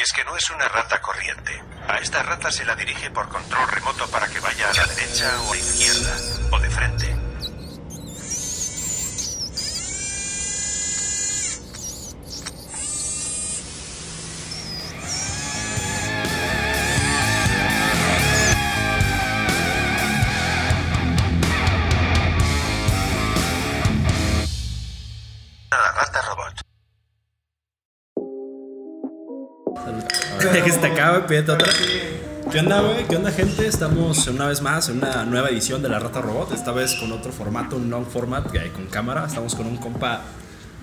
Y 0.00 0.02
es 0.02 0.12
que 0.14 0.24
no 0.24 0.34
es 0.34 0.48
una 0.48 0.66
rata 0.66 0.98
corriente. 1.02 1.62
A 1.86 1.98
esta 1.98 2.22
rata 2.22 2.50
se 2.50 2.64
la 2.64 2.74
dirige 2.74 3.10
por 3.10 3.28
control 3.28 3.68
remoto 3.68 4.08
para 4.08 4.28
que 4.28 4.40
vaya 4.40 4.70
a 4.70 4.72
la 4.72 4.86
derecha 4.86 5.30
o 5.42 5.52
a 5.52 5.54
la 5.54 5.60
izquierda, 5.60 6.16
o 6.52 6.58
de 6.58 6.70
frente. 6.70 7.09
Otra. 31.38 31.58
¿Qué 32.50 32.58
onda, 32.58 32.80
güey? 32.80 33.06
¿Qué 33.06 33.16
onda, 33.16 33.30
gente? 33.30 33.66
Estamos 33.66 34.26
una 34.26 34.46
vez 34.46 34.60
más 34.60 34.88
en 34.88 34.98
una 34.98 35.24
nueva 35.24 35.48
edición 35.50 35.80
de 35.82 35.88
La 35.88 35.98
Rata 36.00 36.20
Robot. 36.20 36.52
Esta 36.52 36.72
vez 36.72 36.94
con 36.96 37.12
otro 37.12 37.30
formato, 37.32 37.76
un 37.76 37.88
long 37.90 38.06
format, 38.06 38.46
con 38.74 38.86
cámara. 38.86 39.24
Estamos 39.26 39.54
con 39.54 39.66
un 39.66 39.76
compa, 39.76 40.22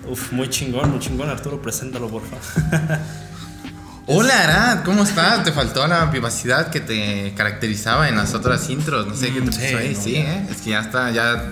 uf, 0.08 0.32
muy 0.32 0.48
chingón, 0.48 0.90
muy 0.90 1.00
chingón. 1.00 1.28
Arturo, 1.28 1.60
preséntalo, 1.60 2.08
por 2.08 2.22
favor. 2.22 2.98
Hola 4.10 4.42
Arad, 4.44 4.84
¿cómo 4.84 5.02
estás? 5.02 5.44
Te 5.44 5.52
faltó 5.52 5.86
la 5.86 6.06
vivacidad 6.06 6.70
que 6.70 6.80
te 6.80 7.34
caracterizaba 7.36 8.08
en 8.08 8.16
las 8.16 8.32
otras 8.32 8.70
intros. 8.70 9.06
No 9.06 9.14
sé 9.14 9.26
qué 9.34 9.40
te 9.42 9.46
Mm, 9.50 9.50
pasó 9.50 9.76
ahí. 9.76 9.94
sí. 9.94 10.16
¿eh? 10.16 10.46
Es 10.50 10.62
que 10.62 10.70
ya 10.70 10.80
está, 10.80 11.10
ya. 11.10 11.50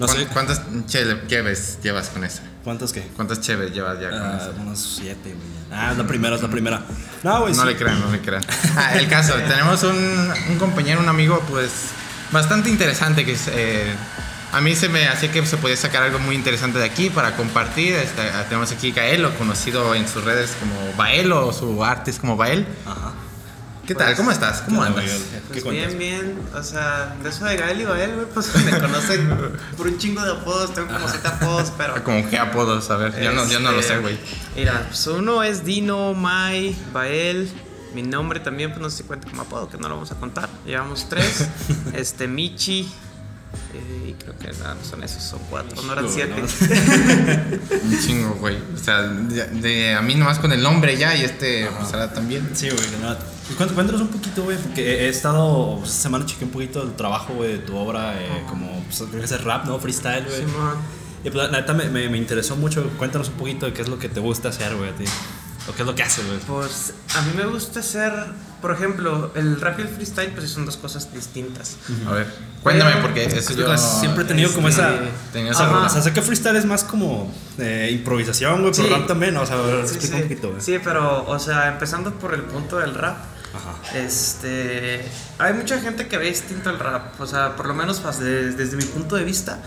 No 0.00 0.08
sé. 0.08 0.26
¿Cuán- 0.26 0.46
¿Cuántas 0.46 0.62
cheves 0.86 1.78
llevas 1.82 2.08
con 2.08 2.24
esa? 2.24 2.42
¿Cuántos 2.64 2.92
qué? 2.92 3.02
¿Cuántas 3.16 3.40
cheves 3.40 3.72
llevas 3.72 4.00
ya 4.00 4.10
con 4.10 4.20
Ah, 4.22 4.38
esa? 4.40 4.60
unos 4.60 4.78
siete, 4.98 5.34
güey. 5.34 5.48
Ah, 5.72 5.92
es 5.92 5.98
la 5.98 6.06
primera, 6.06 6.34
es 6.36 6.42
la 6.42 6.48
primera. 6.48 6.82
No, 7.22 7.40
güey, 7.42 7.54
No 7.54 7.62
sí. 7.62 7.68
le 7.68 7.76
crean, 7.76 8.00
no 8.00 8.10
le 8.10 8.20
crean. 8.20 8.44
Ah, 8.76 8.94
el 8.96 9.08
caso, 9.08 9.34
tenemos 9.48 9.82
un, 9.82 10.32
un 10.50 10.58
compañero, 10.58 11.00
un 11.00 11.08
amigo, 11.08 11.42
pues 11.48 11.70
bastante 12.32 12.68
interesante 12.70 13.24
que 13.24 13.32
es, 13.32 13.48
eh, 13.48 13.94
a 14.52 14.60
mí 14.60 14.74
se 14.74 14.88
me 14.88 15.06
hacía 15.08 15.30
que 15.30 15.44
se 15.46 15.56
podía 15.58 15.76
sacar 15.76 16.02
algo 16.02 16.18
muy 16.18 16.34
interesante 16.34 16.78
de 16.78 16.84
aquí 16.84 17.08
para 17.10 17.36
compartir. 17.36 17.94
Este, 17.94 18.22
tenemos 18.48 18.72
aquí 18.72 18.90
Gaelo, 18.92 19.34
conocido 19.36 19.94
en 19.94 20.08
sus 20.08 20.24
redes 20.24 20.56
como 20.58 20.92
Bael 20.96 21.30
o 21.32 21.52
su 21.52 21.84
arte 21.84 22.10
es 22.10 22.18
como 22.18 22.36
Bael. 22.36 22.66
Ajá. 22.86 23.12
¿Qué 23.90 23.96
tal? 23.96 24.14
¿Cómo 24.14 24.30
estás? 24.30 24.60
¿Cómo 24.62 24.82
¿Qué 24.82 24.88
onda, 24.88 25.00
andas? 25.00 25.16
Pues 25.48 25.64
cuentas? 25.64 25.96
bien, 25.96 25.98
bien. 25.98 26.38
O 26.54 26.62
sea, 26.62 27.16
de 27.24 27.28
eso 27.28 27.44
de 27.44 27.56
Gael 27.56 27.80
y 27.80 27.84
Gael, 27.84 28.14
güey, 28.14 28.26
pues 28.32 28.54
me 28.64 28.78
conocen 28.78 29.28
por 29.76 29.88
un 29.88 29.98
chingo 29.98 30.22
de 30.22 30.30
apodos. 30.30 30.72
Tengo 30.72 30.86
como 30.92 31.08
siete 31.08 31.26
apodos, 31.26 31.72
pero. 31.76 32.04
Como 32.04 32.30
qué 32.30 32.38
apodos, 32.38 32.88
a 32.88 32.96
ver, 32.96 33.20
yo 33.20 33.32
no, 33.32 33.48
yo 33.48 33.58
no 33.58 33.72
lo 33.72 33.82
sé, 33.82 33.88
Este, 33.94 33.98
güey. 33.98 34.18
Mira, 34.54 34.84
pues 34.86 35.04
uno 35.08 35.42
es 35.42 35.64
Dino, 35.64 36.14
Mai, 36.14 36.76
Bael. 36.92 37.50
Mi 37.92 38.02
nombre 38.04 38.38
también, 38.38 38.70
pues 38.70 38.80
no 38.80 38.90
sé 38.90 38.98
si 38.98 39.02
cuenta 39.02 39.28
como 39.28 39.42
apodo, 39.42 39.68
que 39.68 39.76
no 39.76 39.88
lo 39.88 39.96
vamos 39.96 40.12
a 40.12 40.14
contar. 40.14 40.48
Llevamos 40.64 41.08
tres. 41.08 41.48
este, 41.92 42.28
Michi. 42.28 42.82
eh, 43.74 44.10
y 44.10 44.12
creo 44.22 44.38
que 44.38 44.52
nada, 44.60 44.76
son 44.88 45.02
esos, 45.02 45.20
son 45.20 45.40
cuatro, 45.50 45.82
no 45.82 45.94
eran 45.94 46.04
No, 46.04 46.10
siete. 46.12 46.32
no. 46.40 47.76
Un 47.88 48.00
chingo, 48.00 48.34
güey. 48.34 48.56
O 48.72 48.78
sea, 48.78 49.02
de, 49.02 49.46
de- 49.48 49.94
a 49.96 50.00
mí 50.02 50.14
nomás 50.14 50.38
con 50.38 50.52
el 50.52 50.62
nombre 50.62 50.96
ya 50.96 51.16
y 51.16 51.24
este, 51.24 51.68
pues 51.76 51.92
ahora 51.92 52.12
también. 52.12 52.48
Sí, 52.54 52.68
güey, 52.70 52.78
cuént- 52.80 53.16
Cuéntanos 53.56 54.00
un 54.00 54.08
poquito, 54.08 54.42
güey, 54.44 54.56
porque 54.58 55.04
he 55.04 55.08
estado, 55.08 55.76
pues, 55.78 55.90
esta 55.90 56.02
semana 56.04 56.24
chequé 56.26 56.44
un 56.44 56.50
poquito 56.50 56.82
el 56.82 56.94
trabajo, 56.94 57.34
güey, 57.34 57.52
de 57.52 57.58
tu 57.58 57.76
obra, 57.76 58.14
eh, 58.20 58.42
como, 58.48 58.82
pues, 58.84 58.98
creo 59.10 59.20
que 59.20 59.24
es 59.34 59.44
rap, 59.44 59.66
¿no? 59.66 59.78
Freestyle, 59.78 60.24
güey. 60.24 60.40
Simón. 60.40 60.76
Y 61.24 61.30
pues, 61.30 61.50
la 61.50 61.58
neta, 61.60 61.72
me, 61.74 61.84
me, 61.88 62.08
me 62.08 62.16
interesó 62.18 62.56
mucho. 62.56 62.82
Cuéntanos 62.96 63.28
un 63.28 63.34
poquito 63.34 63.66
de 63.66 63.72
qué 63.72 63.82
es 63.82 63.88
lo 63.88 63.98
que 63.98 64.08
te 64.08 64.20
gusta 64.20 64.48
hacer, 64.48 64.74
güey, 64.76 64.90
a 64.90 64.94
ti. 64.94 65.04
O 65.68 65.74
qué 65.74 65.82
es 65.82 65.86
lo 65.86 65.94
que 65.94 66.02
haces, 66.02 66.24
güey. 66.26 66.38
Pues 66.46 66.94
a 67.14 67.20
mí 67.22 67.32
me 67.36 67.44
gusta 67.44 67.80
hacer, 67.80 68.12
por 68.62 68.72
ejemplo, 68.72 69.30
el 69.34 69.60
rap 69.60 69.78
y 69.78 69.82
el 69.82 69.88
freestyle, 69.88 70.30
pues 70.30 70.48
sí 70.48 70.54
son 70.54 70.64
dos 70.64 70.78
cosas 70.78 71.12
distintas. 71.12 71.76
A 72.08 72.12
ver, 72.12 72.26
cuéntame, 72.62 72.96
porque 73.02 73.24
eso 73.24 73.52
yo. 73.54 73.66
Pues, 73.66 73.80
siempre 73.80 74.24
he 74.24 74.26
tenido 74.26 74.50
como 74.54 74.68
este, 74.68 74.80
esa... 74.80 74.94
tenía 75.34 75.50
O 75.52 75.54
sea, 75.54 75.66
esa- 75.66 75.86
o 75.86 75.88
sea, 75.90 76.00
sé 76.02 76.12
que 76.14 76.22
freestyle 76.22 76.56
es 76.56 76.64
más 76.64 76.82
como 76.84 77.30
eh, 77.58 77.90
improvisación, 77.92 78.62
güey, 78.62 78.72
pero 78.72 78.88
Sí. 78.88 78.94
rap 78.94 79.06
también, 79.06 79.34
¿no? 79.34 79.42
o 79.42 79.46
sea, 79.46 79.56
Sí, 79.86 79.94
explica 79.96 80.06
sí. 80.06 80.14
un 80.14 80.22
poquito, 80.22 80.48
güey. 80.50 80.60
Sí, 80.62 80.78
pero, 80.82 81.28
o 81.28 81.38
sea, 81.38 81.68
empezando 81.68 82.12
por 82.14 82.32
el 82.32 82.42
punto 82.42 82.78
del 82.78 82.94
rap. 82.94 83.16
Ajá. 83.54 83.98
Este, 83.98 85.04
hay 85.38 85.54
mucha 85.54 85.80
gente 85.80 86.06
que 86.08 86.16
ve 86.18 86.26
distinto 86.26 86.70
el 86.70 86.78
rap, 86.78 87.20
o 87.20 87.26
sea, 87.26 87.56
por 87.56 87.66
lo 87.66 87.74
menos 87.74 88.00
pues, 88.00 88.18
de- 88.20 88.52
desde 88.52 88.76
mi 88.76 88.84
punto 88.84 89.16
de 89.16 89.24
vista, 89.24 89.58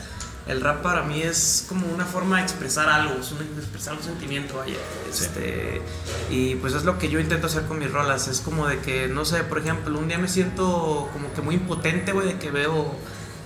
el 0.48 0.60
rap 0.62 0.82
para 0.82 1.04
mí 1.04 1.22
es 1.22 1.66
como 1.70 1.88
una 1.88 2.06
forma 2.06 2.38
de 2.38 2.44
expresar 2.44 2.90
algo, 2.90 3.16
es 3.20 3.32
una, 3.32 3.42
de 3.42 3.60
expresar 3.62 3.94
un 3.96 4.04
sentimiento, 4.04 4.58
vaya. 4.58 4.76
Este, 5.10 5.82
y 6.30 6.56
pues 6.56 6.74
es 6.74 6.84
lo 6.84 6.98
que 6.98 7.10
yo 7.10 7.20
intento 7.20 7.48
hacer 7.48 7.64
con 7.64 7.80
mis 7.80 7.92
rolas, 7.92 8.28
es 8.28 8.40
como 8.42 8.68
de 8.68 8.80
que, 8.80 9.08
no 9.08 9.26
sé, 9.26 9.44
por 9.44 9.60
ejemplo, 9.60 9.98
un 9.98 10.08
día 10.08 10.18
me 10.18 10.28
siento 10.28 11.10
como 11.14 11.34
que 11.34 11.42
muy 11.42 11.56
impotente, 11.56 12.12
güey, 12.12 12.28
de 12.28 12.38
que 12.40 12.52
veo 12.52 12.94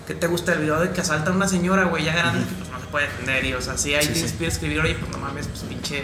que 0.08 0.14
te 0.16 0.28
gusta 0.28 0.54
el 0.54 0.60
video 0.60 0.80
de 0.80 0.92
que 0.92 1.02
asalta 1.02 1.32
a 1.32 1.34
una 1.34 1.48
señora, 1.48 1.84
güey, 1.86 2.06
ya 2.06 2.14
grande, 2.16 2.46
que 2.48 2.56
pues 2.56 2.70
no 2.70 2.80
se 2.80 2.86
puede 2.88 3.08
defender, 3.08 3.46
y 3.46 3.54
o 3.54 3.62
sea, 3.62 3.78
si 3.78 3.94
ahí 3.94 4.04
Sí, 4.04 4.10
te 4.10 4.16
sí. 4.16 4.22
inspira 4.22 4.50
a 4.50 4.54
escribir, 4.54 4.80
oye, 4.80 4.96
pues 4.96 5.12
no 5.12 5.18
mames, 5.18 5.48
pues 5.48 5.62
pinche, 5.64 6.02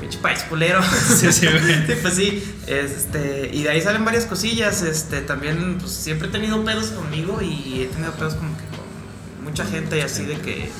pinche 0.00 0.18
país 0.18 0.40
culero. 0.48 0.80
Sí, 1.20 1.32
sí, 1.32 1.46
güey. 1.46 1.86
Sí, 1.86 1.92
pues 2.02 2.14
sí, 2.14 2.54
este, 2.66 3.50
y 3.52 3.62
de 3.62 3.70
ahí 3.70 3.80
salen 3.80 4.04
varias 4.04 4.26
cosillas, 4.26 4.82
este, 4.82 5.20
también, 5.20 5.78
pues 5.78 5.92
siempre 5.92 6.28
he 6.28 6.30
tenido 6.30 6.64
pedos 6.64 6.86
conmigo 6.86 7.40
y 7.42 7.82
he 7.82 7.86
tenido 7.86 8.12
pedos 8.12 8.34
como 8.34 8.56
que 8.56 8.64
con 8.64 9.44
mucha 9.44 9.64
gente 9.64 9.98
y 9.98 10.00
así 10.00 10.24
de 10.24 10.38
que, 10.38 10.70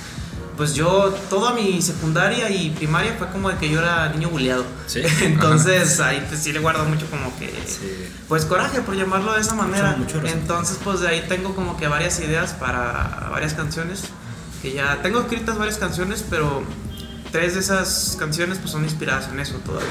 pues 0.57 0.75
yo, 0.75 1.15
toda 1.31 1.55
mi 1.55 1.81
secundaria 1.81 2.51
y 2.51 2.71
primaria 2.71 3.15
fue 3.19 3.29
como 3.29 3.49
de 3.51 3.57
que 3.57 3.71
yo 3.71 3.79
era 3.79 4.09
niño 4.11 4.29
buleado. 4.29 4.65
Sí. 4.87 5.03
Entonces 5.23 6.01
ahí 6.01 6.25
pues 6.29 6.43
sí 6.43 6.53
le 6.53 6.59
guardo 6.59 6.85
mucho 6.85 7.07
como 7.07 7.37
que, 7.39 7.53
pues 8.29 8.45
coraje 8.45 8.81
por 8.83 8.95
llamarlo 8.95 9.33
de 9.35 9.41
esa 9.41 9.55
manera. 9.55 9.97
mucho 9.97 10.21
resentimiento. 10.21 10.53
Entonces 10.55 10.79
pues 10.85 11.01
de 11.01 11.09
ahí 11.09 11.25
tengo 11.29 11.55
como 11.55 11.77
que 11.77 11.89
varias 11.89 12.21
ideas 12.21 12.53
para 12.53 13.29
varias 13.31 13.55
canciones, 13.55 14.03
que 14.61 14.73
ya 14.73 15.01
tengo 15.03 15.21
escritas 15.21 15.57
varias 15.57 15.79
canciones, 15.79 16.25
pero 16.29 16.63
tres 17.33 17.55
de 17.55 17.61
esas 17.61 18.17
canciones 18.19 18.59
pues 18.59 18.71
son 18.73 18.85
inspiradas 18.85 19.29
en 19.29 19.41
eso 19.41 19.55
todavía. 19.65 19.89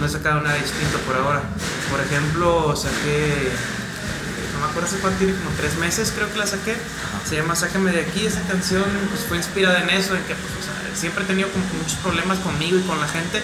No 0.00 0.06
he 0.06 0.08
sacado 0.08 0.40
nada 0.40 0.56
distinto 0.56 0.98
por 1.06 1.16
ahora. 1.16 1.42
Por 1.90 2.00
ejemplo, 2.00 2.74
saqué, 2.76 3.50
no 4.54 4.60
me 4.60 4.66
acuerdo 4.66 4.88
hace 4.88 4.98
cuánto 4.98 5.18
tiene, 5.18 5.34
como 5.34 5.50
tres 5.56 5.76
meses 5.78 6.12
creo 6.14 6.30
que 6.32 6.38
la 6.38 6.46
saqué. 6.46 6.74
Se 7.28 7.36
llama 7.36 7.54
Sácame 7.56 7.92
de 7.92 8.00
aquí. 8.00 8.26
Esa 8.26 8.42
canción 8.42 8.84
pues 9.08 9.22
fue 9.22 9.36
inspirada 9.36 9.80
en 9.82 9.90
eso, 9.90 10.14
en 10.14 10.22
que 10.24 10.34
pues, 10.34 10.52
o 10.60 10.62
sea, 10.62 10.96
siempre 10.96 11.24
he 11.24 11.26
tenido 11.26 11.48
como 11.50 11.64
muchos 11.78 11.98
problemas 11.98 12.38
conmigo 12.38 12.78
y 12.78 12.82
con 12.82 13.00
la 13.00 13.08
gente. 13.08 13.42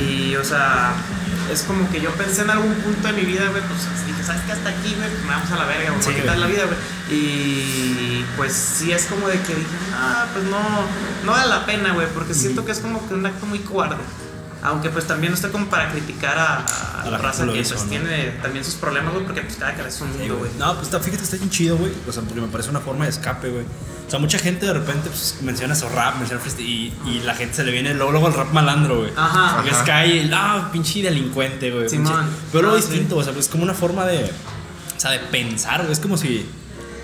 Y 0.00 0.36
o 0.36 0.44
sea, 0.44 0.94
es 1.50 1.62
como 1.62 1.90
que 1.90 2.00
yo 2.00 2.10
pensé 2.12 2.42
en 2.42 2.50
algún 2.50 2.72
punto 2.74 3.08
de 3.08 3.12
mi 3.14 3.22
vida, 3.22 3.48
güey, 3.50 3.62
pues 3.62 4.06
dije, 4.06 4.22
¿sabes 4.22 4.42
qué? 4.46 4.52
Hasta 4.52 4.68
aquí, 4.70 4.94
güey, 4.96 5.08
pues 5.10 5.22
me 5.24 5.30
vamos 5.30 5.50
a 5.50 5.56
la 5.56 5.64
verga, 5.66 5.90
güey, 5.90 6.02
Sí, 6.02 6.10
güey. 6.22 6.38
la 6.38 6.46
vida, 6.46 6.64
güey. 6.66 6.78
Y 7.10 8.24
pues 8.36 8.52
sí 8.52 8.92
es 8.92 9.06
como 9.06 9.28
de 9.28 9.40
que 9.40 9.54
dije, 9.54 9.68
ah, 9.94 10.26
pues 10.32 10.44
no, 10.46 10.58
no 11.24 11.32
vale 11.32 11.48
la 11.48 11.66
pena, 11.66 11.92
güey, 11.92 12.06
porque 12.14 12.34
siento 12.34 12.64
que 12.64 12.72
es 12.72 12.78
como 12.78 13.06
que 13.08 13.14
un 13.14 13.26
acto 13.26 13.46
muy 13.46 13.58
cobarde. 13.60 13.96
Aunque 14.62 14.90
pues 14.90 15.06
también 15.06 15.30
no 15.32 15.36
estoy 15.36 15.50
como 15.50 15.66
para 15.66 15.90
criticar 15.90 16.36
a, 16.38 16.56
a 16.66 17.02
A 17.02 17.10
la 17.10 17.18
raza 17.18 17.44
que 17.46 17.52
pues 17.52 17.70
¿no? 17.82 17.88
tiene 17.88 18.24
también 18.42 18.64
sus 18.64 18.74
problemas, 18.74 19.12
güey, 19.14 19.24
porque 19.24 19.40
pues 19.42 19.56
cada 19.56 19.72
cabeza 19.74 19.96
es 19.96 20.00
un 20.02 20.12
Sí, 20.12 20.18
mundo, 20.18 20.36
güey. 20.38 20.50
No, 20.58 20.74
pues 20.74 20.86
está- 20.88 21.00
fíjate, 21.00 21.24
está 21.24 21.36
bien 21.36 21.50
chido, 21.50 21.76
güey. 21.78 21.92
O 22.06 22.12
sea, 22.12 22.22
porque 22.22 22.40
me 22.40 22.48
parece 22.48 22.68
una 22.70 22.80
forma 22.80 23.04
de 23.04 23.10
escape, 23.10 23.48
güey. 23.48 23.64
O 24.06 24.10
sea, 24.10 24.18
mucha 24.18 24.38
gente 24.38 24.66
de 24.66 24.72
repente 24.74 25.08
pues, 25.08 25.36
menciona 25.42 25.74
su 25.74 25.88
rap, 25.88 26.16
menciona 26.18 26.40
freestyle 26.42 26.66
y, 26.68 26.92
y 27.06 27.20
la 27.20 27.34
gente 27.34 27.54
se 27.54 27.64
le 27.64 27.70
viene 27.72 27.94
luego, 27.94 28.10
luego 28.12 28.26
el 28.28 28.34
rap 28.34 28.52
malandro, 28.52 28.98
güey. 28.98 29.12
Ajá. 29.16 29.54
Porque 29.56 29.70
es 29.70 29.76
Ajá. 29.76 29.84
calle, 29.86 30.30
ah, 30.34 30.68
pinche 30.72 31.00
delincuente, 31.02 31.70
güey. 31.70 31.88
Simón. 31.88 32.12
pinche- 32.12 32.28
Pero 32.52 32.68
lo 32.68 32.74
Ah, 32.74 32.76
distinto, 32.76 33.14
sí. 33.14 33.20
o 33.28 33.32
sea, 33.32 33.40
es 33.40 33.48
como 33.48 33.62
una 33.62 33.74
forma 33.74 34.04
de. 34.06 34.24
O 34.96 35.00
sea, 35.00 35.12
de 35.12 35.20
pensar, 35.20 35.80
güey. 35.82 35.92
Es 35.92 36.00
como 36.00 36.16
si. 36.18 36.44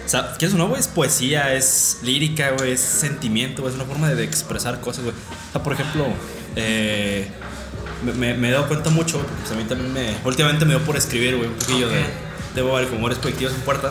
O 0.04 0.08
sea, 0.08 0.34
¿quieres 0.38 0.54
o 0.54 0.58
no, 0.58 0.68
güey? 0.68 0.80
Es 0.80 0.88
poesía, 0.88 1.54
es 1.54 1.98
lírica, 2.02 2.50
güey, 2.58 2.72
es 2.72 2.80
sentimiento, 2.80 3.62
güey. 3.62 3.72
Es 3.74 3.80
una 3.80 3.88
forma 3.88 4.08
de, 4.08 4.14
de 4.16 4.24
expresar 4.24 4.80
cosas, 4.80 5.04
güey. 5.04 5.14
O 5.48 5.52
sea, 5.52 5.62
por 5.62 5.72
ejemplo, 5.72 6.06
eh, 6.56 7.28
me, 8.02 8.30
he 8.48 8.50
dado 8.50 8.66
cuenta 8.68 8.90
mucho, 8.90 9.20
pues 9.40 9.52
a 9.52 9.54
mí 9.54 9.64
también 9.64 9.92
me. 9.92 10.16
Últimamente 10.24 10.64
me 10.64 10.74
dio 10.74 10.84
por 10.84 10.96
escribir, 10.96 11.36
güey, 11.36 11.48
un 11.48 11.54
poquillo 11.56 11.86
Ok. 11.86 11.92
de. 11.92 12.04
Debo 12.54 12.72
varios 12.72 12.90
humores 12.92 13.18
proyectivos 13.18 13.54
en 13.54 13.60
puerta. 13.60 13.90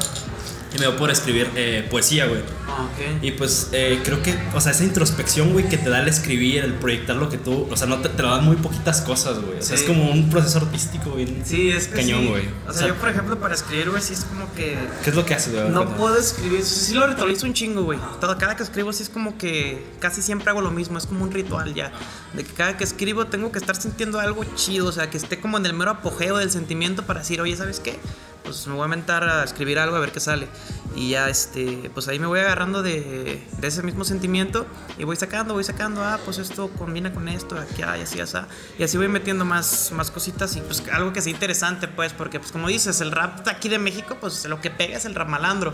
Y 0.76 0.78
me 0.78 0.88
dio 0.88 0.98
por 0.98 1.10
escribir 1.10 1.50
eh, 1.56 1.88
poesía, 1.90 2.26
güey. 2.26 2.42
Ah, 2.68 2.84
ok. 2.84 3.24
Y 3.24 3.32
pues 3.32 3.70
eh, 3.72 4.02
creo 4.04 4.22
que, 4.22 4.36
o 4.54 4.60
sea, 4.60 4.74
esa 4.74 4.84
introspección, 4.84 5.54
güey, 5.54 5.70
que 5.70 5.78
te 5.78 5.90
da 5.90 6.02
el 6.02 6.08
escribir, 6.10 6.64
el 6.66 6.74
proyectar 6.74 7.16
lo 7.16 7.30
que 7.30 7.38
tú, 7.38 7.68
o 7.72 7.78
sea, 7.78 7.88
no 7.88 8.00
te, 8.00 8.10
te 8.10 8.22
lo 8.22 8.30
dan 8.32 8.44
muy 8.44 8.58
poquitas 8.58 9.00
cosas, 9.02 9.40
güey. 9.40 9.60
O 9.60 9.62
sea, 9.62 9.78
Sí. 9.78 9.84
es 9.84 9.90
como 9.90 10.12
un 10.12 10.30
proceso 10.30 10.58
artístico, 10.58 11.12
güey. 11.12 11.34
Sí, 11.46 11.70
es 11.70 11.88
que 11.88 11.96
Cañón, 11.96 12.28
güey. 12.28 12.48
O 12.68 12.70
O 12.70 12.74
sea, 12.74 12.80
sea, 12.80 12.88
yo 12.90 12.96
por 12.96 13.08
ejemplo 13.10 13.40
para 13.40 13.56
escribir, 13.56 13.90
güey, 13.90 14.02
sí 14.02 14.14
es 14.14 14.26
como 14.26 14.52
que 14.54 14.78
¿Qué 15.04 15.10
es 15.12 15.16
lo 15.16 15.26
que 15.26 15.34
haces, 15.36 15.54
güey? 15.54 15.70
no 15.70 15.96
puedo 15.96 16.18
escribir, 16.18 16.62
sí 16.64 16.94
lo 16.94 17.08
ritualizo 17.08 17.46
un 17.46 17.54
chingo, 17.54 17.84
güey. 17.84 18.00
Todo, 18.20 18.38
cada 18.38 18.58
que 18.58 18.64
escribo 18.64 18.92
sí 18.92 19.04
es 19.04 19.10
como 19.10 19.38
que 19.38 19.82
casi 20.00 20.22
siempre 20.22 20.50
hago 20.50 20.62
lo 20.62 20.72
mismo, 20.72 20.98
es 20.98 21.06
como 21.06 21.24
un 21.24 21.32
ritual 21.32 21.74
ya. 21.74 21.94
De 22.34 22.44
que 22.44 22.52
cada 22.54 22.76
que 22.76 22.84
escribo 22.84 23.28
tengo 23.28 23.50
que 23.52 23.60
estar 23.60 23.76
sintiendo 23.78 24.20
algo 24.20 24.44
chido, 24.56 24.88
o 24.88 24.92
sea, 24.92 25.10
que 25.10 25.18
esté 25.18 25.40
como 25.40 25.58
en 25.58 25.66
el 25.66 25.74
mero 25.74 25.92
apogeo 25.92 26.38
del 26.38 26.52
sentimiento 26.52 27.04
para 27.04 27.22
decir, 27.22 27.40
oye, 27.40 27.56
¿sabes 27.56 27.80
qué? 27.80 27.98
Pues 28.46 28.66
me 28.68 28.74
voy 28.74 28.84
a 28.84 28.86
inventar 28.86 29.24
a 29.24 29.44
escribir 29.44 29.80
algo 29.80 29.96
a 29.96 30.00
ver 30.00 30.12
qué 30.12 30.20
sale. 30.20 30.48
Y 30.96 31.10
ya, 31.10 31.28
este, 31.28 31.92
pues 31.94 32.08
ahí 32.08 32.20
me 32.20 32.28
voy 32.28 32.40
agarrando 32.40 32.82
de, 32.82 33.46
de 33.58 33.68
ese 33.68 33.84
mismo 33.84 34.06
sentimiento 34.06 34.66
y 34.98 35.04
voy 35.04 35.18
sacando, 35.18 35.54
voy 35.54 35.64
sacando, 35.66 36.02
ah, 36.04 36.20
pues 36.24 36.38
esto 36.38 36.70
combina 36.70 37.14
con 37.14 37.28
esto, 37.28 37.58
aquí, 37.58 37.82
ah, 37.82 37.98
y 37.98 38.02
así, 38.02 38.22
así. 38.22 38.38
Y 38.80 38.84
así 38.84 38.98
voy 38.98 39.10
metiendo 39.10 39.44
más, 39.44 39.92
más 39.92 40.12
cositas 40.12 40.56
y 40.56 40.62
pues 40.62 40.84
algo 40.92 41.12
que 41.12 41.22
sea 41.22 41.32
interesante, 41.32 41.88
pues, 41.88 42.14
porque 42.14 42.40
pues 42.40 42.52
como 42.52 42.68
dices, 42.68 43.02
el 43.02 43.12
rap 43.12 43.46
aquí 43.48 43.68
de 43.68 43.80
México, 43.80 44.18
pues 44.22 44.46
lo 44.46 44.62
que 44.62 44.70
pega 44.70 44.98
es 44.98 45.06
el 45.06 45.16
rap 45.16 45.28
malandro. 45.28 45.74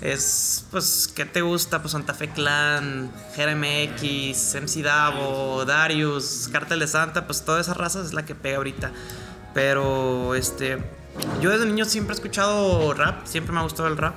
Es, 0.00 0.64
pues, 0.70 1.10
¿qué 1.14 1.24
te 1.24 1.42
gusta? 1.42 1.80
Pues 1.80 1.92
Santa 1.92 2.14
Fe 2.14 2.28
Clan, 2.30 3.10
GRMX, 3.36 4.54
MC 4.54 4.82
Davo, 4.82 5.64
Darius, 5.64 6.48
Cartel 6.52 6.80
de 6.80 6.86
Santa, 6.86 7.26
pues 7.26 7.44
toda 7.44 7.60
esa 7.60 7.74
raza 7.74 8.02
es 8.02 8.12
la 8.12 8.24
que 8.24 8.34
pega 8.34 8.58
ahorita. 8.58 8.92
Pero, 9.52 10.34
este, 10.34 10.78
yo 11.40 11.50
desde 11.50 11.66
niño 11.66 11.84
siempre 11.84 12.14
he 12.14 12.16
escuchado 12.16 12.94
rap, 12.94 13.26
siempre 13.26 13.52
me 13.52 13.60
ha 13.60 13.62
gustado 13.62 13.88
el 13.88 13.96
rap 13.96 14.14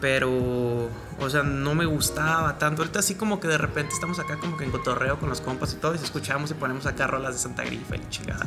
pero, 0.00 0.88
o 1.18 1.30
sea, 1.30 1.42
no 1.42 1.74
me 1.74 1.84
gustaba 1.84 2.58
tanto. 2.58 2.82
Ahorita 2.82 3.00
así 3.00 3.14
como 3.14 3.40
que 3.40 3.48
de 3.48 3.58
repente 3.58 3.94
estamos 3.94 4.18
acá 4.18 4.36
como 4.36 4.56
que 4.56 4.64
en 4.64 4.70
cotorreo 4.70 5.18
con 5.18 5.28
los 5.28 5.40
compas 5.40 5.72
y 5.72 5.76
todo, 5.76 5.94
y 5.94 5.98
escuchamos 5.98 6.50
y 6.50 6.54
ponemos 6.54 6.86
acá 6.86 7.06
rolas 7.06 7.34
de 7.34 7.40
Santa 7.40 7.64
Grifa 7.64 7.96
y 7.96 8.08
chingada. 8.08 8.46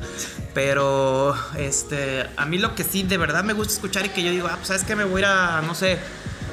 Pero, 0.54 1.36
este, 1.58 2.28
a 2.38 2.46
mí 2.46 2.58
lo 2.58 2.76
que 2.76 2.84
sí 2.84 3.04
de 3.04 3.18
verdad 3.18 3.44
me 3.44 3.54
gusta 3.54 3.74
escuchar 3.74 4.06
y 4.06 4.10
que 4.10 4.24
yo 4.24 4.32
digo, 4.32 4.48
ah, 4.48 4.56
pues 4.56 4.68
sabes 4.68 4.84
que 4.84 4.96
me 4.96 5.04
voy 5.04 5.24
a 5.24 5.32
a, 5.32 5.62
no 5.62 5.76
sé, 5.76 5.98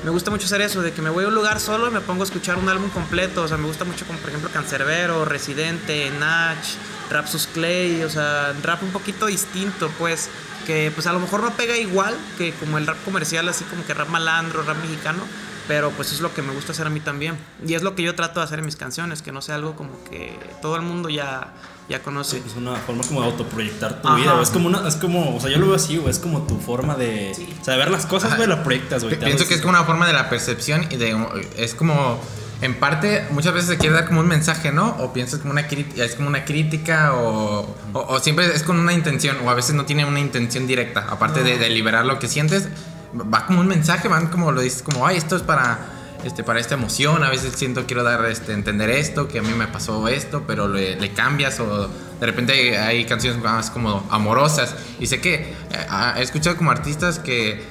me 0.04 0.10
gusta 0.10 0.30
mucho 0.30 0.46
hacer 0.46 0.60
eso, 0.60 0.82
de 0.82 0.92
que 0.92 1.02
me 1.02 1.10
voy 1.10 1.24
a 1.24 1.28
un 1.28 1.34
lugar 1.34 1.58
solo 1.58 1.88
y 1.88 1.90
me 1.90 2.00
pongo 2.00 2.22
a 2.22 2.24
escuchar 2.24 2.56
un 2.58 2.68
álbum 2.68 2.90
completo. 2.90 3.42
O 3.42 3.48
sea, 3.48 3.56
me 3.56 3.66
gusta 3.66 3.84
mucho 3.84 4.06
como 4.06 4.18
por 4.18 4.28
ejemplo 4.28 4.50
Cancerbero, 4.52 5.24
Residente, 5.24 6.10
Natch, 6.18 6.74
Rapsus 7.10 7.48
Clay, 7.48 8.02
o 8.04 8.10
sea, 8.10 8.52
rap 8.62 8.82
un 8.82 8.90
poquito 8.90 9.26
distinto, 9.26 9.90
pues 9.98 10.28
que 10.68 10.92
pues 10.94 11.06
a 11.06 11.14
lo 11.14 11.18
mejor 11.18 11.42
no 11.42 11.50
pega 11.54 11.78
igual 11.78 12.14
que 12.36 12.52
como 12.52 12.76
el 12.76 12.86
rap 12.86 13.02
comercial, 13.02 13.48
así 13.48 13.64
como 13.64 13.86
que 13.86 13.94
rap 13.94 14.10
malandro, 14.10 14.62
rap 14.64 14.76
mexicano, 14.82 15.22
pero 15.66 15.90
pues 15.92 16.12
es 16.12 16.20
lo 16.20 16.34
que 16.34 16.42
me 16.42 16.52
gusta 16.52 16.72
hacer 16.72 16.86
a 16.86 16.90
mí 16.90 17.00
también. 17.00 17.38
Y 17.66 17.72
es 17.72 17.80
lo 17.80 17.94
que 17.94 18.02
yo 18.02 18.14
trato 18.14 18.40
de 18.40 18.44
hacer 18.44 18.58
en 18.58 18.66
mis 18.66 18.76
canciones, 18.76 19.22
que 19.22 19.32
no 19.32 19.40
sea 19.40 19.54
algo 19.54 19.76
como 19.76 19.92
que 20.10 20.38
todo 20.60 20.76
el 20.76 20.82
mundo 20.82 21.08
ya, 21.08 21.54
ya 21.88 22.02
conoce. 22.02 22.42
es 22.46 22.54
una 22.54 22.76
forma 22.76 23.02
como 23.02 23.22
de 23.22 23.28
autoproyectar 23.28 24.02
tu 24.02 24.14
vida, 24.14 24.38
Es 24.42 24.50
como, 24.50 24.68
una, 24.68 24.86
es 24.86 24.96
como, 24.96 25.36
o 25.36 25.40
sea, 25.40 25.48
yo 25.48 25.58
lo 25.58 25.68
veo 25.68 25.76
así, 25.76 25.96
güey, 25.96 26.10
es 26.10 26.18
como 26.18 26.46
tu 26.46 26.58
forma 26.58 26.96
de, 26.96 27.32
o 27.62 27.70
de 27.70 27.76
ver 27.78 27.90
las 27.90 28.04
cosas, 28.04 28.36
güey, 28.36 28.46
la 28.46 28.62
proyectas, 28.62 29.04
güey. 29.04 29.18
Pienso 29.18 29.48
que 29.48 29.54
es 29.54 29.62
como 29.62 29.70
una 29.70 29.84
forma 29.84 30.06
de 30.06 30.12
la 30.12 30.28
percepción 30.28 30.86
y 30.90 30.98
de, 30.98 31.16
es 31.56 31.74
como 31.74 32.20
en 32.60 32.74
parte 32.74 33.24
muchas 33.30 33.54
veces 33.54 33.70
se 33.70 33.78
quiere 33.78 33.94
dar 33.94 34.06
como 34.06 34.20
un 34.20 34.26
mensaje, 34.26 34.72
¿no? 34.72 34.96
O 34.98 35.12
piensas 35.12 35.40
como 35.40 35.52
una 35.52 35.60
es 35.60 36.14
como 36.16 36.28
una 36.28 36.44
crítica 36.44 37.14
o, 37.14 37.76
o, 37.92 38.18
siempre 38.18 38.46
es 38.46 38.62
con 38.62 38.78
una 38.78 38.92
intención 38.92 39.36
o 39.44 39.50
a 39.50 39.54
veces 39.54 39.74
no 39.74 39.84
tiene 39.84 40.04
una 40.04 40.20
intención 40.20 40.66
directa, 40.66 41.06
aparte 41.08 41.42
de, 41.42 41.68
liberar 41.68 42.04
lo 42.04 42.18
que 42.18 42.26
sientes, 42.26 42.68
va 43.14 43.46
como 43.46 43.60
un 43.60 43.68
mensaje, 43.68 44.08
van 44.08 44.26
como 44.26 44.50
lo 44.50 44.60
dices 44.60 44.82
como, 44.82 45.06
ay, 45.06 45.16
esto 45.16 45.36
es 45.36 45.42
para 45.42 45.78
este 46.24 46.42
para 46.42 46.58
esta 46.58 46.74
emoción, 46.74 47.22
a 47.22 47.30
veces 47.30 47.52
siento 47.54 47.86
quiero 47.86 48.02
dar 48.02 48.24
este 48.24 48.52
entender 48.52 48.90
esto, 48.90 49.28
que 49.28 49.38
a 49.38 49.42
mí 49.42 49.52
me 49.56 49.68
pasó 49.68 50.08
esto, 50.08 50.42
pero 50.44 50.66
le, 50.66 51.12
cambias 51.12 51.60
o 51.60 51.88
de 52.18 52.26
repente 52.26 52.76
hay, 52.76 53.04
canciones 53.04 53.40
más 53.40 53.70
como 53.70 54.04
amorosas 54.10 54.74
y 54.98 55.06
sé 55.06 55.20
que 55.20 55.34
eh, 55.34 56.16
he 56.16 56.22
escuchado 56.22 56.56
como 56.56 56.72
artistas 56.72 57.20
que 57.20 57.62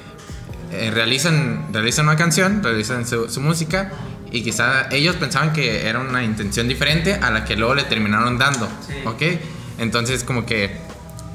eh, 0.70 0.90
realizan, 0.90 1.66
realizan 1.72 2.06
una 2.06 2.16
canción, 2.16 2.62
realizan 2.62 3.06
su, 3.06 3.28
su 3.28 3.42
música 3.42 3.92
y 4.30 4.42
quizá 4.42 4.88
ellos 4.90 5.16
pensaban 5.16 5.52
que 5.52 5.88
era 5.88 6.00
una 6.00 6.22
intención 6.22 6.68
diferente 6.68 7.14
a 7.14 7.30
la 7.30 7.44
que 7.44 7.56
luego 7.56 7.74
le 7.74 7.84
terminaron 7.84 8.38
dando, 8.38 8.68
¿ok? 9.06 9.22
Entonces 9.78 10.24
como 10.24 10.44
que 10.44 10.76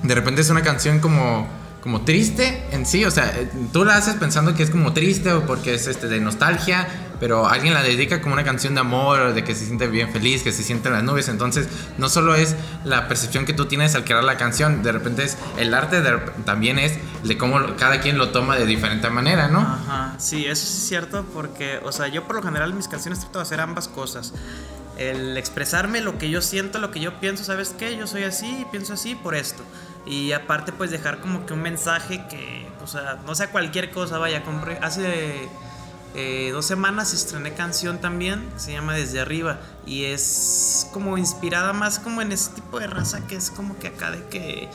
de 0.04 0.16
repente 0.16 0.42
es 0.42 0.50
una 0.50 0.62
canción 0.62 1.00
como 1.00 1.48
como 1.84 2.06
triste 2.06 2.64
en 2.72 2.86
sí, 2.86 3.04
o 3.04 3.12
sea, 3.12 3.26
eh, 3.38 3.50
tú 3.74 3.84
la 3.84 3.98
haces 3.98 4.14
pensando 4.14 4.56
que 4.56 4.64
es 4.64 4.70
como 4.70 4.94
triste 4.94 5.34
o 5.34 5.46
porque 5.46 5.74
es 5.74 5.88
este 5.88 6.08
de 6.08 6.22
nostalgia, 6.22 6.88
pero 7.24 7.48
alguien 7.48 7.74
la 7.74 7.82
dedica 7.82 8.22
como 8.22 8.34
una 8.34 8.44
canción 8.44 8.74
de 8.74 8.82
amor, 8.82 9.34
de 9.34 9.46
que 9.46 9.56
se 9.56 9.66
siente 9.66 9.88
bien 9.88 10.12
feliz, 10.12 10.44
que 10.44 10.52
se 10.52 10.62
siente 10.62 10.90
en 10.90 10.96
las 10.96 11.04
nubes, 11.04 11.30
entonces 11.30 11.70
no 11.98 12.10
solo 12.10 12.36
es 12.36 12.58
la 12.84 13.08
percepción 13.08 13.46
que 13.46 13.54
tú 13.54 13.66
tienes 13.66 13.96
al 13.96 14.04
crear 14.04 14.26
la 14.26 14.36
canción, 14.36 14.84
de 14.84 14.92
repente 14.92 15.24
es 15.24 15.38
el 15.56 15.74
arte 15.74 16.04
también 16.44 16.80
es 16.80 17.00
de 17.24 17.38
cómo 17.38 17.78
cada 17.78 18.02
quien 18.02 18.18
lo 18.18 18.32
toma 18.32 18.58
de 18.58 18.66
diferente 18.66 19.10
manera, 19.10 19.48
¿no? 19.48 19.62
Ajá, 19.62 20.16
sí, 20.18 20.48
eso 20.48 20.64
es 20.64 20.86
cierto 20.86 21.26
porque, 21.34 21.80
o 21.86 21.94
sea, 21.94 22.10
yo 22.10 22.26
por 22.26 22.36
lo 22.36 22.44
general 22.44 22.72
en 22.72 22.76
mis 22.76 22.90
canciones 22.90 23.22
trato 23.22 23.40
de 23.40 23.44
hacer 23.44 23.62
ambas 23.62 23.88
cosas 23.88 24.34
el 24.98 25.38
expresarme 25.38 26.02
lo 26.02 26.18
que 26.18 26.30
yo 26.30 26.42
siento, 26.42 26.78
lo 26.80 26.92
que 26.92 27.00
yo 27.00 27.22
pienso, 27.22 27.46
¿sabes 27.46 27.74
qué? 27.78 27.96
Yo 27.96 28.06
soy 28.06 28.24
así, 28.24 28.66
pienso 28.70 28.96
así 28.96 29.16
por 29.16 29.34
esto. 29.34 29.64
Y 30.06 30.34
aparte 30.34 30.74
pues 30.74 30.92
dejar 30.92 31.22
como 31.22 31.46
que 31.46 31.54
un 31.54 31.62
mensaje 31.62 32.26
que, 32.30 32.68
o 32.84 32.88
sea, 32.88 33.18
no 33.26 33.34
sea 33.34 33.50
cualquier 33.50 33.92
cosa, 33.92 34.18
vaya, 34.18 34.44
compré, 34.44 34.78
hace 34.82 35.48
eh, 36.16 36.50
dos 36.52 36.66
semanas 36.66 37.14
estrené 37.14 37.54
canción 37.54 38.00
también, 38.00 38.48
se 38.58 38.72
llama 38.72 38.94
Desde 38.94 39.20
Arriba, 39.20 39.60
y 39.86 40.06
es 40.06 40.88
como 40.92 41.18
inspirada 41.18 41.74
más 41.74 42.00
como 42.00 42.22
en 42.22 42.32
ese 42.32 42.52
tipo 42.52 42.80
de 42.80 42.88
raza 42.88 43.26
que 43.28 43.36
es 43.36 43.50
como 43.50 43.78
que 43.80 43.88
acá 43.88 44.12
de 44.12 44.24
que 44.28 44.70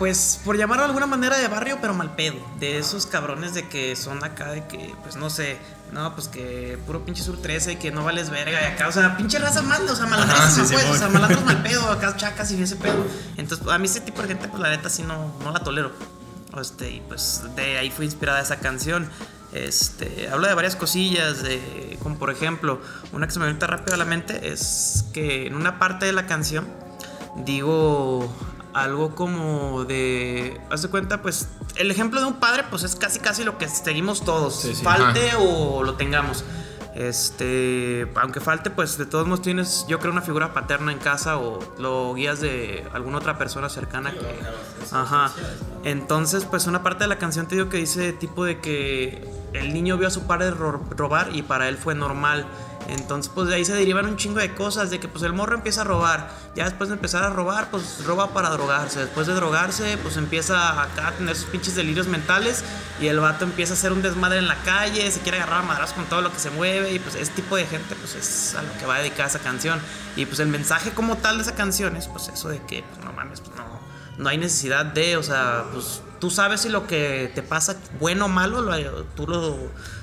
pues 0.00 0.40
por 0.46 0.56
llamarlo 0.56 0.84
de 0.84 0.88
alguna 0.88 1.04
manera 1.04 1.36
de 1.36 1.46
barrio, 1.46 1.76
pero 1.78 1.92
mal 1.92 2.14
pedo. 2.16 2.36
De 2.58 2.78
esos 2.78 3.04
cabrones 3.04 3.52
de 3.52 3.68
que 3.68 3.94
son 3.96 4.24
acá 4.24 4.50
de 4.50 4.66
que, 4.66 4.94
pues 5.02 5.16
no 5.16 5.28
sé, 5.28 5.58
no, 5.92 6.14
pues 6.14 6.26
que 6.26 6.78
puro 6.86 7.04
pinche 7.04 7.22
sur 7.22 7.36
13 7.36 7.72
y 7.72 7.76
que 7.76 7.90
no 7.90 8.02
vales 8.02 8.30
verga 8.30 8.62
y 8.62 8.64
acá, 8.64 8.88
o 8.88 8.92
sea, 8.92 9.18
pinche 9.18 9.38
raza 9.38 9.60
mal, 9.60 9.86
o 9.86 9.94
sea, 9.94 10.06
malandros, 10.06 10.70
pues, 10.70 10.84
o 10.86 10.96
sea, 10.96 11.08
malandros 11.08 11.44
mal 11.44 11.62
pedo, 11.62 11.86
acá 11.90 12.16
chacas 12.16 12.50
y 12.50 12.62
ese 12.62 12.76
pedo. 12.76 13.04
Entonces, 13.36 13.68
a 13.68 13.76
mí 13.76 13.84
ese 13.84 14.00
tipo 14.00 14.22
de 14.22 14.28
gente, 14.28 14.48
pues 14.48 14.62
la 14.62 14.70
neta 14.70 14.88
sí 14.88 15.02
no, 15.02 15.34
no 15.44 15.52
la 15.52 15.60
tolero. 15.60 15.92
Este, 16.58 16.92
y 16.92 17.02
pues 17.06 17.42
de 17.54 17.76
ahí 17.76 17.90
fue 17.90 18.06
inspirada 18.06 18.40
esa 18.40 18.56
canción. 18.56 19.06
Este, 19.52 20.28
habla 20.28 20.48
de 20.48 20.54
varias 20.54 20.76
cosillas, 20.76 21.42
de, 21.42 21.98
como 22.02 22.18
por 22.18 22.30
ejemplo, 22.30 22.80
una 23.12 23.26
que 23.26 23.32
se 23.32 23.40
me 23.40 23.46
viene 23.46 23.66
rápido 23.66 23.94
a 23.94 23.96
la 23.96 24.04
mente 24.04 24.52
es 24.52 25.04
que 25.12 25.46
en 25.46 25.54
una 25.54 25.78
parte 25.78 26.06
de 26.06 26.12
la 26.12 26.26
canción 26.26 26.68
digo 27.44 28.32
algo 28.72 29.14
como 29.16 29.84
de, 29.84 30.60
haz 30.70 30.82
de 30.82 30.88
cuenta, 30.88 31.22
pues 31.22 31.48
el 31.76 31.90
ejemplo 31.90 32.20
de 32.20 32.26
un 32.26 32.34
padre, 32.34 32.64
pues 32.70 32.84
es 32.84 32.94
casi 32.94 33.18
casi 33.18 33.42
lo 33.42 33.58
que 33.58 33.68
seguimos 33.68 34.24
todos, 34.24 34.68
falte 34.82 35.32
o 35.38 35.82
lo 35.82 35.94
tengamos. 35.94 36.44
Este, 36.94 38.10
aunque 38.16 38.40
falte, 38.40 38.68
pues 38.68 38.98
de 38.98 39.06
todos 39.06 39.26
modos 39.26 39.42
tienes, 39.42 39.86
yo 39.88 40.00
creo, 40.00 40.12
una 40.12 40.22
figura 40.22 40.52
paterna 40.52 40.90
en 40.92 40.98
casa 40.98 41.38
o 41.38 41.60
lo 41.78 42.14
guías 42.14 42.40
de 42.40 42.84
alguna 42.92 43.18
otra 43.18 43.38
persona 43.38 43.68
cercana 43.68 44.12
que. 44.12 44.40
Ajá. 44.92 45.32
Entonces, 45.84 46.44
pues 46.44 46.66
una 46.66 46.82
parte 46.82 47.04
de 47.04 47.08
la 47.08 47.18
canción 47.18 47.46
te 47.46 47.54
digo 47.54 47.68
que 47.68 47.76
dice 47.76 48.12
tipo 48.12 48.44
de 48.44 48.60
que 48.60 49.24
el 49.52 49.72
niño 49.72 49.96
vio 49.96 50.08
a 50.08 50.10
su 50.10 50.26
padre 50.26 50.50
robar 50.50 51.30
y 51.34 51.42
para 51.42 51.68
él 51.68 51.76
fue 51.76 51.94
normal. 51.94 52.46
Entonces, 52.88 53.30
pues 53.32 53.48
de 53.48 53.54
ahí 53.54 53.64
se 53.64 53.74
derivan 53.74 54.06
un 54.06 54.16
chingo 54.16 54.40
de 54.40 54.54
cosas, 54.54 54.90
de 54.90 54.98
que 54.98 55.06
pues 55.06 55.22
el 55.22 55.32
morro 55.32 55.54
empieza 55.54 55.82
a 55.82 55.84
robar, 55.84 56.30
ya 56.56 56.64
después 56.64 56.88
de 56.88 56.96
empezar 56.96 57.22
a 57.22 57.30
robar, 57.30 57.70
pues 57.70 58.04
roba 58.04 58.32
para 58.32 58.48
drogarse, 58.50 59.00
después 59.00 59.26
de 59.26 59.34
drogarse, 59.34 59.96
pues 59.98 60.16
empieza 60.16 60.82
acá 60.82 61.08
a 61.08 61.12
tener 61.12 61.36
sus 61.36 61.46
pinches 61.46 61.76
delirios 61.76 62.08
mentales 62.08 62.64
y 63.00 63.06
el 63.06 63.20
vato 63.20 63.44
empieza 63.44 63.74
a 63.74 63.76
hacer 63.76 63.92
un 63.92 64.02
desmadre 64.02 64.38
en 64.38 64.48
la 64.48 64.56
calle, 64.62 65.08
se 65.10 65.20
quiere 65.20 65.38
agarrar 65.38 65.60
a 65.60 65.66
madras 65.66 65.92
con 65.92 66.04
todo 66.06 66.20
lo 66.22 66.32
que 66.32 66.38
se 66.38 66.50
mueve 66.50 66.92
y 66.92 66.98
pues 66.98 67.14
ese 67.14 67.30
tipo 67.32 67.54
de 67.54 67.66
gente 67.66 67.94
pues 67.94 68.16
es 68.16 68.56
a 68.56 68.62
lo 68.62 68.72
que 68.78 68.86
va 68.86 68.96
a 68.96 68.98
dedicar 68.98 69.26
esa 69.26 69.38
canción. 69.38 69.78
Y 70.16 70.26
pues 70.26 70.40
el 70.40 70.48
mensaje 70.48 70.90
como 70.90 71.16
tal 71.16 71.36
de 71.36 71.42
esa 71.42 71.54
canción 71.54 71.96
es 71.96 72.08
pues 72.08 72.28
eso 72.28 72.48
de 72.48 72.60
que 72.62 72.82
pues 72.82 73.04
no 73.04 73.12
mames, 73.12 73.40
pues 73.40 73.56
no, 73.56 73.64
no 74.20 74.28
hay 74.28 74.38
necesidad 74.38 74.84
de, 74.84 75.16
o 75.16 75.22
sea, 75.22 75.64
pues 75.72 76.02
tú 76.20 76.30
sabes 76.30 76.60
si 76.60 76.68
lo 76.68 76.86
que 76.86 77.32
te 77.34 77.42
pasa, 77.42 77.76
bueno 77.98 78.26
o 78.26 78.28
malo, 78.28 78.60
lo, 78.60 79.04
tú 79.16 79.26
lo, 79.26 79.56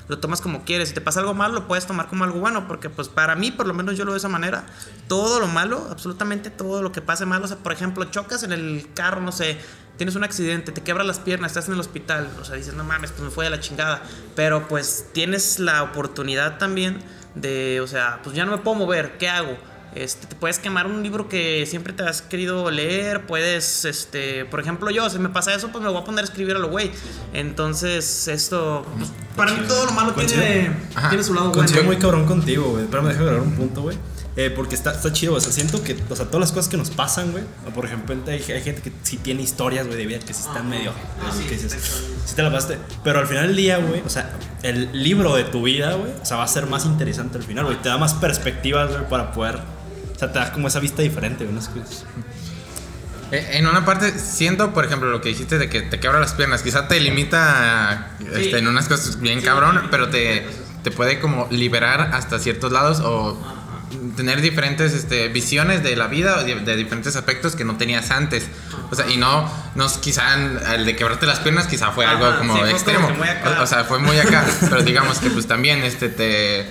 lo, 0.07 0.17
tomas 0.17 0.41
como 0.41 0.65
quieres. 0.65 0.89
Si 0.89 0.95
te 0.95 1.01
pasa 1.01 1.19
algo 1.19 1.35
malo, 1.35 1.53
lo 1.53 1.67
puedes 1.67 1.85
tomar 1.85 2.07
como 2.07 2.23
algo 2.23 2.39
bueno, 2.39 2.67
porque 2.67 2.89
pues 2.89 3.09
para 3.09 3.35
mí, 3.35 3.51
por 3.51 3.67
lo 3.67 3.75
menos 3.75 3.95
yo 3.95 4.03
lo 4.03 4.11
veo 4.11 4.15
de 4.15 4.19
esa 4.19 4.27
manera, 4.27 4.65
todo 5.07 5.39
lo 5.39 5.47
malo, 5.47 5.87
absolutamente 5.91 6.49
todo 6.49 6.81
lo 6.81 6.91
que 6.91 7.01
pase 7.01 7.25
malo, 7.25 7.45
o 7.45 7.47
sea, 7.47 7.57
por 7.57 7.71
ejemplo, 7.71 8.03
chocas 8.05 8.41
en 8.41 8.51
el 8.51 8.89
carro, 8.95 9.21
no 9.21 9.31
sé, 9.31 9.59
tienes 9.97 10.15
un 10.15 10.23
accidente, 10.23 10.71
te 10.71 10.81
quebras 10.81 11.05
las 11.05 11.19
piernas, 11.19 11.51
estás 11.51 11.67
en 11.67 11.75
el 11.75 11.79
hospital, 11.79 12.27
o 12.41 12.43
sea, 12.43 12.55
dices, 12.55 12.73
no 12.73 12.83
mames, 12.83 13.11
pues 13.11 13.23
me 13.23 13.29
fue 13.29 13.45
de 13.45 13.51
la 13.51 13.59
chingada, 13.59 14.01
pero 14.35 14.67
pues 14.67 15.09
tienes 15.13 15.59
la 15.59 15.83
oportunidad 15.83 16.57
también 16.57 17.03
de, 17.35 17.81
o 17.81 17.87
sea, 17.87 18.19
pues 18.23 18.35
ya 18.35 18.45
no 18.45 18.51
me 18.51 18.57
puedo 18.57 18.77
mover, 18.77 19.19
¿qué 19.19 19.29
hago? 19.29 19.55
Este, 20.03 20.27
te 20.27 20.35
puedes 20.35 20.59
quemar 20.59 20.85
un 20.85 21.01
libro 21.01 21.27
que 21.27 21.65
siempre 21.65 21.91
te 21.91 22.03
has 22.03 22.21
querido 22.21 22.69
leer, 22.69 23.25
puedes, 23.25 23.83
este, 23.83 24.45
por 24.45 24.59
ejemplo 24.59 24.91
yo, 24.91 25.09
si 25.09 25.17
me 25.17 25.29
pasa 25.29 25.55
eso, 25.55 25.69
pues 25.69 25.83
me 25.83 25.89
voy 25.89 26.01
a 26.01 26.03
poner 26.03 26.21
a 26.21 26.27
escribir 26.27 26.55
a 26.55 26.59
lo 26.59 26.69
güey. 26.69 26.91
Entonces, 27.33 28.27
esto, 28.27 28.85
pues, 28.97 29.09
para 29.35 29.53
mí 29.53 29.61
todo 29.67 29.85
lo 29.87 29.91
malo 29.93 30.13
tiene, 30.13 30.71
tiene, 31.09 31.23
su 31.23 31.33
lado 31.33 31.51
bueno. 31.51 31.83
muy 31.83 31.97
cabrón 31.97 32.25
contigo, 32.25 32.69
güey. 32.69 32.83
Espérame, 32.83 33.07
déjame 33.07 33.25
agregar 33.25 33.47
un 33.47 33.55
punto, 33.55 33.81
güey. 33.81 33.97
Eh, 34.35 34.51
porque 34.51 34.75
está, 34.75 34.91
está 34.91 35.11
chido, 35.11 35.33
o 35.33 35.41
sea, 35.41 35.51
siento 35.51 35.83
que, 35.83 35.97
o 36.11 36.15
sea, 36.15 36.27
todas 36.27 36.41
las 36.41 36.51
cosas 36.51 36.69
que 36.69 36.77
nos 36.77 36.91
pasan, 36.91 37.31
güey. 37.31 37.43
Por 37.73 37.85
ejemplo, 37.85 38.15
hay, 38.27 38.39
gente 38.39 38.83
que 38.83 38.91
sí 39.01 39.17
tiene 39.17 39.41
historias, 39.41 39.87
güey, 39.87 39.97
de 39.97 40.05
vida 40.05 40.19
que 40.19 40.31
sí 40.31 40.43
están 40.45 40.69
medio. 40.69 40.93
que 41.49 41.55
dices, 41.55 41.75
sí 42.23 42.35
te 42.35 42.43
la 42.43 42.51
pasaste. 42.51 42.77
Pero 43.03 43.17
al 43.17 43.25
final 43.25 43.47
del 43.47 43.55
día, 43.55 43.77
güey, 43.77 44.03
o 44.05 44.09
sea, 44.09 44.29
el 44.61 44.91
libro 44.93 45.35
de 45.35 45.43
tu 45.43 45.63
vida, 45.63 45.93
güey, 45.93 46.11
o 46.21 46.25
sea, 46.25 46.37
va 46.37 46.43
a 46.43 46.47
ser 46.47 46.67
más 46.67 46.85
interesante 46.85 47.39
al 47.39 47.43
final, 47.43 47.65
güey. 47.65 47.81
Te 47.81 47.89
da 47.89 47.97
más 47.97 48.13
perspectivas, 48.13 48.91
güey, 48.91 49.09
para 49.09 49.31
poder 49.31 49.59
o 50.17 50.19
sea, 50.19 50.33
te 50.33 50.39
da 50.39 50.51
como 50.51 50.67
esa 50.67 50.79
vista 50.79 51.03
diferente, 51.03 51.45
¿no? 51.45 51.59
Eh, 53.31 53.49
En 53.53 53.67
una 53.67 53.85
parte 53.85 54.17
siento, 54.17 54.73
por 54.73 54.83
ejemplo, 54.83 55.09
lo 55.09 55.21
que 55.21 55.29
dijiste 55.29 55.59
de 55.59 55.69
que 55.69 55.83
te 55.83 55.99
quebra 55.99 56.19
las 56.19 56.33
piernas, 56.33 56.63
quizá 56.63 56.87
te 56.87 56.99
limita 56.99 58.17
este, 58.33 58.57
en 58.57 58.67
unas 58.67 58.87
cosas 58.87 59.21
bien 59.21 59.41
cabrón, 59.41 59.89
pero 59.91 60.09
te, 60.09 60.43
te 60.83 60.89
puede 60.89 61.19
como 61.19 61.47
liberar 61.51 62.09
hasta 62.13 62.39
ciertos 62.39 62.71
lados 62.71 62.99
o 62.99 63.39
tener 64.15 64.41
diferentes 64.41 64.93
este, 64.93 65.27
visiones 65.27 65.83
de 65.83 65.95
la 65.95 66.07
vida 66.07 66.37
o 66.39 66.43
de, 66.43 66.55
de 66.55 66.75
diferentes 66.75 67.15
aspectos 67.15 67.55
que 67.55 67.63
no 67.63 67.77
tenías 67.77 68.09
antes. 68.09 68.47
O 68.89 68.95
sea, 68.95 69.07
y 69.07 69.17
no, 69.17 69.47
no 69.75 69.87
quizá 70.01 70.33
el 70.73 70.83
de 70.85 70.95
quebrarte 70.95 71.27
las 71.27 71.39
piernas 71.39 71.67
quizá 71.67 71.91
fue 71.91 72.07
algo 72.07 72.25
Ajá, 72.25 72.39
como 72.39 72.53
sí, 72.55 72.59
fue 72.59 72.95
como 72.95 73.09
extremo. 73.09 73.23
acá. 73.23 73.59
O, 73.59 73.63
o 73.63 73.67
sea, 73.67 73.83
fue 73.83 73.99
muy 73.99 74.17
acá, 74.17 74.43
pero 74.61 74.81
digamos 74.81 75.19
que 75.19 75.29
pues 75.29 75.45
también 75.45 75.83
este 75.83 76.09
te 76.09 76.65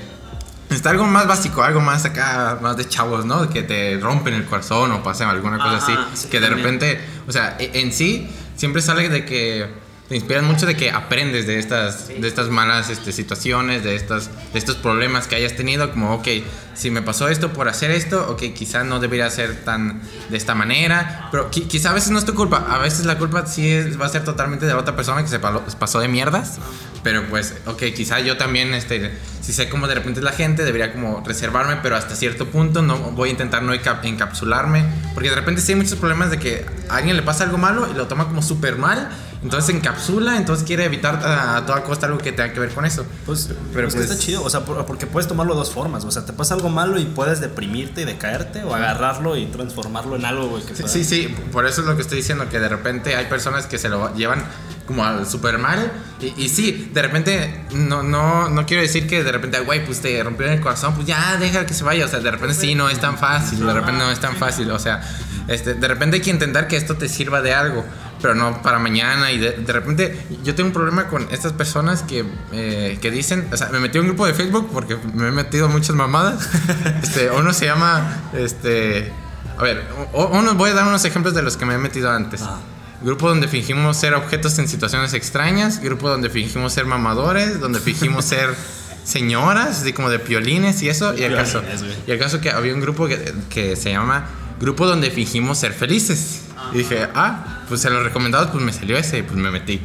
Está 0.76 0.90
algo 0.90 1.04
más 1.06 1.26
básico, 1.26 1.62
algo 1.62 1.80
más 1.80 2.04
acá, 2.04 2.58
más 2.60 2.76
de 2.76 2.86
chavos, 2.86 3.24
¿no? 3.24 3.48
Que 3.48 3.62
te 3.62 3.98
rompen 3.98 4.34
el 4.34 4.44
corazón 4.44 4.92
o 4.92 5.02
pasan 5.02 5.28
alguna 5.30 5.56
cosa 5.56 5.76
Ajá, 5.76 6.08
así. 6.12 6.22
sí, 6.24 6.28
que 6.28 6.38
de 6.38 6.48
también. 6.48 6.64
repente, 6.64 7.00
o 7.26 7.32
sea, 7.32 7.56
e- 7.58 7.80
en 7.80 7.92
sí, 7.92 8.28
siempre 8.56 8.82
sale 8.82 9.08
de 9.08 9.24
que 9.24 9.66
te 10.08 10.14
inspiran 10.14 10.44
mucho 10.44 10.66
de 10.66 10.76
que 10.76 10.90
aprendes 10.92 11.46
de 11.48 11.58
estas, 11.58 12.08
de 12.08 12.28
estas 12.28 12.48
malas 12.48 12.90
este, 12.90 13.10
situaciones, 13.10 13.82
de, 13.82 13.96
estas, 13.96 14.30
de 14.52 14.58
estos 14.58 14.76
problemas 14.76 15.26
que 15.26 15.34
hayas 15.34 15.56
tenido. 15.56 15.90
Como, 15.90 16.14
ok, 16.14 16.28
si 16.74 16.90
me 16.92 17.02
pasó 17.02 17.28
esto 17.28 17.52
por 17.52 17.68
hacer 17.68 17.90
esto, 17.90 18.24
ok, 18.30 18.54
quizá 18.54 18.84
no 18.84 19.00
debería 19.00 19.28
ser 19.30 19.64
tan 19.64 20.00
de 20.28 20.36
esta 20.36 20.54
manera. 20.54 21.28
Pero 21.32 21.50
qui- 21.50 21.66
quizá 21.66 21.90
a 21.90 21.94
veces 21.94 22.10
no 22.10 22.18
es 22.20 22.24
tu 22.24 22.34
culpa. 22.34 22.66
A 22.70 22.78
veces 22.78 23.04
la 23.06 23.18
culpa 23.18 23.46
sí 23.46 23.68
es- 23.68 24.00
va 24.00 24.06
a 24.06 24.08
ser 24.10 24.22
totalmente 24.24 24.64
de 24.66 24.74
la 24.74 24.78
otra 24.78 24.94
persona 24.94 25.22
que 25.22 25.28
se 25.28 25.40
pasó 25.40 25.98
de 25.98 26.06
mierdas. 26.06 26.58
Pero 27.02 27.24
pues, 27.28 27.54
ok, 27.66 27.82
quizá 27.96 28.20
yo 28.20 28.36
también, 28.36 28.74
este, 28.74 29.12
si 29.46 29.52
sé 29.52 29.68
cómo 29.68 29.86
de 29.86 29.94
repente 29.94 30.18
es 30.18 30.24
la 30.24 30.32
gente, 30.32 30.64
debería 30.64 30.92
como 30.92 31.22
reservarme, 31.24 31.76
pero 31.80 31.94
hasta 31.94 32.16
cierto 32.16 32.46
punto 32.46 32.82
no 32.82 32.96
voy 33.12 33.28
a 33.28 33.32
intentar 33.32 33.62
no 33.62 33.72
enca- 33.72 34.00
encapsularme. 34.02 34.84
Porque 35.14 35.30
de 35.30 35.36
repente 35.36 35.60
sí 35.60 35.70
hay 35.72 35.78
muchos 35.78 35.94
problemas 36.00 36.32
de 36.32 36.38
que 36.40 36.66
a 36.88 36.96
alguien 36.96 37.14
le 37.16 37.22
pasa 37.22 37.44
algo 37.44 37.56
malo 37.56 37.86
y 37.88 37.94
lo 37.94 38.08
toma 38.08 38.26
como 38.26 38.42
súper 38.42 38.76
mal. 38.76 39.08
Entonces 39.44 39.66
se 39.70 39.76
encapsula, 39.76 40.38
entonces 40.38 40.66
quiere 40.66 40.84
evitar 40.86 41.20
a, 41.24 41.64
toda 41.66 41.84
costa 41.84 42.06
algo 42.06 42.18
que 42.18 42.32
tenga 42.32 42.52
que 42.52 42.58
ver 42.58 42.70
con 42.70 42.84
eso. 42.84 43.06
Pues, 43.24 43.44
Pero 43.46 43.60
pero 43.72 43.88
pues- 43.90 44.10
está 44.10 44.18
chido, 44.18 44.42
o 44.42 44.50
sea, 44.50 44.64
por- 44.64 44.84
porque 44.86 45.06
puedes 45.06 45.28
tomarlo 45.28 45.52
de 45.54 45.60
dos 45.60 45.70
formas. 45.70 46.04
O 46.04 46.10
sea, 46.10 46.24
te 46.26 46.32
pasa 46.32 46.54
algo 46.54 46.68
malo 46.68 46.98
y 46.98 47.04
puedes 47.04 47.40
deprimirte 47.40 48.00
y 48.00 48.04
decaerte, 48.04 48.64
o 48.64 48.74
agarrarlo 48.74 49.36
y 49.36 49.46
transformarlo 49.46 50.16
en 50.16 50.24
algo, 50.24 50.48
güey, 50.48 50.64
Sí, 50.74 50.82
sí, 50.88 51.04
sí, 51.04 51.34
por 51.52 51.66
eso 51.66 51.82
es 51.82 51.86
lo 51.86 51.94
que 51.94 52.02
estoy 52.02 52.16
diciendo, 52.18 52.48
que 52.48 52.58
de 52.58 52.68
repente 52.68 53.14
hay 53.14 53.26
personas 53.26 53.66
que 53.66 53.78
se 53.78 53.88
lo 53.88 54.12
llevan 54.16 54.42
como 54.86 55.04
al 55.04 55.26
super 55.28 55.58
mal. 55.58 55.92
Y, 56.20 56.32
y 56.44 56.48
sí, 56.48 56.90
de 56.92 57.02
repente, 57.02 57.64
no, 57.74 58.02
no, 58.02 58.48
no 58.48 58.66
quiero 58.66 58.82
decir 58.82 59.06
que 59.06 59.22
de 59.22 59.30
repente, 59.36 59.60
güey, 59.60 59.84
pues 59.84 60.00
te 60.00 60.22
rompió 60.22 60.46
el 60.46 60.60
corazón, 60.60 60.94
pues 60.94 61.06
ya 61.06 61.36
deja 61.36 61.66
que 61.66 61.74
se 61.74 61.84
vaya. 61.84 62.04
O 62.04 62.08
sea, 62.08 62.20
de 62.20 62.30
repente 62.30 62.54
sí, 62.54 62.74
no 62.74 62.88
es 62.88 62.98
tan 63.00 63.18
fácil, 63.18 63.64
de 63.66 63.72
repente 63.72 64.04
no 64.04 64.10
es 64.10 64.20
tan 64.20 64.36
fácil. 64.36 64.70
O 64.70 64.78
sea, 64.78 65.02
este, 65.48 65.74
de 65.74 65.88
repente 65.88 66.16
hay 66.16 66.22
que 66.22 66.30
intentar 66.30 66.68
que 66.68 66.76
esto 66.76 66.96
te 66.96 67.08
sirva 67.08 67.40
de 67.40 67.54
algo, 67.54 67.84
pero 68.20 68.34
no 68.34 68.62
para 68.62 68.78
mañana. 68.78 69.32
Y 69.32 69.38
de, 69.38 69.52
de 69.52 69.72
repente, 69.72 70.26
yo 70.42 70.54
tengo 70.54 70.68
un 70.68 70.72
problema 70.72 71.08
con 71.08 71.28
estas 71.30 71.52
personas 71.52 72.02
que, 72.02 72.24
eh, 72.52 72.98
que 73.00 73.10
dicen, 73.10 73.48
o 73.52 73.56
sea, 73.56 73.68
me 73.68 73.80
metí 73.80 73.98
a 73.98 74.00
un 74.00 74.08
grupo 74.08 74.26
de 74.26 74.34
Facebook 74.34 74.70
porque 74.72 74.96
me 75.14 75.28
he 75.28 75.32
metido 75.32 75.68
muchas 75.68 75.94
mamadas. 75.94 76.48
Este, 77.02 77.30
uno 77.30 77.52
se 77.52 77.66
llama, 77.66 78.30
este, 78.34 79.12
a 79.58 79.62
ver, 79.62 79.84
uno, 80.12 80.54
voy 80.54 80.70
a 80.70 80.74
dar 80.74 80.86
unos 80.86 81.04
ejemplos 81.04 81.34
de 81.34 81.42
los 81.42 81.56
que 81.56 81.64
me 81.64 81.74
he 81.74 81.78
metido 81.78 82.10
antes. 82.10 82.42
Ah. 82.42 82.58
Grupo 83.02 83.28
donde 83.28 83.48
fingimos 83.48 83.96
ser 83.96 84.14
objetos 84.14 84.58
en 84.58 84.68
situaciones 84.68 85.14
extrañas. 85.14 85.80
Grupo 85.80 86.08
donde 86.08 86.30
fingimos 86.30 86.72
ser 86.72 86.86
mamadores. 86.86 87.60
Donde 87.60 87.80
fingimos 87.80 88.24
ser 88.24 88.54
señoras, 89.06 89.80
así 89.80 89.92
como 89.92 90.10
de 90.10 90.18
piolines 90.18 90.82
y 90.82 90.88
eso. 90.88 91.16
Y 91.16 91.22
el 91.22 91.34
caso, 91.34 91.62
y 92.06 92.10
el 92.10 92.18
caso 92.18 92.40
que 92.40 92.50
había 92.50 92.74
un 92.74 92.80
grupo 92.80 93.06
que, 93.06 93.32
que 93.48 93.76
se 93.76 93.90
llama 93.90 94.26
Grupo 94.60 94.86
donde 94.86 95.10
fingimos 95.10 95.58
ser 95.58 95.72
felices. 95.72 96.42
Y 96.72 96.78
dije, 96.78 97.08
ah, 97.14 97.62
pues 97.68 97.84
en 97.84 97.94
los 97.94 98.02
recomendados 98.02 98.50
pues 98.50 98.64
me 98.64 98.72
salió 98.72 98.96
ese 98.96 99.18
y 99.18 99.22
pues 99.22 99.36
me 99.36 99.50
metí. 99.50 99.80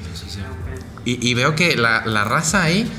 Y, 1.06 1.30
y 1.30 1.34
veo 1.34 1.56
que 1.56 1.76
la, 1.76 2.06
la 2.06 2.24
raza 2.24 2.64
ahí, 2.64 2.90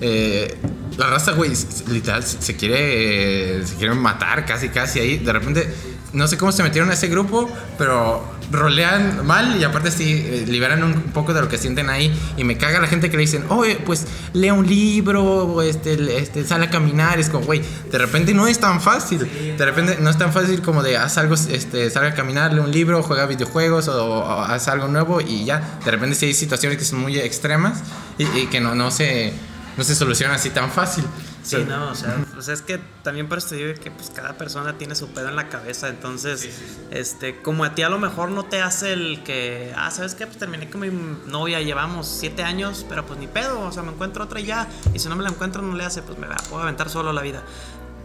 eh, 0.00 0.56
la 0.96 1.10
raza, 1.10 1.32
güey, 1.32 1.52
literal, 1.88 2.24
se 2.24 2.40
se 2.40 2.56
quiere, 2.56 3.58
eh, 3.60 3.66
se 3.66 3.76
quiere 3.76 3.94
matar 3.94 4.46
casi, 4.46 4.68
casi 4.70 5.00
ahí. 5.00 5.18
De 5.18 5.32
repente, 5.32 5.72
no 6.12 6.26
sé 6.26 6.38
cómo 6.38 6.52
se 6.52 6.62
metieron 6.62 6.90
a 6.90 6.94
ese 6.94 7.08
grupo, 7.08 7.50
pero 7.76 8.22
rolean 8.50 9.26
mal 9.26 9.60
y 9.60 9.64
aparte 9.64 9.90
sí, 9.90 10.24
eh, 10.26 10.44
liberan 10.48 10.82
un 10.82 10.94
poco 11.12 11.34
de 11.34 11.40
lo 11.40 11.48
que 11.48 11.58
sienten 11.58 11.90
ahí. 11.90 12.12
Y 12.36 12.44
me 12.44 12.56
caga 12.56 12.80
la 12.80 12.86
gente 12.86 13.10
que 13.10 13.16
le 13.16 13.22
dicen, 13.22 13.44
oye, 13.48 13.76
pues 13.84 14.06
lea 14.32 14.54
un 14.54 14.66
libro, 14.66 15.60
este, 15.62 16.18
este, 16.18 16.44
sale 16.44 16.66
a 16.66 16.70
caminar. 16.70 17.18
Es 17.18 17.28
como, 17.28 17.44
güey, 17.44 17.62
de 17.90 17.98
repente 17.98 18.32
no 18.34 18.46
es 18.46 18.58
tan 18.58 18.80
fácil. 18.80 19.28
De 19.56 19.64
repente 19.64 19.98
no 20.00 20.10
es 20.10 20.18
tan 20.18 20.32
fácil 20.32 20.62
como 20.62 20.82
de 20.82 20.96
haz 20.96 21.18
algo, 21.18 21.34
este, 21.34 21.90
salga 21.90 22.10
a 22.10 22.14
caminar, 22.14 22.52
lee 22.52 22.60
un 22.60 22.70
libro, 22.70 23.02
juega 23.02 23.26
videojuegos 23.26 23.88
o, 23.88 24.04
o 24.04 24.40
haz 24.40 24.68
algo 24.68 24.88
nuevo 24.88 25.20
y 25.20 25.44
ya. 25.44 25.78
De 25.84 25.90
repente 25.90 26.14
sí 26.16 26.26
hay 26.26 26.34
situaciones 26.34 26.78
que 26.78 26.84
son 26.84 27.00
muy 27.00 27.18
extremas 27.18 27.80
y, 28.18 28.46
que 28.46 28.60
no, 28.60 28.74
no, 28.74 28.90
se, 28.90 29.32
no 29.76 29.84
se 29.84 29.94
solucionan 29.94 30.36
así 30.36 30.50
tan 30.50 30.70
fácil. 30.70 31.04
Sí, 31.42 31.64
no, 31.66 31.90
o 31.90 31.94
sea, 31.94 32.16
pues 32.38 32.46
es 32.46 32.62
que 32.62 32.78
también 33.02 33.28
por 33.28 33.38
esto 33.38 33.56
digo 33.56 33.74
que 33.82 33.90
pues 33.90 34.10
cada 34.10 34.34
persona 34.34 34.78
tiene 34.78 34.94
su 34.94 35.08
pedo 35.08 35.28
en 35.28 35.34
la 35.34 35.48
cabeza, 35.48 35.88
entonces, 35.88 36.48
este, 36.92 37.42
como 37.42 37.64
a 37.64 37.74
ti 37.74 37.82
a 37.82 37.88
lo 37.88 37.98
mejor 37.98 38.30
no 38.30 38.44
te 38.44 38.62
hace 38.62 38.92
el 38.92 39.24
que, 39.24 39.72
ah, 39.76 39.90
¿sabes 39.90 40.14
qué? 40.14 40.24
Pues 40.24 40.38
terminé 40.38 40.70
con 40.70 40.82
mi 40.82 40.88
novia, 41.26 41.60
llevamos 41.60 42.06
siete 42.06 42.44
años, 42.44 42.86
pero 42.88 43.04
pues 43.04 43.18
ni 43.18 43.26
pedo, 43.26 43.58
o 43.62 43.72
sea, 43.72 43.82
me 43.82 43.90
encuentro 43.90 44.22
otra 44.22 44.38
y 44.38 44.44
ya, 44.44 44.68
y 44.94 45.00
si 45.00 45.08
no 45.08 45.16
me 45.16 45.24
la 45.24 45.30
encuentro 45.30 45.62
no 45.62 45.74
le 45.74 45.84
hace, 45.84 46.00
pues 46.00 46.16
me 46.16 46.28
la 46.28 46.36
puedo 46.36 46.62
aventar 46.62 46.88
solo 46.88 47.12
la 47.12 47.22
vida. 47.22 47.42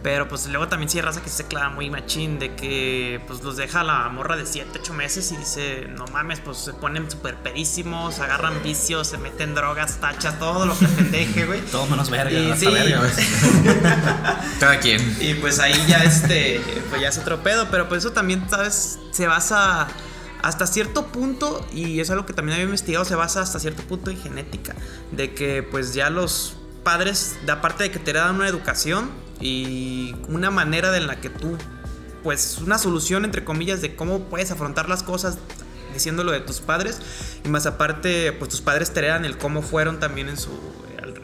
Pero 0.04 0.28
pues 0.28 0.46
luego 0.48 0.68
también 0.68 0.90
sí 0.90 0.98
hay 0.98 1.02
raza 1.02 1.22
que 1.22 1.30
se 1.30 1.46
clava 1.46 1.70
muy 1.70 1.88
machín 1.88 2.38
de 2.38 2.54
que 2.54 3.22
pues 3.26 3.42
los 3.42 3.56
deja 3.56 3.82
la 3.82 4.06
morra 4.10 4.36
de 4.36 4.44
7, 4.44 4.78
8 4.82 4.92
meses 4.92 5.32
y 5.32 5.36
dice, 5.38 5.86
no 5.96 6.06
mames, 6.08 6.40
pues 6.40 6.58
se 6.58 6.74
ponen 6.74 7.10
súper 7.10 7.36
pedísimos, 7.36 8.20
agarran 8.20 8.62
vicios, 8.62 9.08
se 9.08 9.16
meten 9.16 9.54
drogas, 9.54 9.96
tachas, 10.02 10.38
todo 10.38 10.66
lo 10.66 10.78
que 10.78 10.86
pendeje, 10.88 11.46
güey. 11.46 11.60
Todo 11.72 11.86
menos 11.86 12.10
verga, 12.10 12.38
Y 12.38 12.50
hasta 12.50 12.66
sí. 12.66 12.70
verga, 12.70 12.98
güey. 12.98 13.12
Cada 14.60 14.78
quien. 14.78 15.16
Y 15.22 15.32
pues 15.36 15.58
ahí 15.58 15.82
ya 15.88 16.04
este, 16.04 16.60
pues 16.90 17.00
ya 17.00 17.08
es 17.08 17.16
otro 17.16 17.42
pedo, 17.42 17.68
pero 17.70 17.88
pues 17.88 18.04
eso 18.04 18.12
también, 18.12 18.46
¿sabes? 18.50 18.98
Se 19.10 19.26
basa 19.26 19.88
hasta 20.42 20.66
cierto 20.66 21.06
punto, 21.06 21.66
y 21.72 22.00
es 22.00 22.10
algo 22.10 22.26
que 22.26 22.34
también 22.34 22.56
había 22.56 22.66
investigado, 22.66 23.06
se 23.06 23.14
basa 23.14 23.40
hasta 23.40 23.58
cierto 23.58 23.82
punto 23.84 24.10
en 24.10 24.20
genética, 24.20 24.74
de 25.12 25.32
que 25.32 25.62
pues 25.62 25.94
ya 25.94 26.10
los 26.10 26.58
padres, 26.84 27.36
de 27.44 27.50
aparte 27.52 27.82
de 27.84 27.90
que 27.90 27.98
te 27.98 28.12
dan 28.12 28.36
una 28.36 28.46
educación 28.48 29.10
y 29.40 30.14
una 30.28 30.50
manera 30.50 30.92
de 30.92 31.00
la 31.00 31.16
que 31.20 31.30
tú, 31.30 31.56
pues 32.22 32.58
una 32.64 32.78
solución 32.78 33.24
entre 33.24 33.44
comillas 33.44 33.80
de 33.80 33.96
cómo 33.96 34.20
puedes 34.24 34.50
afrontar 34.50 34.88
las 34.88 35.02
cosas 35.02 35.38
diciéndolo 35.92 36.32
de 36.32 36.40
tus 36.40 36.60
padres, 36.60 37.00
y 37.44 37.48
más 37.48 37.66
aparte, 37.66 38.32
pues 38.32 38.50
tus 38.50 38.60
padres 38.60 38.92
te 38.92 39.00
heredan 39.00 39.24
el 39.24 39.38
cómo 39.38 39.62
fueron 39.62 39.98
también 40.00 40.28
en 40.28 40.36
su... 40.36 40.50
en- 40.50 41.14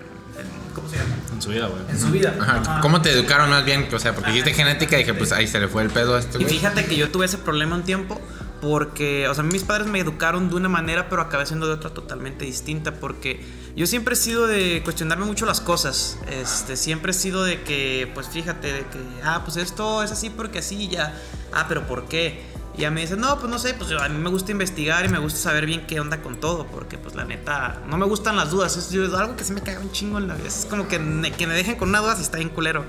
¿Cómo 0.74 0.88
se 0.88 0.96
llama? 0.96 1.08
En 1.34 1.42
su 1.42 1.48
vida, 1.50 1.66
güey. 1.66 1.82
En 1.90 1.98
su 1.98 2.10
vida. 2.10 2.34
Ajá. 2.40 2.60
Ajá. 2.60 2.80
¿Cómo 2.80 3.02
te 3.02 3.10
educaron 3.10 3.50
más 3.50 3.64
bien? 3.64 3.88
O 3.92 3.98
sea, 3.98 4.14
porque 4.14 4.30
dijiste 4.30 4.52
genética 4.54 4.94
y 4.96 5.00
dije, 5.00 5.14
pues 5.14 5.32
ahí 5.32 5.46
se 5.48 5.58
le 5.58 5.66
fue 5.68 5.82
el 5.82 5.90
pedo 5.90 6.14
a 6.14 6.20
este 6.20 6.38
Y 6.38 6.42
güey. 6.44 6.54
fíjate 6.54 6.84
que 6.86 6.96
yo 6.96 7.10
tuve 7.10 7.26
ese 7.26 7.38
problema 7.38 7.74
un 7.74 7.82
tiempo 7.82 8.20
porque, 8.60 9.26
o 9.26 9.34
sea, 9.34 9.42
mis 9.42 9.64
padres 9.64 9.88
me 9.88 9.98
educaron 9.98 10.48
de 10.50 10.54
una 10.54 10.68
manera, 10.68 11.08
pero 11.08 11.22
acabé 11.22 11.46
siendo 11.46 11.66
de 11.66 11.72
otra 11.72 11.90
totalmente 11.90 12.44
distinta 12.44 12.92
porque 12.94 13.44
yo 13.80 13.86
siempre 13.86 14.12
he 14.12 14.16
sido 14.16 14.46
de 14.46 14.82
cuestionarme 14.84 15.24
mucho 15.24 15.46
las 15.46 15.62
cosas. 15.62 16.18
Este, 16.30 16.76
siempre 16.76 17.12
he 17.12 17.14
sido 17.14 17.44
de 17.44 17.62
que, 17.62 18.10
pues 18.12 18.28
fíjate, 18.28 18.70
de 18.74 18.80
que, 18.80 18.98
ah, 19.24 19.40
pues 19.42 19.56
esto 19.56 20.02
es 20.02 20.12
así 20.12 20.28
porque 20.28 20.58
así 20.58 20.88
ya. 20.88 21.18
Ah, 21.50 21.64
pero 21.66 21.86
¿por 21.86 22.04
qué? 22.06 22.42
Y 22.76 22.82
ya 22.82 22.90
me 22.90 23.00
dicen, 23.00 23.20
no, 23.20 23.38
pues 23.38 23.50
no 23.50 23.58
sé, 23.58 23.72
pues 23.72 23.90
a 23.92 24.06
mí 24.10 24.18
me 24.18 24.28
gusta 24.28 24.52
investigar 24.52 25.06
y 25.06 25.08
me 25.08 25.18
gusta 25.18 25.40
saber 25.40 25.64
bien 25.64 25.86
qué 25.86 25.98
onda 25.98 26.20
con 26.20 26.38
todo, 26.38 26.66
porque 26.66 26.98
pues 26.98 27.14
la 27.14 27.24
neta, 27.24 27.80
no 27.88 27.96
me 27.96 28.04
gustan 28.04 28.36
las 28.36 28.50
dudas, 28.50 28.76
es, 28.76 28.92
algo 29.14 29.34
que 29.34 29.44
se 29.44 29.54
me 29.54 29.62
caga 29.62 29.80
un 29.80 29.90
chingo 29.92 30.18
en 30.18 30.28
la 30.28 30.34
vida, 30.34 30.48
es 30.48 30.66
como 30.68 30.86
que, 30.86 30.98
me- 30.98 31.32
que 31.32 31.46
me 31.46 31.54
dejen 31.54 31.76
con 31.76 31.88
una 31.88 32.00
duda 32.00 32.16
si 32.16 32.22
está 32.22 32.36
bien 32.36 32.50
culero. 32.50 32.84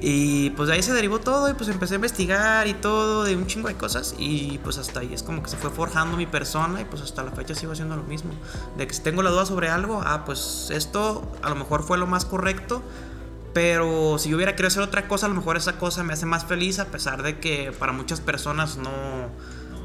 Y 0.00 0.50
pues 0.50 0.68
de 0.68 0.76
ahí 0.76 0.82
se 0.82 0.92
derivó 0.92 1.18
todo 1.18 1.50
y 1.50 1.54
pues 1.54 1.68
empecé 1.68 1.94
a 1.94 1.96
investigar 1.96 2.68
y 2.68 2.74
todo 2.74 3.24
de 3.24 3.34
un 3.34 3.46
chingo 3.46 3.66
de 3.66 3.74
cosas 3.74 4.14
y 4.16 4.58
pues 4.62 4.78
hasta 4.78 5.00
ahí 5.00 5.12
es 5.12 5.24
como 5.24 5.42
que 5.42 5.50
se 5.50 5.56
fue 5.56 5.70
forjando 5.70 6.16
mi 6.16 6.26
persona 6.26 6.80
y 6.80 6.84
pues 6.84 7.02
hasta 7.02 7.24
la 7.24 7.32
fecha 7.32 7.54
sigo 7.54 7.72
haciendo 7.72 7.96
lo 7.96 8.04
mismo. 8.04 8.30
De 8.76 8.86
que 8.86 8.94
si 8.94 9.02
tengo 9.02 9.22
la 9.22 9.30
duda 9.30 9.44
sobre 9.44 9.68
algo, 9.68 10.00
ah, 10.04 10.24
pues 10.24 10.70
esto 10.70 11.30
a 11.42 11.48
lo 11.48 11.56
mejor 11.56 11.82
fue 11.82 11.98
lo 11.98 12.06
más 12.06 12.24
correcto, 12.24 12.80
pero 13.52 14.18
si 14.18 14.28
yo 14.30 14.36
hubiera 14.36 14.52
querido 14.52 14.68
hacer 14.68 14.82
otra 14.82 15.08
cosa, 15.08 15.26
a 15.26 15.30
lo 15.30 15.34
mejor 15.34 15.56
esa 15.56 15.78
cosa 15.78 16.04
me 16.04 16.12
hace 16.12 16.26
más 16.26 16.44
feliz 16.44 16.78
a 16.78 16.86
pesar 16.86 17.24
de 17.24 17.40
que 17.40 17.72
para 17.76 17.90
muchas 17.92 18.20
personas 18.20 18.76
no, 18.76 18.90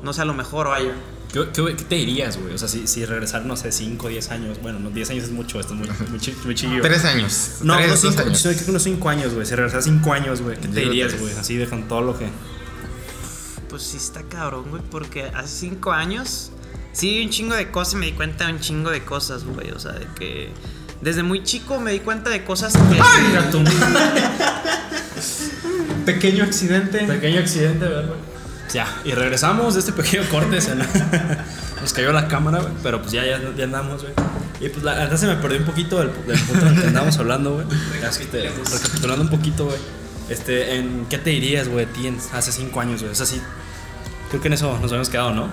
no 0.04 0.14
sea 0.14 0.26
lo 0.26 0.34
mejor, 0.34 0.68
vaya. 0.68 0.92
¿Qué, 1.32 1.48
qué, 1.52 1.76
qué 1.76 1.84
te 1.86 1.96
dirías, 1.96 2.38
güey? 2.38 2.54
O 2.54 2.58
sea, 2.58 2.68
si, 2.68 2.86
si 2.86 3.06
regresar, 3.06 3.46
no 3.46 3.58
sé, 3.58 3.72
5 3.72 4.06
o 4.06 4.10
10 4.10 4.30
años. 4.30 4.62
Bueno, 4.62 4.78
no, 4.80 4.92
10 4.92 5.10
años 5.10 5.24
es 5.24 5.32
mucho, 5.32 5.60
esto 5.60 5.74
es 5.74 5.80
muy, 5.80 5.90
muy, 5.90 6.20
muy 6.46 6.56
chiquillo. 6.56 6.82
Tres 6.82 7.06
años. 7.06 7.56
No, 7.62 7.76
Tres, 7.76 7.88
unos 7.88 8.02
dos 8.04 8.14
5 8.14 8.28
años. 8.28 8.44
yo 8.44 8.52
creo 8.52 8.66
que 8.66 8.70
unos 8.70 8.84
5 8.84 9.10
años, 9.10 9.34
güey. 9.34 9.46
Si 9.48 9.56
regresar 9.56 9.82
5 9.82 10.14
años, 10.14 10.42
güey, 10.42 10.60
¿qué 10.60 10.68
te 10.68 10.82
dirías, 10.82 11.20
güey? 11.20 11.34
Así 11.34 11.58
de 11.58 11.68
con 11.68 11.88
todo 11.88 12.02
lo 12.02 12.20
que. 12.20 12.28
Pues 13.70 13.82
sí 13.82 13.98
está 13.98 14.22
cabrón, 14.24 14.66
güey, 14.70 14.84
porque 14.92 15.24
hace 15.34 15.62
cinco 15.62 15.92
años 15.94 16.52
sí 16.92 17.10
vi 17.10 17.24
un 17.26 17.32
chingo 17.32 17.56
de 17.56 17.72
cosas 17.72 17.96
y 17.96 17.98
me 17.98 18.06
di 18.06 18.12
cuenta 18.12 18.46
de 18.46 18.54
un 18.54 18.60
chingo 18.60 18.92
de 18.92 19.04
cosas, 19.04 19.46
güey. 19.46 19.72
O 19.72 19.80
sea, 19.80 19.94
de 19.94 20.06
que 20.16 20.52
desde 21.02 21.24
muy 21.24 21.44
chico 21.44 21.80
me 21.80 21.92
di 21.92 22.00
cuenta 22.00 22.30
de 22.30 22.44
cosas 22.44 22.74
que... 22.74 23.02
Tú. 23.50 23.64
Pequeño 26.06 26.44
accidente. 26.44 27.00
Pequeño 27.00 27.40
accidente, 27.40 27.86
¿verdad, 27.86 28.10
güey? 28.10 28.33
Ya, 28.74 28.88
y 29.06 29.12
regresamos 29.12 29.74
de 29.76 29.80
este 29.82 29.92
pequeño 29.94 30.24
corte. 30.30 30.60
se 30.62 30.76
nos- 30.76 30.88
nos 31.82 31.94
cayó 31.94 32.12
la 32.12 32.28
cámara, 32.28 32.60
güey, 32.62 32.74
pero 32.82 33.00
pues 33.02 33.12
ya, 33.12 33.24
ya, 33.26 33.40
ya 33.56 33.64
andamos, 33.66 34.02
güey. 34.02 34.14
Y 34.62 34.70
pues 34.70 34.84
la 34.84 34.94
verdad 34.96 35.18
se 35.18 35.28
me 35.28 35.36
perdió 35.36 35.60
un 35.60 35.66
poquito 35.66 36.00
del, 36.00 36.10
del 36.26 36.40
punto 36.40 36.66
en 36.68 36.74
el 36.76 36.82
que 36.82 36.88
andábamos 36.88 37.18
hablando, 37.20 37.54
güey. 37.56 37.66
Este, 38.04 38.50
recapitulando 38.72 39.24
un 39.24 39.30
poquito, 39.30 39.66
güey. 39.66 39.78
Este, 40.30 40.78
¿en 40.78 41.06
qué 41.10 41.18
te 41.18 41.30
dirías, 41.32 41.68
güey, 41.68 41.86
a 41.86 41.90
ti 41.90 42.08
en- 42.08 42.18
hace 42.34 42.52
cinco 42.52 42.80
años, 42.82 43.02
güey? 43.02 43.12
O 43.12 43.16
sea, 43.16 43.26
sí, 43.26 43.42
creo 44.30 44.42
que 44.42 44.48
en 44.48 44.54
eso 44.54 44.72
nos 44.82 44.86
habíamos 44.92 45.10
quedado, 45.10 45.34
¿no? 45.34 45.50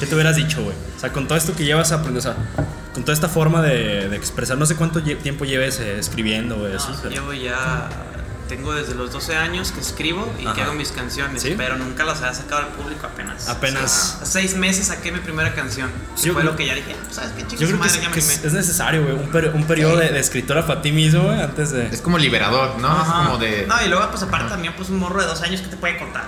¿Qué 0.00 0.06
te 0.06 0.14
hubieras 0.14 0.36
dicho, 0.36 0.62
güey? 0.62 0.74
O 0.96 1.00
sea, 1.00 1.12
con 1.12 1.28
todo 1.28 1.36
esto 1.36 1.54
que 1.54 1.64
llevas 1.64 1.92
aprendiendo, 1.92 2.30
o 2.30 2.32
sea, 2.34 2.64
con 2.94 3.02
toda 3.04 3.12
esta 3.14 3.28
forma 3.28 3.60
de, 3.62 4.08
de 4.08 4.16
expresar, 4.16 4.56
no 4.56 4.64
sé 4.66 4.76
cuánto 4.76 5.00
lle- 5.00 5.18
tiempo 5.18 5.44
lleves 5.44 5.78
eh, 5.80 5.98
escribiendo, 5.98 6.56
güey, 6.56 6.74
así. 6.74 6.88
pero- 7.02 7.10
Llevo 7.14 7.32
ya. 7.34 7.88
Tengo 8.48 8.72
desde 8.74 8.94
los 8.94 9.12
12 9.12 9.36
años 9.36 9.72
que 9.72 9.80
escribo 9.80 10.32
y 10.38 10.42
que 10.42 10.48
Ajá. 10.48 10.64
hago 10.64 10.72
mis 10.74 10.90
canciones, 10.90 11.42
¿Sí? 11.42 11.54
pero 11.56 11.76
nunca 11.76 12.04
las 12.04 12.18
había 12.22 12.32
sacado 12.34 12.62
al 12.62 12.68
público 12.68 13.06
apenas. 13.06 13.46
Apenas. 13.48 14.14
O 14.16 14.18
sea, 14.20 14.26
seis 14.26 14.56
meses 14.56 14.86
saqué 14.86 15.12
mi 15.12 15.20
primera 15.20 15.54
canción. 15.54 15.90
Sí, 16.16 16.24
que 16.28 16.32
fue 16.32 16.42
yo- 16.42 16.50
lo 16.50 16.56
que 16.56 16.66
ya 16.66 16.74
dije, 16.74 16.96
"Ah, 16.98 17.06
¿sabes 17.10 17.30
qué 17.32 17.42
Yo 17.42 17.48
chicos? 17.48 17.58
creo 17.58 17.70
que, 17.72 17.76
madre, 17.76 17.90
es, 17.92 18.02
ya 18.02 18.08
me 18.08 18.14
que 18.14 18.20
es, 18.20 18.28
animé"? 18.30 18.46
es 18.46 18.52
necesario, 18.54 19.02
güey, 19.02 19.14
un, 19.14 19.30
peri- 19.30 19.54
un 19.54 19.64
periodo 19.64 19.96
de, 19.98 20.08
de 20.08 20.18
escritora 20.18 20.66
para 20.66 20.80
ti 20.80 20.92
mismo, 20.92 21.24
güey, 21.24 21.40
antes 21.42 21.70
de... 21.72 21.88
Es 21.88 22.00
como 22.00 22.16
liberador, 22.18 22.78
¿no? 22.80 22.88
Ajá. 22.88 23.02
Es 23.22 23.26
como 23.26 23.38
de, 23.38 23.66
No, 23.66 23.84
y 23.84 23.88
luego, 23.88 24.08
pues 24.10 24.22
aparte 24.22 24.48
también, 24.48 24.72
pues 24.76 24.88
un 24.88 24.98
morro 24.98 25.20
de 25.20 25.26
dos 25.26 25.42
años 25.42 25.60
que 25.60 25.68
te 25.68 25.76
puede 25.76 25.98
contar. 25.98 26.24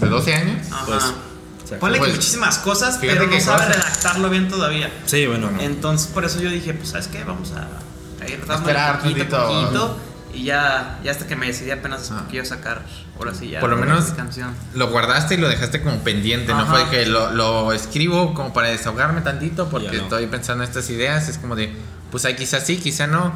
de 0.00 0.08
12 0.08 0.32
años. 0.34 0.66
Ajá. 0.72 0.86
Pues, 0.86 1.04
o 1.04 1.66
sea, 1.68 1.78
Ponle 1.80 1.98
pues, 1.98 2.10
que 2.12 2.16
muchísimas 2.16 2.58
cosas, 2.58 2.98
fíjate 2.98 3.18
pero 3.18 3.30
no 3.30 3.36
que 3.36 3.42
sabe 3.42 3.58
cosas- 3.66 3.76
redactarlo 3.76 4.30
bien 4.30 4.48
todavía. 4.48 4.90
Sí, 5.06 5.26
bueno. 5.26 5.50
Entonces, 5.60 6.06
por 6.06 6.24
eso 6.24 6.40
yo 6.40 6.48
dije, 6.50 6.72
pues, 6.72 6.88
¿sabes 6.90 7.08
qué? 7.08 7.24
Vamos 7.24 7.52
a, 7.52 7.66
a 8.24 8.28
ir 8.28 8.40
Esperar 8.40 9.00
poquito 9.02 9.36
a 9.36 9.48
tantito. 9.48 9.48
poquito. 9.48 10.00
Y 10.34 10.44
ya, 10.44 10.98
ya 11.02 11.10
hasta 11.10 11.26
que 11.26 11.36
me 11.36 11.46
decidí 11.46 11.70
apenas 11.70 12.10
Ah. 12.12 12.26
que 12.30 12.36
yo 12.36 12.44
sacar, 12.44 12.82
ahora 13.18 13.34
sí 13.34 13.48
ya. 13.48 13.60
Por 13.60 13.70
lo 13.70 13.76
menos- 13.76 14.10
canción. 14.10 14.54
Lo 14.74 14.88
guardaste 14.90 15.34
y 15.34 15.38
lo 15.38 15.48
dejaste 15.48 15.82
como 15.82 15.98
pendiente, 16.00 16.52
no 16.52 16.60
Ajá. 16.60 16.74
fue 16.74 16.90
que 16.90 17.06
lo, 17.06 17.30
lo 17.32 17.72
escribo 17.72 18.34
como 18.34 18.52
para 18.52 18.68
desahogarme 18.68 19.20
tantito 19.22 19.68
porque 19.68 19.96
no. 19.96 20.02
estoy 20.04 20.26
pensando 20.26 20.64
en 20.64 20.68
estas 20.68 20.88
ideas, 20.90 21.28
es 21.28 21.38
como 21.38 21.56
de, 21.56 21.72
pues 22.10 22.24
hay 22.24 22.36
quizás 22.36 22.64
sí, 22.66 22.76
quizá 22.76 23.06
no, 23.06 23.32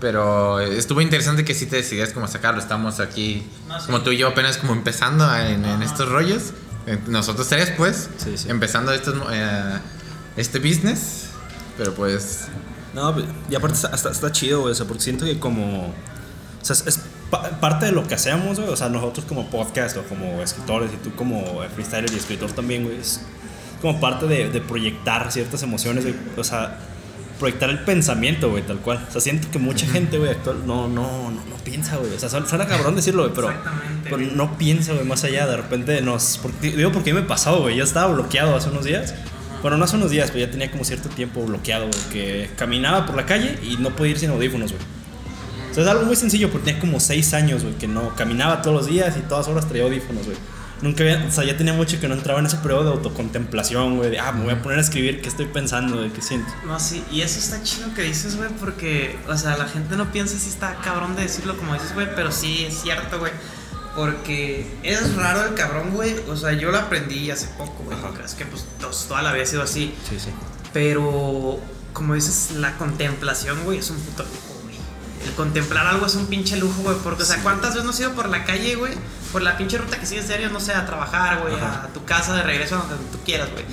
pero 0.00 0.60
estuvo 0.60 1.00
interesante 1.00 1.44
que 1.44 1.54
sí 1.54 1.66
te 1.66 1.76
decidías 1.76 2.10
como 2.12 2.28
sacarlo, 2.28 2.60
estamos 2.60 3.00
aquí, 3.00 3.46
No, 3.68 3.78
sí. 3.80 3.86
como 3.86 4.02
tú 4.02 4.12
y 4.12 4.16
yo 4.18 4.28
apenas 4.28 4.56
como 4.58 4.72
empezando 4.72 5.34
en, 5.36 5.64
en 5.64 5.82
estos 5.82 6.08
rollos, 6.08 6.52
nosotros 7.08 7.48
tres 7.48 7.72
pues, 7.76 8.08
Sí, 8.18 8.38
sí. 8.38 8.48
empezando 8.48 8.92
estos, 8.92 9.14
eh, 9.32 9.78
este 10.36 10.58
business, 10.60 11.30
pero 11.76 11.92
pues... 11.94 12.46
No, 12.94 13.14
y 13.50 13.54
aparte 13.54 13.74
está, 13.76 13.88
está, 13.94 14.10
está 14.10 14.32
chido, 14.32 14.60
güey, 14.60 14.72
o 14.72 14.74
sea, 14.74 14.86
porque 14.86 15.02
siento 15.02 15.24
que 15.26 15.38
como... 15.38 15.92
O 16.70 16.74
sea, 16.74 16.74
es, 16.74 16.96
es 16.98 17.04
pa- 17.30 17.60
parte 17.60 17.86
de 17.86 17.92
lo 17.92 18.06
que 18.08 18.14
hacemos, 18.14 18.58
güey, 18.58 18.70
o 18.72 18.76
sea, 18.76 18.88
nosotros 18.88 19.24
como 19.26 19.48
podcast 19.50 19.96
o 19.98 20.02
como 20.04 20.42
escritores 20.42 20.90
y 20.92 20.96
tú 20.96 21.14
como 21.14 21.60
freestyler 21.74 22.10
y 22.12 22.16
escritor 22.16 22.50
también, 22.52 22.84
güey, 22.84 22.98
es 22.98 23.22
como 23.80 24.00
parte 24.00 24.26
de, 24.26 24.48
de 24.48 24.60
proyectar 24.60 25.30
ciertas 25.30 25.62
emociones, 25.62 26.04
güey, 26.04 26.16
o 26.36 26.42
sea, 26.44 26.78
proyectar 27.38 27.70
el 27.70 27.80
pensamiento, 27.80 28.50
güey, 28.50 28.62
tal 28.66 28.78
cual. 28.78 29.04
O 29.08 29.12
sea, 29.12 29.20
siento 29.20 29.50
que 29.50 29.58
mucha 29.58 29.86
gente, 29.86 30.18
güey, 30.18 30.30
actual 30.30 30.66
no, 30.66 30.88
no, 30.88 31.30
no, 31.30 31.30
no 31.30 31.56
piensa, 31.62 31.96
güey, 31.98 32.12
o 32.12 32.18
sea, 32.18 32.28
suena, 32.28 32.66
cabrón 32.66 32.96
decirlo, 32.96 33.22
güey, 33.22 33.34
pero, 33.34 33.48
pero 34.04 34.16
no 34.18 34.56
piensa, 34.58 34.92
güey, 34.94 35.04
más 35.04 35.22
allá, 35.24 35.46
de 35.46 35.56
repente 35.56 36.00
nos... 36.02 36.38
Porque, 36.42 36.70
digo, 36.76 36.90
porque 36.90 37.12
me 37.14 37.22
pasó, 37.22 37.60
güey, 37.60 37.76
yo 37.76 37.84
estaba 37.84 38.12
bloqueado 38.12 38.56
hace 38.56 38.70
unos 38.70 38.84
días. 38.84 39.14
Bueno, 39.62 39.76
no 39.78 39.84
hace 39.84 39.96
unos 39.96 40.10
días, 40.10 40.30
pero 40.32 40.46
ya 40.46 40.50
tenía 40.50 40.70
como 40.70 40.84
cierto 40.84 41.08
tiempo 41.10 41.44
bloqueado, 41.44 41.86
güey, 41.88 42.00
que 42.12 42.50
caminaba 42.56 43.06
por 43.06 43.14
la 43.16 43.24
calle 43.26 43.58
y 43.62 43.76
no 43.76 43.90
podía 43.94 44.12
ir 44.12 44.18
sin 44.18 44.30
audífonos, 44.30 44.72
güey. 44.72 44.82
O 45.76 45.82
sea, 45.82 45.84
es 45.84 45.90
algo 45.90 46.06
muy 46.06 46.16
sencillo, 46.16 46.50
porque 46.50 46.66
tenía 46.66 46.80
como 46.80 47.00
6 47.00 47.34
años, 47.34 47.62
güey, 47.62 47.76
que 47.76 47.86
no 47.86 48.14
caminaba 48.16 48.62
todos 48.62 48.76
los 48.76 48.86
días 48.86 49.14
y 49.18 49.20
todas 49.20 49.46
horas 49.48 49.68
traía 49.68 49.84
audífonos, 49.84 50.24
güey. 50.24 50.38
Nunca 50.80 51.04
había, 51.04 51.26
o 51.26 51.30
sea, 51.30 51.44
ya 51.44 51.56
tenía 51.56 51.72
mucho 51.72 52.00
que 52.00 52.08
no 52.08 52.14
entraba 52.14 52.40
en 52.40 52.46
ese 52.46 52.56
periodo 52.56 52.84
de 52.84 52.90
autocontemplación, 52.92 53.98
güey, 53.98 54.10
de, 54.10 54.18
ah, 54.18 54.32
me 54.32 54.44
voy 54.44 54.54
a 54.54 54.62
poner 54.62 54.78
a 54.78 54.82
escribir 54.82 55.20
qué 55.20 55.28
estoy 55.28 55.46
pensando, 55.46 56.00
de 56.00 56.10
qué 56.10 56.22
siento. 56.22 56.50
No, 56.66 56.80
sí, 56.80 57.04
y 57.10 57.20
eso 57.20 57.38
está 57.38 57.62
chido 57.62 57.92
que 57.94 58.02
dices, 58.02 58.36
güey, 58.36 58.48
porque, 58.58 59.18
o 59.28 59.36
sea, 59.36 59.56
la 59.58 59.68
gente 59.68 59.96
no 59.96 60.12
piensa 60.12 60.38
si 60.38 60.48
está 60.48 60.76
cabrón 60.82 61.14
de 61.14 61.22
decirlo 61.22 61.56
como 61.58 61.74
dices, 61.74 61.92
güey, 61.94 62.08
pero 62.14 62.32
sí 62.32 62.64
es 62.66 62.80
cierto, 62.80 63.18
güey. 63.18 63.32
Porque 63.94 64.66
es 64.82 65.14
raro 65.14 65.46
el 65.48 65.54
cabrón, 65.54 65.92
güey. 65.94 66.14
O 66.28 66.36
sea, 66.36 66.52
yo 66.52 66.70
lo 66.70 66.76
aprendí 66.76 67.30
hace 67.30 67.48
poco, 67.56 67.82
güey. 67.84 67.96
Creas 68.14 68.34
que 68.34 68.44
pues 68.44 68.66
toda 69.08 69.22
la 69.22 69.32
vida 69.32 69.44
ha 69.44 69.46
sido 69.46 69.62
así. 69.62 69.94
Sí, 70.06 70.20
sí. 70.20 70.28
Pero, 70.74 71.58
como 71.94 72.12
dices, 72.12 72.50
la 72.56 72.76
contemplación, 72.76 73.64
güey, 73.64 73.78
es 73.78 73.88
un 73.88 73.96
puto. 73.96 74.26
El 75.24 75.32
contemplar 75.32 75.86
algo 75.86 76.06
es 76.06 76.14
un 76.14 76.26
pinche 76.26 76.56
lujo, 76.56 76.82
güey. 76.82 76.96
Porque, 77.02 77.22
o 77.22 77.26
sea, 77.26 77.42
¿cuántas 77.42 77.70
veces 77.70 77.84
no 77.84 77.90
has 77.90 78.00
ido 78.00 78.12
por 78.12 78.28
la 78.28 78.44
calle, 78.44 78.74
güey? 78.76 78.92
Por 79.32 79.42
la 79.42 79.56
pinche 79.56 79.78
ruta 79.78 79.98
que 79.98 80.06
sigues 80.06 80.28
diario, 80.28 80.50
no 80.50 80.60
sé, 80.60 80.72
a 80.74 80.86
trabajar, 80.86 81.40
güey, 81.40 81.54
a 81.54 81.88
tu 81.92 82.04
casa 82.04 82.34
de 82.34 82.42
regreso, 82.42 82.76
a 82.76 82.78
donde 82.78 82.96
tú 83.10 83.18
quieras, 83.24 83.48
güey. 83.52 83.64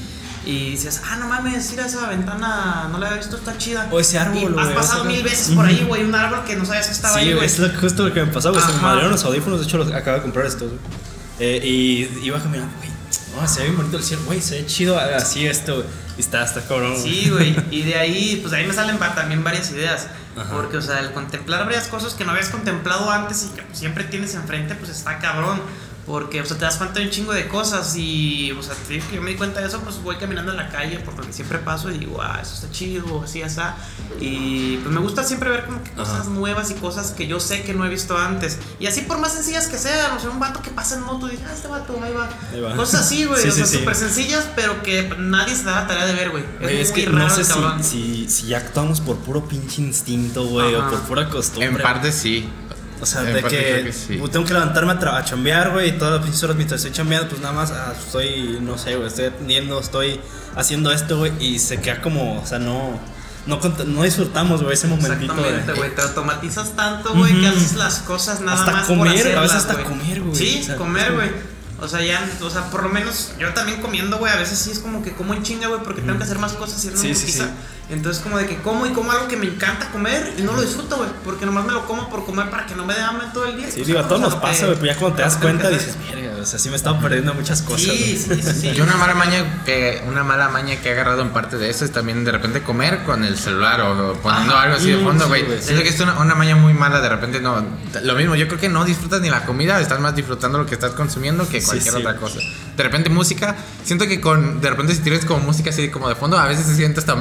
Y 0.45 0.71
dices, 0.71 1.01
ah, 1.09 1.15
no 1.15 1.27
mames, 1.27 1.69
mira 1.71 1.85
esa 1.85 2.05
ventana, 2.09 2.89
no 2.91 2.97
la 2.97 3.07
había 3.07 3.19
visto, 3.19 3.37
está 3.37 3.57
chida. 3.57 3.87
O 3.91 3.99
ese 3.99 4.19
árbol, 4.19 4.37
Y 4.41 4.45
güey, 4.47 4.65
Has 4.67 4.73
pasado 4.73 5.05
mil 5.05 5.23
veces 5.23 5.55
por 5.55 5.65
ahí, 5.65 5.85
güey, 5.87 6.03
un 6.03 6.13
árbol 6.15 6.43
que 6.45 6.55
no 6.57 6.65
sabías 6.65 6.87
que 6.87 6.91
estaba 6.93 7.13
Sí, 7.13 7.19
ahí, 7.21 7.33
güey. 7.33 7.45
es 7.45 7.59
lo- 7.59 7.69
justo 7.79 8.03
lo 8.07 8.13
que 8.13 8.25
me 8.25 8.31
pasó, 8.31 8.51
güey. 8.51 8.61
Se 8.65 8.73
me 8.73 8.81
malieron 8.81 9.11
los 9.11 9.23
audífonos, 9.23 9.59
de 9.61 9.65
hecho 9.65 9.77
los 9.77 9.89
acabo 9.93 10.17
de 10.17 10.23
comprar 10.23 10.45
estos, 10.45 10.67
güey. 10.69 10.79
Eh, 11.39 11.61
y 11.63 12.25
iba 12.27 12.39
caminando, 12.41 12.73
güey, 12.77 12.89
no, 13.35 13.47
se 13.47 13.59
ve 13.59 13.65
bien 13.65 13.77
bonito 13.77 13.97
el 13.97 14.03
cielo, 14.03 14.23
güey, 14.25 14.41
se 14.41 14.61
ve 14.61 14.65
chido 14.65 14.97
así 14.99 15.45
esto. 15.45 15.85
Y 16.17 16.21
está, 16.21 16.43
está 16.43 16.61
cabrón. 16.61 16.95
Sí, 17.01 17.29
güey. 17.29 17.55
Y 17.71 17.81
de 17.83 17.95
ahí, 17.95 18.39
pues 18.41 18.53
ahí 18.53 18.65
me 18.67 18.73
salen 18.73 18.97
también 18.99 19.43
varias 19.43 19.71
ideas. 19.71 20.07
Ajá. 20.35 20.51
Porque, 20.51 20.77
o 20.77 20.81
sea, 20.81 20.99
el 20.99 21.11
contemplar 21.11 21.65
varias 21.65 21.87
cosas 21.87 22.13
que 22.13 22.23
no 22.25 22.31
habías 22.31 22.49
contemplado 22.49 23.09
antes 23.09 23.49
y 23.49 23.55
que 23.55 23.63
pues, 23.63 23.79
siempre 23.79 24.03
tienes 24.03 24.35
enfrente, 24.35 24.75
pues 24.75 24.91
está 24.91 25.19
cabrón. 25.19 25.61
Porque, 26.05 26.41
o 26.41 26.45
sea, 26.45 26.57
te 26.57 26.65
das 26.65 26.75
cuenta 26.75 26.99
de 26.99 27.05
un 27.05 27.11
chingo 27.11 27.31
de 27.31 27.47
cosas 27.47 27.95
y, 27.95 28.51
o 28.51 28.61
sea, 28.61 28.75
te 28.75 28.93
digo 28.93 29.05
que 29.09 29.15
yo 29.15 29.21
me 29.21 29.31
di 29.31 29.37
cuenta 29.37 29.61
de 29.61 29.67
eso, 29.67 29.79
pues 29.79 30.01
voy 30.03 30.17
caminando 30.17 30.51
en 30.51 30.57
la 30.57 30.69
calle 30.69 30.99
por 30.99 31.15
donde 31.15 31.31
siempre 31.31 31.59
paso 31.59 31.89
y 31.91 31.97
digo, 31.97 32.21
ah, 32.21 32.39
eso 32.41 32.55
está 32.55 32.69
chido, 32.71 33.23
así, 33.23 33.41
así. 33.41 33.61
Y 34.19 34.77
pues 34.77 34.93
me 34.93 34.99
gusta 34.99 35.23
siempre 35.23 35.49
ver 35.49 35.65
como 35.65 35.81
que 35.81 35.91
cosas 35.91 36.21
Ajá. 36.21 36.29
nuevas 36.29 36.71
y 36.71 36.73
cosas 36.75 37.11
que 37.11 37.25
yo 37.27 37.39
sé 37.39 37.63
que 37.63 37.73
no 37.73 37.85
he 37.85 37.89
visto 37.89 38.17
antes. 38.17 38.57
Y 38.79 38.87
así 38.87 39.01
por 39.01 39.17
más 39.19 39.33
sencillas 39.33 39.67
que 39.67 39.77
sean, 39.77 40.15
o 40.17 40.19
sea, 40.19 40.29
un 40.29 40.39
vato 40.39 40.61
que 40.61 40.71
pasa 40.71 40.95
en 40.95 41.03
moto 41.03 41.27
y 41.27 41.31
dices, 41.31 41.45
ah, 41.49 41.53
este 41.55 41.67
vato, 41.69 41.97
ahí 42.03 42.13
va. 42.13 42.29
Ahí 42.51 42.59
va. 42.59 42.75
Cosas 42.75 43.01
así, 43.01 43.23
güey, 43.25 43.41
Sí, 43.41 43.47
o 43.47 43.51
sí, 43.51 43.57
sea, 43.59 43.65
sí. 43.67 43.77
súper 43.79 43.95
sencillas, 43.95 44.47
pero 44.55 44.83
que 44.83 45.13
nadie 45.17 45.55
se 45.55 45.63
da 45.63 45.81
la 45.81 45.87
tarea 45.87 46.05
de 46.05 46.13
ver, 46.13 46.31
güey. 46.31 46.43
Güey, 46.59 46.81
es 46.81 46.91
muy 46.91 47.01
que 47.01 47.09
raro 47.09 47.29
no 47.29 47.29
sé 47.29 47.43
si, 47.45 47.83
si, 47.83 48.29
si 48.29 48.47
ya 48.47 48.57
actuamos 48.57 48.99
por 48.99 49.17
puro 49.17 49.47
pinche 49.47 49.81
instinto, 49.81 50.45
güey, 50.45 50.75
o 50.75 50.89
por 50.89 50.99
pura 51.03 51.29
costumbre. 51.29 51.69
En 51.69 51.77
parte 51.77 52.11
sí. 52.11 52.49
O 53.03 53.05
sea, 53.05 53.21
en 53.21 53.33
de 53.33 53.43
que, 53.43 53.47
creo 53.49 53.83
que 53.83 53.91
sí. 53.91 54.21
tengo 54.31 54.45
que 54.45 54.53
levantarme 54.53 54.93
a, 54.93 55.17
a 55.17 55.25
chambear, 55.25 55.71
güey, 55.71 55.89
y 55.89 55.91
todas 55.93 56.13
las 56.13 56.23
pinches 56.23 56.41
horas 56.43 56.55
mientras 56.55 56.79
estoy 56.79 56.93
chambeando, 56.93 57.27
pues 57.27 57.41
nada 57.41 57.53
más 57.53 57.71
ah, 57.71 57.93
estoy, 57.99 58.59
no 58.61 58.77
sé, 58.77 58.95
güey, 58.95 59.09
estoy 59.09 59.25
atendiendo, 59.25 59.77
estoy 59.77 60.21
haciendo 60.55 60.89
esto, 60.89 61.17
güey, 61.17 61.33
y 61.39 61.59
se 61.59 61.81
queda 61.81 62.01
como, 62.01 62.41
o 62.41 62.45
sea, 62.45 62.59
no, 62.59 62.97
no, 63.45 63.59
no 63.87 64.03
disfrutamos, 64.03 64.63
güey, 64.63 64.73
ese 64.73 64.87
momentito 64.87 65.33
Exactamente, 65.33 65.73
güey. 65.73 65.93
Te 65.93 66.01
automatizas 66.01 66.77
tanto, 66.77 67.13
güey, 67.13 67.41
que 67.41 67.47
haces 67.47 67.73
las 67.73 67.99
cosas 67.99 68.39
nada 68.39 68.57
Hasta 68.57 68.71
más 68.71 68.87
comer, 68.87 68.99
por 68.99 69.19
hacerlas, 69.19 69.37
a 69.37 69.41
veces 69.41 69.57
hasta 69.57 69.83
comer, 69.83 70.21
güey. 70.21 70.35
Sí, 70.35 70.59
O 70.61 70.65
sea, 70.65 70.75
comer, 70.77 71.13
güey. 71.13 71.29
O 71.81 71.87
sea, 71.89 72.01
ya, 72.01 72.25
o 72.41 72.49
sea, 72.49 72.69
por 72.69 72.83
lo 72.83 72.89
menos 72.89 73.33
yo 73.37 73.53
también 73.53 73.81
comiendo, 73.81 74.17
güey, 74.17 74.31
a 74.31 74.37
veces 74.37 74.57
sí 74.57 74.71
es 74.71 74.79
como 74.79 75.03
que 75.03 75.11
como 75.11 75.33
en 75.33 75.43
chinga, 75.43 75.67
güey, 75.67 75.81
porque 75.83 76.01
tengo 76.01 76.17
que 76.17 76.23
hacer 76.23 76.39
más 76.39 76.53
cosas 76.53 76.81
y 76.85 76.87
no 76.87 76.97
Sí, 76.97 77.09
me 77.09 77.15
sí, 77.15 77.29
sí. 77.29 77.43
Entonces, 77.89 78.23
como 78.23 78.37
de 78.37 78.47
que 78.47 78.57
como 78.57 78.85
y 78.85 78.89
como 78.91 79.11
algo 79.11 79.27
que 79.27 79.35
me 79.37 79.45
encanta 79.45 79.89
comer 79.91 80.33
y 80.37 80.41
no 80.41 80.53
lo 80.53 80.61
disfruto, 80.61 80.97
güey, 80.97 81.09
porque 81.23 81.45
nomás 81.45 81.65
me 81.65 81.73
lo 81.73 81.85
como 81.85 82.09
por 82.09 82.25
comer 82.25 82.49
para 82.49 82.65
que 82.65 82.75
no 82.75 82.85
me 82.85 82.93
dé 82.95 83.01
hambre 83.01 83.27
todo 83.33 83.45
el 83.45 83.57
día. 83.57 83.65
Sí, 83.67 83.71
O 83.71 83.75
sea, 83.75 83.85
digo, 83.85 83.99
a 83.99 84.07
todos 84.07 84.21
nos 84.21 84.35
pasa, 84.35 84.65
güey, 84.67 84.77
pero 84.79 84.93
ya 84.93 84.99
cuando 84.99 85.17
te 85.17 85.21
das 85.23 85.37
cuenta 85.37 85.69
dices, 85.69 85.97
mierda, 85.97 86.41
o 86.41 86.45
sea, 86.45 86.59
sí 86.59 86.69
me 86.69 86.75
estaba 86.77 86.99
perdiendo 87.01 87.33
muchas 87.33 87.61
cosas. 87.61 87.81
Sí, 87.93 88.17
sí, 88.17 88.41
sí, 88.41 88.53
sí. 88.61 88.71
Yo 88.75 88.83
una 88.85 88.95
mala 88.95 89.13
maña 89.15 89.63
que 89.65 90.01
una 90.07 90.23
mala 90.23 90.49
maña 90.49 90.77
que 90.77 90.89
he 90.89 90.91
agarrado 90.93 91.21
en 91.21 91.29
parte 91.31 91.57
de 91.57 91.69
eso 91.69 91.83
es 91.85 91.91
también 91.91 92.23
de 92.23 92.31
repente 92.31 92.63
comer 92.63 93.03
con 93.03 93.23
el 93.23 93.37
celular 93.37 93.81
o 93.81 94.13
poniendo 94.13 94.53
Ajá. 94.53 94.63
algo 94.63 94.77
así 94.77 94.89
de 94.91 94.97
fondo, 95.03 95.25
sí, 95.25 95.29
güey. 95.29 95.45
güey, 95.45 95.61
Siento 95.61 95.83
que 95.83 95.89
es 95.89 95.99
una, 95.99 96.17
una 96.19 96.35
maña 96.35 96.55
muy 96.55 96.73
mala 96.73 97.01
de 97.01 97.09
repente 97.09 97.41
no 97.41 97.63
lo 98.01 98.15
mismo, 98.15 98.35
yo 98.35 98.47
creo 98.47 98.59
que 98.59 98.69
no 98.69 98.85
disfrutas 98.85 99.21
ni 99.21 99.29
la 99.29 99.45
comida, 99.45 99.79
estás 99.81 99.99
más 99.99 100.15
disfrutando 100.15 100.57
lo 100.57 100.65
que 100.65 100.73
estás 100.75 100.91
consumiendo 100.93 101.47
que 101.47 101.59
Sí, 101.61 101.67
cualquier 101.67 101.93
sí. 101.93 101.99
otra 101.99 102.15
cosa. 102.15 102.39
De 102.77 102.83
repente 102.83 103.09
música, 103.09 103.55
siento 103.83 104.07
que 104.07 104.19
con 104.21 104.61
de 104.61 104.69
repente 104.69 104.95
si 104.95 105.01
tienes 105.01 105.25
como 105.25 105.41
música 105.41 105.69
así 105.69 105.89
como 105.89 106.09
de 106.09 106.15
fondo, 106.15 106.39
a 106.39 106.45
veces 106.47 106.65
se 106.65 106.75
siente 106.75 106.99
hasta 107.01 107.15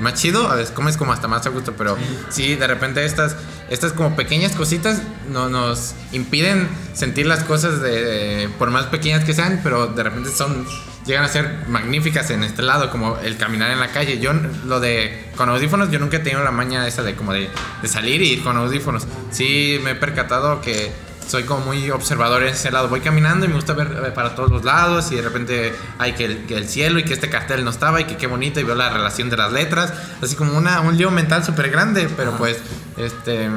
eh, 0.00 0.02
más 0.02 0.14
chido, 0.14 0.48
a 0.50 0.54
veces 0.54 0.72
comes 0.72 0.96
como 0.96 1.12
hasta 1.12 1.28
más 1.28 1.46
a 1.46 1.50
gusto, 1.50 1.74
pero 1.76 1.96
sí, 2.30 2.54
de 2.56 2.66
repente 2.66 3.04
estas 3.04 3.36
estas 3.68 3.92
como 3.92 4.16
pequeñas 4.16 4.52
cositas 4.56 5.00
no 5.28 5.48
nos 5.48 5.94
impiden 6.12 6.68
sentir 6.94 7.26
las 7.26 7.44
cosas 7.44 7.80
de, 7.80 8.04
de- 8.04 8.48
por 8.48 8.70
más 8.70 8.86
pequeñas 8.86 9.24
que 9.24 9.32
sean, 9.32 9.60
pero 9.62 9.86
de 9.88 10.02
repente 10.02 10.30
son 10.30 10.66
llegan 11.06 11.24
a 11.24 11.28
ser 11.28 11.64
magníficas 11.68 12.30
en 12.30 12.44
este 12.44 12.62
lado, 12.62 12.90
como 12.90 13.16
el 13.18 13.36
caminar 13.36 13.70
en 13.70 13.80
la 13.80 13.88
calle. 13.88 14.18
Yo, 14.20 14.32
lo 14.66 14.80
de 14.80 15.30
con 15.36 15.48
audífonos, 15.48 15.90
yo 15.90 15.98
nunca 15.98 16.18
he 16.18 16.20
tenido 16.20 16.44
la 16.44 16.50
maña 16.50 16.86
esa 16.86 17.02
de 17.02 17.14
como 17.14 17.32
de, 17.32 17.48
de 17.82 17.88
salir 17.88 18.20
y 18.22 18.32
ir 18.32 18.42
con 18.44 18.56
audífonos. 18.56 19.06
Sí, 19.30 19.80
me 19.82 19.92
he 19.92 19.94
percatado 19.94 20.60
que 20.60 20.92
soy 21.30 21.44
como 21.44 21.64
muy 21.66 21.90
observador 21.90 22.42
en 22.42 22.48
ese 22.54 22.70
lado. 22.70 22.88
Voy 22.88 23.00
caminando 23.00 23.44
y 23.46 23.48
me 23.48 23.54
gusta 23.54 23.72
ver 23.72 23.86
eh, 24.06 24.10
para 24.10 24.34
todos 24.34 24.50
los 24.50 24.64
lados 24.64 25.12
y 25.12 25.16
de 25.16 25.22
repente 25.22 25.72
hay 25.98 26.12
que 26.14 26.24
el, 26.24 26.46
que 26.46 26.56
el 26.56 26.68
cielo 26.68 26.98
y 26.98 27.04
que 27.04 27.14
este 27.14 27.30
cartel 27.30 27.64
no 27.64 27.70
estaba 27.70 28.00
y 28.00 28.04
que 28.04 28.16
qué 28.16 28.26
bonito 28.26 28.58
y 28.60 28.64
veo 28.64 28.74
la 28.74 28.90
relación 28.90 29.30
de 29.30 29.36
las 29.36 29.52
letras. 29.52 29.92
Así 30.20 30.34
como 30.36 30.56
una, 30.58 30.80
un 30.80 30.96
lío 30.96 31.10
mental 31.10 31.44
súper 31.44 31.70
grande, 31.70 32.08
pero 32.16 32.36
pues, 32.36 32.58
este, 32.96 33.48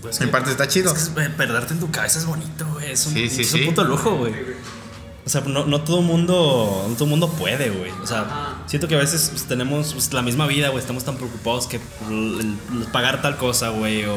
Pues 0.00 0.18
en 0.20 0.26
que- 0.28 0.32
parte 0.32 0.50
está 0.50 0.66
chido. 0.66 0.94
Es 0.94 1.08
que, 1.08 1.14
güey, 1.14 1.36
perderte 1.36 1.74
en 1.74 1.80
tu 1.80 1.90
cabeza 1.90 2.18
es 2.18 2.24
bonito, 2.26 2.66
güey. 2.72 2.90
Es 2.92 3.06
un, 3.06 3.12
Sí, 3.12 3.28
sí, 3.28 3.42
es 3.42 3.52
un 3.52 3.60
sí. 3.60 3.66
puto 3.66 3.84
lujo, 3.84 4.16
güey. 4.16 4.32
O 5.26 5.28
sea, 5.28 5.42
no, 5.42 5.66
no 5.66 5.82
todo 5.82 6.00
mundo, 6.00 6.86
no 6.88 6.94
todo 6.94 7.06
mundo 7.06 7.28
puede, 7.28 7.68
güey. 7.70 7.90
O 8.02 8.06
sea, 8.06 8.22
Ajá. 8.22 8.56
siento 8.66 8.88
que 8.88 8.94
a 8.94 8.98
veces 8.98 9.28
pues, 9.30 9.44
tenemos 9.44 9.92
pues, 9.92 10.12
la 10.14 10.22
misma 10.22 10.46
vida, 10.46 10.70
güey. 10.70 10.80
Estamos 10.80 11.04
tan 11.04 11.16
preocupados 11.16 11.66
que 11.66 11.78
por 11.78 12.10
el- 12.10 12.56
el 12.80 12.86
pagar 12.90 13.20
tal 13.20 13.36
cosa, 13.36 13.68
güey, 13.68 14.06
o 14.06 14.16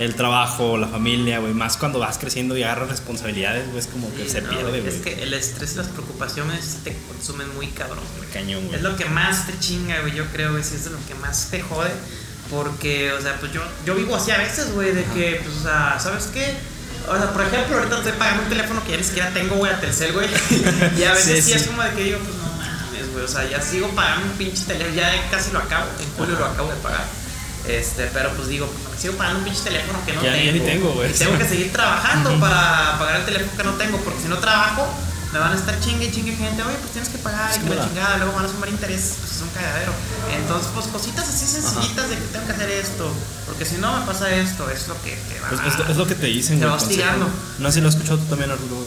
el 0.00 0.14
trabajo, 0.16 0.76
la 0.78 0.88
familia, 0.88 1.38
güey. 1.38 1.52
Más 1.54 1.76
cuando 1.76 1.98
vas 2.00 2.18
creciendo 2.18 2.56
y 2.56 2.62
agarras 2.64 2.88
responsabilidades, 2.88 3.66
güey, 3.68 3.78
es 3.78 3.86
como 3.86 4.12
que 4.14 4.24
Sí, 4.24 4.30
se 4.30 4.42
no, 4.42 4.48
pierde, 4.50 4.78
Es 4.78 4.84
güey. 4.84 5.00
que 5.14 5.22
el 5.22 5.32
estrés 5.34 5.74
y 5.74 5.76
las 5.76 5.86
preocupaciones 5.88 6.78
te 6.82 6.96
consumen 7.06 7.54
muy 7.54 7.68
cabrón, 7.68 8.02
güey. 8.16 8.28
Cañón, 8.30 8.64
güey. 8.64 8.76
Es 8.76 8.82
lo 8.82 8.96
que 8.96 9.04
más 9.04 9.46
te 9.46 9.58
chinga, 9.58 10.00
güey, 10.00 10.14
yo 10.14 10.24
creo, 10.32 10.50
güey, 10.52 10.62
es 10.62 10.84
de 10.84 10.90
lo 10.90 10.98
que 11.06 11.14
más 11.16 11.48
te 11.50 11.60
jode. 11.62 11.90
Porque, 12.50 13.12
o 13.12 13.20
sea, 13.20 13.36
pues 13.38 13.52
yo, 13.52 13.62
yo 13.86 13.94
vivo 13.94 14.16
así 14.16 14.30
a 14.32 14.38
veces, 14.38 14.72
güey, 14.72 14.92
de 14.92 15.04
que, 15.04 15.40
pues, 15.44 15.56
o 15.58 15.62
sea, 15.62 15.98
¿sabes 16.00 16.24
qué? 16.32 16.54
O 17.08 17.16
sea, 17.16 17.32
por 17.32 17.42
ejemplo, 17.42 17.76
ahorita 17.78 17.98
estoy 17.98 18.12
pagando 18.12 18.42
un 18.44 18.48
teléfono 18.48 18.82
que 18.84 18.90
ya 18.92 18.96
ni 18.96 19.04
siquiera 19.04 19.30
tengo, 19.30 19.54
güey, 19.56 19.72
a 19.72 19.80
Telcel, 19.80 20.12
güey. 20.12 20.26
y 20.98 21.02
a 21.04 21.12
veces 21.12 21.36
Sí, 21.36 21.42
sí, 21.42 21.52
sí. 21.52 21.52
es 21.52 21.66
como 21.68 21.82
de 21.82 21.90
que 21.90 22.04
digo, 22.04 22.18
pues, 22.18 22.34
no 22.36 22.52
mames, 22.56 23.12
güey, 23.12 23.24
o 23.24 23.28
sea, 23.28 23.48
ya 23.48 23.60
sigo 23.60 23.88
pagando 23.90 24.26
un 24.26 24.32
pinche 24.32 24.64
teléfono, 24.64 24.96
ya 24.96 25.30
casi 25.30 25.52
lo 25.52 25.58
acabo, 25.60 25.86
en 26.00 26.10
julio 26.16 26.38
lo 26.38 26.46
acabo 26.46 26.70
de 26.70 26.76
pagar. 26.76 27.04
Este, 27.66 28.06
pero 28.12 28.30
pues 28.34 28.48
digo, 28.48 28.68
sigo 28.98 29.14
pagando 29.14 29.40
un 29.40 29.44
pinche 29.44 29.62
teléfono 29.62 29.98
que 30.04 30.12
no 30.14 30.22
Ya- 30.22 30.30
ya 30.36 30.36
tengo. 30.36 30.52
ni 30.52 30.60
tengo, 30.60 30.92
güey. 30.92 31.10
Y 31.10 31.14
tengo 31.14 31.38
que 31.38 31.46
seguir 31.48 31.72
trabajando 31.72 32.38
para 32.40 32.98
pagar 32.98 33.16
el 33.20 33.24
teléfono 33.26 33.52
que 33.56 33.64
no 33.64 33.72
tengo, 33.74 33.98
porque 33.98 34.20
si 34.22 34.28
no 34.28 34.38
trabajo, 34.38 34.86
me 35.32 35.38
van 35.38 35.52
a 35.52 35.54
estar 35.56 35.78
chingue 35.78 36.06
y 36.06 36.10
chingue 36.10 36.34
gente, 36.34 36.62
oye, 36.62 36.74
pues 36.80 36.90
tienes 36.92 37.08
que 37.10 37.18
pagar, 37.18 37.54
y 37.54 37.60
que 37.60 37.74
la 37.74 37.86
chingada, 37.86 38.16
luego 38.16 38.32
van 38.32 38.46
a 38.46 38.48
sumar 38.48 38.68
intereses, 38.68 39.14
pues 39.20 39.32
es 39.36 39.42
un 39.42 39.48
cagadero. 39.50 39.92
Entonces, 40.36 40.70
pues 40.74 40.86
cositas 40.88 41.28
así 41.28 41.46
sencillitas 41.46 42.08
de 42.10 42.16
que 42.16 42.22
tengo 42.32 42.46
que 42.46 42.52
hacer 42.52 42.70
esto, 42.70 43.12
porque 43.46 43.64
si 43.64 43.76
no 43.76 43.96
me 44.00 44.06
pasa 44.06 44.28
esto, 44.34 44.68
es 44.70 44.88
lo 44.88 45.00
que 45.02 45.10
te 45.16 45.38
va 45.40 45.48
Pues, 45.50 45.60
es, 45.74 45.88
es 45.90 45.96
lo 45.96 46.06
que 46.06 46.14
te 46.16 46.26
dicen, 46.26 46.58
Te 46.58 46.66
güey. 46.66 46.70
va 46.70 46.82
hostigando. 46.82 47.28
No 47.60 47.68
sé 47.68 47.74
si 47.74 47.80
lo 47.82 47.88
has 47.88 47.94
escuchado 47.94 48.18
tú 48.18 48.24
también, 48.24 48.50
Arturo. 48.50 48.84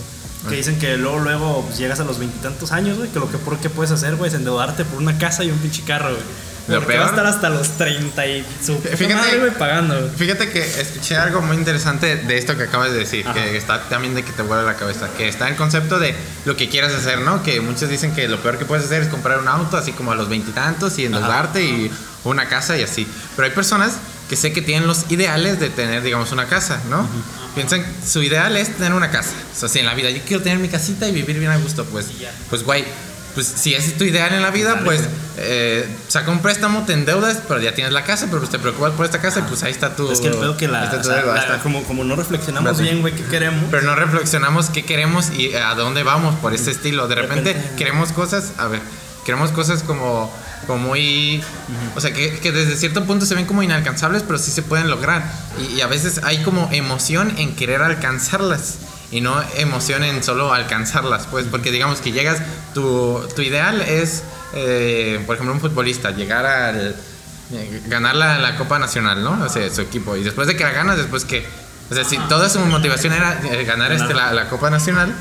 Que 0.50 0.56
dicen 0.58 0.78
que 0.78 0.98
luego, 0.98 1.20
luego 1.20 1.64
pues, 1.66 1.78
llegas 1.78 2.02
a 2.02 2.04
los 2.04 2.20
veintitantos 2.20 2.74
años, 2.74 2.98
güey, 2.98 3.10
que 3.10 3.20
lo 3.20 3.32
que 3.32 3.38
por 3.38 3.58
qué 3.60 3.70
puedes 3.70 3.92
hacer, 3.94 4.18
güey, 4.18 4.28
es 4.28 4.36
endeudarte 4.36 4.84
por 4.84 4.98
una 5.02 5.18
casa 5.18 5.46
y 5.46 5.52
un 5.52 5.58
pinche 5.60 5.84
carro, 5.84 6.10
güey. 6.10 6.22
Lo 6.68 6.76
Porque 6.80 6.98
vas 6.98 7.10
a 7.12 7.16
peor- 7.16 7.26
estar 7.26 7.26
hasta 7.26 7.50
los 7.50 7.78
30 7.78 8.26
y 8.26 8.46
su 8.66 8.80
Fíjate- 8.80 9.14
madre, 9.16 9.52
pagando. 9.52 10.10
Fíjate 10.16 10.50
que 10.50 10.60
escuché 10.62 11.18
algo 11.18 11.42
muy 11.42 11.58
interesante 11.58 12.16
de 12.16 12.38
esto 12.38 12.56
que 12.56 12.64
acabas 12.64 12.92
de 12.94 13.00
decir, 13.00 13.26
Ajá. 13.28 13.34
que 13.34 13.58
está 13.58 13.82
también 13.90 14.16
de 14.16 14.24
que 14.24 14.32
te 14.32 14.44
vuela 14.44 14.64
la 14.64 14.76
cabeza, 14.76 15.10
que 15.18 15.28
está 15.28 15.50
el 15.50 15.58
concepto 15.58 16.00
de 16.00 16.16
lo 16.46 16.56
que 16.56 16.70
quieras 16.70 16.94
hacer, 16.94 17.20
¿no? 17.20 17.44
Que 17.44 17.60
muchos 17.60 17.90
dicen 17.90 18.16
que 18.16 18.30
lo 18.30 18.40
peor 18.42 18.58
que 18.58 18.64
puedes 18.66 18.86
hacer 18.86 19.02
es 19.02 19.10
comprar 19.10 19.40
un 19.40 19.48
auto 19.50 19.76
así 19.76 19.92
como 19.92 20.14
a 20.14 20.16
los 20.16 20.30
veintitantos 20.30 20.98
y, 21.00 21.06
endeudarte 21.06 21.64
y 21.64 21.92
una 22.24 22.48
casa 22.48 22.78
y 22.78 22.84
así. 22.84 23.06
Pero 23.36 23.46
hay 23.48 23.54
personas 23.54 23.96
que 24.30 24.38
sé 24.38 24.54
que 24.54 24.62
tienen 24.62 24.88
los 24.88 25.12
ideales 25.12 25.60
de 25.60 25.70
tener, 25.70 26.02
digamos, 26.02 26.32
una 26.32 26.46
casa, 26.48 26.80
¿no? 26.90 27.06
Piensan, 27.56 27.86
su 28.08 28.24
ideal 28.24 28.56
es 28.56 28.74
tener 28.78 28.94
una 28.94 29.12
casa. 29.12 29.32
O 29.54 29.60
sea, 29.60 29.68
si 29.68 29.80
en 29.80 29.86
la 29.86 29.94
vida 29.96 30.10
yo 30.10 30.22
quiero 30.26 30.42
tener 30.42 30.60
mi 30.60 30.70
casita 30.70 31.08
y 31.10 31.12
vivir 31.12 31.40
bien 31.40 31.52
a 31.52 31.58
gusto, 31.58 31.84
pues, 31.86 32.08
pues 32.50 32.64
guay. 32.64 32.86
Pues 33.34 33.48
si 33.48 33.74
ese 33.74 33.88
es 33.90 33.98
tu 33.98 34.04
ideal 34.04 34.32
en 34.34 34.42
la 34.44 34.52
vida, 34.52 34.74
Dale, 34.74 34.86
pues 34.86 35.02
eh, 35.38 35.88
saca 36.08 36.30
un 36.30 36.40
préstamo, 36.40 36.84
te 36.86 36.94
endeudas, 36.94 37.40
pero 37.48 37.60
ya 37.60 37.74
tienes 37.74 37.92
la 37.92 38.04
casa, 38.04 38.28
pero 38.28 38.40
pues 38.40 38.52
te 38.52 38.60
preocupas 38.60 38.92
por 38.92 39.06
esta 39.06 39.20
casa 39.20 39.40
y 39.40 39.44
pues 39.44 39.64
ahí 39.64 39.72
está 39.72 39.96
tu... 39.96 40.12
Es 40.12 40.20
que 40.20 40.28
el 40.28 40.34
pedo 40.36 40.56
que 40.56 40.68
la. 40.68 40.84
está 40.84 40.98
o 40.98 41.04
sea, 41.04 41.16
deuda, 41.16 41.48
la- 41.48 41.58
como, 41.64 41.84
como 41.84 42.04
no 42.04 42.16
reflexionamos 42.16 42.80
bien, 42.80 43.02
güey, 43.02 43.14
qué 43.16 43.24
queremos. 43.24 43.64
Pero 43.72 43.84
no 43.84 43.96
reflexionamos 43.96 44.70
qué 44.70 44.86
queremos 44.86 45.32
y 45.32 45.56
a 45.56 45.74
dónde 45.74 46.04
vamos 46.04 46.36
por 46.36 46.54
este 46.54 46.70
estilo. 46.72 47.08
De 47.08 47.16
repente 47.16 47.54
repente- 47.54 47.76
queremos 47.76 48.12
cosas, 48.12 48.52
a 48.60 48.68
ver, 48.68 48.82
queremos 49.26 49.50
cosas 49.52 49.82
como, 49.82 50.32
como 50.68 50.90
muy... 50.90 51.42
O 51.96 52.02
sea, 52.02 52.14
que, 52.14 52.38
que 52.38 52.52
desde 52.52 52.76
cierto 52.78 53.04
punto 53.06 53.26
se 53.26 53.34
ven 53.34 53.46
como 53.46 53.64
inalcanzables, 53.64 54.22
pero 54.22 54.38
sí 54.38 54.52
se 54.52 54.62
pueden 54.62 54.90
lograr. 54.92 55.24
Y, 55.60 55.78
y 55.78 55.82
a 55.82 55.88
veces 55.88 56.22
hay 56.24 56.44
como 56.44 56.70
emoción 56.72 57.34
en 57.38 57.56
querer 57.56 57.82
alcanzarlas. 57.82 58.76
Y 59.14 59.22
no 59.22 59.40
emoción 59.58 60.04
en 60.04 60.24
solo 60.24 60.52
alcanzarlas, 60.54 61.28
pues, 61.30 61.46
porque 61.46 61.72
digamos 61.72 62.02
que 62.02 62.12
llegas, 62.12 62.40
tu, 62.74 63.22
tu 63.36 63.44
ideal 63.44 63.80
es, 63.82 64.24
eh, 64.56 65.22
por 65.28 65.36
ejemplo, 65.36 65.54
un 65.54 65.62
futbolista, 65.62 66.10
llegar 66.10 66.48
al, 66.48 66.96
eh, 67.54 67.82
ganar 67.86 68.16
la, 68.16 68.40
la 68.40 68.56
Copa 68.56 68.80
Nacional, 68.80 69.24
¿no? 69.24 69.44
O 69.46 69.50
sea, 69.50 69.70
su 69.70 69.82
equipo. 69.82 70.18
Y 70.18 70.24
después 70.24 70.48
de 70.48 70.56
que 70.56 70.64
la 70.64 70.72
ganas, 70.72 70.98
después 70.98 71.26
que... 71.26 71.46
O 71.92 71.94
sea, 71.94 72.04
si 72.04 72.18
toda 72.28 72.50
su 72.50 72.60
motivación 72.62 73.14
era 73.14 73.40
eh, 73.52 73.64
ganar 73.66 73.92
este, 73.92 74.16
la, 74.16 74.34
la 74.34 74.50
Copa 74.50 74.72
Nacional, 74.72 75.14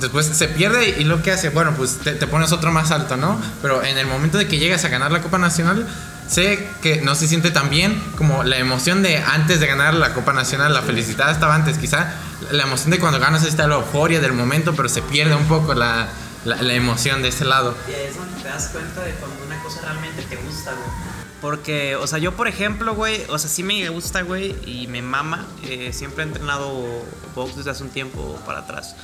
después 0.00 0.26
se 0.26 0.48
pierde 0.48 0.90
y 1.00 1.04
lo 1.04 1.22
que 1.22 1.32
hace, 1.32 1.48
bueno, 1.48 1.72
pues 1.78 2.00
te, 2.00 2.12
te 2.12 2.26
pones 2.26 2.52
otro 2.52 2.72
más 2.72 2.90
alto, 2.90 3.16
¿no? 3.16 3.40
Pero 3.62 3.82
en 3.82 3.96
el 3.96 4.06
momento 4.06 4.36
de 4.36 4.46
que 4.46 4.58
llegas 4.58 4.84
a 4.84 4.88
ganar 4.88 5.12
la 5.12 5.22
Copa 5.22 5.38
Nacional, 5.38 5.86
sé 6.28 6.68
que 6.82 7.00
no 7.00 7.14
se 7.14 7.28
siente 7.28 7.50
tan 7.50 7.70
bien 7.70 8.00
como 8.16 8.44
la 8.44 8.56
emoción 8.58 9.02
de 9.02 9.18
antes 9.18 9.60
de 9.60 9.66
ganar 9.66 9.94
la 9.94 10.14
Copa 10.14 10.32
Nacional, 10.32 10.72
la 10.74 10.82
felicidad 10.82 11.30
estaba 11.30 11.54
antes, 11.54 11.78
quizá 11.78 12.12
la 12.50 12.64
emoción 12.64 12.90
de 12.90 12.98
cuando 12.98 13.18
ganas 13.20 13.44
está 13.44 13.66
la 13.66 13.76
euforia 13.76 14.20
del 14.20 14.32
momento, 14.32 14.74
pero 14.74 14.88
se 14.88 15.02
pierde 15.02 15.34
un 15.34 15.46
poco 15.46 15.74
la, 15.74 16.08
la, 16.44 16.60
la 16.62 16.74
emoción 16.74 17.22
de 17.22 17.28
ese 17.28 17.44
lado. 17.44 17.74
Y 17.88 17.94
ahí 17.94 18.06
es 18.08 18.16
donde 18.16 18.40
te 18.42 18.48
das 18.48 18.68
cuenta 18.68 19.02
de 19.02 19.12
cuando 19.12 19.44
una 19.44 19.58
cosa 19.62 19.80
realmente 19.82 20.22
te 20.22 20.36
gusta, 20.36 20.72
güey. 20.72 21.14
Porque, 21.40 21.94
o 21.96 22.06
sea, 22.06 22.18
yo 22.18 22.32
por 22.32 22.48
ejemplo, 22.48 22.94
güey, 22.94 23.22
o 23.28 23.38
sea, 23.38 23.50
sí 23.50 23.62
me 23.62 23.86
gusta, 23.90 24.22
güey, 24.22 24.56
y 24.64 24.86
me 24.86 25.02
mama. 25.02 25.44
eh, 25.64 25.92
siempre 25.92 26.24
he 26.24 26.26
entrenado 26.26 27.04
box 27.34 27.56
desde 27.56 27.70
hace 27.70 27.82
un 27.82 27.90
tiempo 27.90 28.40
para 28.46 28.60
atrás. 28.60 28.96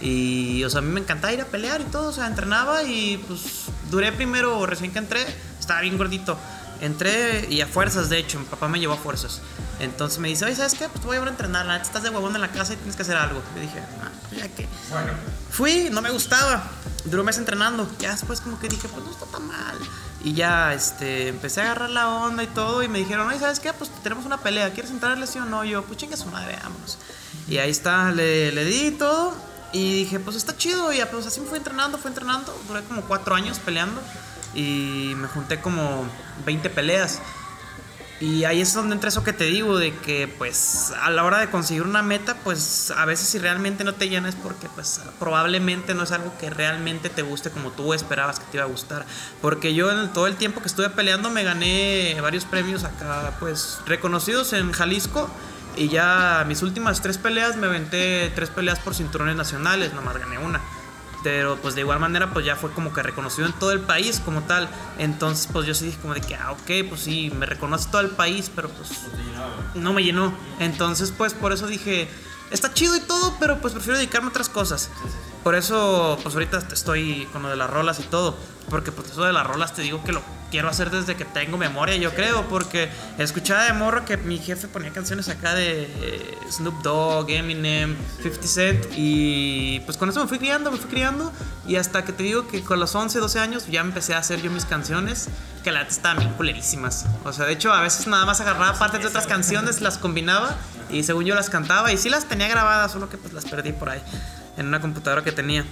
Y, 0.00 0.62
o 0.62 0.70
sea, 0.70 0.78
a 0.78 0.82
mí 0.82 0.92
me 0.92 1.00
encantaba 1.00 1.32
ir 1.32 1.40
a 1.40 1.46
pelear 1.46 1.80
y 1.80 1.84
todo, 1.84 2.10
o 2.10 2.12
sea, 2.12 2.28
entrenaba 2.28 2.84
y 2.84 3.16
pues 3.26 3.40
duré 3.90 4.12
primero, 4.12 4.64
recién 4.64 4.92
que 4.92 5.00
entré, 5.00 5.26
estaba 5.58 5.80
bien 5.80 5.98
gordito. 5.98 6.38
Entré 6.80 7.46
y 7.50 7.60
a 7.60 7.66
fuerzas, 7.66 8.08
de 8.08 8.18
hecho, 8.18 8.38
mi 8.38 8.44
papá 8.44 8.68
me 8.68 8.78
llevó 8.78 8.94
a 8.94 8.96
fuerzas. 8.96 9.40
Entonces 9.80 10.18
me 10.18 10.28
dice, 10.28 10.44
oye, 10.44 10.54
¿sabes 10.54 10.74
qué? 10.74 10.88
Pues 10.88 11.04
voy 11.04 11.12
a 11.12 11.14
llevar 11.16 11.28
a 11.28 11.30
entrenar, 11.32 11.66
la 11.66 11.76
estás 11.76 12.02
de 12.02 12.10
huevón 12.10 12.34
en 12.34 12.40
la 12.40 12.50
casa 12.50 12.72
y 12.74 12.76
tienes 12.76 12.96
que 12.96 13.02
hacer 13.02 13.16
algo. 13.16 13.42
Yo 13.54 13.60
dije, 13.60 13.80
ah, 14.02 14.10
ya 14.36 14.48
que. 14.48 14.68
Fui, 15.50 15.88
no 15.90 16.02
me 16.02 16.10
gustaba. 16.10 16.64
Duró 17.04 17.22
un 17.22 17.26
mes 17.26 17.38
entrenando. 17.38 17.88
Ya 17.98 18.12
después 18.12 18.40
como 18.40 18.58
que 18.58 18.68
dije, 18.68 18.88
pues 18.88 19.04
no 19.04 19.10
está 19.10 19.26
tan 19.26 19.46
mal. 19.46 19.78
Y 20.24 20.34
ya 20.34 20.74
este, 20.74 21.28
empecé 21.28 21.60
a 21.60 21.64
agarrar 21.64 21.90
la 21.90 22.08
onda 22.08 22.42
y 22.42 22.48
todo. 22.48 22.82
Y 22.82 22.88
me 22.88 22.98
dijeron, 22.98 23.28
oye, 23.28 23.38
¿sabes 23.38 23.60
qué? 23.60 23.72
Pues 23.72 23.90
tenemos 24.02 24.26
una 24.26 24.38
pelea. 24.38 24.72
¿Quieres 24.72 24.90
entrarle 24.90 25.26
sí 25.26 25.38
o 25.38 25.44
no? 25.44 25.64
Y 25.64 25.70
yo, 25.70 25.84
pues 25.84 25.98
chinga 25.98 26.16
su 26.16 26.26
madre, 26.26 26.58
vámonos. 26.62 26.98
Y 27.48 27.58
ahí 27.58 27.70
está, 27.70 28.10
le, 28.10 28.52
le 28.52 28.64
di 28.64 28.90
todo. 28.92 29.34
Y 29.72 29.94
dije, 30.04 30.18
pues 30.18 30.36
está 30.36 30.56
chido. 30.56 30.92
Y 30.92 30.98
ya, 30.98 31.10
pues 31.10 31.26
así 31.26 31.40
me 31.40 31.46
fui 31.46 31.58
entrenando, 31.58 31.98
fui 31.98 32.08
entrenando. 32.08 32.56
Duré 32.66 32.82
como 32.82 33.02
cuatro 33.02 33.34
años 33.34 33.58
peleando. 33.58 34.00
Y 34.54 35.12
me 35.16 35.28
junté 35.28 35.60
como 35.60 36.06
20 36.44 36.70
peleas. 36.70 37.20
Y 38.20 38.44
ahí 38.44 38.60
es 38.60 38.74
donde 38.74 38.94
entra 38.94 39.10
eso 39.10 39.22
que 39.22 39.32
te 39.32 39.44
digo, 39.44 39.78
de 39.78 39.94
que 39.94 40.26
pues 40.26 40.92
a 41.00 41.08
la 41.10 41.22
hora 41.22 41.38
de 41.38 41.50
conseguir 41.50 41.82
una 41.82 42.02
meta, 42.02 42.34
pues 42.42 42.90
a 42.90 43.04
veces 43.04 43.28
si 43.28 43.38
realmente 43.38 43.84
no 43.84 43.94
te 43.94 44.08
llena 44.08 44.28
es 44.28 44.34
porque 44.34 44.68
pues 44.74 45.00
probablemente 45.20 45.94
no 45.94 46.02
es 46.02 46.10
algo 46.10 46.36
que 46.36 46.50
realmente 46.50 47.10
te 47.10 47.22
guste 47.22 47.50
como 47.50 47.70
tú 47.70 47.94
esperabas 47.94 48.40
que 48.40 48.46
te 48.46 48.56
iba 48.56 48.64
a 48.64 48.68
gustar. 48.68 49.06
Porque 49.40 49.72
yo 49.72 49.92
en 49.92 50.12
todo 50.12 50.26
el 50.26 50.34
tiempo 50.34 50.60
que 50.60 50.66
estuve 50.66 50.90
peleando 50.90 51.30
me 51.30 51.44
gané 51.44 52.18
varios 52.20 52.44
premios 52.44 52.82
acá 52.82 53.36
pues 53.38 53.78
reconocidos 53.86 54.52
en 54.52 54.72
Jalisco. 54.72 55.30
Y 55.76 55.88
ya 55.88 56.44
mis 56.48 56.62
últimas 56.62 57.00
tres 57.00 57.18
peleas 57.18 57.56
me 57.56 57.68
aventé 57.68 58.32
tres 58.34 58.50
peleas 58.50 58.80
por 58.80 58.96
cinturones 58.96 59.36
nacionales, 59.36 59.94
nomás 59.94 60.16
gané 60.18 60.38
una 60.38 60.60
pero 61.28 61.56
pues 61.56 61.74
de 61.74 61.82
igual 61.82 62.00
manera 62.00 62.30
pues 62.32 62.46
ya 62.46 62.56
fue 62.56 62.70
como 62.70 62.94
que 62.94 63.02
reconocido 63.02 63.46
en 63.46 63.52
todo 63.52 63.72
el 63.72 63.80
país 63.80 64.18
como 64.24 64.44
tal. 64.44 64.66
Entonces 64.96 65.46
pues 65.52 65.66
yo 65.66 65.74
sí 65.74 65.84
dije 65.84 65.98
como 66.00 66.14
de 66.14 66.22
que 66.22 66.34
ah 66.34 66.52
ok 66.52 66.88
pues 66.88 67.02
sí 67.02 67.30
me 67.36 67.44
reconoce 67.44 67.90
todo 67.90 68.00
el 68.00 68.08
país 68.08 68.50
pero 68.56 68.70
pues 68.70 68.88
no 69.74 69.92
me 69.92 70.02
llenó. 70.02 70.32
Entonces 70.58 71.12
pues 71.14 71.34
por 71.34 71.52
eso 71.52 71.66
dije 71.66 72.08
está 72.50 72.72
chido 72.72 72.96
y 72.96 73.00
todo 73.00 73.36
pero 73.38 73.60
pues 73.60 73.74
prefiero 73.74 73.98
dedicarme 73.98 74.28
a 74.28 74.30
otras 74.30 74.48
cosas 74.48 74.88
por 75.48 75.54
eso 75.54 76.18
pues 76.22 76.34
ahorita 76.34 76.58
estoy 76.74 77.26
con 77.32 77.42
lo 77.42 77.48
de 77.48 77.56
las 77.56 77.70
rolas 77.70 77.98
y 78.00 78.02
todo 78.02 78.36
porque 78.68 78.92
pues 78.92 79.10
eso 79.10 79.24
de 79.24 79.32
las 79.32 79.46
rolas 79.46 79.72
te 79.72 79.80
digo 79.80 80.04
que 80.04 80.12
lo 80.12 80.20
quiero 80.50 80.68
hacer 80.68 80.90
desde 80.90 81.16
que 81.16 81.24
tengo 81.24 81.56
memoria 81.56 81.96
yo 81.96 82.12
creo 82.14 82.46
porque 82.50 82.90
escuchaba 83.16 83.64
de 83.64 83.72
morro 83.72 84.04
que 84.04 84.18
mi 84.18 84.36
jefe 84.36 84.68
ponía 84.68 84.90
canciones 84.90 85.30
acá 85.30 85.54
de 85.54 85.84
eh, 85.84 86.38
Snoop 86.50 86.82
Dogg, 86.82 87.30
Eminem, 87.30 87.96
50 88.22 88.46
Cent 88.46 88.86
y 88.94 89.80
pues 89.86 89.96
con 89.96 90.10
eso 90.10 90.20
me 90.20 90.28
fui 90.28 90.38
criando, 90.38 90.70
me 90.70 90.76
fui 90.76 90.90
criando 90.90 91.32
y 91.66 91.76
hasta 91.76 92.04
que 92.04 92.12
te 92.12 92.24
digo 92.24 92.46
que 92.46 92.60
con 92.62 92.78
los 92.78 92.94
11, 92.94 93.18
12 93.18 93.38
años 93.38 93.68
ya 93.68 93.80
empecé 93.80 94.12
a 94.12 94.18
hacer 94.18 94.42
yo 94.42 94.50
mis 94.50 94.66
canciones 94.66 95.30
que 95.64 95.72
la 95.72 95.80
estaban 95.80 96.18
bien 96.18 96.34
culerísimas. 96.34 97.06
O 97.24 97.32
sea, 97.32 97.46
de 97.46 97.54
hecho 97.54 97.72
a 97.72 97.80
veces 97.80 98.06
nada 98.06 98.26
más 98.26 98.42
agarraba 98.42 98.78
partes 98.78 99.00
de 99.00 99.06
otras 99.06 99.26
canciones, 99.26 99.80
las 99.80 99.96
combinaba 99.96 100.58
y 100.90 101.04
según 101.04 101.24
yo 101.24 101.34
las 101.34 101.48
cantaba 101.48 101.90
y 101.90 101.96
sí 101.96 102.10
las 102.10 102.26
tenía 102.26 102.48
grabadas, 102.48 102.92
solo 102.92 103.08
que 103.08 103.16
pues 103.16 103.32
las 103.32 103.46
perdí 103.46 103.72
por 103.72 103.88
ahí 103.88 104.02
en 104.58 104.66
una 104.66 104.80
computadora 104.80 105.22
que 105.24 105.32
tenía. 105.32 105.64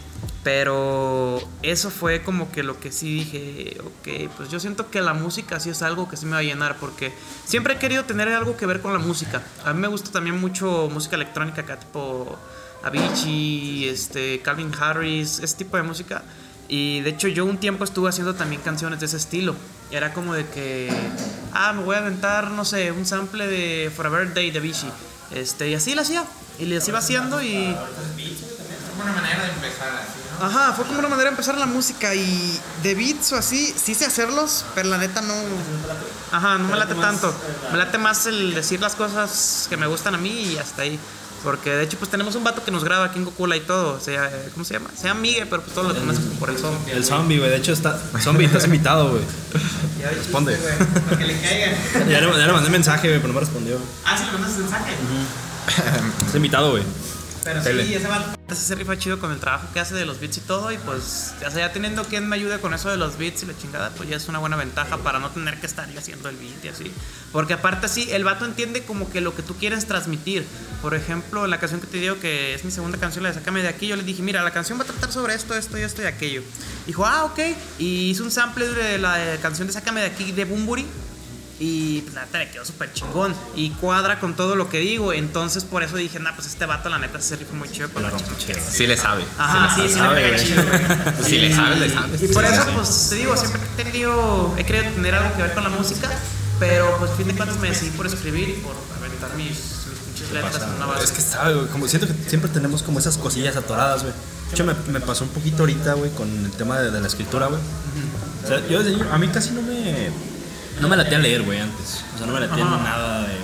Pero 0.43 1.41
eso 1.63 1.91
fue 1.91 2.23
como 2.23 2.53
que 2.53 2.63
lo 2.63 2.79
que 2.79 2.93
sí 2.93 3.15
dije, 3.17 3.77
ok, 3.81 4.31
pues 4.37 4.49
yo 4.49 4.61
siento 4.61 4.91
que 4.91 5.03
la 5.03 5.13
música 5.13 5.59
sí 5.59 5.71
es 5.71 5.83
algo 5.83 6.09
que 6.09 6.17
sí 6.17 6.25
me 6.25 6.33
va 6.33 6.39
a 6.39 6.43
llenar 6.43 6.77
porque 6.79 7.13
siempre 7.45 7.75
he 7.75 7.79
querido 7.79 8.05
tener 8.05 8.29
algo 8.29 8.57
que 8.57 8.65
ver 8.65 8.81
con 8.81 8.93
la 8.93 9.01
música. 9.01 9.43
A 9.65 9.73
mí 9.73 9.81
me 9.81 9.89
gusta 9.89 10.13
también 10.13 10.41
mucho 10.41 10.89
música 10.93 11.17
electrónica 11.17 11.63
acá, 11.63 11.81
tipo 11.81 12.39
Avicii, 12.85 13.89
este, 13.89 14.41
Calvin 14.41 14.73
Harris, 14.79 15.41
ese 15.41 15.57
tipo 15.57 15.77
de 15.77 15.83
música. 15.83 16.23
Y 16.69 17.01
de 17.01 17.11
hecho 17.11 17.27
yo 17.27 17.45
un 17.45 17.59
tiempo 17.59 17.83
estuve 17.83 18.09
haciendo 18.09 18.35
también 18.35 18.63
canciones 18.63 19.01
de 19.01 19.07
ese 19.07 19.17
estilo. 19.17 19.57
Era 19.91 20.13
como 20.13 20.33
de 20.35 20.47
que, 20.47 20.93
ah, 21.53 21.73
me 21.73 21.83
voy 21.83 21.97
a 21.97 21.99
aventar, 21.99 22.53
no 22.53 22.65
sé, 22.65 22.93
un 22.93 23.05
sample 23.05 23.49
de 23.49 23.91
Forever 23.95 24.33
Day 24.33 24.53
de 24.53 24.59
Avicii. 24.59 24.91
Este, 25.33 25.71
y 25.71 25.75
así 25.75 25.97
lo 25.97 26.03
hacía. 26.03 26.25
Y 26.59 26.67
les 26.67 26.87
iba 26.89 26.99
haciendo 26.99 27.43
y... 27.43 27.77
Una 29.07 29.15
manera 29.23 29.45
de 29.45 29.51
empezar 29.51 29.89
así, 29.89 30.19
¿no? 30.41 30.47
Ajá, 30.47 30.73
fue 30.73 30.85
como 30.85 30.99
una 30.99 31.09
manera 31.09 31.31
de 31.31 31.35
empezar 31.35 31.57
la 31.57 31.67
música 31.67 32.13
y 32.15 32.61
de 32.83 32.95
beats 32.97 33.33
o 33.33 33.37
así, 33.37 33.73
sí 33.81 33.95
sé 33.95 34.05
hacerlos, 34.05 34.65
pero 34.75 34.89
la 34.89 34.99
neta 34.99 35.21
no. 35.21 35.35
Ajá, 36.33 36.59
no 36.59 36.69
me 36.69 36.77
late 36.77 36.97
tanto. 36.97 37.33
Me 37.71 37.79
late 37.79 37.99
más 37.99 38.27
el 38.27 38.53
decir 38.53 38.81
las 38.81 38.97
cosas 38.97 39.67
que 39.71 39.77
me 39.77 39.87
gustan 39.87 40.17
a 40.17 40.19
mí 40.19 40.31
y 40.31 40.59
hasta 40.59 40.83
ahí. 40.83 40.99
Porque 41.45 41.71
de 41.71 41.85
hecho, 41.85 41.97
pues 41.99 42.11
tenemos 42.11 42.35
un 42.35 42.43
vato 42.43 42.65
que 42.65 42.73
nos 42.73 42.83
graba 42.83 43.05
aquí 43.05 43.21
en 43.21 43.25
Cocula 43.25 43.57
y 43.57 43.61
todo. 43.61 43.95
O 43.95 44.01
sea, 44.01 44.29
¿cómo 44.53 44.65
se 44.65 44.75
llama? 44.75 44.91
Se 44.97 45.07
llama 45.07 45.21
Miguel, 45.21 45.47
pero 45.49 45.63
pues 45.63 45.73
todo 45.75 45.85
lo 45.89 45.95
demás 45.95 46.17
es 46.17 46.39
por 46.41 46.51
el 46.51 46.59
zombie. 46.59 46.93
El 46.93 47.05
zombie, 47.05 47.39
güey. 47.39 47.51
De 47.51 47.59
hecho, 47.59 47.73
está. 47.73 47.97
Zombie, 48.21 48.47
estás 48.47 48.65
invitado, 48.65 49.11
güey. 49.11 49.23
Responde. 50.17 50.57
Para 50.57 51.19
que 51.19 51.25
le 51.25 51.41
caigan. 51.41 51.75
Ya 52.11 52.21
le, 52.21 52.31
ya 52.33 52.47
le 52.47 52.53
mandé 52.53 52.71
mensaje, 52.71 53.07
güey, 53.07 53.21
pero 53.21 53.29
no 53.29 53.35
me 53.35 53.41
respondió. 53.41 53.79
Ah, 54.05 54.17
sí, 54.19 54.25
le 54.25 54.33
mandaste 54.33 54.61
mensaje. 54.61 54.93
Estás 56.21 56.35
invitado, 56.35 56.71
güey. 56.73 56.83
Pero 57.47 57.63
Tele. 57.63 57.87
sí, 57.87 57.95
ese 57.95 58.09
vato 58.09 58.55
se 58.55 58.75
rifa 58.75 58.99
chido 58.99 59.21
con 59.21 59.31
el 59.31 59.39
trabajo 59.39 59.69
que 59.73 59.79
hace 59.79 59.95
de 59.95 60.05
los 60.05 60.19
beats 60.19 60.39
y 60.39 60.41
todo. 60.41 60.73
Y 60.73 60.79
pues, 60.79 61.33
ya, 61.41 61.51
sea, 61.51 61.69
ya 61.69 61.73
teniendo 61.73 62.05
quien 62.05 62.29
me 62.29 62.35
ayude 62.35 62.59
con 62.59 62.75
eso 62.75 62.91
de 62.91 62.97
los 62.97 63.19
beats 63.19 63.45
y 63.45 63.47
la 63.47 63.57
chingada, 63.57 63.91
pues 63.91 64.09
ya 64.09 64.17
es 64.17 64.29
una 64.29 64.41
buena 64.41 64.57
ventaja 64.57 64.97
para 64.99 65.21
no 65.21 65.31
tener 65.31 65.61
que 65.61 65.67
estar 65.67 65.89
yo 65.91 65.99
haciendo 66.01 66.29
el 66.29 66.37
beat 66.37 66.65
y 66.65 66.69
así. 66.69 66.93
Porque 67.31 67.55
aparte, 67.55 67.89
sí, 67.89 68.09
el 68.11 68.25
vato 68.25 68.45
entiende 68.45 68.83
como 68.83 69.09
que 69.11 69.21
lo 69.21 69.35
que 69.35 69.43
tú 69.43 69.55
quieres 69.55 69.87
transmitir. 69.87 70.45
Por 70.83 70.95
ejemplo, 70.95 71.45
en 71.45 71.51
la 71.51 71.61
canción 71.61 71.81
que 71.81 71.87
te 71.87 71.99
digo 71.99 72.19
que 72.19 72.55
es 72.55 72.65
mi 72.65 72.73
segunda 72.73 72.99
canción, 72.99 73.23
la 73.23 73.31
de 73.31 73.37
Sácame 73.37 73.63
de 73.63 73.69
aquí, 73.69 73.87
yo 73.87 73.97
le 73.97 74.03
dije, 74.03 74.23
mira, 74.23 74.43
la 74.43 74.51
canción 74.51 74.79
va 74.79 74.83
a 74.83 74.87
tratar 74.87 75.13
sobre 75.13 75.35
esto, 75.35 75.55
esto 75.55 75.79
y 75.79 75.83
esto 75.83 76.03
y 76.03 76.07
aquello. 76.07 76.43
Dijo, 76.87 77.07
ah, 77.07 77.25
ok. 77.25 77.39
Y 77.79 78.11
hizo 78.11 78.25
un 78.25 78.31
sample 78.31 78.69
de 78.69 78.99
la 78.99 79.37
canción 79.41 79.69
de 79.69 79.73
Sácame 79.73 80.01
de 80.01 80.07
aquí 80.07 80.33
de 80.33 80.45
Bumburi. 80.45 80.87
Y 81.59 82.03
pues, 82.03 82.15
la 82.15 82.27
neta 82.27 82.39
le 82.39 82.51
quedó 82.51 82.65
súper 82.65 82.93
chingón. 82.93 83.35
Y 83.55 83.71
cuadra 83.71 84.21
con 84.21 84.37
todo 84.37 84.57
lo 84.57 84.69
que 84.69 84.79
digo. 84.79 85.13
Entonces 85.13 85.65
por 85.65 85.83
eso 85.83 85.97
dije, 85.97 86.19
nah, 86.21 86.35
pues 86.35 86.47
este 86.47 86.67
vato 86.67 86.89
la 86.89 86.99
neta 86.99 87.21
se 87.21 87.37
rifa 87.37 87.55
muy 87.55 87.71
chido 87.71 87.89
con 87.91 88.03
la. 88.03 88.13
Sí 88.71 88.87
le 88.87 88.97
sabe. 88.97 89.25
Ajá, 89.39 89.75
sí, 89.75 89.83
sí, 89.83 89.89
le 89.89 89.95
sabe, 89.95 90.29
güey. 90.29 91.25
Si 91.25 91.39
le 91.39 91.55
sabe, 91.55 91.77
le 91.77 91.91
sabe. 91.91 92.19
Y 92.21 92.29
por 92.29 92.45
eso, 92.45 92.63
pues 92.75 93.09
te 93.11 93.17
digo, 93.17 93.37
siempre 93.37 93.61
he 93.63 93.85
tenido, 93.85 94.55
he 94.59 94.65
querido 94.65 94.85
tener 94.93 95.15
algo 95.15 95.35
que 95.35 95.43
ver 95.43 95.55
con 95.55 95.65
la 95.65 95.71
música. 95.71 96.11
Pero 96.59 96.97
pues, 96.99 97.11
a 97.11 97.15
fin 97.15 97.29
de 97.29 97.35
cuentas, 97.35 97.59
me 97.59 97.69
decidí 97.69 97.91
por 97.91 98.07
escribir 98.07 98.49
y 98.49 98.53
por 98.55 98.75
aventar 98.99 99.35
mis, 99.37 99.87
letras 100.33 100.63
en 100.63 100.71
una 100.77 100.87
base. 100.87 101.05
Es 101.05 101.13
que 101.13 101.23
sabe, 101.23 101.55
güey. 101.55 101.67
Como 101.69 101.89
siento 101.89 102.07
que 102.07 102.15
siempre 102.29 102.51
tenemos 102.51 102.83
como 102.83 102.99
esas 102.99 103.17
cosillas 103.17 103.57
atoradas, 103.57 104.03
güey. 104.03 104.15
De 104.49 104.53
hecho, 104.53 104.65
me, 104.65 104.75
me 104.91 105.01
pasó 105.01 105.25
un 105.25 105.31
poquito 105.31 105.63
ahorita, 105.63 105.95
güey, 105.95 106.11
con 106.13 106.29
el 106.29 106.51
tema 106.53 106.79
de, 106.79 106.91
de 106.91 107.01
la 107.01 107.07
escritura, 107.07 107.47
güey. 107.47 107.61
O 108.45 108.47
sea, 108.47 108.67
yo 108.69 108.81
a 109.13 109.19
mí 109.19 109.29
casi 109.29 109.51
no 109.51 109.63
me. 109.63 110.36
No 110.81 110.89
me 110.89 110.97
latía 110.97 111.19
leer, 111.19 111.43
güey, 111.43 111.61
antes. 111.61 112.05
O 112.15 112.19
sea, 112.19 112.27
no 112.27 112.33
me 112.35 112.41
latía 112.41 112.65
Ajá. 112.65 112.77
nada 112.83 113.27
de. 113.29 113.35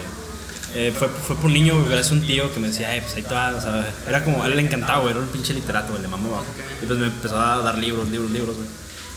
eh, 0.89 0.93
fue, 0.97 1.09
fue 1.09 1.37
por 1.37 1.47
un 1.47 1.53
niño, 1.55 1.75
güey, 1.75 1.87
gracias 1.89 2.11
a 2.13 2.15
un 2.15 2.27
tío 2.27 2.53
que 2.53 2.61
me 2.61 2.69
decía, 2.69 2.95
eh, 2.97 3.03
pues 3.03 3.15
ahí 3.17 3.23
te 3.23 3.35
va, 3.35 3.55
o 3.57 3.61
sea, 3.61 3.87
era 4.09 4.23
como, 4.25 4.43
a 4.43 4.47
él 4.47 4.57
le 4.57 4.63
encantaba, 4.63 5.01
güey, 5.01 5.13
era 5.13 5.21
un 5.21 5.29
pinche 5.29 5.53
literato, 5.55 5.91
güey, 5.91 6.03
le 6.03 6.09
mamaba. 6.09 6.43
Y 6.83 6.87
pues 6.87 6.99
me 6.99 7.07
empezó 7.07 7.39
a 7.41 7.59
dar 7.59 7.79
libros, 7.79 8.09
libros, 8.11 8.31
libros, 8.31 8.57
güey. 8.57 8.69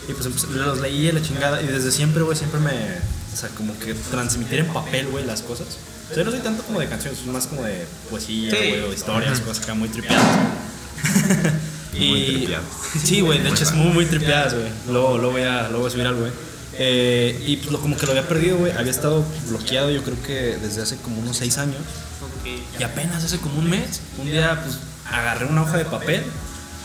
Y 0.08 0.14
pues 0.14 0.26
empecé- 0.28 0.48
los 0.54 0.80
leí 0.80 1.12
la 1.12 1.22
chingada, 1.22 1.62
y 1.62 1.68
desde 1.68 1.92
siempre, 1.92 2.24
güey, 2.24 2.38
siempre 2.38 2.60
me, 2.60 2.72
o 2.72 3.38
sea, 3.38 3.50
como 3.50 3.78
que 3.80 3.94
transmitir 3.94 4.60
en 4.60 4.68
papel, 4.68 5.08
güey, 5.08 5.26
las 5.26 5.42
cosas. 5.42 5.68
O 6.06 6.08
sea, 6.10 6.18
yo 6.18 6.24
no 6.26 6.32
soy 6.32 6.40
tanto 6.42 6.62
como 6.64 6.80
de 6.80 6.88
canciones, 6.88 7.20
soy 7.20 7.30
más 7.32 7.48
como 7.48 7.64
de 7.64 7.86
poesía, 8.10 8.52
Sí. 8.52 8.58
güey, 8.58 8.80
o 8.82 8.94
historias, 8.94 9.40
cosas 9.40 9.64
acá 9.64 9.74
muy 9.74 9.90
tripeadas. 9.90 10.24
Muy 11.94 12.02
y 12.20 12.36
tripeadas. 12.38 12.66
sí, 13.04 13.22
güey, 13.22 13.40
de 13.40 13.50
hecho 13.50 13.64
es 13.64 13.72
muy, 13.74 13.92
muy 13.94 14.06
tripeadas, 14.06 14.54
güey. 14.54 14.68
Luego, 14.90 15.18
luego, 15.18 15.32
voy 15.32 15.42
a, 15.44 15.64
luego 15.64 15.80
voy 15.80 15.88
a 15.88 15.92
subir 15.92 16.08
algo, 16.08 16.20
güey. 16.22 16.32
Eh, 16.78 17.42
y 17.48 17.58
pues 17.58 17.72
lo- 17.72 17.80
como 17.80 17.96
que 17.98 18.06
lo 18.06 18.12
había 18.12 18.28
perdido, 18.28 18.58
güey. 18.58 18.72
Había 18.74 18.92
estado 18.92 19.24
bloqueado, 19.50 19.90
yo 19.92 20.04
creo 20.04 20.22
que 20.24 20.58
desde 20.58 20.82
hace 20.82 20.98
como 20.98 21.20
unos 21.20 21.38
seis 21.38 21.58
años. 21.58 21.78
Y 22.80 22.84
apenas 22.84 23.24
hace 23.24 23.38
como 23.38 23.60
un 23.60 23.70
mes, 23.70 24.02
un 24.20 24.26
día, 24.28 24.62
pues 24.64 24.78
agarré 25.10 25.46
una 25.46 25.62
hoja 25.64 25.78
de 25.78 25.86
papel, 25.86 26.24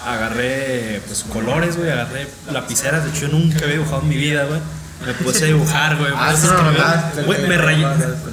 agarré, 0.07 1.00
pues 1.07 1.24
colores, 1.24 1.76
güey, 1.76 1.90
agarré 1.90 2.26
lapiceras. 2.53 3.05
De 3.05 3.11
hecho, 3.11 3.22
yo 3.22 3.29
nunca 3.29 3.59
había 3.64 3.74
dibujado 3.74 4.03
en 4.03 4.09
mi 4.09 4.16
vida, 4.16 4.44
güey. 4.44 4.61
Me 5.07 5.15
puse 5.15 5.45
a 5.45 5.47
dibujar, 5.49 5.97
güey. 5.97 6.11
me 6.11 6.17
Ah, 6.19 6.35
no, 6.43 6.73
no, 6.73 7.27
Güey, 7.27 7.47
me 7.49 7.57
rayé. 7.57 7.87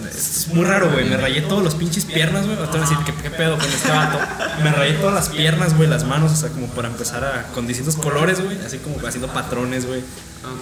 Es 0.10 0.48
muy 0.50 0.66
raro, 0.66 0.92
güey. 0.92 1.10
Me 1.10 1.18
rayé 1.18 1.42
todos 1.42 1.64
los 1.64 1.76
pinches 1.76 2.06
piernas, 2.06 2.46
güey. 2.46 2.58
Te 2.58 2.66
voy 2.66 2.78
a 2.78 2.82
decir, 2.82 2.98
¿qué, 3.06 3.14
qué 3.14 3.30
pedo 3.30 3.58
con 3.58 3.66
este 3.66 3.92
vato? 3.92 4.20
Me 4.64 4.72
rayé 4.72 4.94
todas 4.94 5.14
las 5.16 5.30
piernas, 5.30 5.76
güey, 5.76 5.90
las 5.90 6.04
manos, 6.04 6.32
o 6.32 6.36
sea, 6.36 6.50
como 6.50 6.68
para 6.68 6.88
empezar 6.90 7.24
a. 7.24 7.44
con 7.54 7.68
distintos 7.68 7.96
colores, 7.96 8.44
güey. 8.44 8.58
Así 8.66 8.80
como 8.80 8.98
haciendo 9.08 9.28
patrones, 9.30 9.86
güey. 9.86 10.02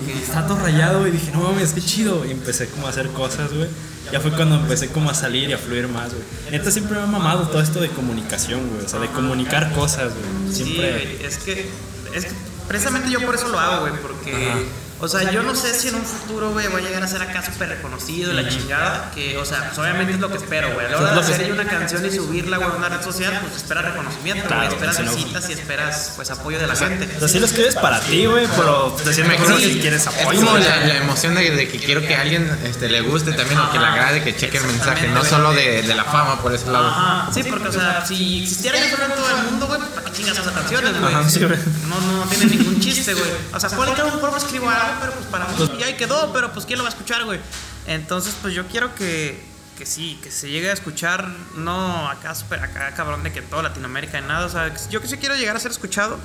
Y 0.08 0.12
estaba 0.24 0.48
todo 0.48 0.60
rayado 0.60 1.08
y 1.08 1.12
dije, 1.12 1.32
no 1.32 1.42
mames, 1.42 1.74
qué 1.74 1.82
chido. 1.82 2.26
Y 2.26 2.32
empecé 2.32 2.68
como 2.68 2.88
a 2.88 2.90
hacer 2.90 3.08
cosas, 3.10 3.54
güey. 3.54 3.70
Ya 4.12 4.20
fue 4.20 4.32
cuando 4.32 4.56
empecé 4.56 4.90
como 4.90 5.10
a 5.10 5.14
salir 5.16 5.50
y 5.50 5.54
a 5.54 5.58
fluir 5.58 5.88
más, 5.88 6.10
güey. 6.10 6.24
Neta 6.52 6.70
siempre 6.70 6.98
me 6.98 7.04
ha 7.04 7.08
mamado 7.08 7.48
todo 7.48 7.62
esto 7.62 7.80
de 7.80 7.90
comunicación, 7.90 8.68
güey. 8.70 8.86
O 8.86 8.90
sea, 8.90 9.00
de 9.00 9.08
comunicar 9.08 9.72
cosas, 9.74 10.12
güey. 10.14 10.54
Sí, 10.54 10.64
Siempre. 10.64 10.92
güey, 10.92 11.26
es 11.26 11.38
que, 11.38 11.70
es 12.14 12.26
que 12.26 12.32
precisamente 12.68 13.10
yo 13.10 13.22
por 13.26 13.34
eso 13.36 13.48
lo 13.48 13.60
hago, 13.60 13.82
güey, 13.82 13.94
porque, 14.02 14.66
o 15.06 15.20
sea, 15.20 15.32
yo 15.32 15.44
no 15.44 15.56
sé 15.56 15.74
si 15.74 15.88
en 15.90 15.96
un 15.96 16.06
futuro, 16.06 16.52
güey, 16.52 16.68
voy 16.68 16.82
a 16.82 16.86
llegar 16.86 17.04
a 17.04 17.08
ser 17.08 17.22
acá 17.22 17.44
súper 17.44 17.70
reconocido 17.70 18.32
y 18.32 18.36
la 18.36 18.48
chingada, 18.50 19.12
que, 19.14 19.38
o 19.38 19.46
sea, 19.46 19.66
pues 19.68 19.78
obviamente 19.78 20.14
es 20.14 20.20
lo 20.20 20.30
que 20.30 20.38
espero, 20.38 20.74
güey. 20.74 20.86
A 20.86 20.90
la 20.90 20.98
hora 20.98 21.14
de 21.16 21.22
Es 21.22 21.30
hacer 21.30 21.52
una 21.52 21.66
canción 21.66 22.06
y 22.06 22.12
subirla, 22.12 22.58
güey, 22.58 22.70
a 22.70 22.74
una 22.74 22.90
red 22.90 23.02
social, 23.02 23.38
pues 23.42 23.56
esperas 23.56 23.86
reconocimiento, 23.86 24.48
güey, 24.48 24.60
Claro, 24.60 24.74
esperas 24.76 25.16
visitas 25.16 25.50
y 25.50 25.54
esperas, 25.54 26.14
pues, 26.16 26.32
apoyo 26.32 26.60
de 26.60 26.68
la 26.68 26.76
gente. 26.76 27.10
O 27.16 27.20
sea, 27.20 27.28
sí 27.28 27.40
lo 27.40 27.46
escribes 27.46 27.76
para 27.76 28.00
ti, 28.00 28.26
güey, 28.26 28.48
pero 28.56 28.96
te 29.04 29.24
mejor 29.24 29.58
Sí, 29.60 29.74
si 29.74 29.80
quieres 29.80 30.02
es 30.02 30.08
apoyo. 30.08 30.40
como 30.40 30.52
güey. 30.52 30.64
la, 30.64 30.78
la 30.86 30.98
emoción 30.98 31.36
de, 31.36 31.52
de 31.52 31.68
que 31.68 31.80
quiero 31.80 32.02
que 32.02 32.16
a 32.16 32.22
alguien 32.22 32.50
este, 32.66 32.90
le 32.90 33.02
guste 33.02 33.32
también 33.34 33.60
o 33.60 33.72
que 33.72 33.80
le 33.80 33.86
agrade, 33.86 34.24
que 34.24 34.36
cheque 34.36 34.58
el 34.58 34.66
mensaje, 34.66 35.08
no 35.08 35.24
solo 35.24 35.54
de, 35.54 35.82
de 35.84 35.96
la 35.96 36.04
fama 36.04 36.42
por 36.42 36.54
ese 36.54 36.70
lado. 36.72 36.88
Ajá, 36.88 37.30
sí, 37.34 37.44
porque, 37.44 37.68
o 37.68 37.72
sea, 37.72 38.06
si 38.06 38.44
existiera 38.44 38.78
yo 38.80 38.90
solo 38.96 39.06
en 39.06 39.16
todo 39.16 39.30
el 39.30 39.44
mundo, 39.44 39.68
güey, 39.68 39.80
¿para 39.82 40.02
qué 40.04 40.05
chingas 40.16 40.38
esas 40.38 40.54
canciones, 40.54 41.00
güey? 41.00 41.14
Ajá, 41.14 41.30
sí, 41.30 41.44
güey. 41.44 41.60
No, 41.88 42.00
no 42.00 42.24
tiene 42.30 42.56
ningún 42.56 42.80
chiste, 42.80 43.14
güey. 43.14 43.30
O 43.54 43.60
sea, 43.60 43.70
puede 43.70 43.94
que 43.94 44.02
a 44.02 44.06
lo 44.06 44.14
mejor 44.14 44.32
me 44.32 44.38
escribo 44.38 44.70
algo, 44.70 45.00
pero 45.00 45.12
pues 45.14 45.26
para 45.28 45.48
mí 45.48 45.80
ya 45.80 45.86
ahí 45.88 45.96
quedó, 45.96 46.32
pero 46.34 46.52
pues 46.54 46.66
¿quién 46.66 46.78
lo 46.78 46.84
va 46.84 46.90
a 46.90 46.94
escuchar, 46.94 47.26
güey? 47.26 47.40
Entonces, 47.88 48.36
pues 48.42 48.54
yo 48.54 48.66
quiero 48.68 48.96
que, 48.96 49.44
que 49.78 49.86
sí, 49.86 50.20
que 50.24 50.32
se 50.32 50.50
llegue 50.50 50.70
a 50.70 50.74
escuchar, 50.74 51.28
no 51.56 52.10
acá 52.10 52.34
súper 52.34 52.62
acá 52.62 52.94
cabrón 52.96 53.24
de 53.24 53.32
que 53.32 53.40
en 53.40 53.46
toda 53.46 53.64
Latinoamérica 53.64 54.20
y 54.20 54.22
nada, 54.22 54.46
o 54.46 54.50
sea, 54.50 54.74
yo 54.90 55.02
que 55.02 55.08
sí 55.08 55.18
quiero 55.18 55.36
llegar 55.36 55.56
a 55.56 55.60
ser 55.60 55.72
escuchado, 55.72 56.18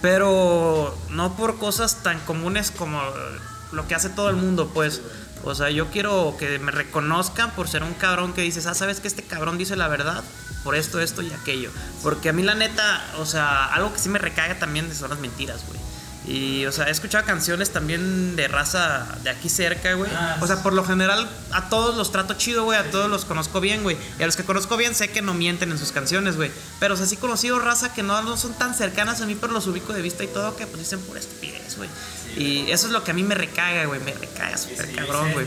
pero 0.00 0.96
no 1.10 1.36
por 1.36 1.58
cosas 1.58 2.02
tan 2.02 2.20
comunes 2.20 2.70
como 2.70 3.00
lo 3.72 3.88
que 3.88 3.94
hace 3.94 4.08
todo 4.08 4.30
el 4.30 4.36
mundo, 4.36 4.70
pues. 4.72 5.02
O 5.46 5.54
sea, 5.54 5.68
yo 5.68 5.90
quiero 5.90 6.36
que 6.38 6.58
me 6.58 6.72
reconozcan 6.72 7.50
por 7.50 7.68
ser 7.68 7.82
un 7.82 7.92
cabrón 7.92 8.32
que 8.32 8.40
dices, 8.40 8.64
ah, 8.64 8.72
sabes 8.72 9.00
que 9.00 9.08
este 9.08 9.22
cabrón 9.22 9.58
dice 9.58 9.76
la 9.76 9.88
verdad 9.88 10.24
por 10.64 10.74
esto, 10.74 11.00
esto 11.00 11.22
y 11.22 11.30
aquello. 11.32 11.70
Porque 12.02 12.30
a 12.30 12.32
mí 12.32 12.42
la 12.42 12.54
neta, 12.54 13.04
o 13.18 13.26
sea, 13.26 13.66
algo 13.66 13.92
que 13.92 14.00
sí 14.00 14.08
me 14.08 14.18
recaga 14.18 14.58
también 14.58 14.92
son 14.94 15.10
las 15.10 15.20
mentiras, 15.20 15.60
güey. 15.68 15.78
Y, 16.26 16.64
o 16.64 16.72
sea, 16.72 16.88
he 16.88 16.90
escuchado 16.90 17.22
canciones 17.26 17.70
también 17.70 18.34
de 18.34 18.48
raza 18.48 19.06
de 19.22 19.28
aquí 19.28 19.50
cerca, 19.50 19.92
güey. 19.92 20.10
O 20.40 20.46
sea, 20.46 20.62
por 20.62 20.72
lo 20.72 20.82
general 20.82 21.28
a 21.52 21.68
todos 21.68 21.96
los 21.96 22.12
trato 22.12 22.32
chido, 22.34 22.64
güey. 22.64 22.78
A 22.78 22.90
todos 22.90 23.10
los 23.10 23.26
conozco 23.26 23.60
bien, 23.60 23.82
güey. 23.82 23.98
Y 24.18 24.22
a 24.22 24.26
los 24.26 24.34
que 24.34 24.42
conozco 24.42 24.78
bien 24.78 24.94
sé 24.94 25.08
que 25.10 25.20
no 25.20 25.34
mienten 25.34 25.70
en 25.70 25.78
sus 25.78 25.92
canciones, 25.92 26.36
güey. 26.36 26.50
Pero, 26.80 26.94
o 26.94 26.96
sea, 26.96 27.04
sí 27.04 27.18
conocido 27.18 27.58
raza 27.58 27.92
que 27.92 28.02
no, 28.02 28.22
no 28.22 28.38
son 28.38 28.54
tan 28.54 28.74
cercanas 28.74 29.20
a 29.20 29.26
mí, 29.26 29.36
pero 29.38 29.52
los 29.52 29.66
ubico 29.66 29.92
de 29.92 30.00
vista 30.00 30.24
y 30.24 30.28
todo, 30.28 30.56
que 30.56 30.66
pues 30.66 30.78
dicen 30.78 31.00
pura 31.00 31.20
estupidez, 31.20 31.76
güey. 31.76 31.90
Y 32.38 32.70
eso 32.70 32.86
es 32.86 32.92
lo 32.92 33.04
que 33.04 33.10
a 33.10 33.14
mí 33.14 33.22
me 33.22 33.34
recaga, 33.34 33.84
güey. 33.84 34.00
Me 34.00 34.14
recaga 34.14 34.56
súper 34.56 34.94
cabrón, 34.94 35.30
güey. 35.32 35.46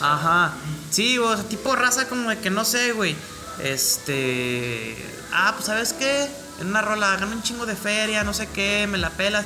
Ajá. 0.00 0.52
Sí, 0.90 1.18
o 1.18 1.34
sea, 1.34 1.44
tipo 1.44 1.74
raza 1.74 2.08
como 2.08 2.30
de 2.30 2.38
que 2.38 2.50
no 2.50 2.64
sé, 2.64 2.92
güey. 2.92 3.16
Este. 3.62 4.96
Ah, 5.32 5.52
pues 5.54 5.66
sabes 5.66 5.92
qué? 5.92 6.28
En 6.60 6.68
una 6.68 6.82
rola, 6.82 7.16
gana 7.16 7.26
un 7.26 7.42
chingo 7.42 7.66
de 7.66 7.76
feria, 7.76 8.24
no 8.24 8.34
sé 8.34 8.48
qué, 8.48 8.88
me 8.88 8.98
la 8.98 9.10
pelas. 9.10 9.44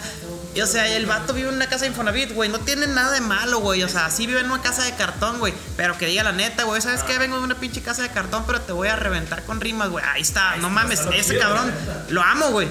Y 0.54 0.62
o 0.62 0.66
sea, 0.66 0.88
el 0.88 1.04
vato 1.04 1.34
vive 1.34 1.50
en 1.50 1.56
una 1.56 1.66
casa 1.66 1.82
de 1.82 1.88
Infonavit, 1.88 2.32
güey. 2.32 2.48
No 2.48 2.58
tiene 2.60 2.86
nada 2.86 3.12
de 3.12 3.20
malo, 3.20 3.60
güey. 3.60 3.82
O 3.82 3.88
sea, 3.88 4.10
sí 4.10 4.26
vive 4.26 4.40
en 4.40 4.50
una 4.50 4.62
casa 4.62 4.84
de 4.84 4.94
cartón, 4.94 5.38
güey. 5.38 5.52
Pero 5.76 5.98
que 5.98 6.06
diga 6.06 6.22
la 6.22 6.32
neta, 6.32 6.64
güey. 6.64 6.80
¿Sabes 6.80 7.02
qué? 7.02 7.18
Vengo 7.18 7.38
de 7.38 7.44
una 7.44 7.56
pinche 7.56 7.82
casa 7.82 8.02
de 8.02 8.08
cartón, 8.08 8.44
pero 8.46 8.62
te 8.62 8.72
voy 8.72 8.88
a 8.88 8.96
reventar 8.96 9.44
con 9.44 9.60
rimas, 9.60 9.90
güey. 9.90 10.04
Ahí 10.06 10.22
está, 10.22 10.56
no 10.56 10.70
mames. 10.70 11.00
Ese 11.14 11.38
cabrón, 11.38 11.70
lo 12.08 12.22
amo, 12.22 12.50
güey. 12.50 12.68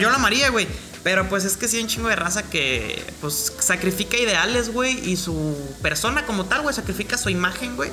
Yo 0.00 0.08
lo 0.08 0.14
amaría, 0.14 0.48
güey. 0.48 0.66
Pero 1.02 1.28
pues 1.28 1.44
es 1.44 1.56
que 1.56 1.66
sí 1.66 1.78
hay 1.78 1.82
un 1.82 1.88
chingo 1.88 2.08
de 2.08 2.16
raza 2.16 2.44
que 2.44 3.04
pues 3.20 3.52
sacrifica 3.58 4.16
ideales, 4.16 4.72
güey, 4.72 5.10
y 5.10 5.16
su 5.16 5.56
persona 5.82 6.24
como 6.26 6.46
tal, 6.46 6.62
güey, 6.62 6.74
sacrifica 6.74 7.18
su 7.18 7.28
imagen, 7.28 7.74
güey, 7.74 7.90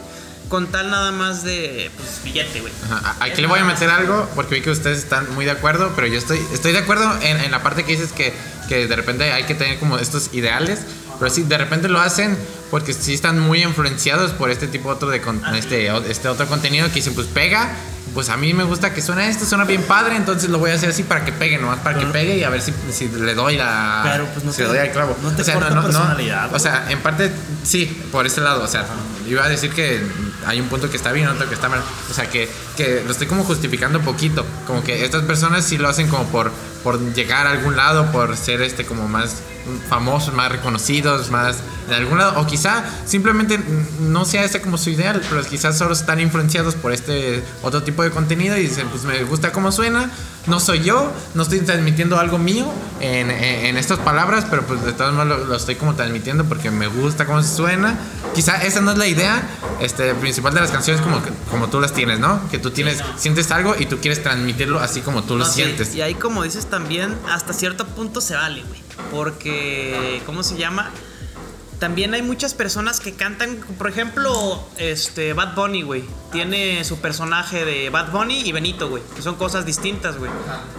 con 0.50 0.68
tal 0.68 0.90
nada 0.92 1.12
más 1.12 1.44
de 1.44 1.90
pues 1.96 2.22
billete, 2.24 2.60
güey. 2.62 2.74
Aquí 3.20 3.40
le 3.42 3.48
voy 3.48 3.60
a 3.60 3.64
meter 3.64 3.90
algo 3.90 4.28
porque 4.36 4.56
vi 4.56 4.62
que 4.62 4.72
ustedes 4.72 4.98
están 5.00 5.34
muy 5.36 5.46
de 5.46 5.52
acuerdo, 5.52 5.94
pero 5.96 6.08
yo 6.08 6.18
estoy, 6.18 6.40
estoy 6.52 6.72
de 6.74 6.80
acuerdo 6.80 7.10
en, 7.22 7.38
en 7.40 7.52
la 7.52 7.64
parte 7.64 7.84
que 7.86 7.92
dices 7.94 8.12
que, 8.12 8.34
que 8.68 8.88
de 8.88 8.96
repente 8.96 9.32
hay 9.32 9.44
que 9.44 9.56
tener 9.56 9.80
como 9.80 9.98
estos 10.00 10.34
ideales, 10.34 10.80
pero 11.20 11.32
sí, 11.32 11.44
de 11.44 11.58
repente 11.58 11.88
lo 11.88 12.00
hacen 12.02 12.38
porque 12.72 12.94
sí 12.94 13.14
están 13.14 13.40
muy 13.40 13.64
influenciados 13.64 14.32
por 14.32 14.50
este 14.52 14.68
tipo 14.68 14.90
otro 14.90 15.10
de 15.10 15.22
con- 15.22 15.42
este, 15.56 15.92
o- 15.92 16.04
este 16.04 16.28
otro 16.28 16.48
contenido 16.48 16.88
que 16.90 16.96
dicen, 16.96 17.14
pues 17.16 17.28
pega, 17.28 17.70
pues 18.14 18.30
a 18.30 18.38
mí 18.38 18.54
me 18.54 18.64
gusta 18.64 18.94
que 18.94 19.02
suena 19.02 19.28
esto, 19.28 19.46
suena 19.46 19.66
bien 19.66 19.84
padre, 19.84 20.16
entonces 20.16 20.50
lo 20.50 20.60
voy 20.60 20.72
a 20.72 20.76
hacer 20.76 20.90
así 20.90 21.04
para 21.04 21.24
que 21.26 21.32
pegue, 21.32 21.58
nomás 21.58 21.80
para 21.80 22.00
que 22.00 22.06
pegue 22.08 22.38
y 22.38 22.44
a 22.44 22.50
ver 22.50 22.62
si, 22.62 22.74
si 22.92 23.08
le 23.10 23.34
doy 23.36 23.58
la 23.58 24.02
Pero, 24.04 24.26
pues, 24.28 24.44
no 24.46 24.52
si 24.52 24.58
te- 24.58 24.64
le 24.64 24.70
doy 24.70 24.78
al 24.80 24.92
clavo. 24.92 25.16
no 25.22 25.32
te 25.32 25.42
o 25.42 25.46
sea, 25.46 25.60
personalidad, 25.60 26.54
o 26.54 26.60
sea, 26.60 26.86
en 26.90 27.00
parte 27.02 27.32
sí, 27.64 27.86
por 28.12 28.26
ese 28.26 28.42
lado, 28.42 28.64
o 28.64 28.68
sea, 28.68 28.86
iba 29.28 29.44
a 29.46 29.50
decir 29.50 29.72
que 29.72 30.02
hay 30.46 30.60
un 30.60 30.68
punto 30.68 30.90
que 30.90 30.98
está 30.98 31.12
bien, 31.12 31.28
otro 31.28 31.48
que 31.48 31.56
está 31.56 31.70
mal, 31.70 31.82
o 32.10 32.14
sea, 32.14 32.30
que, 32.30 32.50
que 32.78 33.04
lo 33.06 33.12
estoy 33.12 33.28
como 33.28 33.44
justificando 33.44 34.00
un 34.00 34.06
poquito, 34.06 34.46
como 34.66 34.84
que 34.84 35.06
estas 35.06 35.24
personas 35.24 35.66
sí 35.66 35.78
lo 35.78 35.88
hacen 35.90 36.08
como 36.08 36.26
por 36.26 36.52
por 36.84 36.98
llegar 37.14 37.46
a 37.46 37.52
algún 37.52 37.76
lado, 37.76 38.10
por 38.14 38.38
ser 38.38 38.62
este 38.62 38.86
como 38.86 39.06
más 39.10 39.36
famosos, 39.90 40.34
más 40.34 40.50
reconocidos, 40.50 41.30
más 41.30 41.58
de 41.90 41.96
algún 41.96 42.18
lado, 42.18 42.40
o 42.40 42.48
quizá 42.48 42.86
simplemente 43.06 43.60
no 44.00 44.24
sea 44.24 44.46
este 44.46 44.62
como 44.62 44.78
su 44.78 44.90
ideal, 44.90 45.22
pero 45.30 45.44
quizás 45.44 45.78
solo 45.78 45.92
están 45.94 46.22
influenciados 46.22 46.76
por 46.76 46.94
este 46.94 47.44
otro 47.64 47.84
tipo 47.84 47.99
de 48.04 48.12
contenido 48.12 48.58
y 48.58 48.62
dicen, 48.62 48.88
pues 48.90 49.04
me 49.04 49.24
gusta 49.24 49.52
cómo 49.52 49.72
suena, 49.72 50.10
no 50.48 50.60
soy 50.60 50.82
yo, 50.84 51.12
no 51.36 51.44
estoy 51.44 51.60
transmitiendo 51.62 52.20
algo 52.20 52.38
mío 52.38 52.66
en, 53.00 53.30
en- 53.32 53.66
en 53.66 53.78
estas 53.78 54.00
palabras, 54.00 54.46
pero 54.50 54.64
pues 54.66 54.84
de 54.84 54.94
todas 54.94 55.14
maneras 55.14 55.40
lo, 55.40 55.46
lo 55.46 55.56
estoy 55.56 55.76
como 55.76 55.96
transmitiendo 55.96 56.46
porque 56.46 56.72
me 56.72 56.88
gusta 56.88 57.26
cómo 57.26 57.42
suena. 57.44 57.98
Quizá 58.34 58.62
esa 58.64 58.82
no 58.82 58.92
es 58.92 58.98
la 58.98 59.08
idea 59.08 59.42
este, 59.80 60.14
principal 60.16 60.54
de 60.54 60.62
las 60.62 60.72
canciones 60.72 61.02
como, 61.02 61.22
como 61.52 61.70
tú 61.70 61.80
las 61.80 61.94
tienes, 61.94 62.20
¿no? 62.20 62.48
Que 62.50 62.58
tú 62.60 62.72
tienes, 62.72 63.00
sientes 63.18 63.52
algo 63.52 63.76
y 63.78 63.86
tú 63.86 63.98
quieres 64.00 64.22
transmitirlo 64.24 64.80
así 64.80 65.02
como 65.02 65.24
tú 65.24 65.38
lo 65.38 65.46
No, 65.46 65.52
sí, 65.52 65.62
sientes. 65.64 65.94
Y 65.96 66.02
ahí, 66.02 66.16
como 66.16 66.44
dices 66.44 66.66
también, 66.68 67.16
hasta 67.30 67.54
cierto 67.54 67.86
punto 67.88 68.22
se 68.22 68.36
vale, 68.36 68.64
güey. 68.64 68.80
Porque, 69.12 70.22
¿cómo 70.26 70.44
se 70.44 70.58
llama? 70.58 70.90
También 71.80 72.14
hay 72.14 72.22
muchas 72.22 72.54
personas 72.54 73.00
que 73.00 73.14
cantan, 73.14 73.56
por 73.78 73.88
ejemplo, 73.90 74.62
este 74.78 75.32
Bad 75.34 75.56
Bunny, 75.56 75.82
güey. 75.84 76.04
Tiene 76.32 76.84
su 76.84 77.00
personaje 77.00 77.66
de 77.66 77.90
Bad 77.90 78.12
Bunny 78.12 78.42
y 78.42 78.52
Benito, 78.52 78.88
güey. 78.88 79.02
Que 79.16 79.22
son 79.22 79.36
cosas 79.36 79.66
distintas, 79.66 80.18
güey. 80.18 80.30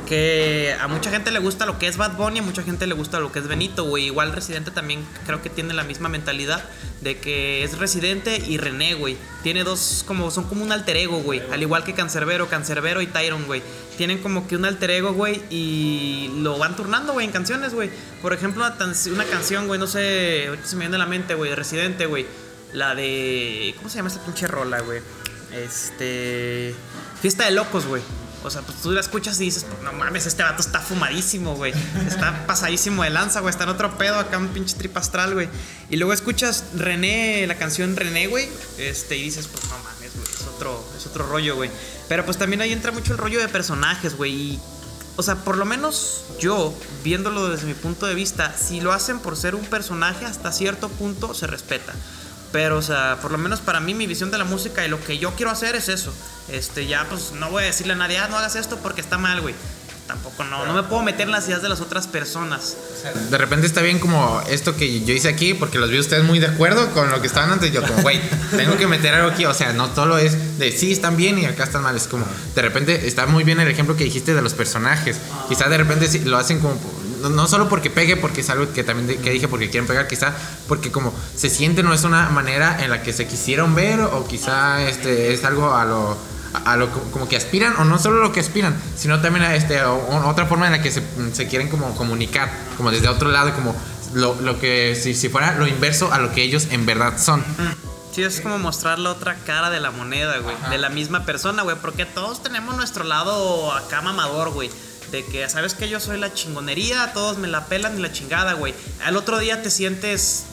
Que 0.07 0.77
a 0.81 0.87
mucha 0.87 1.11
gente 1.11 1.31
le 1.33 1.41
gusta 1.41 1.67
lo 1.67 1.79
que 1.79 1.89
es 1.89 1.97
Bad 1.97 2.17
Bunny, 2.17 2.39
a 2.39 2.43
mucha 2.43 2.63
gente 2.63 2.87
le 2.87 2.95
gusta 2.95 3.19
lo 3.19 3.33
que 3.33 3.41
es 3.41 3.49
Benito, 3.49 3.85
güey. 3.85 4.07
Igual 4.07 4.33
Residente 4.33 4.71
también 4.71 5.05
creo 5.27 5.43
que 5.43 5.51
tiene 5.51 5.75
la 5.75 5.83
misma 5.83 6.09
mentalidad 6.09 6.63
de 7.01 7.19
que 7.19 7.65
es 7.65 7.79
Residente 7.79 8.37
y 8.47 8.59
René, 8.59 8.95
güey. 8.95 9.17
Tiene 9.43 9.65
dos, 9.65 10.05
como, 10.07 10.31
son 10.31 10.45
como 10.45 10.63
un 10.63 10.73
alter 10.73 10.97
ego, 10.97 11.19
güey. 11.21 11.43
Al 11.51 11.63
igual 11.63 11.83
que 11.83 11.95
Cancerbero, 11.95 12.49
Cancerbero 12.49 13.01
y 13.01 13.07
Tyron, 13.07 13.47
güey. 13.47 13.63
Tienen 13.97 14.19
como 14.19 14.47
que 14.47 14.57
un 14.57 14.65
alter 14.65 14.91
ego, 14.91 15.13
güey, 15.13 15.43
y 15.51 16.31
lo 16.39 16.59
van 16.59 16.77
turnando, 16.77 17.13
güey, 17.13 17.27
en 17.27 17.33
canciones, 17.33 17.75
güey. 17.75 17.91
Por 18.23 18.33
ejemplo, 18.33 18.65
una, 18.65 19.25
canción, 19.25 19.67
güey, 19.67 19.81
no 19.81 19.87
sé, 19.87 20.47
ahorita 20.49 20.67
se 20.67 20.77
me 20.77 20.81
viene 20.81 20.97
a 20.97 20.99
la 20.99 21.07
mente, 21.07 21.35
güey, 21.35 21.51
de 21.51 21.57
Residente, 21.57 22.07
güey. 22.07 22.27
La 22.73 22.95
de. 22.95 23.75
¿Cómo 23.79 23.89
se 23.89 23.97
llama 23.97 24.09
esta 24.09 24.25
pinche 24.25 24.47
rola, 24.47 24.81
güey? 24.81 25.01
Este. 25.53 26.75
Fiesta 27.21 27.45
de 27.45 27.53
locos, 27.53 27.87
güey. 27.87 28.03
O 28.43 28.51
sea, 28.51 28.63
pues 28.63 28.79
tú 28.79 28.91
la 28.91 29.01
escuchas 29.01 29.39
y 29.41 29.45
dices, 29.45 29.67
no 29.83 29.93
mames, 29.93 30.25
este 30.25 30.43
vato 30.43 30.63
está 30.63 30.81
fumadísimo, 30.81 31.57
güey. 31.57 31.75
Está 32.07 32.45
pasadísimo 32.47 33.03
de 33.03 33.11
lanza, 33.11 33.41
güey. 33.41 33.51
Está 33.51 33.65
en 33.65 33.71
otro 33.71 33.99
pedo 33.99 34.19
acá, 34.19 34.39
un 34.39 34.49
pinche 34.49 34.77
trip 34.77 34.97
astral, 34.97 35.35
güey. 35.35 35.49
Y 35.91 35.97
luego 35.97 36.15
escuchas 36.15 36.65
René, 36.75 37.47
la 37.47 37.57
canción 37.57 37.97
René, 37.97 38.29
güey. 38.29 38.49
Este, 38.79 39.17
y 39.17 39.23
dices, 39.25 39.47
pues 39.47 39.65
no 39.65 39.77
mames, 39.79 40.15
güey. 40.15 40.27
Es 40.27 40.47
otro, 40.47 40.89
es 40.97 41.07
otro 41.07 41.27
rollo, 41.27 41.57
güey. 41.57 41.71
Pero 42.09 42.25
pues 42.25 42.39
también 42.39 42.63
ahí 42.63 42.73
entra 42.73 42.93
mucho 42.93 43.13
el 43.13 43.19
rollo 43.19 43.41
de 43.41 43.49
personajes, 43.49 44.17
güey. 44.17 44.33
Y 44.33 44.61
o 45.17 45.23
sea, 45.23 45.37
por 45.37 45.59
lo 45.59 45.67
menos 45.67 46.25
yo, 46.39 46.75
viéndolo 47.05 47.51
desde 47.51 47.67
mi 47.67 47.75
punto 47.75 48.07
de 48.07 48.15
vista, 48.15 48.55
si 48.57 48.81
lo 48.81 48.91
hacen 48.91 49.19
por 49.19 49.37
ser 49.37 49.55
un 49.55 49.67
personaje, 49.67 50.25
hasta 50.25 50.51
cierto 50.51 50.89
punto 50.89 51.35
se 51.35 51.47
respeta. 51.47 51.93
Pero, 52.53 52.79
o 52.79 52.83
sea, 52.83 53.19
por 53.23 53.31
lo 53.31 53.39
menos 53.39 53.61
para 53.61 53.81
mí, 53.81 53.95
mi 53.95 54.07
visión 54.07 54.31
de 54.31 54.39
la 54.39 54.45
música 54.45 54.85
y 54.85 54.89
lo 54.89 55.03
que 55.05 55.19
yo 55.19 55.35
quiero 55.35 55.51
hacer 55.51 55.77
es 55.77 55.89
eso. 55.89 56.13
Este, 56.49 56.87
ya, 56.87 57.07
pues 57.09 57.33
no 57.33 57.51
voy 57.51 57.63
a 57.63 57.67
decirle 57.67 57.93
a 57.93 57.97
nadie, 57.97 58.19
ah, 58.19 58.29
no 58.29 58.37
hagas 58.37 58.57
esto 58.57 58.79
porque 58.79 59.01
está 59.01 59.19
mal, 59.19 59.41
güey. 59.41 59.55
Tampoco 60.11 60.43
no, 60.43 60.67
no 60.67 60.75
me 60.75 60.83
puedo 60.83 61.05
meter 61.05 61.27
en 61.27 61.31
las 61.31 61.47
ideas 61.47 61.63
de 61.63 61.69
las 61.69 61.81
otras 61.81 62.09
personas. 62.09 62.77
De 63.31 63.39
repente 63.39 63.69
está 63.69 63.81
bien 63.81 64.01
como 64.01 64.43
esto 64.49 64.75
que 64.75 65.05
yo 65.05 65.15
hice 65.15 65.29
aquí, 65.29 65.55
porque 65.55 65.79
los 65.79 65.89
vi 65.89 66.01
ustedes 66.01 66.25
muy 66.25 66.41
de 66.41 66.49
acuerdo 66.49 66.91
con 66.91 67.11
lo 67.11 67.21
que 67.21 67.29
estaban 67.29 67.53
antes. 67.53 67.71
Yo 67.71 67.81
como, 67.87 68.03
güey, 68.03 68.21
tengo 68.57 68.77
que 68.77 68.89
meter 68.89 69.15
algo 69.15 69.31
aquí. 69.31 69.45
O 69.45 69.55
sea, 69.55 69.73
no 69.73 69.91
todo 69.91 70.19
es 70.19 70.59
de 70.59 70.73
sí 70.73 70.91
están 70.91 71.17
bien 71.17 71.39
y 71.39 71.45
acá 71.45 71.63
están 71.63 71.85
mal. 71.85 71.95
Es 71.95 72.09
como, 72.09 72.27
de 72.57 72.61
repente 72.61 73.07
está 73.07 73.27
muy 73.27 73.45
bien 73.45 73.61
el 73.61 73.69
ejemplo 73.69 73.97
que 73.97 74.03
dijiste 74.03 74.35
de 74.35 74.43
los 74.43 74.53
personajes. 74.53 75.21
Quizá 75.49 75.69
de 75.69 75.79
repente 75.79 76.11
lo 76.25 76.39
hacen 76.39 76.59
como, 76.59 76.77
no, 77.21 77.29
no 77.31 77.47
solo 77.47 77.69
porque 77.69 77.91
pegue, 77.91 78.17
porque 78.17 78.41
es 78.43 78.51
algo 78.51 78.73
que 78.73 78.83
también 78.85 79.07
de- 79.07 79.17
que 79.19 79.31
dije 79.31 79.49
porque 79.49 79.71
quieren 79.71 79.87
pegar, 79.87 80.07
quizá 80.09 80.35
porque 80.69 80.91
como 80.91 81.15
se 81.37 81.49
siente, 81.51 81.83
no 81.83 81.93
es 81.95 82.05
una 82.05 82.29
manera 82.31 82.83
en 82.83 82.91
la 82.91 83.03
que 83.03 83.13
se 83.13 83.27
quisieron 83.27 83.75
ver, 83.75 84.01
o 84.01 84.27
quizá 84.27 84.83
este 84.83 85.33
es 85.33 85.45
algo 85.45 85.75
a 85.75 85.85
lo 85.85 86.17
a 86.65 86.77
lo 86.77 86.91
co- 86.91 87.01
como 87.13 87.29
que 87.29 87.37
aspiran 87.37 87.77
o 87.79 87.85
no 87.85 87.97
solo 88.01 88.21
lo 88.21 88.33
que 88.33 88.41
aspiran 88.41 88.75
sino 88.97 89.21
también 89.21 89.45
a 89.45 89.55
este 89.55 89.81
o 89.85 90.27
otra 90.29 90.47
forma 90.47 90.67
en 90.67 90.73
la 90.73 90.83
que 90.83 90.91
se, 90.91 91.01
se 91.33 91.47
quieren 91.47 91.69
como 91.69 91.95
comunicar 91.95 92.51
como 92.77 92.91
desde 92.91 93.07
otro 93.07 93.29
lado 93.31 93.55
como 93.55 93.73
lo, 94.15 94.35
lo 94.41 94.59
que 94.59 94.99
si, 95.01 95.15
si 95.15 95.29
fuera 95.29 95.55
lo 95.55 95.69
inverso 95.69 96.13
a 96.13 96.19
lo 96.19 96.33
que 96.33 96.43
ellos 96.43 96.67
en 96.73 96.87
verdad 96.87 97.19
son 97.23 97.45
Sí, 98.13 98.25
es 98.25 98.41
como 98.41 98.59
mostrar 98.59 98.99
la 98.99 99.11
otra 99.11 99.37
cara 99.47 99.71
de 99.71 99.79
la 99.79 99.93
moneda, 99.93 100.37
güey. 100.39 100.57
De 100.69 100.79
la 100.79 100.89
misma 100.89 101.25
persona, 101.25 101.63
güey. 101.63 101.77
Porque 101.81 102.07
todos 102.07 102.43
tenemos 102.43 102.75
nuestro 102.75 103.05
lado 103.05 103.73
acá 103.73 104.01
mamador, 104.03 104.51
güey. 104.51 104.69
De 105.11 105.25
que, 105.25 105.49
¿sabes 105.49 105.75
que 105.75 105.88
Yo 105.88 105.99
soy 106.01 106.18
la 106.18 106.33
chingonería, 106.33 107.12
todos 107.12 107.38
me 107.38 107.49
la 107.49 107.66
pelan 107.66 107.99
y 107.99 108.03
la 108.03 108.12
chingada, 108.12 108.53
güey. 108.55 108.75
Al 109.05 109.16
otro 109.16 109.38
día 109.38 109.62
te 109.62 109.70
sientes 109.70 110.44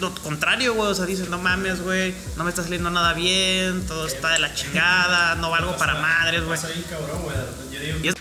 lo 0.00 0.14
contrario, 0.14 0.74
güey. 0.74 0.90
O 0.90 0.94
sea, 0.94 1.06
dices, 1.06 1.28
no 1.28 1.38
mames, 1.38 1.80
güey. 1.82 2.14
No 2.36 2.44
me 2.44 2.50
está 2.50 2.62
saliendo 2.62 2.90
nada 2.90 3.14
bien. 3.14 3.86
Todo 3.86 4.06
está 4.06 4.28
de 4.30 4.38
la 4.40 4.54
chingada. 4.54 5.34
No 5.36 5.50
valgo 5.50 5.76
para 5.76 5.94
madres, 5.94 6.44
güey. 6.44 6.58
Y 8.02 8.08
es- 8.08 8.14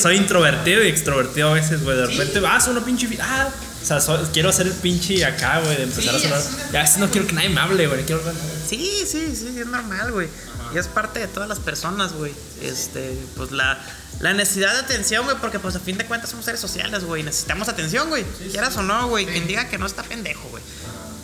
Soy 0.00 0.16
introvertido 0.16 0.82
y 0.84 0.88
extrovertido 0.88 1.48
a 1.50 1.54
veces, 1.54 1.82
güey. 1.82 1.96
De 1.96 2.06
repente, 2.06 2.40
ah, 2.46 2.60
soy 2.60 2.76
una 2.76 2.84
pinche. 2.84 3.08
Ah, 3.20 3.48
o 3.82 3.86
sea, 3.86 4.00
soy- 4.00 4.26
quiero 4.32 4.50
hacer 4.50 4.66
el 4.66 4.72
pinche 4.74 5.24
acá, 5.24 5.60
güey, 5.60 5.76
de 5.76 5.82
empezar 5.84 6.18
Sí, 6.20 6.26
a 6.26 6.40
sonar. 6.40 6.76
a 6.76 6.82
veces 6.82 6.98
no 6.98 7.10
quiero 7.10 7.26
que 7.26 7.32
nadie 7.34 7.48
me 7.48 7.60
hable, 7.60 7.86
güey. 7.86 8.04
Quiero. 8.04 8.22
Sí, 8.68 9.04
sí, 9.06 9.34
sí, 9.36 9.56
es 9.58 9.66
normal, 9.66 10.12
güey. 10.12 10.28
Y 10.74 10.78
es 10.78 10.86
parte 10.88 11.20
de 11.20 11.28
todas 11.28 11.48
las 11.48 11.58
personas, 11.60 12.12
güey. 12.14 12.32
Este, 12.62 13.16
pues 13.36 13.52
la, 13.52 13.78
la 14.20 14.32
necesidad 14.32 14.72
de 14.72 14.80
atención, 14.80 15.24
güey, 15.24 15.36
porque 15.38 15.58
pues 15.58 15.76
a 15.76 15.80
fin 15.80 15.98
de 15.98 16.06
cuentas 16.06 16.30
somos 16.30 16.44
seres 16.44 16.60
sociales, 16.60 17.04
güey. 17.04 17.22
Necesitamos 17.22 17.68
atención, 17.68 18.08
güey. 18.08 18.24
Quieras 18.50 18.76
o 18.76 18.82
no, 18.82 19.08
güey. 19.08 19.26
Quien 19.26 19.46
diga 19.46 19.68
que 19.68 19.78
no 19.78 19.86
está 19.86 20.02
pendejo, 20.02 20.48
güey. 20.50 20.62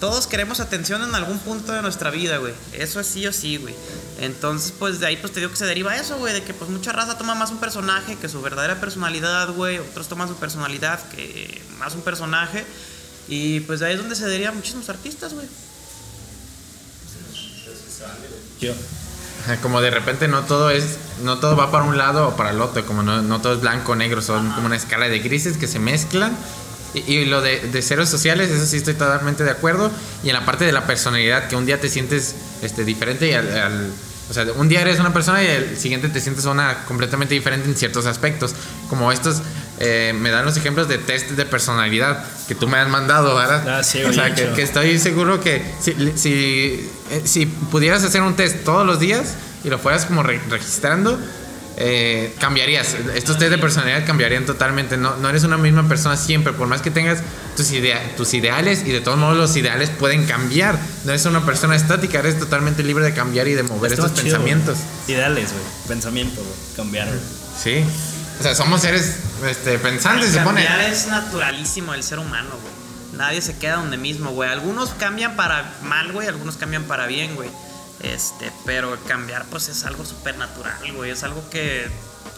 Todos 0.00 0.26
queremos 0.26 0.61
atención 0.61 1.03
en 1.03 1.14
algún 1.14 1.38
punto 1.38 1.72
de 1.72 1.83
nuestra 1.83 2.11
vida, 2.11 2.38
güey. 2.38 2.55
Eso 2.72 3.00
es 3.00 3.07
sí 3.07 3.26
o 3.26 3.33
sí, 3.33 3.59
güey. 3.59 3.74
Entonces, 4.18 4.72
pues 4.79 4.98
de 4.98 5.07
ahí 5.07 5.16
pues 5.16 5.33
te 5.33 5.40
digo 5.40 5.53
que 5.53 5.59
se 5.59 5.66
deriva 5.66 5.94
eso, 5.96 6.16
güey, 6.16 6.33
de 6.33 6.42
que 6.42 6.55
pues 6.55 6.70
mucha 6.70 6.90
raza 6.92 7.18
toma 7.18 7.35
más 7.35 7.50
un 7.50 7.59
personaje 7.59 8.16
que 8.16 8.29
su 8.29 8.40
verdadera 8.40 8.81
personalidad, 8.81 9.50
güey. 9.50 9.79
Otros 9.79 10.09
toman 10.09 10.29
su 10.29 10.37
personalidad 10.37 11.00
que 11.11 11.62
más 11.79 11.94
un 11.94 12.00
personaje. 12.00 12.64
Y 13.29 13.61
pues 13.61 13.81
de 13.81 13.87
ahí 13.87 13.92
es 13.92 14.00
donde 14.00 14.16
se 14.16 14.26
derivan 14.26 14.57
muchísimos 14.57 14.88
artistas, 14.88 15.35
güey. 15.35 15.46
Yo. 18.61 18.74
Como 19.62 19.81
de 19.81 19.90
repente 19.90 20.29
no 20.29 20.42
todo 20.42 20.70
es 20.70 20.98
no 21.24 21.38
todo 21.38 21.57
va 21.57 21.70
para 21.70 21.85
un 21.85 21.96
lado 21.98 22.29
o 22.29 22.37
para 22.37 22.50
el 22.50 22.61
otro 22.61 22.85
como 22.87 23.03
no, 23.03 23.20
no 23.22 23.40
todo 23.40 23.55
es 23.55 23.61
blanco 23.61 23.92
o 23.92 23.96
negro 23.96 24.22
son 24.22 24.50
como 24.53 24.66
una 24.66 24.76
escala 24.76 25.09
de 25.09 25.18
grises 25.20 25.57
que 25.57 25.66
se 25.66 25.79
mezclan. 25.79 26.37
Y, 26.92 27.00
y 27.12 27.24
lo 27.24 27.40
de, 27.40 27.61
de 27.61 27.83
ceros 27.83 28.09
sociales 28.09 28.50
eso 28.50 28.66
sí 28.66 28.76
estoy 28.79 28.94
totalmente 28.94 29.44
de 29.44 29.50
acuerdo. 29.50 29.90
Y 30.22 30.29
en 30.29 30.35
la 30.35 30.44
parte 30.44 30.64
de 30.64 30.72
la 30.72 30.87
personalidad 30.87 31.48
que 31.48 31.57
un 31.57 31.66
día 31.66 31.81
te 31.81 31.88
sientes 31.88 32.35
este 32.62 32.85
diferente 32.85 33.29
y 33.29 33.33
al, 33.35 33.57
al- 33.59 33.90
o 34.29 34.33
sea 34.33 34.44
un 34.57 34.68
día 34.68 34.81
eres 34.83 35.00
una 35.00 35.12
persona 35.12 35.42
y 35.42 35.46
el 35.48 35.76
siguiente 35.76 36.09
te 36.09 36.20
sientes 36.20 36.44
una 36.44 36.85
completamente 36.85 37.35
diferente 37.35 37.68
en 37.68 37.76
ciertos 37.76 38.07
aspectos. 38.07 38.55
Como 38.88 39.11
estos 39.11 39.42
eh, 39.81 40.14
me 40.16 40.31
dan 40.31 40.44
los 40.44 40.57
ejemplos 40.57 40.87
de 40.88 40.98
test 40.98 41.31
de 41.31 41.44
personalidad 41.46 42.24
que 42.50 42.56
tú 42.56 42.66
me 42.66 42.78
has 42.78 42.88
mandado 42.88 43.36
¿verdad? 43.36 43.78
Ah, 43.78 43.82
sí, 43.84 44.02
o 44.02 44.12
sea 44.12 44.34
que, 44.34 44.60
estoy 44.60 44.98
seguro 44.98 45.40
que 45.40 45.62
si, 45.80 45.94
si, 46.16 46.90
eh, 47.12 47.22
si 47.24 47.46
pudieras 47.46 48.02
hacer 48.02 48.22
un 48.22 48.34
test 48.34 48.64
todos 48.64 48.84
los 48.84 48.98
días 48.98 49.34
y 49.62 49.68
lo 49.68 49.78
fueras 49.78 50.04
como 50.04 50.24
re- 50.24 50.40
registrando, 50.50 51.16
eh, 51.76 52.34
cambiarías. 52.40 52.96
Estos 53.14 53.38
test 53.38 53.52
de 53.52 53.58
personalidad 53.58 54.04
cambiarían 54.04 54.46
totalmente. 54.46 54.96
No, 54.96 55.14
no 55.16 55.28
eres 55.28 55.44
una 55.44 55.58
misma 55.58 55.86
persona 55.86 56.16
siempre, 56.16 56.52
por 56.52 56.66
más 56.66 56.82
que 56.82 56.90
tengas 56.90 57.18
tus, 57.56 57.70
idea- 57.70 58.02
tus 58.16 58.34
ideales 58.34 58.82
y 58.84 58.90
de 58.90 59.00
todos 59.00 59.16
modos 59.16 59.36
los 59.36 59.54
ideales 59.56 59.90
pueden 59.90 60.26
cambiar. 60.26 60.76
No 61.04 61.12
eres 61.12 61.24
una 61.26 61.46
persona 61.46 61.76
estática, 61.76 62.18
eres 62.18 62.36
totalmente 62.40 62.82
libre 62.82 63.04
de 63.04 63.14
cambiar 63.14 63.46
y 63.46 63.52
de 63.54 63.62
mover 63.62 63.92
estos 63.92 64.12
chido, 64.12 64.24
pensamientos. 64.24 64.78
Ideales, 65.06 65.52
güey. 65.52 65.64
Pensamientos, 65.86 66.44
güey. 66.44 66.56
Cambiar. 66.76 67.08
Sí. 67.62 67.84
O 68.40 68.42
sea, 68.42 68.55
somos 68.55 68.81
seres 68.81 69.16
este, 69.46 69.79
pensantes, 69.79 70.31
se 70.31 70.40
pone. 70.40 70.66
Es 70.88 71.09
naturalísimo 71.09 71.92
del 71.92 72.03
ser 72.03 72.18
humano, 72.18 72.48
güey. 72.62 72.72
Nadie 73.18 73.42
se 73.42 73.59
queda 73.59 73.76
donde 73.76 73.98
mismo, 73.98 74.31
güey. 74.31 74.48
Algunos 74.48 74.90
cambian 74.90 75.37
para 75.37 75.74
mal, 75.83 76.11
güey. 76.11 76.26
Algunos 76.26 76.57
cambian 76.57 76.85
para 76.85 77.07
bien, 77.07 77.37
güey. 77.37 77.50
Este, 78.00 78.50
pero 78.64 78.98
cambiar, 79.07 79.44
pues 79.50 79.68
es 79.68 79.85
algo 79.85 80.07
súper 80.07 80.38
natural, 80.38 80.90
güey. 80.94 81.10
Es 81.10 81.23
algo 81.23 81.44
que 81.50 81.87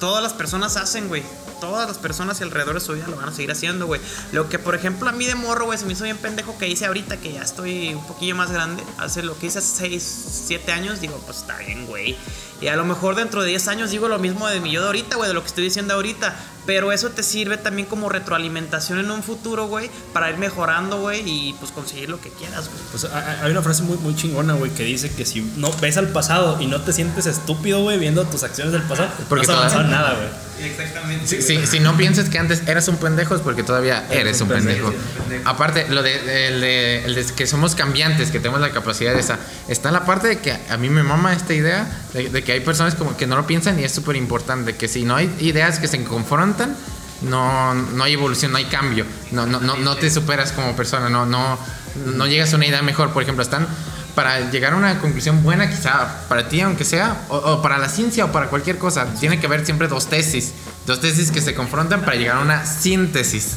todas 0.01 0.25
las 0.25 0.33
personas 0.33 0.77
hacen, 0.77 1.07
güey. 1.07 1.23
Todas 1.63 1.87
las 1.87 1.99
personas 1.99 2.41
y 2.41 2.43
alrededor 2.43 2.75
de 2.75 2.81
su 2.81 2.93
vida 2.95 3.07
lo 3.07 3.17
van 3.17 3.29
a 3.29 3.33
seguir 3.33 3.53
haciendo, 3.53 3.87
güey. 3.87 4.01
Lo 4.33 4.49
que, 4.49 4.59
por 4.59 4.75
ejemplo, 4.75 5.09
a 5.09 5.13
mí 5.13 5.27
de 5.27 5.37
morro, 5.37 5.67
güey, 5.67 5.79
se 5.79 5.87
me 5.87 5.93
hizo 5.93 6.03
bien 6.05 6.17
pendejo 6.19 6.59
que 6.59 6.69
hice 6.69 6.87
ahorita, 6.87 7.19
que 7.19 7.33
ya 7.33 7.43
estoy 7.43 7.95
un 7.95 8.05
poquillo 8.05 8.35
más 8.35 8.51
grande. 8.51 8.83
Hace 8.99 9.23
lo 9.23 9.39
que 9.39 9.47
hice 9.47 9.61
hace 9.61 9.89
6, 9.91 10.43
7 10.47 10.73
años, 10.73 11.01
digo, 11.01 11.17
pues 11.25 11.39
está 11.39 11.57
bien, 11.59 11.87
güey. 11.87 12.17
Y 12.61 12.67
a 12.69 12.77
lo 12.77 12.85
mejor 12.85 13.15
dentro 13.17 13.43
de 13.43 13.49
10 13.49 13.69
años 13.69 13.91
digo 13.91 14.09
lo 14.09 14.19
mismo 14.19 14.47
de 14.49 14.61
mi 14.61 14.71
yo 14.73 14.81
de 14.81 14.87
ahorita, 14.89 15.17
güey, 15.17 15.29
de 15.29 15.35
lo 15.35 15.41
que 15.43 15.49
estoy 15.49 15.65
diciendo 15.65 15.95
ahorita. 15.95 16.35
Pero 16.67 16.93
eso 16.93 17.11
te 17.11 17.25
sirve 17.25 17.57
también 17.57 17.89
como 17.89 18.09
retroalimentación 18.09 19.01
en 19.01 19.11
un 19.11 19.23
futuro, 19.25 19.67
güey, 19.67 19.91
para 20.13 20.31
ir 20.31 20.37
mejorando, 20.39 21.01
güey, 21.01 21.23
y 21.29 21.55
pues 21.55 21.73
conseguir 21.73 22.09
lo 22.09 22.21
que 22.21 22.31
quieras, 22.31 22.69
güey. 22.69 22.81
Pues 22.93 23.05
hay 23.05 23.51
una 23.51 23.63
frase 23.63 23.83
muy, 23.83 23.97
muy 23.99 24.15
chingona, 24.15 24.55
güey, 24.55 24.71
que 24.73 24.85
dice 24.85 25.13
que 25.13 25.25
si 25.27 25.41
no 25.57 25.73
ves 25.81 25.97
al 25.97 26.09
pasado 26.09 26.61
y 26.61 26.67
no 26.67 26.81
te 26.81 26.93
sientes 26.93 27.27
estúpido, 27.27 27.83
güey, 27.83 27.99
viendo 27.99 28.25
tus 28.27 28.45
acciones 28.45 28.73
del 28.73 28.83
pasado, 28.83 29.09
Porque 29.29 29.45
no 29.47 29.55
vas 29.55 29.57
a 29.57 29.61
avanzar 29.77 29.79
todavía- 29.89 29.97
nada, 29.97 30.15
güey. 30.15 30.29
Exactamente. 30.65 31.67
Si, 31.67 31.81
no 31.81 31.97
piensas 31.97 32.29
que 32.29 32.39
antes 32.39 32.63
eras 32.67 32.89
un 32.89 32.97
pendejo 32.97 33.35
es 33.35 33.41
porque 33.41 33.63
todavía 33.63 34.07
eres 34.11 34.41
un 34.41 34.49
pendejo. 34.49 34.89
Eres 34.89 35.01
un 35.01 35.23
pendejo. 35.23 35.49
Aparte, 35.51 35.87
lo 35.89 36.03
de, 36.03 36.49
el 36.49 36.61
de- 36.61 37.15
de 37.15 37.35
que 37.35 37.47
somos 37.47 37.75
cambiantes, 37.75 38.31
que 38.31 38.39
tenemos 38.39 38.61
la 38.61 38.71
capacidad 38.71 39.13
de 39.15 39.21
esa. 39.21 39.39
Está 39.69 39.91
la 39.91 40.05
parte 40.05 40.29
de 40.29 40.39
que 40.39 40.53
a 40.71 40.77
mí 40.77 40.89
me 40.89 41.03
mama 41.03 41.33
esta 41.33 41.55
idea 41.55 41.87
de, 42.15 42.29
de 42.31 42.43
que 42.43 42.53
hay 42.53 42.61
personas 42.61 42.95
como 42.95 43.17
que 43.17 43.27
no 43.27 43.37
lo 43.37 43.47
piensan 43.47 43.79
y 43.79 43.85
es 43.85 43.93
súper 43.93 44.17
importante. 44.17 44.75
Que 44.77 44.89
si 44.89 45.05
no 45.05 45.17
hay 45.17 45.35
ideas 45.41 45.79
que 45.79 45.89
se 45.89 46.03
confrontan, 46.05 46.77
no, 47.23 47.75
no 47.75 48.05
hay 48.05 48.15
evolución, 48.15 48.53
no 48.53 48.59
hay 48.59 48.65
cambio. 48.67 49.05
No, 49.31 49.47
no, 49.47 49.61
no, 49.61 49.77
no 49.77 49.97
te 49.97 50.11
superas 50.11 50.53
como 50.53 50.75
persona, 50.77 51.09
no, 51.09 51.25
no, 51.27 51.59
no 52.07 52.27
llegas 52.27 52.53
a 52.53 52.57
una 52.57 52.67
idea 52.67 52.83
mejor. 52.83 53.11
Por 53.13 53.23
ejemplo, 53.23 53.43
están 53.43 53.67
para 54.15 54.51
llegar 54.51 54.73
a 54.73 54.77
una 54.77 54.99
conclusión 54.99 55.43
buena, 55.43 55.69
quizá 55.69 56.27
para 56.29 56.49
ti, 56.49 56.61
aunque 56.61 56.85
sea, 56.85 57.27
o, 57.29 57.37
o 57.37 57.63
para 57.63 57.79
la 57.79 57.89
ciencia 57.89 58.25
o 58.25 58.33
para 58.33 58.49
cualquier 58.49 58.79
cosa, 58.79 59.07
tiene 59.19 59.41
que 59.41 59.47
haber 59.47 59.65
siempre 59.65 59.89
dos 59.89 60.07
tesis. 60.07 60.53
Dos 60.87 61.01
tesis 61.01 61.31
que 61.31 61.41
se 61.41 61.55
confrontan 61.55 62.03
para 62.03 62.17
llegar 62.17 62.37
a 62.37 62.41
una 62.41 62.67
síntesis. 62.67 63.57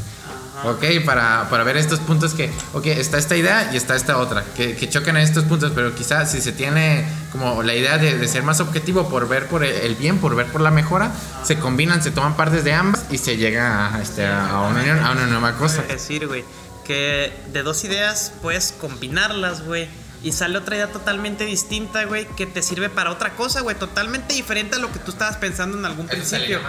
Ok, 0.64 0.84
para, 1.06 1.48
para 1.50 1.64
ver 1.64 1.78
estos 1.78 2.00
puntos 2.00 2.34
que, 2.34 2.50
ok, 2.74 2.88
está 2.88 3.18
esta 3.18 3.36
idea 3.36 3.70
y 3.72 3.78
está 3.78 3.96
esta 3.96 4.18
otra, 4.18 4.44
que, 4.56 4.76
que 4.76 4.90
chocan 4.90 5.18
en 5.18 5.24
estos 5.24 5.44
puntos, 5.44 5.74
pero 5.76 5.94
quizás 5.94 6.32
si 6.32 6.42
se 6.42 6.54
tiene 6.54 7.06
como 7.32 7.62
la 7.62 7.76
idea 7.76 8.00
de, 8.00 8.18
de 8.18 8.28
ser 8.28 8.42
más 8.42 8.62
objetivo 8.62 9.08
por 9.10 9.28
ver 9.28 9.48
por 9.48 9.64
el, 9.64 9.76
el 9.76 9.96
bien, 9.96 10.18
por 10.18 10.36
ver 10.36 10.48
por 10.48 10.62
la 10.62 10.72
mejora, 10.72 11.12
se 11.44 11.60
combinan, 11.60 12.02
se 12.02 12.10
toman 12.10 12.36
partes 12.36 12.64
de 12.64 12.74
ambas 12.74 13.06
y 13.12 13.20
se 13.20 13.38
llega 13.38 13.94
a, 13.94 14.02
este, 14.02 14.26
a, 14.26 14.62
una, 14.62 14.80
unión, 14.80 15.00
a 15.04 15.12
una 15.12 15.28
nueva 15.28 15.52
cosa. 15.54 15.82
Es 15.82 15.90
decir, 15.90 16.26
güey, 16.26 16.44
que 16.84 17.32
de 17.52 17.62
dos 17.62 17.84
ideas 17.84 18.32
puedes 18.42 18.72
combinarlas, 18.72 19.64
güey. 19.66 19.88
Y 20.26 20.32
sale 20.32 20.58
otra 20.58 20.76
idea 20.76 20.92
totalmente 20.92 21.46
distinta, 21.46 22.04
güey, 22.06 22.26
que 22.26 22.48
te 22.48 22.64
sirve 22.64 22.90
para 22.90 23.12
otra 23.12 23.36
cosa, 23.36 23.62
güey, 23.62 23.76
totalmente 23.76 24.34
diferente 24.34 24.78
a 24.78 24.80
lo 24.80 24.92
que 24.92 24.98
tú 24.98 25.12
estabas 25.12 25.38
pensando 25.38 25.78
en 25.78 25.86
algún 25.86 26.08
principio. 26.08 26.62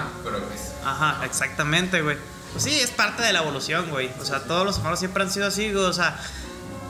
Ajá, 0.85 1.25
exactamente, 1.25 2.03
güey. 2.03 2.19
Pues 2.53 2.65
sí, 2.65 2.79
es 2.79 2.91
parte 2.91 3.23
de 3.23 3.33
la 3.33 3.39
evolución, 3.39 3.89
güey. 3.89 4.11
O 4.21 4.27
sea, 4.27 4.41
todos 4.41 4.67
los 4.67 4.77
humanos 4.77 4.99
siempre 4.99 5.23
han 5.23 5.31
sido 5.31 5.47
así, 5.47 5.73
güey. 5.73 5.87
O 5.87 5.93
sea, 5.95 6.21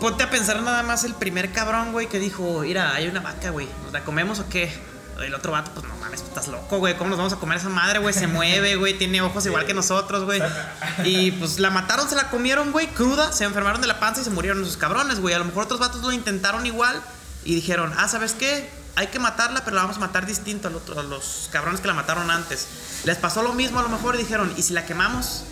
ponte 0.00 0.24
a 0.24 0.30
pensar 0.30 0.60
nada 0.60 0.82
más 0.82 1.04
el 1.04 1.14
primer 1.14 1.52
cabrón, 1.52 1.92
güey, 1.92 2.08
que 2.08 2.18
dijo, 2.18 2.62
mira, 2.62 2.96
hay 2.96 3.06
una 3.06 3.20
vaca, 3.20 3.50
güey. 3.50 3.68
¿Nos 3.84 3.92
la 3.92 4.02
comemos 4.02 4.40
o 4.40 4.48
qué? 4.48 4.76
El 5.22 5.34
otro 5.34 5.52
vato, 5.52 5.70
pues 5.72 5.86
no 5.86 5.96
mames, 5.96 6.20
estás 6.20 6.48
loco, 6.48 6.78
güey. 6.78 6.96
¿Cómo 6.96 7.10
nos 7.10 7.18
vamos 7.18 7.32
a 7.32 7.36
comer 7.36 7.58
esa 7.58 7.68
madre, 7.68 7.98
güey? 7.98 8.12
Se 8.12 8.26
mueve, 8.26 8.76
güey. 8.76 8.98
Tiene 8.98 9.22
ojos 9.22 9.46
igual 9.46 9.64
que 9.64 9.74
nosotros, 9.74 10.24
güey. 10.24 10.42
Y 11.04 11.30
pues 11.32 11.58
la 11.58 11.70
mataron, 11.70 12.08
se 12.08 12.14
la 12.14 12.28
comieron, 12.28 12.72
güey, 12.72 12.88
cruda. 12.88 13.32
Se 13.32 13.44
enfermaron 13.44 13.80
de 13.80 13.86
la 13.86 13.98
panza 13.98 14.20
y 14.20 14.24
se 14.24 14.30
murieron 14.30 14.62
esos 14.62 14.76
cabrones, 14.76 15.20
güey. 15.20 15.34
A 15.34 15.38
lo 15.38 15.44
mejor 15.44 15.64
otros 15.64 15.80
vatos 15.80 16.02
lo 16.02 16.12
intentaron 16.12 16.66
igual 16.66 17.00
y 17.44 17.54
dijeron, 17.54 17.92
ah, 17.96 18.08
¿sabes 18.08 18.34
qué? 18.34 18.70
Hay 18.96 19.08
que 19.08 19.18
matarla, 19.18 19.64
pero 19.64 19.76
la 19.76 19.82
vamos 19.82 19.98
a 19.98 20.00
matar 20.00 20.26
distinto 20.26 20.68
a 20.68 20.70
los, 20.70 20.82
a 20.96 21.02
los 21.02 21.48
cabrones 21.52 21.80
que 21.80 21.88
la 21.88 21.94
mataron 21.94 22.30
antes. 22.30 22.66
Les 23.04 23.16
pasó 23.16 23.42
lo 23.42 23.52
mismo 23.52 23.80
a 23.80 23.82
lo 23.82 23.88
mejor 23.88 24.16
y 24.16 24.18
dijeron, 24.18 24.52
¿y 24.56 24.62
si 24.62 24.72
la 24.72 24.86
quemamos? 24.86 25.44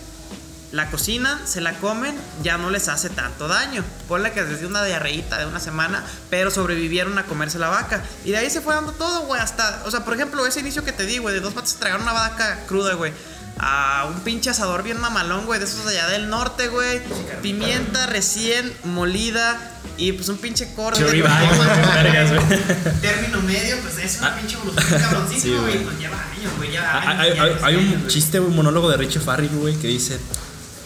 La 0.74 0.90
cocinan, 0.90 1.38
se 1.46 1.60
la 1.60 1.74
comen, 1.74 2.16
ya 2.42 2.58
no 2.58 2.68
les 2.68 2.88
hace 2.88 3.08
tanto 3.08 3.46
daño. 3.46 3.84
Ponle 4.08 4.32
que 4.32 4.42
desde 4.42 4.66
una 4.66 4.82
diarreíta 4.82 5.38
de 5.38 5.46
una 5.46 5.60
semana, 5.60 6.02
pero 6.30 6.50
sobrevivieron 6.50 7.16
a 7.16 7.22
comerse 7.26 7.60
la 7.60 7.68
vaca. 7.68 8.02
Y 8.24 8.32
de 8.32 8.38
ahí 8.38 8.50
se 8.50 8.60
fue 8.60 8.74
dando 8.74 8.90
todo, 8.90 9.20
güey, 9.26 9.40
hasta... 9.40 9.82
O 9.86 9.90
sea, 9.92 10.04
por 10.04 10.14
ejemplo, 10.14 10.44
ese 10.46 10.58
inicio 10.58 10.84
que 10.84 10.90
te 10.90 11.06
di, 11.06 11.18
güey, 11.18 11.32
de 11.32 11.40
dos 11.40 11.54
se 11.64 11.76
tragaron 11.78 12.02
una 12.02 12.12
vaca 12.12 12.64
cruda, 12.66 12.94
güey. 12.94 13.12
A 13.60 14.06
un 14.12 14.18
pinche 14.22 14.50
asador 14.50 14.82
bien 14.82 15.00
mamalón, 15.00 15.46
güey, 15.46 15.60
de 15.60 15.66
esos 15.66 15.84
de 15.84 15.92
allá 15.96 16.08
del 16.08 16.28
norte, 16.28 16.66
güey. 16.66 17.00
Pimienta 17.40 18.06
recién 18.06 18.72
molida 18.82 19.56
y 19.96 20.10
pues 20.10 20.28
un 20.28 20.38
pinche 20.38 20.74
corte. 20.74 21.04
Término 23.00 23.40
medio, 23.42 23.78
pues 23.80 23.98
es 23.98 24.18
una 24.18 24.28
Ah. 24.32 24.36
pinche 24.36 24.56
evolución 24.56 25.00
cabroncísima, 25.00 25.56
Sí, 25.56 25.62
güey. 25.62 25.84
Pues 25.84 25.98
lleva 26.00 26.16
años, 26.20 26.52
güey, 26.56 26.70
lleva 26.72 27.00
Hay, 27.20 27.30
años. 27.38 27.62
hay- 27.62 27.76
un 27.76 28.08
chiste, 28.08 28.40
un 28.40 28.56
monólogo 28.56 28.90
de 28.90 28.96
Richie 28.96 29.20
Farrell, 29.20 29.48
güey, 29.50 29.76
que 29.76 29.86
dice. 29.86 30.18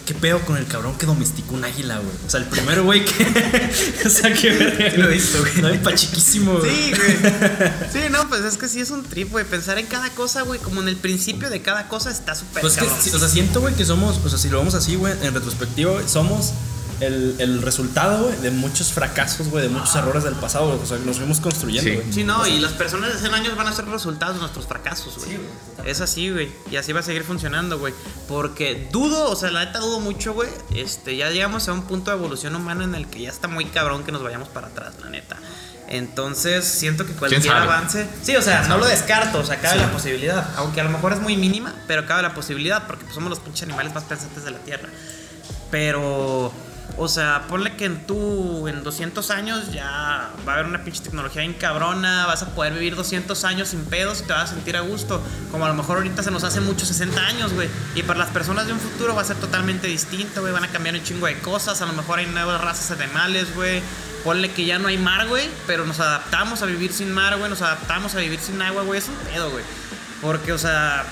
¿Qué 0.09 0.15
pedo 0.15 0.41
con 0.41 0.57
el 0.57 0.67
cabrón 0.67 0.97
que 0.97 1.05
domesticó 1.05 1.53
un 1.53 1.65
águila, 1.67 1.99
güey? 1.99 2.17
O 2.27 2.31
sea, 2.31 2.41
el 2.41 2.47
primero, 2.47 2.83
güey, 2.83 3.05
que. 3.05 3.27
o 4.07 4.09
sea, 4.09 4.33
que 4.33 4.95
lo 4.97 5.05
he 5.05 5.13
visto, 5.13 5.39
güey. 5.39 5.77
No, 5.77 5.83
pa' 5.83 5.95
chiquísimo, 5.95 6.57
güey. 6.57 6.71
Sí, 6.71 6.93
güey. 6.97 7.33
Sí, 7.93 7.99
no, 8.11 8.27
pues 8.27 8.41
es 8.41 8.57
que 8.57 8.69
sí 8.69 8.81
es 8.81 8.91
un 8.91 9.05
trip, 9.05 9.31
güey. 9.31 9.45
Pensar 9.45 9.79
en 9.79 9.85
cada 9.85 10.09
cosa, 10.09 10.41
güey, 10.43 10.61
como 10.61 10.81
en 10.81 10.89
el 10.89 10.97
principio 10.97 11.51
de 11.51 11.61
cada 11.61 11.89
cosa 11.89 12.11
está 12.11 12.35
súper 12.35 12.63
Pues 12.63 12.77
cabrón. 12.77 12.97
o 12.99 13.19
sea, 13.19 13.29
siento, 13.29 13.61
güey, 13.61 13.75
que 13.75 13.85
somos, 13.85 14.19
o 14.25 14.29
sea, 14.31 14.39
si 14.39 14.49
lo 14.49 14.57
vemos 14.57 14.75
así, 14.75 14.95
güey, 14.95 15.13
en 15.23 15.35
retrospectiva, 15.35 15.93
güey, 15.93 16.09
somos 16.09 16.55
el, 17.01 17.37
el 17.39 17.63
resultado, 17.63 18.25
güey, 18.25 18.37
de 18.41 18.51
muchos 18.51 18.93
fracasos, 18.93 19.49
güey, 19.49 19.63
de 19.65 19.69
muchos 19.69 19.95
errores 19.97 20.25
del 20.25 20.35
pasado, 20.35 20.67
güey. 20.69 20.79
O 20.83 20.87
sea, 20.87 20.99
nos 20.99 21.19
fuimos 21.19 21.41
construyendo, 21.41 21.89
Sí. 21.91 21.97
güey. 21.97 22.13
Sí, 22.13 22.25
no, 22.25 22.47
y 22.47 22.59
las 22.59 22.73
personas 22.73 23.13
de 23.15 23.19
100 23.21 23.35
años 23.35 23.57
van 23.57 23.67
a 23.69 23.73
ser 23.73 23.87
resultados 23.87 24.35
de 24.37 24.41
nuestros 24.41 24.67
fracasos, 24.67 25.17
güey. 25.19 25.39
es 25.85 26.01
así, 26.01 26.31
güey. 26.31 26.51
Y 26.71 26.77
así 26.77 26.93
va 26.93 27.01
a 27.01 27.03
seguir 27.03 27.23
funcionando, 27.25 27.79
güey. 27.79 27.95
Porque 28.29 28.89
dudo, 28.93 29.31
o 29.31 29.37
sea, 29.37 29.51
la 29.51 29.65
neta 29.65 29.79
dudo 29.79 30.01
mucho, 30.01 30.35
güey. 30.35 30.49
Este, 30.75 31.17
ya 31.17 31.31
llegamos 31.31 31.69
a 31.69 31.73
un 31.73 31.83
punto 31.83 32.11
de 32.11 32.17
evolución 32.17 32.55
humana 32.57 32.85
en 32.85 32.95
el 32.95 33.07
que 33.07 33.23
ya 33.23 33.31
está 33.31 33.49
muy 33.49 33.65
cabrón 33.67 34.05
que 34.05 34.13
nos 34.13 34.23
vayamos 34.23 34.49
para 34.49 34.67
atrás, 34.69 34.95
la 35.03 35.11
neta. 35.11 35.37
Entonces, 35.91 36.67
siento 36.67 37.07
que 37.07 37.15
cualquier 37.15 37.43
sabe? 37.43 37.61
avance. 37.61 38.07
Sí, 38.23 38.37
o 38.37 38.43
sea, 38.43 38.69
no 38.69 38.77
lo 38.77 38.85
descarto, 38.87 39.39
o 39.39 39.45
sea, 39.45 39.59
cabe 39.61 39.79
la 39.79 39.91
posibilidad. 39.91 40.47
Aunque 40.57 40.83
a 40.83 40.85
lo 40.85 40.91
mejor 40.91 41.15
es 41.15 41.21
muy 41.21 41.37
mínima, 41.39 41.75
pero 41.87 42.05
cabe 42.05 42.21
la 42.21 42.35
posibilidad, 42.35 42.87
porque 42.87 43.05
pues, 43.05 43.15
somos 43.15 43.31
los 43.31 43.39
pinches 43.39 43.63
animales 43.63 43.95
más 43.95 44.05
pensantes 44.05 44.45
de 44.45 44.51
la 44.51 44.59
Tierra. 44.59 44.89
Pero, 45.71 46.53
o 46.97 47.07
sea, 47.07 47.45
ponle 47.49 47.77
que 47.77 47.85
en 47.85 48.07
tú, 48.07 48.67
en 48.67 48.83
200 48.83 49.31
años 49.31 49.73
ya 49.73 50.31
va 50.47 50.53
a 50.53 50.55
haber 50.55 50.67
una 50.67 50.83
pinche 50.83 51.01
tecnología 51.03 51.43
bien 51.43 51.55
cabrona, 51.55 52.27
vas 52.27 52.43
a 52.43 52.47
poder 52.55 52.73
vivir 52.73 52.97
200 52.97 53.45
años 53.45 53.69
sin 53.69 53.85
pedos 53.85 54.21
y 54.21 54.25
te 54.25 54.33
vas 54.33 54.51
a 54.51 54.55
sentir 54.55 54.77
a 54.77 54.81
gusto. 54.81 55.23
Como 55.53 55.65
a 55.65 55.69
lo 55.69 55.75
mejor 55.75 55.99
ahorita 55.99 56.23
se 56.23 56.31
nos 56.31 56.43
hace 56.45 56.61
mucho 56.61 56.85
60 56.87 57.21
años, 57.21 57.53
güey. 57.53 57.69
Y 57.95 58.03
para 58.03 58.19
las 58.19 58.31
personas 58.31 58.67
de 58.67 58.73
un 58.73 58.81
futuro 58.81 59.15
va 59.15 59.23
a 59.23 59.25
ser 59.25 59.37
totalmente 59.37 59.87
distinto, 59.87 60.41
güey. 60.41 60.53
Van 60.53 60.65
a 60.65 60.69
cambiar 60.69 60.97
un 60.97 61.03
chingo 61.03 61.27
de 61.27 61.39
cosas. 61.39 61.81
A 61.83 61.87
lo 61.87 61.93
mejor 61.93 62.19
hay 62.19 62.27
nuevas 62.27 62.61
razas 62.61 62.91
animales, 62.91 63.55
güey. 63.55 63.81
Ponle 64.25 64.51
que 64.51 64.65
ya 64.65 64.81
no 64.81 64.89
hay 64.89 64.99
mar, 64.99 65.29
güey, 65.29 65.49
pero 65.69 65.87
nos 65.87 66.01
adaptamos 66.01 66.63
a 66.63 66.67
vivir 66.67 66.93
sin 66.93 67.13
mar, 67.13 67.37
güey. 67.39 67.49
Nos 67.49 67.63
adaptamos 67.63 68.15
a 68.17 68.19
vivir 68.19 68.41
sin 68.41 68.61
agua, 68.61 68.83
güey. 68.83 68.99
Es 68.99 69.09
un 69.09 69.15
pedo, 69.15 69.51
güey. 69.51 69.65
Porque, 70.21 70.53
o 70.53 70.59
sea, 70.59 71.05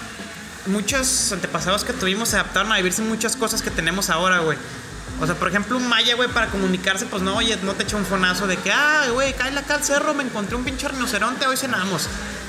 muchos 0.66 1.32
antepasados 1.32 1.84
que 1.84 1.92
tuvimos 1.92 2.30
se 2.30 2.36
adaptaron 2.36 2.72
a 2.72 2.76
vivir 2.76 2.92
sin 2.92 3.08
muchas 3.08 3.36
cosas 3.36 3.62
que 3.62 3.70
tenemos 3.70 4.10
ahora, 4.10 4.40
güey. 4.40 4.58
O 5.20 5.26
sea, 5.26 5.34
por 5.34 5.48
ejemplo, 5.48 5.76
un 5.76 5.88
maya, 5.88 6.14
güey, 6.14 6.28
para 6.28 6.48
comunicarse, 6.48 7.06
pues 7.06 7.22
no, 7.22 7.36
oye, 7.36 7.56
no 7.62 7.72
te 7.72 7.84
echa 7.84 7.96
un 7.96 8.04
fonazo 8.04 8.46
de 8.46 8.56
que, 8.58 8.70
ah, 8.70 9.06
güey, 9.12 9.32
cállate 9.34 9.58
acá 9.60 9.74
al 9.76 9.82
cerro, 9.84 10.12
me 10.14 10.22
encontré 10.22 10.56
un 10.56 10.64
pinche 10.64 10.88
rinoceronte, 10.88 11.46
hoy 11.46 11.56
cenamos. 11.56 12.08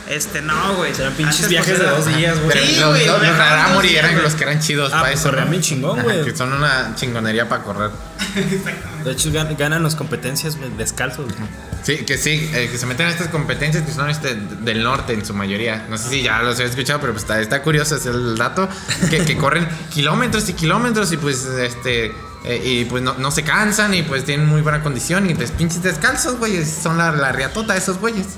Este, 0.10 0.42
no, 0.42 0.76
güey. 0.76 0.94
Serán 0.96 1.14
pinches 1.14 1.36
Antes, 1.36 1.50
viajes 1.50 1.78
pues, 1.78 1.80
de 1.80 1.96
dos 1.96 2.18
días, 2.18 2.40
güey. 2.42 2.58
Sí, 2.66 2.76
los, 2.80 2.90
güey, 2.92 3.06
los, 3.06 3.20
los 3.22 3.86
eran 3.86 4.24
los 4.24 4.36
que 4.36 4.44
eran 4.46 4.60
chidos 4.62 4.90
Ah, 4.94 5.02
para 5.02 5.14
pues 5.14 5.26
eso. 5.26 5.32
bien 5.50 5.62
chingón, 5.62 6.02
güey. 6.02 6.24
Que 6.24 6.34
son 6.36 6.54
una 6.54 6.94
chingonería 6.96 7.50
para 7.50 7.64
correr. 7.64 7.92
De 9.04 9.12
hecho, 9.12 9.30
gan- 9.32 9.56
ganan 9.58 9.84
las 9.84 9.96
competencias 9.96 10.58
descalzos, 10.78 11.26
güey. 11.26 11.50
Sí, 11.84 11.98
que 12.06 12.18
sí, 12.18 12.50
eh, 12.54 12.70
que 12.72 12.78
se 12.78 12.86
meten 12.86 13.08
a 13.08 13.10
estas 13.10 13.28
competencias 13.28 13.84
que 13.86 13.92
son 13.92 14.10
este, 14.10 14.36
del 14.36 14.82
norte 14.84 15.12
en 15.14 15.26
su 15.26 15.34
mayoría. 15.34 15.86
No 15.90 15.98
sé 15.98 16.10
si 16.10 16.22
ya 16.24 16.42
los 16.42 16.58
he 16.60 16.64
escuchado, 16.66 17.00
pero 17.02 17.12
pues 17.14 17.24
está, 17.24 17.40
está 17.42 17.62
curioso 17.62 17.96
es 17.98 18.06
el 18.06 18.38
dato. 18.38 18.68
Que, 19.10 19.26
que 19.26 19.38
corren 19.38 19.68
kilómetros 19.94 20.48
y 20.50 20.54
kilómetros 20.54 21.12
y 21.12 21.18
pues 21.18 21.46
este. 21.46 22.14
Eh, 22.46 22.62
y 22.64 22.86
pues 22.86 23.04
no, 23.04 23.16
no 23.16 23.32
se 23.32 23.44
cansan 23.44 23.94
y 23.94 24.04
pues 24.04 24.24
tienen 24.26 24.48
muy 24.48 24.62
buena 24.62 24.82
condición 24.84 25.30
y 25.30 25.34
pues 25.36 25.52
pinches 25.52 25.84
descalzos, 25.84 26.38
güey. 26.38 26.64
Son 26.66 26.98
la, 26.98 27.12
la 27.12 27.32
riatota 27.32 27.74
de 27.74 27.80
esos 27.80 28.00
güeyes. 28.00 28.28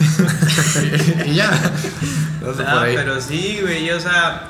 y 1.26 1.34
ya. 1.34 1.50
No 2.40 2.54
sé, 2.54 2.64
Ah, 2.66 2.72
por 2.74 2.82
ahí. 2.84 2.96
pero 2.96 3.20
sí, 3.20 3.58
güey, 3.62 3.90
o 3.90 4.00
sea, 4.00 4.48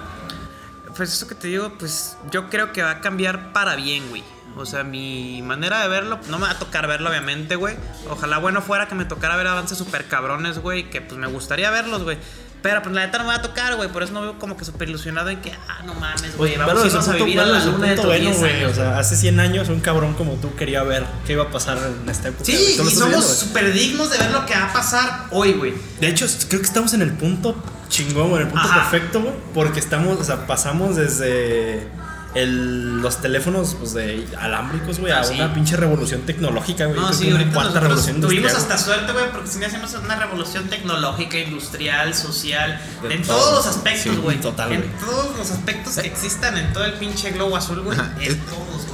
pues 0.97 1.13
eso 1.13 1.27
que 1.29 1.35
te 1.35 1.49
digo, 1.49 1.73
pues 1.79 2.17
yo 2.31 2.49
creo 2.49 2.73
que 2.73 2.83
va 2.83 2.93
a 2.93 3.01
cambiar 3.01 3.53
para 3.53 3.77
bien, 3.77 4.09
güey. 4.11 4.25
O 4.57 4.67
sea, 4.67 4.85
mi 4.85 5.41
manera 5.43 5.81
de 5.81 5.89
verlo, 5.89 6.19
no 6.29 6.39
me 6.39 6.45
va 6.47 6.53
a 6.53 6.59
tocar 6.59 6.87
verlo, 6.87 7.09
obviamente, 7.09 7.57
güey. 7.57 7.75
Ojalá 8.11 8.37
bueno 8.39 8.61
fuera 8.61 8.87
que 8.87 8.95
me 8.95 9.07
tocara 9.07 9.35
ver 9.37 9.47
avances 9.47 9.79
súper 9.79 10.07
cabrones, 10.09 10.59
güey, 10.59 10.91
que 10.91 11.01
pues 11.01 11.19
me 11.19 11.27
gustaría 11.27 11.71
verlos, 11.71 12.03
güey. 12.03 12.19
Pero 12.63 12.81
pues 12.81 12.95
la 12.95 13.07
neta 13.07 13.19
no 13.19 13.25
me 13.25 13.31
va 13.31 13.37
a 13.37 13.43
tocar, 13.43 13.75
güey. 13.75 13.89
Por 13.89 14.05
eso 14.05 14.13
no 14.13 14.23
veo 14.23 14.39
como 14.39 14.57
que 14.57 14.65
súper 14.65 14.89
ilusionado 14.89 15.31
en 15.31 15.41
que, 15.41 15.53
ah, 15.69 15.83
no 15.85 15.95
mames, 15.95 16.37
güey. 16.37 16.57
Vamos 16.57 17.09
a 17.09 17.13
vivir 17.13 17.41
a 17.41 17.47
la 17.47 17.65
luna 17.65 17.89
de 17.89 17.97
bueno, 17.97 18.31
10 18.31 18.39
güey. 18.39 18.65
O 18.65 18.75
sea, 18.75 18.99
hace 18.99 19.17
100 19.17 19.41
años 19.41 19.69
un 19.69 19.81
cabrón 19.81 20.15
como 20.15 20.35
tú 20.35 20.55
quería 20.55 20.83
ver 20.85 21.05
qué 21.27 21.33
iba 21.33 21.45
a 21.45 21.51
pasar 21.51 21.79
en 21.79 22.09
esta 22.09 22.29
época. 22.29 22.45
Sí, 22.45 22.79
y 22.81 22.91
somos 22.95 23.27
súper 23.27 23.73
dignos 23.73 24.11
de 24.11 24.19
ver 24.19 24.31
lo 24.31 24.47
que 24.47 24.55
va 24.55 24.67
a 24.67 24.73
pasar 24.73 25.27
hoy, 25.31 25.55
güey. 25.55 25.75
De 26.01 26.09
hecho, 26.09 26.27
creo 26.49 26.61
que 26.61 26.67
estamos 26.67 26.95
en 26.95 27.03
el 27.03 27.13
punto 27.13 27.57
chingón, 27.89 28.31
en 28.33 28.43
el 28.43 28.49
punto 28.49 28.67
Ajá. 28.67 28.91
perfecto, 28.91 29.21
güey, 29.21 29.35
porque 29.53 29.81
estamos, 29.81 30.19
o 30.19 30.25
sea, 30.25 30.47
pasamos 30.47 30.97
desde 30.97 31.89
el- 32.35 33.01
los 33.03 33.21
teléfonos 33.21 33.75
pues, 33.79 33.93
de 33.95 34.27
alámbricos, 34.39 34.99
güey, 35.01 35.13
a 35.13 35.23
sí. 35.25 35.35
una 35.35 35.53
pinche 35.53 35.77
revolución 35.77 36.23
tecnológica, 36.23 36.87
güey. 36.87 36.99
No, 36.99 37.13
sí, 37.13 37.31
ahorita 37.31 37.53
cuarta 37.53 37.81
revolución 37.81 38.21
tuvimos 38.21 38.53
hasta 38.55 38.79
suerte, 38.79 39.13
güey, 39.13 39.31
porque 39.33 39.49
si 39.49 39.59
no 39.59 39.67
hacemos 39.67 39.93
una 39.95 40.17
revolución 40.17 40.69
tecnológica, 40.69 41.37
industrial, 41.39 42.15
social, 42.15 42.81
De 43.07 43.15
en 43.15 43.23
todo. 43.23 43.39
todos 43.39 43.55
los 43.57 43.67
aspectos, 43.77 44.03
Sí, 44.15 44.21
güey. 44.23 44.41
total, 44.41 44.73
En 44.73 44.79
güey. 44.81 44.91
todos 45.01 45.37
los 45.37 45.51
aspectos 45.51 45.95
que 45.97 46.07
existan 46.07 46.57
en 46.57 46.73
todo 46.73 46.85
el 46.85 46.95
pinche 46.95 47.31
globo 47.33 47.57
azul, 47.57 47.81
güey. 47.83 47.99
Es-. 48.21 48.37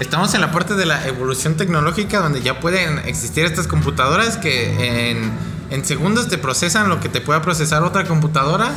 Estamos 0.00 0.34
en 0.34 0.40
la 0.40 0.50
parte 0.52 0.74
de 0.74 0.86
la 0.86 1.06
evolución 1.06 1.56
tecnológica 1.56 2.20
donde 2.20 2.40
ya 2.42 2.60
pueden 2.60 2.98
existir 3.00 3.44
estas 3.44 3.66
computadoras 3.66 4.36
que 4.36 5.10
en, 5.10 5.30
en 5.70 5.84
segundos 5.84 6.28
te 6.28 6.38
procesan 6.38 6.88
lo 6.88 7.00
que 7.00 7.08
te 7.08 7.20
pueda 7.20 7.42
procesar 7.42 7.82
otra 7.82 8.04
computadora 8.04 8.70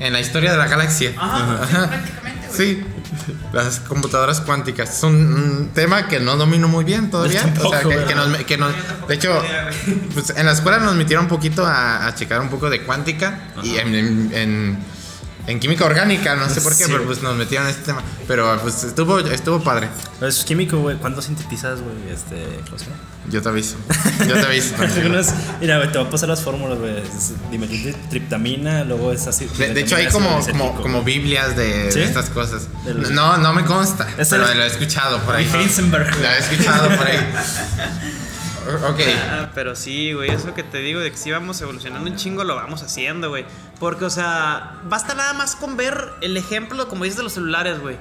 en 0.00 0.12
la 0.12 0.20
historia 0.20 0.50
de 0.52 0.58
la 0.58 0.66
galaxia. 0.66 1.12
Ajá, 1.16 1.62
Ajá. 1.62 1.88
prácticamente, 1.88 2.46
güey. 2.48 2.56
Sí, 2.56 2.84
las 3.52 3.80
computadoras 3.80 4.40
cuánticas. 4.40 4.96
Es 4.98 5.02
un, 5.02 5.14
un 5.14 5.70
tema 5.74 6.08
que 6.08 6.20
no 6.20 6.36
domino 6.36 6.68
muy 6.68 6.84
bien 6.84 7.10
todavía. 7.10 7.40
Yo 7.40 7.46
tampoco, 7.46 7.68
o 7.68 7.70
sea, 7.72 7.82
que, 7.82 8.04
que 8.04 8.14
nos, 8.14 8.28
que 8.44 8.56
nos- 8.58 8.74
de 9.08 9.14
hecho, 9.14 9.42
pues, 10.14 10.32
en 10.36 10.46
la 10.46 10.52
escuela 10.52 10.78
nos 10.78 10.94
metieron 10.94 11.24
un 11.26 11.28
poquito 11.28 11.64
a, 11.66 12.06
a 12.06 12.14
checar 12.14 12.40
un 12.40 12.48
poco 12.48 12.70
de 12.70 12.82
cuántica 12.82 13.40
y 13.62 13.76
en, 13.76 13.94
en- 13.94 14.30
en- 14.34 14.78
en 15.46 15.60
química 15.60 15.84
orgánica, 15.84 16.34
no 16.36 16.48
sé 16.48 16.60
por 16.60 16.76
qué, 16.76 16.84
Sí. 16.84 16.90
pero 16.92 17.04
pues 17.04 17.22
nos 17.22 17.36
metieron 17.36 17.66
a 17.66 17.70
este 17.70 17.82
tema. 17.82 18.02
Pero 18.26 18.58
pues 18.62 18.82
estuvo, 18.84 19.18
estuvo 19.18 19.60
padre. 19.62 19.88
Es 20.22 20.44
químico, 20.44 20.78
güey. 20.78 20.96
¿Cuándo 20.96 21.20
sintetizas, 21.22 21.80
güey? 21.80 21.96
Este, 22.12 22.44
¿cómo 22.66 22.78
se 22.78 22.86
llama? 22.86 22.96
Yo 23.30 23.40
te 23.40 23.48
aviso. 23.48 23.76
Yo 24.28 24.34
te 24.34 24.40
aviso. 24.46 24.74
Mira, 25.60 25.78
güey, 25.78 25.90
te 25.90 25.98
voy 25.98 26.06
a 26.06 26.10
pasar 26.10 26.28
las 26.28 26.42
fórmulas, 26.42 26.78
güey. 26.78 26.94
Dimetiltriptamina, 27.50 28.84
luego 28.84 29.12
es 29.12 29.26
así. 29.26 29.46
De, 29.58 29.72
de 29.72 29.80
hecho, 29.80 29.96
hay 29.96 30.08
como, 30.08 30.40
como, 30.46 30.74
como 30.82 31.02
Biblias 31.02 31.56
de, 31.56 31.84
de 31.84 31.92
¿Sí? 31.92 32.00
estas 32.00 32.30
cosas. 32.30 32.68
Del- 32.84 33.14
No, 33.14 33.36
no 33.38 33.52
me 33.54 33.64
consta. 33.64 34.06
Pero 34.16 34.22
es- 34.48 34.56
lo 34.56 34.62
he 34.62 34.66
escuchado 34.66 35.18
por 35.20 35.36
ahí. 35.36 35.50
Heisenberg. 35.54 36.14
Lo 36.20 36.28
he 36.28 36.38
escuchado 36.38 36.88
por 36.96 37.06
ahí. 37.06 37.18
Ok. 38.88 39.00
Ah, 39.30 39.48
pero 39.54 39.74
sí, 39.76 40.12
güey, 40.12 40.30
eso 40.30 40.54
que 40.54 40.62
te 40.62 40.78
digo 40.78 41.00
de 41.00 41.10
que 41.10 41.16
si 41.16 41.30
vamos 41.30 41.60
evolucionando 41.60 42.10
un 42.10 42.16
chingo, 42.16 42.44
lo 42.44 42.56
vamos 42.56 42.82
haciendo, 42.82 43.28
güey. 43.28 43.44
Porque, 43.80 44.04
o 44.04 44.10
sea, 44.10 44.78
basta 44.84 45.14
nada 45.14 45.32
más 45.34 45.56
con 45.56 45.76
ver 45.76 46.10
el 46.22 46.36
ejemplo, 46.36 46.88
como 46.88 47.04
dices, 47.04 47.16
de 47.18 47.22
los 47.24 47.32
celulares, 47.34 47.80
güey. 47.80 47.96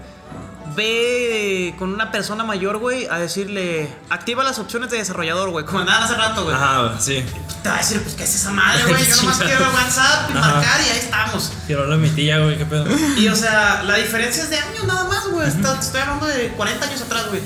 Ve 0.76 1.76
con 1.78 1.94
una 1.94 2.12
persona 2.12 2.44
mayor, 2.44 2.78
güey, 2.78 3.06
a 3.08 3.20
decirle, 3.20 3.94
activa 4.10 4.44
las 4.44 4.58
opciones 4.60 4.90
de 4.90 4.98
desarrollador, 4.98 5.50
güey. 5.52 5.66
Como 5.66 5.84
nada 5.84 6.06
hace 6.06 6.16
rato, 6.16 6.44
güey. 6.44 6.56
Ajá, 6.56 6.96
sí. 7.00 7.24
Te 7.62 7.70
va 7.70 7.76
a 7.76 7.78
decir, 7.80 8.02
pues, 8.02 8.16
¿qué 8.16 8.24
es 8.24 8.34
esa 8.36 8.52
madre, 8.52 8.82
güey? 8.88 9.06
Yo 9.10 9.16
nomás 9.18 9.38
Sí. 9.38 9.44
quiero 9.44 9.66
WhatsApp 9.72 10.32
y 10.34 10.38
Ajá. 10.38 10.54
marcar 10.56 10.82
y 10.82 10.90
ahí 10.90 10.98
estamos. 11.00 11.52
Quiero 11.68 11.84
hablar 11.84 12.00
de 12.00 12.08
mi 12.08 12.16
tía, 12.16 12.40
güey, 12.40 12.58
qué 12.58 12.66
pedo. 12.66 12.86
Y, 13.18 13.28
o 13.28 13.36
sea, 13.36 13.84
la 13.84 13.96
diferencia 13.98 14.44
es 14.44 14.50
de 14.50 14.58
años 14.58 14.84
nada 14.86 15.04
más, 15.04 15.28
güey. 15.28 15.48
Estoy 15.48 16.02
hablando 16.02 16.26
de 16.28 16.48
40 16.50 16.86
años 16.86 17.02
atrás, 17.02 17.28
güey. 17.30 17.42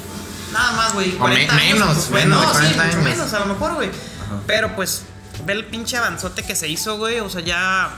Nada 0.51 0.71
más, 0.73 0.93
güey. 0.93 1.13
O 1.15 1.19
40 1.19 1.53
me- 1.53 1.61
años, 1.61 1.79
menos, 1.79 1.95
pues, 2.09 2.09
menos 2.25 2.39
de 2.41 2.45
no, 2.47 2.51
40 2.53 2.69
sí, 2.73 2.75
mucho 2.87 2.97
años. 2.97 3.03
menos, 3.17 3.33
a 3.33 3.39
lo 3.39 3.45
mejor, 3.47 3.73
güey. 3.75 3.89
Pero, 4.45 4.75
pues, 4.75 5.03
ve 5.45 5.53
el 5.53 5.65
pinche 5.65 5.97
avanzote 5.97 6.43
que 6.43 6.55
se 6.55 6.67
hizo, 6.67 6.97
güey. 6.97 7.19
O 7.19 7.29
sea, 7.29 7.41
ya... 7.41 7.91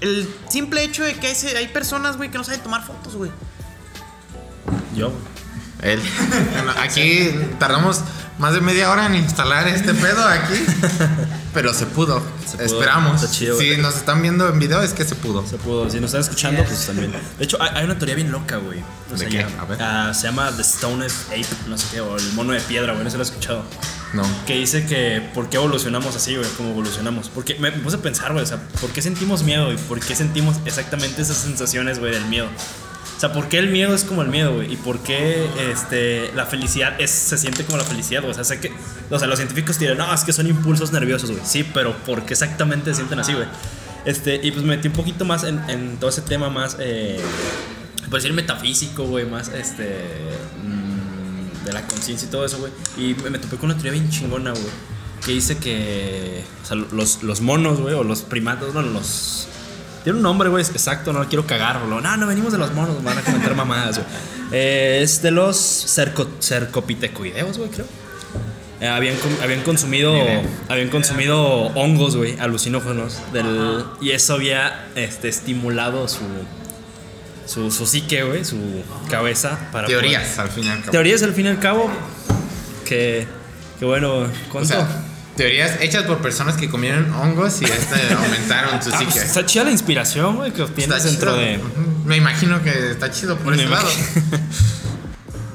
El 0.00 0.28
simple 0.48 0.82
hecho 0.82 1.04
de 1.04 1.14
que 1.14 1.28
hay, 1.28 1.36
hay 1.56 1.68
personas, 1.68 2.16
güey, 2.16 2.28
que 2.30 2.36
no 2.38 2.42
saben 2.44 2.60
tomar 2.60 2.84
fotos, 2.84 3.14
güey. 3.14 3.30
Yo, 4.96 5.10
güey. 5.10 5.22
Él. 5.82 6.00
Bueno, 6.52 6.72
aquí 6.80 7.30
tardamos 7.58 8.00
más 8.38 8.54
de 8.54 8.60
media 8.60 8.90
hora 8.90 9.06
en 9.06 9.16
instalar 9.16 9.68
este 9.68 9.92
pedo 9.94 10.24
aquí. 10.26 10.54
Pero 11.52 11.74
se 11.74 11.86
pudo. 11.86 12.22
Se 12.46 12.56
pudo. 12.56 12.64
Esperamos. 12.66 13.22
Está 13.22 13.34
chido, 13.36 13.58
si 13.58 13.76
nos 13.76 13.96
están 13.96 14.22
viendo 14.22 14.48
en 14.48 14.58
video, 14.58 14.80
es 14.82 14.94
que 14.94 15.04
se 15.04 15.14
pudo. 15.14 15.46
Se 15.46 15.58
pudo. 15.58 15.90
Si 15.90 15.96
nos 16.00 16.08
están 16.08 16.22
escuchando, 16.22 16.64
pues 16.64 16.86
también. 16.86 17.12
De 17.12 17.44
hecho, 17.44 17.58
hay, 17.60 17.84
una 17.84 17.96
teoría 17.98 18.14
bien 18.14 18.32
loca, 18.32 18.56
güey. 18.56 18.80
O 19.08 19.12
¿De 19.12 19.18
sea, 19.18 19.28
qué? 19.28 19.36
ya- 19.38 19.60
A 19.60 19.64
ver. 19.66 19.78
ah, 19.82 20.12
se 20.14 20.22
llama 20.28 20.50
The 20.56 20.62
Stone 20.62 21.04
Ape, 21.28 21.46
no 21.68 21.76
sé 21.76 21.86
qué, 21.92 22.00
o 22.00 22.16
el 22.16 22.32
mono 22.32 22.52
de 22.52 22.60
piedra, 22.60 22.92
güey. 22.92 23.04
No 23.04 23.10
se 23.10 23.16
lo 23.18 23.22
he 23.22 23.26
escuchado. 23.26 23.64
No. 24.14 24.22
Que 24.46 24.54
dice 24.54 24.86
que 24.86 25.30
por 25.34 25.48
qué 25.50 25.56
evolucionamos 25.56 26.14
así, 26.16 26.36
güey, 26.36 26.48
como 26.56 26.70
evolucionamos. 26.70 27.28
Porque 27.28 27.56
me, 27.56 27.70
me 27.70 27.78
puse 27.78 27.96
a 27.96 28.00
pensar, 28.00 28.32
güey, 28.32 28.44
o 28.44 28.46
sea, 28.46 28.58
¿por 28.80 28.90
qué 28.90 29.02
sentimos 29.02 29.42
miedo 29.42 29.72
y 29.72 29.76
por 29.76 30.00
qué 30.00 30.14
sentimos 30.16 30.56
exactamente 30.64 31.22
esas 31.22 31.36
sensaciones, 31.38 31.98
güey, 31.98 32.12
del 32.12 32.24
miedo? 32.26 32.48
O 33.22 33.24
sea, 33.24 33.32
¿por 33.32 33.48
qué 33.48 33.58
el 33.58 33.68
miedo 33.68 33.94
es 33.94 34.02
como 34.02 34.22
el 34.22 34.28
miedo, 34.30 34.52
güey? 34.52 34.72
¿Y 34.72 34.76
por 34.76 34.98
qué 34.98 35.48
este, 35.70 36.32
la 36.34 36.44
felicidad 36.44 37.00
es, 37.00 37.12
se 37.12 37.38
siente 37.38 37.64
como 37.64 37.78
la 37.78 37.84
felicidad, 37.84 38.20
güey? 38.20 38.32
O 38.32 38.34
sea, 38.34 38.42
sé 38.42 38.58
que, 38.58 38.72
o 39.10 39.16
sea, 39.16 39.28
los 39.28 39.38
científicos 39.38 39.78
dirán, 39.78 39.98
no, 39.98 40.12
es 40.12 40.24
que 40.24 40.32
son 40.32 40.48
impulsos 40.48 40.90
nerviosos, 40.90 41.30
güey. 41.30 41.40
Sí, 41.46 41.62
pero 41.62 41.96
¿por 41.98 42.24
qué 42.24 42.32
exactamente 42.32 42.90
se 42.90 42.96
sienten 42.96 43.20
así, 43.20 43.32
güey? 43.32 43.46
Este, 44.04 44.40
y 44.42 44.50
pues 44.50 44.64
me 44.64 44.74
metí 44.74 44.88
un 44.88 44.94
poquito 44.94 45.24
más 45.24 45.44
en, 45.44 45.98
todo 46.00 46.10
ese 46.10 46.22
tema 46.22 46.50
más, 46.50 46.76
eh, 46.80 47.20
por 48.06 48.14
decir 48.14 48.32
metafísico, 48.32 49.04
güey, 49.04 49.24
más, 49.24 49.50
este, 49.50 50.04
mm, 50.64 51.64
de 51.64 51.72
la 51.72 51.86
conciencia 51.86 52.26
y 52.26 52.30
todo 52.32 52.44
eso, 52.44 52.58
güey. 52.58 52.72
Y 52.96 53.14
me, 53.22 53.30
me 53.30 53.38
topé 53.38 53.56
con 53.56 53.70
una 53.70 53.74
teoría 53.74 53.92
bien 54.00 54.10
chingona, 54.10 54.50
güey. 54.50 54.64
Que 55.24 55.30
dice 55.30 55.58
que, 55.58 56.42
o 56.64 56.66
sea, 56.66 56.76
los, 56.76 57.22
los 57.22 57.40
monos, 57.40 57.78
güey, 57.80 57.94
o 57.94 58.02
los 58.02 58.22
primatos, 58.22 58.74
no, 58.74 58.82
los... 58.82 59.46
Tiene 60.04 60.16
un 60.18 60.22
nombre, 60.22 60.48
güey, 60.48 60.64
exacto, 60.64 61.12
no 61.12 61.26
quiero 61.28 61.46
cagar, 61.46 61.78
güey. 61.78 62.02
No, 62.02 62.16
no, 62.16 62.26
venimos 62.26 62.52
de 62.52 62.58
los 62.58 62.72
monos, 62.72 63.02
van 63.04 63.18
a 63.18 63.22
comentar 63.22 63.54
mamadas, 63.54 63.98
güey. 63.98 64.08
Eh, 64.52 65.00
es 65.02 65.22
de 65.22 65.30
los 65.30 65.56
cerco, 65.56 66.28
cercopitecoideos, 66.40 67.58
güey, 67.58 67.70
creo. 67.70 67.86
Eh, 68.80 68.88
habían, 68.88 69.14
habían 69.42 69.60
consumido 69.62 70.12
habían 70.68 70.88
consumido 70.88 71.38
hongos, 71.76 72.16
güey, 72.16 72.36
alucinógenos 72.40 73.18
del 73.32 73.84
y 74.00 74.10
eso 74.10 74.34
había 74.34 74.88
este 74.96 75.28
estimulado 75.28 76.08
su 76.08 76.24
su, 77.46 77.70
su 77.70 77.86
psique, 77.86 78.24
güey, 78.24 78.44
su 78.44 78.58
cabeza 79.08 79.56
para 79.70 79.86
Teorías, 79.86 80.36
al 80.40 80.48
fin 80.48 80.64
y 80.64 80.68
al 80.68 80.80
cabo. 80.80 80.90
teorías 80.90 81.22
al 81.22 81.32
fin 81.32 81.46
y 81.46 81.48
al 81.50 81.60
cabo 81.60 81.88
que 82.84 83.26
que 83.78 83.84
bueno, 83.84 84.18
O 84.22 84.26
¿cuánto? 84.50 84.68
sea, 84.74 84.88
teorías 85.36 85.80
hechas 85.80 86.04
por 86.04 86.18
personas 86.18 86.56
que 86.56 86.68
comieron 86.68 87.12
hongos 87.14 87.62
y 87.62 87.64
este 87.64 88.12
aumentaron 88.18 88.82
su 88.82 88.90
Ah, 88.90 88.98
pues, 89.02 89.12
psique. 89.14 89.24
está 89.26 89.46
chida 89.46 89.64
la 89.64 89.70
inspiración, 89.70 90.36
güey, 90.36 90.52
que 90.52 90.62
obtienes 90.62 90.96
Está 90.96 91.08
dentro 91.10 91.30
chido. 91.36 91.40
de. 91.46 91.60
Me 92.04 92.16
imagino 92.16 92.62
que 92.62 92.90
está 92.90 93.10
chido 93.10 93.36
por 93.38 93.54
Me 93.56 93.62
ese 93.62 93.70
lado. 93.70 93.88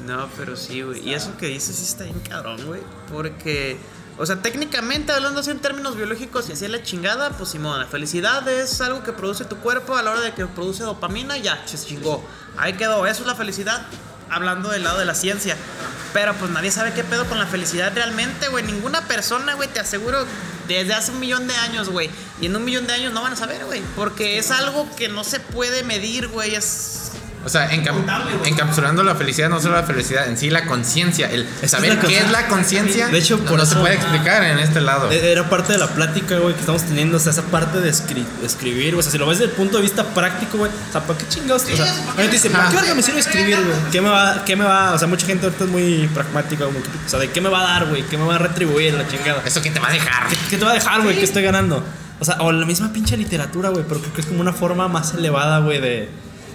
No, 0.06 0.26
pero 0.38 0.56
sí, 0.56 0.80
güey. 0.82 1.06
Y 1.06 1.12
eso 1.14 1.36
que 1.36 1.46
dices 1.48 1.76
sí 1.76 1.84
está 1.84 2.04
bien 2.04 2.18
cabrón, 2.20 2.64
güey. 2.66 2.80
Porque, 3.12 3.76
o 4.16 4.24
sea, 4.24 4.36
técnicamente 4.40 5.12
hablando 5.12 5.40
así 5.40 5.50
en 5.50 5.58
términos 5.58 5.96
biológicos 5.96 6.48
y 6.48 6.52
así 6.52 6.66
la 6.66 6.82
chingada, 6.82 7.28
pues 7.30 7.50
Simón, 7.50 7.78
la 7.78 7.86
felicidad 7.86 8.48
es 8.48 8.80
algo 8.80 9.02
que 9.02 9.12
produce 9.12 9.44
tu 9.44 9.56
cuerpo 9.58 9.96
a 9.96 10.02
la 10.02 10.12
hora 10.12 10.20
de 10.22 10.32
que 10.32 10.46
produce 10.46 10.82
dopamina, 10.82 11.36
ya, 11.36 11.62
se 11.66 11.76
chingó. 11.76 12.24
Ahí 12.56 12.72
quedó, 12.72 13.06
eso 13.06 13.20
es 13.20 13.26
la 13.26 13.34
felicidad. 13.34 13.82
Hablando 14.30 14.70
del 14.70 14.84
lado 14.84 14.98
de 14.98 15.04
la 15.04 15.14
ciencia. 15.14 15.56
Pero 16.12 16.34
pues 16.34 16.50
nadie 16.50 16.70
sabe 16.70 16.92
qué 16.94 17.04
pedo 17.04 17.26
con 17.26 17.38
la 17.38 17.46
felicidad 17.46 17.92
realmente, 17.94 18.48
güey. 18.48 18.64
Ninguna 18.64 19.06
persona, 19.06 19.54
güey, 19.54 19.68
te 19.68 19.80
aseguro, 19.80 20.24
desde 20.66 20.94
hace 20.94 21.10
un 21.12 21.20
millón 21.20 21.46
de 21.46 21.56
años, 21.56 21.88
güey. 21.88 22.10
Y 22.40 22.46
en 22.46 22.56
un 22.56 22.64
millón 22.64 22.86
de 22.86 22.94
años 22.94 23.12
no 23.12 23.22
van 23.22 23.32
a 23.32 23.36
saber, 23.36 23.64
güey. 23.64 23.82
Porque 23.96 24.38
es 24.38 24.50
algo 24.50 24.88
que 24.96 25.08
no 25.08 25.24
se 25.24 25.40
puede 25.40 25.82
medir, 25.82 26.28
güey. 26.28 26.54
Es 26.54 27.12
O 27.48 27.50
sea, 27.50 27.68
encapsulando 28.44 29.02
la 29.02 29.14
felicidad, 29.14 29.48
no 29.48 29.60
solo 29.60 29.74
la 29.76 29.82
felicidad, 29.82 30.28
en 30.28 30.36
sí 30.36 30.50
la 30.50 30.66
conciencia. 30.66 31.30
El 31.30 31.46
saber 31.66 31.98
qué 32.00 32.18
es 32.18 32.30
la 32.30 32.46
conciencia 32.46 33.08
De 33.08 33.18
hecho, 33.18 33.38
no- 33.38 33.44
por 33.44 33.58
no, 33.58 33.64
se 33.64 33.72
eso- 33.72 33.80
puede 33.80 33.94
explicar 33.94 34.44
en 34.44 34.58
este 34.58 34.80
lado. 34.80 35.10
E- 35.10 35.32
Era 35.32 35.48
parte 35.48 35.72
de 35.72 35.78
la 35.78 35.88
plática, 35.88 36.36
güey, 36.38 36.54
que 36.54 36.60
estamos 36.60 36.82
teniendo. 36.82 37.16
O 37.16 37.20
sea, 37.20 37.32
esa 37.32 37.42
parte 37.42 37.80
de 37.80 37.90
escri- 37.90 38.26
escribir, 38.44 38.94
güey. 38.94 39.00
O 39.00 39.02
sea, 39.02 39.12
si 39.12 39.18
lo 39.18 39.26
ves 39.26 39.38
desde 39.38 39.50
el 39.52 39.56
punto 39.56 39.76
de 39.78 39.82
vista 39.82 40.04
práctico, 40.04 40.58
güey. 40.58 40.70
O 40.70 40.92
sea, 40.92 41.00
¿para 41.02 41.18
qué 41.18 41.26
chingados? 41.28 41.62
O 41.64 41.76
sea, 41.76 41.86
la 41.86 42.12
gente 42.22 42.28
dice, 42.32 42.50
¿para 42.50 42.68
qué 42.68 42.76
verga 42.76 42.94
me 42.94 43.02
sirve 43.02 43.20
escribir, 43.20 43.56
güey? 43.56 43.76
¿Qué 43.90 44.00
me 44.00 44.08
va, 44.10 44.44
qué 44.44 44.56
me 44.56 44.64
va? 44.64 44.92
O 44.92 44.98
sea, 44.98 45.08
mucha 45.08 45.26
gente 45.26 45.46
ahorita 45.46 45.64
es 45.64 45.70
muy 45.70 46.08
pragmática, 46.12 46.64
güey. 46.66 46.78
O 46.78 47.08
sea, 47.08 47.18
¿de 47.18 47.30
qué 47.30 47.40
me 47.40 47.48
va 47.48 47.60
a 47.60 47.72
dar, 47.74 47.86
güey? 47.88 48.02
¿Qué 48.02 48.16
me 48.18 48.24
va 48.26 48.34
a 48.36 48.38
retribuir 48.38 48.94
la 48.94 49.08
chingada? 49.08 49.42
Eso 49.44 49.62
que 49.62 49.70
te 49.70 49.80
va 49.80 49.88
a 49.88 49.92
dejar. 49.92 50.28
¿Qué, 50.28 50.36
qué 50.50 50.56
te 50.58 50.64
va 50.64 50.72
a 50.72 50.74
dejar, 50.74 51.02
güey? 51.02 51.16
¿Qué 51.16 51.24
estoy 51.24 51.42
ganando? 51.42 51.82
O 52.20 52.24
sea, 52.24 52.36
o 52.40 52.50
la 52.52 52.66
misma 52.66 52.92
pinche 52.92 53.16
literatura, 53.16 53.68
güey. 53.70 53.84
Pero 53.88 54.00
creo 54.00 54.12
que 54.12 54.20
es 54.22 54.26
como 54.26 54.40
una 54.40 54.52
forma 54.52 54.88
más 54.88 55.14
elevada, 55.14 55.60
güey, 55.60 55.80
de, 55.80 56.08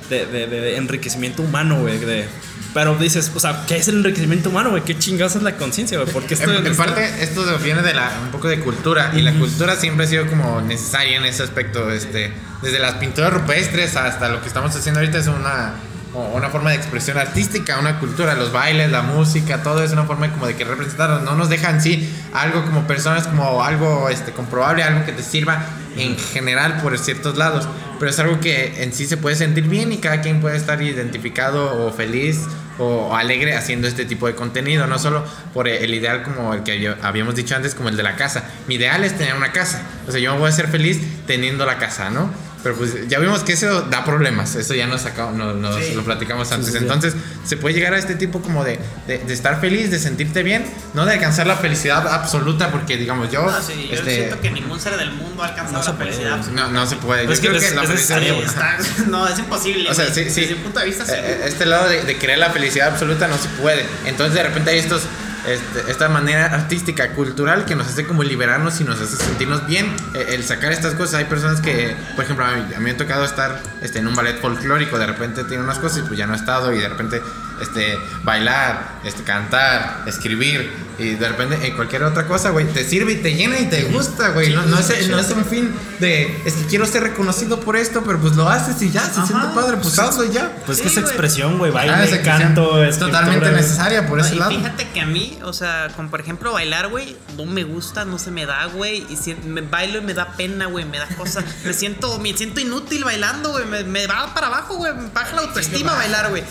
de, 0.10 0.26
de- 0.26 0.48
de- 0.48 0.62
de 0.62 0.78
enriquecimiento 0.78 1.42
humano, 1.44 1.80
güey. 1.82 1.98
De, 2.00 2.26
pero 2.74 2.96
dices, 2.96 3.32
o 3.36 3.40
sea, 3.40 3.66
¿qué 3.68 3.78
es 3.78 3.88
el 3.88 3.98
enriquecimiento 3.98 4.50
humano, 4.50 4.72
güey? 4.72 4.84
¿Qué 4.84 4.98
chingados 4.98 5.36
es 5.36 5.44
la 5.44 5.58
conciencia, 5.58 6.00
güey? 6.00 6.12
Porque 6.12 6.34
esto 6.34 6.52
En, 6.52 6.66
en 6.66 6.76
parte, 6.76 7.24
esto 7.24 7.46
viene 7.60 7.82
de 7.84 7.94
la, 7.94 8.12
un 8.24 8.32
poco 8.32 8.48
de 8.48 8.60
cultura 8.60 9.12
y 9.16 9.22
la 9.22 9.34
cultura 9.34 9.76
siempre 9.76 10.06
ha 10.06 10.10
sido 10.10 10.26
como 10.28 10.60
necesaria 10.62 11.18
en 11.18 11.26
ese 11.26 11.44
aspecto. 11.44 11.92
Este, 11.92 12.34
desde 12.62 12.80
las 12.80 12.96
pinturas 12.96 13.32
rupestres 13.34 13.96
hasta 13.96 14.30
lo 14.30 14.42
que 14.42 14.48
estamos 14.48 14.76
haciendo 14.76 15.02
ahorita 15.02 15.20
es 15.20 15.28
una, 15.28 15.74
una 16.14 16.50
forma 16.50 16.70
de 16.70 16.76
expresión 16.76 17.18
artística, 17.18 17.80
una 17.80 18.00
cultura, 18.00 18.36
los 18.36 18.52
bailes, 18.52 18.92
la 18.92 19.02
música, 19.02 19.64
todo 19.64 19.84
es 19.84 19.92
una 19.92 20.04
forma 20.04 20.32
como 20.32 20.46
de 20.46 20.56
que 20.56 20.64
representar, 20.64 21.22
no 21.22 21.36
nos 21.36 21.50
dejan 21.50 21.82
sí 21.82 22.08
algo 22.34 22.64
como 22.64 22.86
personas, 22.86 23.28
como 23.28 23.64
algo 23.64 24.10
este, 24.10 24.32
comprobable, 24.32 24.84
algo 24.84 25.06
que 25.06 25.12
te 25.12 25.24
sirva 25.24 25.66
en 25.98 26.18
general 26.18 26.82
por 26.82 26.98
ciertos 26.98 27.38
lados, 27.38 27.68
pero 28.00 28.12
es 28.12 28.20
algo 28.20 28.40
que 28.40 28.84
en 28.84 28.94
sí 28.94 29.06
se 29.06 29.18
puede 29.18 29.36
sentir 29.36 29.68
bien 29.68 29.92
y 29.92 29.98
cada 29.98 30.22
quien 30.22 30.40
puede 30.42 30.58
estar 30.58 30.82
identificado 30.82 31.88
o 31.88 31.92
feliz 31.92 32.42
o 32.80 33.16
alegre 33.16 33.56
haciendo 33.56 33.88
este 33.88 34.06
tipo 34.06 34.28
de 34.28 34.36
contenido, 34.36 34.88
no 34.88 34.98
solo 35.00 35.24
por 35.54 35.68
el 35.68 35.94
ideal 35.94 36.24
como 36.24 36.54
el 36.54 36.64
que 36.64 36.96
habíamos 37.02 37.36
dicho 37.36 37.56
antes, 37.56 37.76
como 37.76 37.90
el 37.90 37.98
de 37.98 38.04
la 38.04 38.16
casa. 38.16 38.46
Mi 38.68 38.76
ideal 38.76 39.04
es 39.04 39.18
tener 39.18 39.36
una 39.36 39.52
casa, 39.52 39.82
o 40.08 40.12
sea, 40.12 40.20
yo 40.20 40.36
voy 40.38 40.50
a 40.50 40.52
ser 40.52 40.68
feliz 40.68 41.00
teniendo 41.28 41.66
la 41.66 41.78
casa, 41.78 42.10
¿no? 42.10 42.32
Pero 42.64 42.76
pues 42.76 43.08
ya 43.10 43.20
vimos 43.20 43.44
que 43.44 43.54
eso 43.54 43.82
da 43.84 44.06
problemas, 44.06 44.56
eso 44.56 44.74
ya 44.74 44.88
nos, 44.88 45.02
sacó, 45.02 45.32
nos, 45.32 45.56
nos 45.58 45.76
Sí. 45.84 45.94
lo 45.96 46.04
platicamos 46.04 46.50
antes. 46.54 46.68
sí, 46.68 46.72
sí. 46.72 46.78
Entonces, 46.78 47.14
se 47.46 47.58
puede 47.58 47.76
llegar 47.76 47.94
a 47.94 47.98
este 47.98 48.16
tipo 48.16 48.42
como 48.42 48.64
de, 48.64 48.80
de, 49.06 49.18
de 49.20 49.34
estar 49.34 49.60
feliz, 49.60 49.92
de 49.92 50.00
sentirte 50.00 50.44
bien, 50.44 50.66
no 50.94 51.06
de 51.06 51.14
alcanzar 51.14 51.46
la 51.46 51.58
felicidad 51.58 52.08
absoluta, 52.08 52.72
porque 52.72 52.96
digamos 52.98 53.30
yo... 53.32 53.44
No, 53.46 53.62
sí, 53.62 53.88
yo 53.90 53.96
este, 53.98 54.16
siento 54.16 54.40
que 54.40 54.50
ningún 54.52 54.80
ser 54.80 54.96
del 54.98 55.12
mundo 55.12 55.44
ha 55.44 55.48
alcanzado 55.48 55.80
No 55.80 55.86
la 55.86 55.94
puede, 55.98 56.12
felicidad. 56.14 56.40
güey. 56.42 56.56
no, 56.56 56.68
no 56.70 56.88
se 56.88 56.96
puede. 56.96 57.26
Pues 57.26 57.42
Yo 57.42 57.52
es 57.52 57.54
que 57.54 57.60
creo 57.60 57.70
es- 57.70 57.76
la 57.76 57.84
es 57.84 57.90
felicidad- 57.90 58.24
Está- 58.24 58.78
no, 59.08 59.28
es 59.28 59.38
imposible. 59.40 59.90
O 59.90 59.94
sea, 59.94 60.06
sí, 60.14 60.30
sí. 60.30 60.42
Desde 60.42 60.56
mi 60.56 60.62
punto 60.62 60.80
de 60.80 60.86
vista, 60.86 61.06
sí. 61.06 61.12
Eh, 61.16 61.42
Este 61.46 61.66
lado 61.66 61.90
de, 61.90 62.04
de 62.04 62.18
querer 62.18 62.38
la 62.38 62.50
felicidad 62.52 62.88
absoluta 62.90 63.28
no 63.28 63.38
se 63.38 63.50
puede. 63.62 63.86
Entonces 64.06 64.36
de 64.36 64.44
repente 64.44 64.72
hay 64.72 64.80
estos, 64.80 65.02
este, 65.48 65.92
esta 65.92 66.10
manera 66.10 66.46
artística, 66.46 67.10
cultural 67.12 67.66
que 67.66 67.76
nos 67.76 67.88
hace 67.88 68.06
como 68.06 68.24
liberarnos 68.24 68.80
y 68.82 68.84
nos 68.84 69.00
hace 69.02 69.18
sentirnos 69.18 69.66
bien. 69.68 69.86
Eh, 70.14 70.36
el 70.36 70.44
sacar 70.44 70.72
estas 70.72 70.96
cosas. 70.96 71.16
Hay 71.16 71.26
personas 71.26 71.62
que, 71.62 71.96
por 72.16 72.26
ejemplo, 72.26 72.46
a 72.46 72.52
mí, 72.52 72.74
a 72.74 72.80
mí 72.80 72.84
me 72.84 72.92
ha 72.92 72.98
tocado 72.98 73.26
estar 73.26 73.62
este, 73.82 74.00
en 74.00 74.08
un 74.08 74.16
ballet 74.16 74.40
folclórico. 74.40 74.98
De 74.98 75.06
repente 75.06 75.44
tiene 75.44 75.64
unas 75.64 75.80
cosas 75.80 76.00
y 76.00 76.02
pues 76.04 76.18
ya 76.18 76.28
no 76.28 76.34
he 76.34 76.38
estado. 76.38 76.74
Y 76.74 76.80
de 76.80 76.90
repente 76.90 77.22
este, 77.62 77.98
bailar, 78.24 79.00
este, 79.04 79.24
cantar, 79.24 80.04
escribir. 80.06 80.72
Y 81.00 81.16
de 81.16 81.28
repente 81.28 81.58
en 81.66 81.76
cualquier 81.76 82.04
otra 82.04 82.28
cosa, 82.28 82.52
güey, 82.52 82.68
te 82.68 82.84
sirve 82.88 83.14
y 83.14 83.16
te 83.16 83.34
llena 83.34 83.60
y 83.60 83.66
te 83.66 83.84
gusta, 83.86 84.30
güey. 84.30 84.54
No, 84.54 84.62
no, 84.64 84.78
es, 84.78 85.08
no 85.10 85.18
es 85.18 85.30
un 85.32 85.44
fin 85.44 85.74
de, 86.00 86.40
es 86.46 86.54
que 86.54 86.66
quiero 86.68 86.86
ser 86.86 87.02
reconocido 87.02 87.60
por 87.62 87.76
esto, 87.76 88.04
pero 88.06 88.20
pues 88.20 88.36
lo 88.36 88.48
haces 88.48 88.80
y 88.84 88.92
ya, 88.92 89.02
se 89.02 89.20
Ajá. 89.20 89.26
siente 89.26 89.48
padre, 89.56 89.78
pues 89.78 89.98
hazlo 89.98 90.24
y 90.24 90.32
ya. 90.32 90.52
Pues 90.68 90.78
Sí, 90.78 90.84
que 90.84 90.90
es 90.90 90.94
güey. 90.96 91.06
expresión, 91.06 91.58
güey, 91.58 91.72
baile, 91.72 91.94
Ah, 91.96 92.04
esa 92.04 92.22
canto, 92.22 92.84
es 92.84 93.00
totalmente 93.00 93.52
necesaria 93.52 94.06
por 94.08 94.20
No, 94.20 94.24
ese 94.26 94.36
y 94.36 94.40
lado. 94.40 94.52
fíjate 94.52 94.88
que 94.90 95.02
a 95.02 95.06
mí, 95.08 95.40
o 95.44 95.52
sea, 95.52 95.88
como 95.96 96.10
por 96.12 96.22
ejemplo 96.22 96.54
bailar, 96.54 96.90
güey, 96.90 97.18
no 97.38 97.46
me 97.46 97.64
gusta, 97.64 98.06
no 98.06 98.20
se 98.20 98.30
me 98.30 98.46
da, 98.46 98.66
güey. 98.68 99.04
Y 99.10 99.16
si 99.16 99.34
me 99.34 99.62
bailo 99.62 99.98
y 99.98 100.02
me 100.02 100.14
da 100.14 100.34
pena, 100.34 100.68
güey, 100.68 100.86
me 100.86 101.00
da 101.00 101.08
cosas. 101.18 101.44
me 101.66 101.74
siento, 101.74 102.20
me 102.20 102.38
siento 102.38 102.60
inútil 102.60 103.04
bailando, 103.04 103.50
güey. 103.52 103.66
Me, 103.66 103.84
me 103.84 104.06
va 104.06 104.32
para 104.36 104.46
abajo, 104.48 104.76
güey. 104.76 104.94
Me 104.94 105.10
baja 105.10 105.36
la 105.36 105.42
autoestima 105.42 105.94
bailar, 105.94 106.30
güey. 106.30 106.44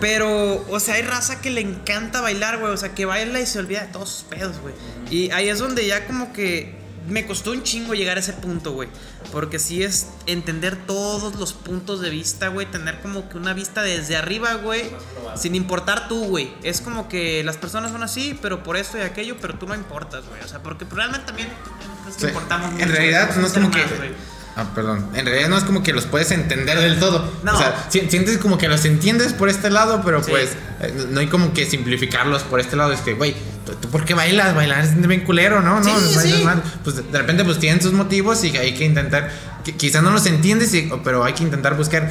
Pero, 0.00 0.64
o 0.68 0.78
sea, 0.80 0.94
hay 0.96 1.02
raza 1.02 1.40
que 1.40 1.50
le 1.50 1.60
encanta 1.62 2.20
bailar, 2.20 2.58
güey. 2.58 2.72
O 2.72 2.76
sea, 2.76 2.94
que 2.94 3.04
baila 3.06 3.40
y 3.40 3.46
se 3.46 3.58
olvida 3.58 3.82
de 3.82 3.92
todos 3.92 4.10
sus 4.10 4.22
pedos, 4.24 4.58
güey. 4.60 4.74
Y 5.10 5.30
ahí 5.30 5.48
es 5.48 5.58
donde 5.58 5.86
ya 5.86 6.06
como 6.06 6.32
que 6.32 6.74
me 7.08 7.24
costó 7.24 7.52
un 7.52 7.62
chingo 7.62 7.94
llegar 7.94 8.16
a 8.16 8.20
ese 8.20 8.32
punto, 8.34 8.72
güey. 8.72 8.88
Porque 9.32 9.58
sí 9.58 9.82
es 9.82 10.08
entender 10.26 10.76
todos 10.86 11.36
los 11.36 11.52
puntos 11.54 12.00
de 12.02 12.10
vista, 12.10 12.48
güey. 12.48 12.70
Tener 12.70 13.00
como 13.00 13.28
que 13.28 13.38
una 13.38 13.54
vista 13.54 13.82
desde 13.82 14.16
arriba, 14.16 14.54
güey. 14.54 14.82
Sin 15.34 15.54
importar 15.54 16.08
tú, 16.08 16.24
güey. 16.26 16.52
Es 16.62 16.80
como 16.82 17.08
que 17.08 17.42
las 17.44 17.56
personas 17.56 17.90
son 17.92 18.02
así, 18.02 18.38
pero 18.42 18.62
por 18.62 18.76
esto 18.76 18.98
y 18.98 19.00
aquello, 19.00 19.36
pero 19.40 19.54
tú 19.54 19.66
no 19.66 19.74
importas, 19.74 20.24
güey. 20.28 20.42
O 20.42 20.48
sea, 20.48 20.62
porque 20.62 20.84
realmente 20.90 21.26
también 21.26 21.48
que 21.48 22.20
Sí. 22.20 22.26
importamos 22.26 22.70
mucho, 22.72 22.84
en 22.84 22.90
realidad 22.92 23.28
güey. 23.28 23.40
no 23.40 23.46
es 23.46 23.52
como 23.54 23.70
que. 23.70 23.80
Ah, 24.58 24.64
perdón. 24.74 25.06
En 25.14 25.26
realidad 25.26 25.48
no 25.50 25.58
es 25.58 25.64
como 25.64 25.82
que 25.82 25.92
los 25.92 26.06
puedes 26.06 26.30
entender 26.30 26.80
del 26.80 26.98
todo. 26.98 27.30
No. 27.44 27.54
O 27.54 27.58
sea, 27.58 27.86
si- 27.90 28.08
sientes 28.08 28.38
como 28.38 28.56
que 28.56 28.68
los 28.68 28.86
entiendes 28.86 29.34
por 29.34 29.50
este 29.50 29.68
lado, 29.68 30.00
pero 30.02 30.22
Sí. 30.22 30.30
pues 30.30 30.52
eh, 30.80 31.06
no 31.10 31.20
hay 31.20 31.26
como 31.26 31.52
que 31.52 31.66
simplificarlos 31.66 32.42
por 32.42 32.58
este 32.60 32.74
lado. 32.74 32.92
Es 32.92 33.00
que, 33.02 33.12
güey, 33.12 33.36
¿tú, 33.66 33.72
tú 33.74 33.90
por 33.90 34.06
qué 34.06 34.14
bailas? 34.14 34.54
Bailar 34.54 34.82
es 34.82 34.96
bien 35.06 35.20
culero, 35.24 35.60
¿no? 35.60 35.84
Sí, 35.84 35.90
no, 35.90 36.00
no 36.00 36.06
bailas 36.16 36.38
sí. 36.38 36.42
mal. 36.44 36.62
Pues 36.84 36.96
de 36.96 37.18
repente 37.18 37.44
pues 37.44 37.58
tienen 37.58 37.82
sus 37.82 37.92
motivos 37.92 38.42
y 38.44 38.56
hay 38.56 38.74
que 38.74 38.86
intentar, 38.86 39.30
qui- 39.62 39.76
quizás 39.76 40.02
no 40.02 40.10
los 40.10 40.24
entiendes, 40.24 40.72
y- 40.72 40.90
pero 41.04 41.22
hay 41.22 41.34
que 41.34 41.42
intentar 41.42 41.76
buscar 41.76 42.10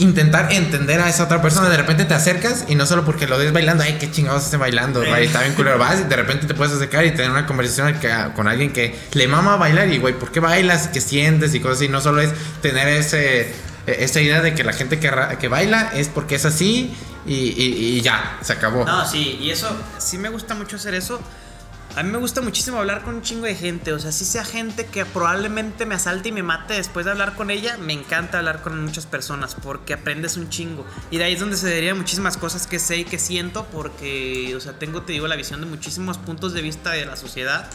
intentar 0.00 0.52
entender 0.52 1.00
a 1.00 1.08
esa 1.08 1.24
otra 1.24 1.40
persona. 1.40 1.68
De 1.68 1.76
repente 1.76 2.04
te 2.04 2.14
acercas 2.14 2.64
y 2.68 2.74
no 2.74 2.86
solo 2.86 3.04
porque 3.04 3.26
lo 3.26 3.38
ves 3.38 3.52
bailando, 3.52 3.84
ay, 3.84 3.96
qué 4.00 4.10
chingados 4.10 4.44
hace 4.46 4.56
bailando, 4.56 5.00
güey, 5.04 5.26
está 5.26 5.40
bien 5.42 5.54
culero. 5.54 5.78
Vas 5.78 6.00
y 6.00 6.04
de 6.04 6.16
repente 6.16 6.46
te 6.46 6.54
puedes 6.54 6.74
acercar 6.74 7.04
y 7.06 7.12
tener 7.12 7.30
una 7.30 7.46
conversación 7.46 7.94
que- 8.00 8.10
con 8.34 8.48
alguien 8.48 8.72
que 8.72 8.98
le 9.12 9.28
mama 9.28 9.56
bailar 9.56 9.88
y, 9.92 9.98
güey, 9.98 10.14
¿por 10.18 10.32
qué 10.32 10.40
bailas? 10.40 10.88
¿Qué 10.88 11.00
sientes? 11.00 11.54
Y 11.54 11.60
cosas 11.60 11.76
así. 11.78 11.88
No 11.88 12.00
solo 12.00 12.20
es 12.20 12.30
tener 12.62 12.88
ese, 12.88 13.52
esa 13.86 14.20
idea 14.20 14.40
de 14.42 14.54
que 14.54 14.64
la 14.64 14.72
gente 14.72 14.98
que, 14.98 15.10
que 15.38 15.48
baila 15.48 15.90
es 15.94 16.08
porque 16.08 16.34
es 16.34 16.44
así 16.44 16.94
y, 17.26 17.34
y- 17.34 17.96
y 17.96 18.00
ya, 18.00 18.38
se 18.42 18.52
acabó. 18.54 18.84
No, 18.84 19.06
sí, 19.06 19.38
y 19.40 19.50
eso, 19.50 19.68
sí 19.98 20.18
me 20.18 20.28
gusta 20.30 20.54
mucho 20.54 20.76
hacer 20.76 20.94
eso. 20.94 21.20
A 21.96 22.04
mí 22.04 22.10
me 22.10 22.18
gusta 22.18 22.40
muchísimo 22.40 22.78
hablar 22.78 23.02
con 23.02 23.16
un 23.16 23.22
chingo 23.22 23.46
de 23.46 23.56
gente. 23.56 23.92
O 23.92 23.98
sea, 23.98 24.12
si 24.12 24.24
sea 24.24 24.44
gente 24.44 24.86
que 24.86 25.04
probablemente 25.04 25.86
me 25.86 25.96
asalte 25.96 26.28
y 26.28 26.32
me 26.32 26.42
mate 26.42 26.74
después 26.74 27.04
de 27.04 27.10
hablar 27.10 27.34
con 27.34 27.50
ella, 27.50 27.76
me 27.78 27.92
encanta 27.92 28.38
hablar 28.38 28.62
con 28.62 28.82
muchas 28.84 29.06
personas 29.06 29.56
porque 29.56 29.94
aprendes 29.94 30.36
un 30.36 30.48
chingo. 30.50 30.86
Y 31.10 31.18
de 31.18 31.24
ahí 31.24 31.32
es 31.34 31.40
donde 31.40 31.56
se 31.56 31.66
derivan 31.66 31.98
muchísimas 31.98 32.36
cosas 32.36 32.68
que 32.68 32.78
sé 32.78 32.98
y 32.98 33.04
que 33.04 33.18
siento 33.18 33.66
porque, 33.72 34.54
o 34.56 34.60
sea, 34.60 34.74
tengo, 34.78 35.02
te 35.02 35.12
digo, 35.12 35.26
la 35.26 35.36
visión 35.36 35.60
de 35.60 35.66
muchísimos 35.66 36.16
puntos 36.16 36.52
de 36.52 36.62
vista 36.62 36.92
de 36.92 37.06
la 37.06 37.16
sociedad 37.16 37.68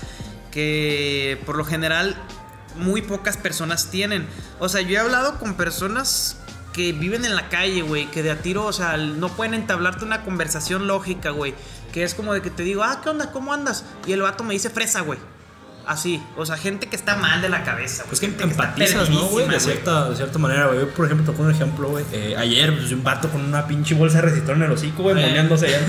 que 0.49 1.41
por 1.45 1.57
lo 1.57 1.65
general 1.65 2.15
muy 2.77 3.01
pocas 3.01 3.35
personas 3.35 3.91
tienen. 3.91 4.25
O 4.59 4.69
sea, 4.69 4.79
yo 4.79 4.95
he 4.95 4.99
hablado 4.99 5.37
con 5.39 5.55
personas 5.55 6.37
que 6.75 6.91
viven 6.91 7.23
en 7.23 7.35
la 7.35 7.47
calle, 7.47 7.81
güey, 7.81 8.11
que 8.11 8.21
de 8.21 8.31
a 8.31 8.41
tiro, 8.41 8.65
o 8.65 8.73
sea, 8.73 8.97
no 8.97 9.29
pueden 9.29 9.53
entablarte 9.53 10.03
una 10.03 10.23
conversación 10.23 10.87
lógica, 10.87 11.29
güey. 11.29 11.55
Que 11.95 12.03
es 12.03 12.13
como 12.13 12.33
de 12.33 12.41
que 12.41 12.49
te 12.49 12.61
digo, 12.63 12.83
ah, 12.83 12.99
¿qué 13.01 13.07
onda? 13.09 13.31
¿Cómo 13.31 13.53
andas? 13.53 13.85
Y 14.05 14.11
el 14.11 14.21
vato 14.21 14.43
me 14.43 14.53
dice 14.53 14.69
fresa, 14.69 14.99
güey. 14.99 15.17
Así, 15.87 16.21
o 16.35 16.45
sea, 16.45 16.57
gente 16.57 16.87
que 16.87 16.95
está 16.97 17.15
mal 17.15 17.41
de 17.41 17.47
la 17.47 17.63
cabeza, 17.63 18.03
güey. 18.03 18.09
Pues 18.09 18.19
que 18.19 18.43
empatizas, 18.43 19.09
¿no, 19.11 19.27
güey? 19.27 19.47
De 19.47 19.59
cierta, 19.61 20.09
de 20.09 20.15
cierta 20.17 20.37
manera, 20.37 20.67
güey. 20.67 20.79
Yo, 20.81 20.89
por 20.89 21.05
ejemplo, 21.05 21.25
tocó 21.31 21.43
un 21.43 21.51
ejemplo, 21.51 21.87
güey. 21.87 22.03
Eh, 22.11 22.35
ayer, 22.37 22.75
pues, 22.75 22.91
un 22.91 23.01
vato 23.01 23.29
con 23.29 23.45
una 23.45 23.65
pinche 23.65 23.95
bolsa 23.95 24.17
de 24.17 24.23
resistor 24.23 24.57
en 24.57 24.63
el 24.63 24.71
hocico, 24.73 25.03
güey, 25.03 25.17
Eh. 25.17 25.25
moneándose 25.27 25.67
allá. 25.67 25.79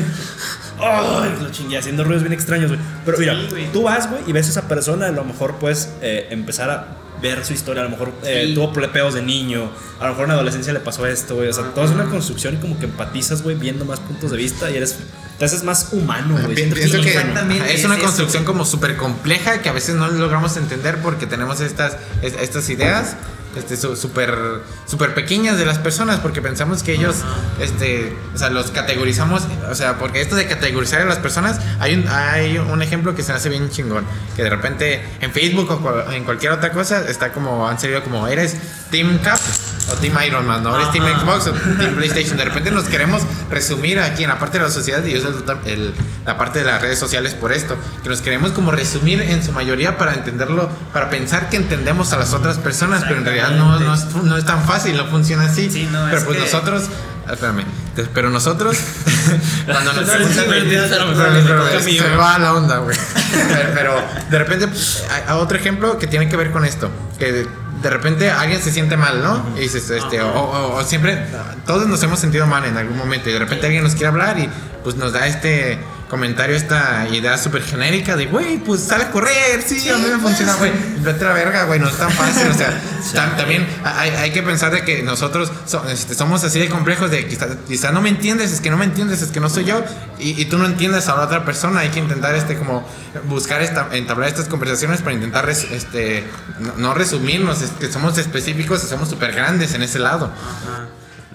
¡Ay! 0.79 1.35
Lo 1.43 1.51
chingué, 1.51 1.79
haciendo 1.79 2.05
ruidos 2.05 2.23
bien 2.23 2.35
extraños, 2.35 2.69
güey. 2.71 2.81
Pero 3.05 3.19
mira, 3.19 3.35
tú 3.73 3.83
vas, 3.83 4.09
güey, 4.09 4.23
y 4.29 4.33
ves 4.33 4.47
a 4.47 4.51
esa 4.51 4.69
persona, 4.69 5.07
a 5.07 5.11
lo 5.13 5.25
mejor 5.25 5.57
puedes 5.57 5.91
eh, 6.03 6.29
empezar 6.31 6.71
a 6.71 6.87
ver 7.23 7.45
su 7.45 7.53
historia. 7.53 7.83
A 7.83 7.85
lo 7.85 7.91
mejor 7.91 8.13
eh, 8.25 8.45
Sí. 8.49 8.55
tuvo 8.55 8.73
plepeos 8.73 9.15
de 9.15 9.23
niño. 9.23 9.71
A 10.01 10.05
lo 10.05 10.11
mejor 10.11 10.25
en 10.25 10.29
la 10.29 10.35
adolescencia 10.35 10.73
le 10.73 10.81
pasó 10.81 11.07
esto, 11.07 11.35
güey. 11.37 11.49
O 11.49 11.53
sea, 11.53 11.65
todo 11.75 11.85
es 11.85 11.91
una 11.91 12.05
construcción 12.05 12.55
y 12.55 12.57
como 12.59 12.79
que 12.79 12.85
empatizas, 12.87 13.43
güey, 13.43 13.57
viendo 13.57 13.85
más 13.85 14.01
puntos 14.01 14.31
de 14.31 14.37
vista 14.37 14.71
y 14.71 14.77
eres. 14.77 14.97
Te 15.39 15.45
haces 15.45 15.65
más 15.65 15.89
humano, 15.93 16.39
güey. 16.43 16.55
Pienso 16.55 17.01
que. 17.01 17.09
Exactamente, 17.09 17.75
es 17.75 17.85
una 17.85 17.99
construcción 17.99 18.43
eso, 18.45 18.51
como 18.53 18.65
súper 18.65 18.97
compleja 18.97 19.61
que 19.61 19.69
a 19.69 19.73
veces 19.73 19.95
no 19.95 20.09
logramos 20.09 20.57
entender 20.57 20.99
porque 21.03 21.27
tenemos 21.27 21.61
estas, 21.61 21.97
es- 22.23 22.35
estas 22.41 22.69
ideas 22.71 23.17
este, 23.57 23.77
súper 23.77 24.35
súper 24.87 25.15
pequeñas 25.15 25.59
de 25.59 25.65
las 25.67 25.79
personas 25.79 26.21
porque 26.21 26.41
pensamos 26.43 26.83
que 26.83 26.93
ellos 26.95 27.17
este, 27.61 28.17
o 28.35 28.39
sea, 28.39 28.51
los 28.51 28.71
categorizamos, 28.71 29.43
o 29.71 29.75
sea, 29.75 29.99
porque 29.99 30.21
esto 30.21 30.37
de 30.37 30.47
categorizar 30.47 31.01
a 31.01 31.05
las 31.05 31.19
personas, 31.19 31.59
hay 31.81 31.95
un, 31.95 32.09
hay 32.09 32.59
un 32.59 32.83
ejemplo 32.83 33.15
que 33.15 33.23
se 33.23 33.33
hace 33.33 33.49
bien 33.49 33.71
chingón, 33.71 34.05
que 34.37 34.43
de 34.43 34.51
repente 34.51 35.03
en 35.21 35.33
Facebook 35.33 35.71
o 35.71 35.81
cual- 35.81 36.13
en 36.13 36.25
cualquier 36.25 36.53
otra 36.53 36.73
cosa 36.73 37.09
está 37.09 37.33
como, 37.33 37.69
han 37.69 37.79
salido 37.79 38.03
como, 38.03 38.27
eres 38.29 38.57
Team 38.91 39.19
Cap 39.23 39.39
o 39.91 39.95
Team 39.95 40.15
Iron 40.27 40.47
Man, 40.47 40.63
¿no? 40.63 40.75
Eres 40.77 40.91
Team 40.93 41.05
Ajá. 41.07 41.21
Xbox 41.21 41.47
o 41.49 41.53
Team 41.53 41.95
PlayStation. 41.95 42.37
De 42.37 42.45
repente 42.45 42.71
nos 42.71 42.85
queremos 42.85 43.23
resumir 43.51 44.01
aquí 44.01 44.23
en 44.25 44.29
la 44.31 44.39
parte 44.39 44.59
de 44.59 44.65
la 44.65 44.71
sociedad 44.71 45.05
y 45.05 45.13
yo 45.13 45.29
el- 45.29 45.71
el- 45.73 45.95
la 46.25 46.37
parte 46.37 46.59
de 46.61 46.65
las 46.65 46.83
redes 46.83 46.99
sociales 46.99 47.35
por 47.35 47.53
esto, 47.53 47.77
que 48.03 48.09
nos 48.09 48.21
queremos 48.21 48.51
como 48.53 48.71
resumir 48.73 49.21
en 49.23 49.45
su 49.45 49.53
mayoría 49.53 49.97
para 49.99 50.15
entenderlo, 50.15 50.69
para 50.93 51.09
pensar 51.11 51.49
que 51.49 51.57
entendemos 51.57 52.13
a 52.13 52.19
las 52.19 52.33
otras 52.35 52.59
personas, 52.59 53.05
pero 53.05 53.17
en 53.19 53.25
realidad 53.25 53.51
no, 53.51 53.79
no, 53.79 53.95
es, 53.95 54.13
no 54.15 54.37
es 54.37 54.45
tan 54.45 54.65
fácil, 54.65 54.97
no 54.97 55.07
funciona 55.07 55.45
así. 55.45 55.71
Sí, 55.71 55.89
no, 55.93 56.05
pero 56.07 56.19
es 56.19 56.25
pues 56.25 56.37
que- 56.39 56.43
nosotros, 56.45 56.85
ah, 57.29 57.33
espérame, 57.35 57.65
pero 58.13 58.31
nosotros, 58.31 58.77
cuando 59.67 59.93
nos 59.93 60.05
preguntan- 60.11 60.47
se 61.99 62.17
va 62.17 62.39
la 62.39 62.55
onda, 62.55 62.79
güey. 62.79 62.97
pero, 63.49 63.71
pero 63.75 64.03
de 64.31 64.39
repente, 64.39 64.69
a, 65.29 65.33
a 65.33 65.37
otro 65.37 65.57
ejemplo 65.57 65.99
que 65.99 66.07
tiene 66.07 66.29
que 66.29 66.37
ver 66.37 66.51
con 66.51 66.65
esto, 66.65 66.91
que 67.19 67.47
de, 67.83 67.91
repente 67.91 68.31
alguien 68.31 68.61
se 68.63 68.73
siente 68.73 68.97
mal, 68.97 69.23
¿no? 69.23 69.45
Y 69.57 69.61
dices, 69.61 69.89
este, 69.91 70.21
o, 70.21 70.29
o- 70.33 70.77
o 70.77 70.85
siempre, 70.85 71.27
todos 71.67 71.87
nos 71.87 72.03
hemos 72.03 72.19
sentido 72.19 72.47
mal 72.47 72.65
en 72.65 72.77
algún 72.77 72.97
momento 72.97 73.29
y 73.31 73.33
de 73.33 73.39
repente 73.39 73.67
alguien 73.67 73.83
nos 73.85 73.93
quiere 73.95 74.09
hablar 74.09 74.39
y 74.39 74.49
pues 74.83 74.97
nos 74.97 75.13
da 75.13 75.27
este 75.27 75.79
comentario, 76.09 76.55
esta 76.57 77.07
idea 77.11 77.37
súper 77.37 77.63
genérica 77.63 78.15
de, 78.17 78.27
güey, 78.27 78.59
pues 78.59 78.81
sale 78.83 79.05
a 79.05 79.11
correr, 79.11 79.63
sí, 79.67 79.89
a 79.89 79.97
mí 79.97 80.05
me 80.13 80.19
funciona, 80.21 80.55
güey, 80.55 80.71
vete 81.01 81.25
a 81.25 81.29
la 81.29 81.35
verga, 81.35 81.65
güey, 81.65 81.81
no 81.81 81.89
es 81.89 81.97
tan 81.97 82.11
fácil, 82.11 82.49
o 82.49 82.55
sea, 82.55 82.81
tam- 83.13 83.37
también 83.37 83.67
hay, 83.85 84.11
hay 84.11 84.31
que 84.31 84.43
pensar 84.43 84.71
de 84.73 84.83
que 84.85 85.03
nosotros 85.03 85.51
so- 85.67 85.89
este, 85.89 86.15
somos 86.15 86.45
así 86.45 86.59
de 86.61 86.69
complejos 86.69 87.11
de 87.11 87.27
quizá, 87.27 87.49
quizá 87.67 87.91
no 87.93 88.01
me 88.01 88.09
entiendes, 88.09 88.53
es 88.53 88.61
que 88.61 88.71
no 88.71 88.77
me 88.77 88.85
entiendes, 88.85 89.21
es 89.23 89.31
que 89.31 89.41
no 89.41 89.49
soy 89.51 89.65
yo 89.65 89.83
y, 90.19 90.41
y 90.41 90.45
tú 90.45 90.59
no 90.59 90.67
entiendes 90.67 91.09
a 91.09 91.17
la 91.17 91.23
otra 91.25 91.45
persona, 91.45 91.81
hay 91.81 91.89
que 91.89 91.99
intentar 91.99 92.35
este 92.37 92.57
como 92.57 92.87
buscar 93.25 93.61
esta, 93.63 93.89
entablar 93.93 94.29
estas 94.29 94.47
conversaciones 94.49 95.01
para 95.03 95.15
intentar 95.15 95.45
res- 95.45 95.67
este 95.73 96.25
no, 96.61 96.73
no 96.77 96.95
resumirnos, 96.95 97.63
es 97.63 97.71
que 97.71 97.91
somos 97.91 98.17
específicos 98.19 98.85
y 98.85 98.87
somos 98.87 99.09
súper 99.09 99.33
grandes 99.33 99.75
en 99.75 99.83
ese 99.83 99.99
lado. 99.99 100.27
Ajá. 100.33 100.87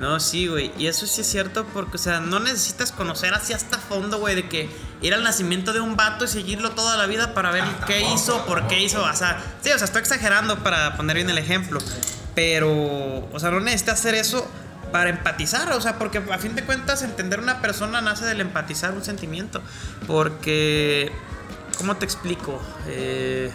No, 0.01 0.19
sí, 0.19 0.47
güey. 0.47 0.71
Y 0.79 0.87
eso 0.87 1.05
sí 1.05 1.21
es 1.21 1.27
cierto 1.27 1.63
porque, 1.75 1.97
o 1.97 1.99
sea, 1.99 2.19
no 2.19 2.39
necesitas 2.39 2.91
conocer 2.91 3.35
así 3.35 3.53
hasta 3.53 3.77
fondo, 3.77 4.17
güey, 4.17 4.33
de 4.33 4.49
que 4.49 4.67
ir 4.99 5.13
al 5.13 5.23
nacimiento 5.23 5.73
de 5.73 5.79
un 5.79 5.95
vato 5.95 6.25
y 6.25 6.27
seguirlo 6.27 6.71
toda 6.71 6.97
la 6.97 7.05
vida 7.05 7.35
para 7.35 7.51
ver 7.51 7.63
qué 7.85 8.01
hizo, 8.11 8.43
por 8.47 8.65
qué 8.65 8.81
hizo. 8.81 9.03
O 9.03 9.13
sea, 9.13 9.39
sí, 9.61 9.69
o 9.69 9.77
sea, 9.77 9.85
estoy 9.85 10.01
exagerando 10.01 10.63
para 10.63 10.97
poner 10.97 11.17
bien 11.17 11.29
el 11.29 11.37
ejemplo. 11.37 11.79
Pero, 12.33 13.29
o 13.31 13.39
sea, 13.39 13.51
no 13.51 13.59
necesitas 13.59 13.99
hacer 13.99 14.15
eso 14.15 14.49
para 14.91 15.11
empatizar, 15.11 15.71
o 15.71 15.81
sea, 15.81 15.99
porque 15.99 16.17
a 16.17 16.39
fin 16.39 16.55
de 16.55 16.63
cuentas 16.63 17.03
entender 17.03 17.39
una 17.39 17.61
persona 17.61 18.01
nace 18.01 18.25
del 18.25 18.41
empatizar 18.41 18.93
un 18.93 19.03
sentimiento. 19.03 19.61
Porque, 20.07 21.11
¿cómo 21.77 21.95
te 21.97 22.05
explico? 22.05 22.59
Eh 22.87 23.51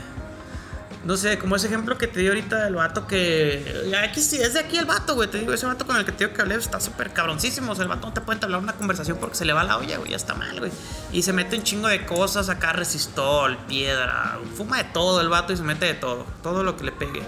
no 1.06 1.16
sé, 1.16 1.38
como 1.38 1.54
ese 1.54 1.68
ejemplo 1.68 1.96
que 1.96 2.08
te 2.08 2.18
di 2.18 2.26
ahorita 2.26 2.64
del 2.64 2.74
vato 2.74 3.06
que. 3.06 3.92
Aquí 4.02 4.20
sí, 4.20 4.38
es 4.42 4.54
de 4.54 4.60
aquí 4.60 4.76
el 4.76 4.86
vato, 4.86 5.14
güey. 5.14 5.30
Te 5.30 5.38
digo, 5.38 5.52
ese 5.52 5.64
vato 5.64 5.86
con 5.86 5.96
el 5.96 6.04
que 6.04 6.10
te 6.10 6.24
digo 6.24 6.34
que 6.34 6.42
hablé 6.42 6.56
está 6.56 6.80
súper 6.80 7.12
cabroncísimo. 7.12 7.70
O 7.70 7.74
sea, 7.76 7.84
el 7.84 7.88
vato 7.88 8.08
no 8.08 8.12
te 8.12 8.20
puede 8.20 8.40
hablar 8.42 8.60
una 8.60 8.72
conversación 8.72 9.16
porque 9.18 9.36
se 9.36 9.44
le 9.44 9.52
va 9.52 9.62
la 9.62 9.78
olla, 9.78 9.98
güey. 9.98 10.10
Ya 10.10 10.16
está 10.16 10.34
mal, 10.34 10.58
güey. 10.58 10.72
Y 11.12 11.22
se 11.22 11.32
mete 11.32 11.56
un 11.56 11.62
chingo 11.62 11.86
de 11.86 12.04
cosas 12.04 12.48
acá, 12.48 12.72
resistol, 12.72 13.56
piedra. 13.68 14.36
Fuma 14.56 14.78
de 14.78 14.84
todo 14.84 15.20
el 15.20 15.28
vato 15.28 15.52
y 15.52 15.56
se 15.56 15.62
mete 15.62 15.86
de 15.86 15.94
todo. 15.94 16.26
Todo 16.42 16.64
lo 16.64 16.76
que 16.76 16.82
le 16.82 16.92
pegue. 16.92 17.22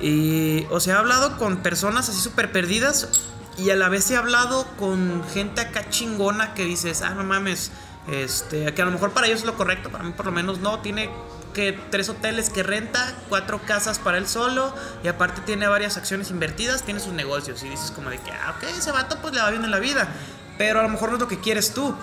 Y. 0.00 0.66
O 0.70 0.78
sea, 0.78 0.94
he 0.94 0.98
hablado 0.98 1.38
con 1.38 1.56
personas 1.56 2.08
así 2.08 2.20
súper 2.20 2.52
perdidas. 2.52 3.08
Y 3.58 3.70
a 3.70 3.74
la 3.74 3.88
vez 3.88 4.08
he 4.12 4.16
hablado 4.16 4.64
con 4.78 5.24
gente 5.34 5.60
acá 5.60 5.90
chingona 5.90 6.54
que 6.54 6.64
dices, 6.64 7.02
ah, 7.02 7.14
no 7.14 7.24
mames. 7.24 7.72
Este, 8.06 8.72
que 8.74 8.82
a 8.82 8.84
lo 8.84 8.92
mejor 8.92 9.10
para 9.10 9.26
ellos 9.26 9.40
es 9.40 9.46
lo 9.46 9.56
correcto, 9.56 9.88
para 9.88 10.02
mí 10.02 10.12
por 10.16 10.26
lo 10.26 10.32
menos 10.32 10.58
no, 10.58 10.80
tiene 10.80 11.08
que 11.52 11.78
tres 11.90 12.08
hoteles 12.08 12.50
que 12.50 12.62
renta, 12.62 13.14
cuatro 13.28 13.60
casas 13.66 13.98
para 13.98 14.18
él 14.18 14.26
solo 14.26 14.74
y 15.04 15.08
aparte 15.08 15.40
tiene 15.42 15.66
varias 15.66 15.96
acciones 15.96 16.30
invertidas, 16.30 16.82
tiene 16.82 17.00
sus 17.00 17.12
negocios 17.12 17.62
y 17.62 17.68
dices 17.68 17.90
como 17.90 18.10
de 18.10 18.18
que, 18.18 18.30
ah, 18.30 18.54
ok, 18.56 18.68
ese 18.76 18.92
vato 18.92 19.18
pues 19.20 19.34
le 19.34 19.40
va 19.40 19.50
bien 19.50 19.64
en 19.64 19.70
la 19.70 19.78
vida, 19.78 20.08
pero 20.58 20.80
a 20.80 20.82
lo 20.82 20.88
mejor 20.88 21.10
no 21.10 21.16
es 21.16 21.20
lo 21.20 21.28
que 21.28 21.40
quieres 21.40 21.74
tú. 21.74 21.94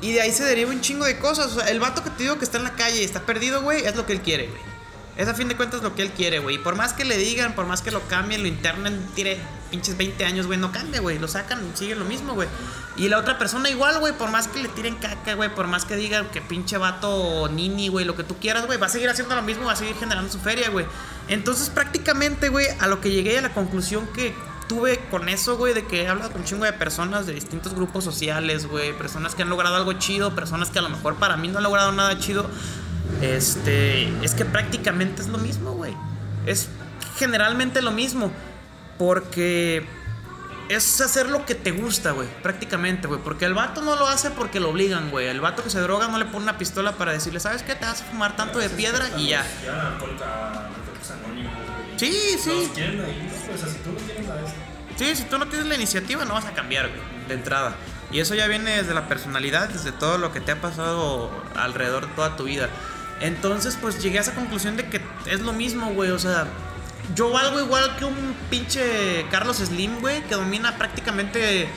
Y 0.00 0.12
de 0.12 0.20
ahí 0.20 0.32
se 0.32 0.44
deriva 0.44 0.70
un 0.70 0.80
chingo 0.82 1.06
de 1.06 1.18
cosas. 1.18 1.46
O 1.46 1.60
sea, 1.60 1.70
el 1.70 1.80
vato 1.80 2.04
que 2.04 2.10
te 2.10 2.24
digo 2.24 2.38
que 2.38 2.44
está 2.44 2.58
en 2.58 2.64
la 2.64 2.72
calle 2.72 3.00
y 3.00 3.04
está 3.04 3.20
perdido, 3.20 3.62
güey, 3.62 3.84
es 3.86 3.96
lo 3.96 4.04
que 4.04 4.12
él 4.12 4.20
quiere, 4.20 4.48
güey. 4.48 4.75
Es 5.16 5.28
a 5.28 5.34
fin 5.34 5.48
de 5.48 5.56
cuentas 5.56 5.82
lo 5.82 5.94
que 5.94 6.02
él 6.02 6.10
quiere, 6.10 6.40
güey. 6.40 6.56
Y 6.56 6.58
por 6.58 6.76
más 6.76 6.92
que 6.92 7.04
le 7.04 7.16
digan, 7.16 7.54
por 7.54 7.66
más 7.66 7.80
que 7.80 7.90
lo 7.90 8.06
cambien, 8.06 8.42
lo 8.42 8.48
internen, 8.48 9.00
tire 9.14 9.40
pinches 9.70 9.96
20 9.96 10.24
años, 10.24 10.46
güey, 10.46 10.58
no 10.58 10.72
cambia, 10.72 11.00
güey. 11.00 11.18
Lo 11.18 11.26
sacan, 11.26 11.60
sigue 11.74 11.94
lo 11.94 12.04
mismo, 12.04 12.34
güey. 12.34 12.48
Y 12.96 13.08
la 13.08 13.18
otra 13.18 13.38
persona 13.38 13.70
igual, 13.70 13.98
güey, 13.98 14.12
por 14.12 14.30
más 14.30 14.46
que 14.48 14.62
le 14.62 14.68
tiren 14.68 14.96
caca, 14.96 15.34
güey, 15.34 15.54
por 15.54 15.68
más 15.68 15.84
que 15.84 15.96
digan 15.96 16.26
que 16.30 16.42
pinche 16.42 16.76
vato 16.76 17.48
nini, 17.48 17.88
güey, 17.88 18.04
lo 18.04 18.14
que 18.14 18.24
tú 18.24 18.36
quieras, 18.38 18.66
güey, 18.66 18.78
va 18.78 18.86
a 18.86 18.90
seguir 18.90 19.08
haciendo 19.08 19.34
lo 19.34 19.42
mismo, 19.42 19.64
va 19.64 19.72
a 19.72 19.76
seguir 19.76 19.96
generando 19.96 20.30
su 20.30 20.38
feria, 20.38 20.68
güey. 20.68 20.86
Entonces, 21.28 21.70
prácticamente, 21.70 22.50
güey, 22.50 22.66
a 22.78 22.86
lo 22.86 23.00
que 23.00 23.10
llegué 23.10 23.38
a 23.38 23.42
la 23.42 23.54
conclusión 23.54 24.06
que 24.08 24.34
tuve 24.68 24.98
con 25.10 25.28
eso, 25.28 25.56
güey, 25.56 25.74
de 25.74 25.86
que 25.86 26.02
he 26.02 26.08
hablado 26.08 26.30
con 26.32 26.42
un 26.42 26.46
chingo 26.46 26.64
de 26.64 26.72
personas 26.72 27.26
de 27.26 27.32
distintos 27.32 27.74
grupos 27.74 28.04
sociales, 28.04 28.66
güey, 28.66 28.92
personas 28.96 29.34
que 29.34 29.42
han 29.42 29.48
logrado 29.48 29.76
algo 29.76 29.92
chido, 29.94 30.34
personas 30.34 30.70
que 30.70 30.78
a 30.78 30.82
lo 30.82 30.88
mejor 30.88 31.16
para 31.16 31.36
mí 31.36 31.48
no 31.48 31.58
han 31.58 31.64
logrado 31.64 31.92
nada 31.92 32.18
chido. 32.18 32.50
Este, 33.20 34.08
es 34.24 34.34
que 34.34 34.44
prácticamente 34.44 35.22
es 35.22 35.28
lo 35.28 35.38
mismo, 35.38 35.72
güey. 35.72 35.94
Es 36.46 36.68
generalmente 37.18 37.82
lo 37.82 37.90
mismo. 37.90 38.30
Porque 38.98 39.86
es 40.68 41.00
hacer 41.00 41.28
lo 41.28 41.44
que 41.44 41.54
te 41.54 41.70
gusta, 41.70 42.12
güey. 42.12 42.28
Prácticamente, 42.42 43.06
güey. 43.08 43.20
Porque 43.20 43.44
el 43.44 43.54
vato 43.54 43.82
no 43.82 43.96
lo 43.96 44.06
hace 44.06 44.30
porque 44.30 44.60
lo 44.60 44.70
obligan, 44.70 45.10
güey. 45.10 45.28
El 45.28 45.40
vato 45.40 45.62
que 45.62 45.70
se 45.70 45.80
droga 45.80 46.08
no 46.08 46.18
le 46.18 46.24
pone 46.24 46.44
una 46.44 46.58
pistola 46.58 46.92
para 46.92 47.12
decirle, 47.12 47.40
¿sabes 47.40 47.62
qué? 47.62 47.74
Te 47.74 47.84
vas 47.84 48.02
a 48.02 48.04
fumar 48.04 48.36
tanto 48.36 48.58
de 48.58 48.68
piedra 48.68 49.06
y 49.16 49.28
ya. 49.28 49.46
Sí, 51.96 52.36
sí. 52.38 52.70
Sí, 54.96 55.14
si 55.14 55.24
tú 55.24 55.38
no 55.38 55.46
tienes 55.46 55.66
la 55.68 55.74
iniciativa, 55.74 56.24
no 56.24 56.34
vas 56.34 56.46
a 56.46 56.52
cambiar, 56.52 56.88
güey. 56.88 57.00
De 57.28 57.34
entrada. 57.34 57.74
Y 58.10 58.20
eso 58.20 58.34
ya 58.34 58.46
viene 58.46 58.76
desde 58.76 58.94
la 58.94 59.08
personalidad, 59.08 59.68
desde 59.68 59.92
todo 59.92 60.16
lo 60.16 60.32
que 60.32 60.40
te 60.40 60.52
ha 60.52 60.60
pasado 60.60 61.30
alrededor 61.56 62.06
de 62.06 62.14
toda 62.14 62.36
tu 62.36 62.44
vida. 62.44 62.68
Entonces, 63.20 63.78
pues 63.80 64.02
llegué 64.02 64.18
a 64.18 64.20
esa 64.22 64.34
conclusión 64.34 64.76
de 64.76 64.88
que 64.88 65.00
es 65.26 65.40
lo 65.40 65.52
mismo, 65.52 65.92
güey. 65.92 66.10
O 66.10 66.18
sea, 66.18 66.46
yo 67.14 67.30
valgo 67.30 67.60
igual 67.60 67.96
que 67.96 68.04
un 68.04 68.34
pinche 68.50 69.26
Carlos 69.30 69.58
Slim, 69.58 70.00
güey, 70.00 70.22
que 70.24 70.34
domina 70.34 70.76
prácticamente 70.76 71.68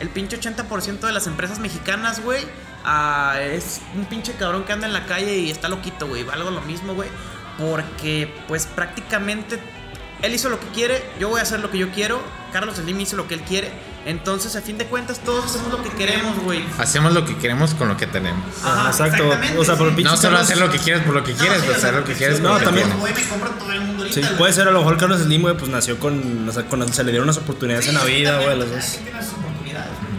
el 0.00 0.08
pinche 0.08 0.40
80% 0.40 1.00
de 1.00 1.12
las 1.12 1.26
empresas 1.26 1.58
mexicanas, 1.58 2.22
güey. 2.22 2.44
Ah, 2.84 3.36
es 3.40 3.80
un 3.94 4.06
pinche 4.06 4.32
cabrón 4.34 4.64
que 4.64 4.72
anda 4.72 4.86
en 4.86 4.92
la 4.92 5.06
calle 5.06 5.38
y 5.38 5.50
está 5.50 5.68
loquito, 5.68 6.06
güey. 6.06 6.24
Valgo 6.24 6.50
lo 6.50 6.60
mismo, 6.62 6.94
güey. 6.94 7.10
Porque, 7.58 8.32
pues 8.46 8.66
prácticamente 8.66 9.60
él 10.22 10.34
hizo 10.34 10.48
lo 10.48 10.58
que 10.60 10.66
quiere, 10.68 11.02
yo 11.20 11.28
voy 11.28 11.40
a 11.40 11.42
hacer 11.42 11.60
lo 11.60 11.70
que 11.70 11.78
yo 11.78 11.90
quiero. 11.90 12.20
Carlos 12.52 12.76
Slim 12.76 12.98
hizo 13.00 13.16
lo 13.16 13.28
que 13.28 13.34
él 13.34 13.42
quiere. 13.42 13.70
Entonces, 14.06 14.56
a 14.56 14.62
fin 14.62 14.78
de 14.78 14.86
cuentas, 14.86 15.18
todos 15.20 15.44
hacemos 15.44 15.70
lo 15.70 15.82
que 15.82 15.90
queremos, 15.90 16.38
güey. 16.42 16.64
Hacemos 16.78 17.12
lo 17.12 17.26
que 17.26 17.36
queremos 17.36 17.74
con 17.74 17.88
lo 17.88 17.96
que 17.98 18.06
tenemos. 18.06 18.42
Ajá, 18.64 18.88
exacto. 18.88 19.30
O 19.58 19.64
sea, 19.64 19.76
por 19.76 19.88
el 19.88 19.94
pinche 19.94 20.10
No 20.10 20.16
solo 20.16 20.36
Carlos- 20.36 20.50
hacer 20.50 20.58
lo 20.58 20.70
que 20.72 20.78
quieres 20.78 21.02
por 21.02 21.14
lo 21.14 21.22
que 21.22 21.34
quieres, 21.34 21.58
sí, 21.58 21.64
pues, 21.66 21.76
o 21.76 21.80
sea, 21.80 21.90
hacer 21.90 22.00
lo 22.00 22.06
que 22.06 22.14
quieres 22.14 22.40
no, 22.40 22.48
por 22.48 22.52
lo 22.54 22.58
que 22.60 22.64
también- 22.64 22.86
tienes. 22.86 23.00
Güey, 23.02 23.14
me 23.14 23.28
compran 23.28 23.58
todo 23.58 23.72
el 23.72 23.80
mundo 23.80 24.02
ahorita. 24.04 24.14
Sí, 24.14 24.20
güey. 24.22 24.36
puede 24.38 24.52
ser 24.54 24.66
a 24.68 24.70
lo 24.70 24.78
mejor 24.78 24.96
Carlos 24.96 25.20
Slim, 25.20 25.42
güey, 25.42 25.56
pues 25.58 25.70
nació 25.70 25.98
con, 25.98 26.48
o 26.48 26.52
sea, 26.52 26.64
con, 26.64 26.90
se 26.92 27.04
le 27.04 27.10
dieron 27.10 27.26
unas 27.28 27.36
oportunidades 27.36 27.86
en 27.88 27.94
la 27.96 28.04
vida, 28.04 28.40
güey, 28.40 28.58
los 28.58 28.70
dos. 28.70 28.98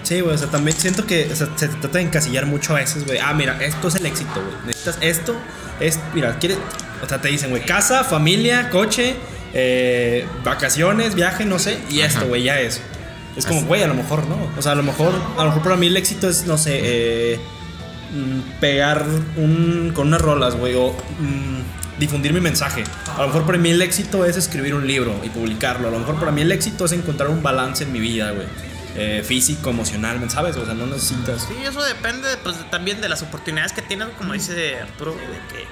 Sí, 0.04 0.22
güey, 0.22 0.36
o 0.36 0.38
sea, 0.38 0.48
también 0.50 0.78
siento 0.78 1.06
que 1.06 1.30
o 1.32 1.36
sea, 1.36 1.48
se 1.56 1.68
trata 1.68 1.98
de 2.00 2.02
encasillar 2.04 2.46
mucho 2.46 2.74
a 2.76 2.80
veces, 2.80 3.06
güey. 3.06 3.20
Ah, 3.20 3.34
mira, 3.34 3.62
esto 3.64 3.90
es 3.90 3.96
el 3.96 4.06
éxito, 4.06 4.42
güey. 4.42 4.56
Necesitas 4.68 4.98
esto, 5.02 5.36
es, 5.80 6.00
mira, 6.14 6.38
quieres, 6.40 6.58
o 7.04 7.08
sea, 7.10 7.22
te 7.22 7.28
dicen, 7.28 7.50
güey, 7.52 7.64
casa, 7.66 8.04
familia, 8.04 8.70
coche, 8.70 9.16
eh, 9.54 10.26
vacaciones, 10.44 11.16
viaje, 11.16 11.46
no 11.46 11.60
sé, 11.60 11.80
y 11.90 12.02
esto, 12.02 12.28
güey, 12.28 12.44
ya 12.44 12.60
es. 12.60 12.82
Es 13.36 13.46
como, 13.46 13.62
güey, 13.64 13.84
a 13.84 13.88
lo 13.88 13.94
mejor 13.94 14.28
no. 14.28 14.38
O 14.58 14.62
sea, 14.62 14.74
a 14.74 14.76
lo 14.76 14.84
mejor, 14.84 15.14
a 15.38 15.44
lo 15.44 15.50
mejor 15.50 15.64
para 15.64 15.78
mí 15.78 15.88
el 15.88 15.98
éxito 15.98 16.28
es, 16.28 16.46
no 16.46 16.58
sé, 16.58 16.80
eh, 16.84 17.40
mm, 18.14 18.60
pegar 18.60 19.06
un, 19.38 19.92
con 19.96 20.08
unas 20.08 20.22
rolas, 20.22 20.56
güey, 20.56 20.76
o 20.76 20.92
mm, 20.92 22.00
difundir 22.00 22.34
mi 22.34 22.42
mensaje. 22.42 22.84
A 23.16 23.22
lo 23.22 23.28
mejor 23.28 23.46
para 23.46 23.58
mí 23.58 23.70
el 23.70 23.82
éxito 23.82 24.26
es 24.26 24.36
escribir 24.36 24.74
un 24.74 24.86
libro 24.86 25.16
y 25.24 25.30
publicarlo. 25.30 25.88
A 25.88 25.92
lo 25.92 26.00
mejor 26.00 26.20
para 26.20 26.32
mí 26.32 26.42
el 26.42 26.52
éxito 26.52 26.86
es 26.86 26.92
encontrar 26.92 27.30
un 27.30 27.44
balance 27.44 27.84
en 27.84 27.92
mi 27.92 28.00
vida, 28.00 28.32
güey. 28.32 28.48
Eh, 28.96 29.24
físico, 29.24 29.70
emocional, 29.70 30.20
¿sabes? 30.30 30.58
O 30.58 30.66
sea, 30.66 30.74
no 30.74 30.88
necesitas. 30.88 31.44
Sí, 31.44 31.54
eso 31.64 31.82
depende 31.84 32.28
pues, 32.44 32.58
también 32.72 33.00
de 33.02 33.08
las 33.08 33.22
oportunidades 33.22 33.72
que 33.72 33.82
tienes, 33.82 34.10
como 34.18 34.34
dice 34.34 34.80
Arturo, 34.80 35.12
de 35.12 35.56
que 35.56 35.66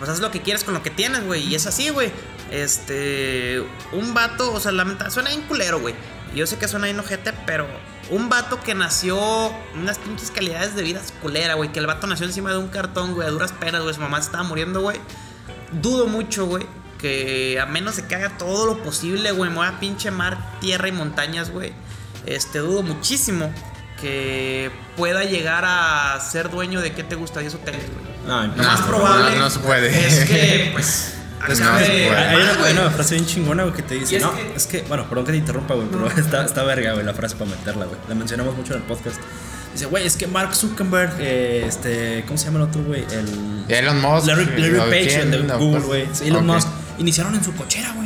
pues 0.00 0.08
haces 0.08 0.22
lo 0.22 0.30
que 0.30 0.40
quieres 0.40 0.64
con 0.64 0.72
lo 0.72 0.82
que 0.82 0.88
tienes, 0.88 1.26
güey. 1.26 1.46
Y 1.46 1.54
es 1.54 1.66
así, 1.66 1.90
güey. 1.90 2.10
Este, 2.50 3.62
un 3.92 4.14
vato, 4.14 4.50
o 4.50 4.58
sea, 4.58 4.72
lamenta, 4.72 5.10
suena 5.10 5.28
bien 5.28 5.42
culero, 5.42 5.78
güey. 5.78 5.94
Yo 6.34 6.46
sé 6.46 6.56
que 6.56 6.66
suena 6.68 6.86
bien 6.86 6.98
ojete, 6.98 7.34
pero 7.44 7.66
un 8.08 8.30
vato 8.30 8.58
que 8.62 8.74
nació 8.74 9.20
unas 9.74 9.98
pinches 9.98 10.30
calidades 10.30 10.74
de 10.74 10.82
vida 10.82 11.02
culera, 11.20 11.52
güey. 11.52 11.70
Que 11.70 11.80
el 11.80 11.86
vato 11.86 12.06
nació 12.06 12.24
encima 12.24 12.50
de 12.50 12.56
un 12.56 12.68
cartón, 12.68 13.14
güey, 13.14 13.28
a 13.28 13.30
duras 13.30 13.52
penas, 13.52 13.82
güey. 13.82 13.94
Su 13.94 14.00
mamá 14.00 14.18
estaba 14.18 14.42
muriendo, 14.42 14.80
güey. 14.80 14.98
Dudo 15.82 16.06
mucho, 16.06 16.46
güey. 16.46 16.66
Que 16.98 17.60
a 17.60 17.66
menos 17.66 17.96
de 17.96 18.06
que 18.06 18.14
haga 18.14 18.38
todo 18.38 18.64
lo 18.64 18.82
posible, 18.82 19.32
güey. 19.32 19.50
Mueva 19.50 19.80
pinche 19.80 20.10
mar, 20.10 20.58
tierra 20.60 20.88
y 20.88 20.92
montañas, 20.92 21.50
güey. 21.50 21.74
Este, 22.24 22.60
dudo 22.60 22.82
muchísimo 22.82 23.52
que 24.00 24.70
pueda 24.96 25.24
llegar 25.24 25.64
a 25.66 26.18
ser 26.20 26.48
dueño 26.48 26.80
de 26.80 26.94
qué 26.94 27.04
te 27.04 27.16
gusta 27.16 27.40
10 27.40 27.56
hoteles, 27.56 27.84
güey. 27.92 28.09
Ay, 28.28 28.52
Lo 28.56 28.62
más 28.62 28.80
No, 28.80 28.86
probable 28.86 29.38
no 29.38 29.50
se 29.50 29.58
puede. 29.60 29.88
es 30.06 30.24
que, 30.28 30.70
pues, 30.72 31.14
Es 31.48 31.58
que 31.58 31.64
acabe 31.64 31.84
se 31.84 31.90
puede. 31.90 32.16
hay, 32.16 32.36
hay 32.36 32.42
una, 32.42 32.64
hay 32.66 32.72
una 32.74 32.90
frase 32.90 33.14
bien 33.14 33.26
chingona, 33.26 33.62
güey, 33.64 33.74
que 33.74 33.82
te 33.82 33.94
dice, 33.94 34.18
no, 34.20 34.34
que- 34.34 34.52
es 34.54 34.66
que, 34.66 34.82
bueno, 34.82 35.08
perdón 35.08 35.24
que 35.26 35.32
te 35.32 35.38
interrumpa, 35.38 35.74
güey, 35.74 35.88
pero 35.90 36.06
está, 36.16 36.44
está 36.44 36.62
verga, 36.64 36.92
güey, 36.92 37.04
la 37.04 37.14
frase 37.14 37.36
para 37.36 37.50
meterla, 37.50 37.86
güey. 37.86 37.98
La 38.08 38.14
mencionamos 38.14 38.56
mucho 38.56 38.74
en 38.74 38.80
el 38.82 38.86
podcast. 38.86 39.16
Dice, 39.72 39.86
güey, 39.86 40.04
es 40.06 40.16
que 40.16 40.26
Mark 40.26 40.54
Zuckerberg, 40.54 41.12
eh, 41.20 41.64
este, 41.66 42.24
¿cómo 42.26 42.36
se 42.38 42.46
llama 42.46 42.58
el 42.58 42.64
otro, 42.64 42.82
güey? 42.82 43.04
El... 43.12 43.64
Elon 43.68 44.00
Musk. 44.00 44.26
Larry, 44.26 44.44
Larry 44.46 44.76
¿o 44.78 44.84
Page, 44.84 45.20
el 45.22 45.30
de 45.30 45.38
No, 45.44 45.58
Google, 45.58 45.80
pues, 45.86 46.18
güey. 46.20 46.28
Elon 46.28 46.48
ok. 46.50 46.54
Musk. 46.56 46.68
Iniciaron 46.98 47.34
en 47.36 47.44
su 47.44 47.54
cochera, 47.54 47.92
güey. 47.92 47.99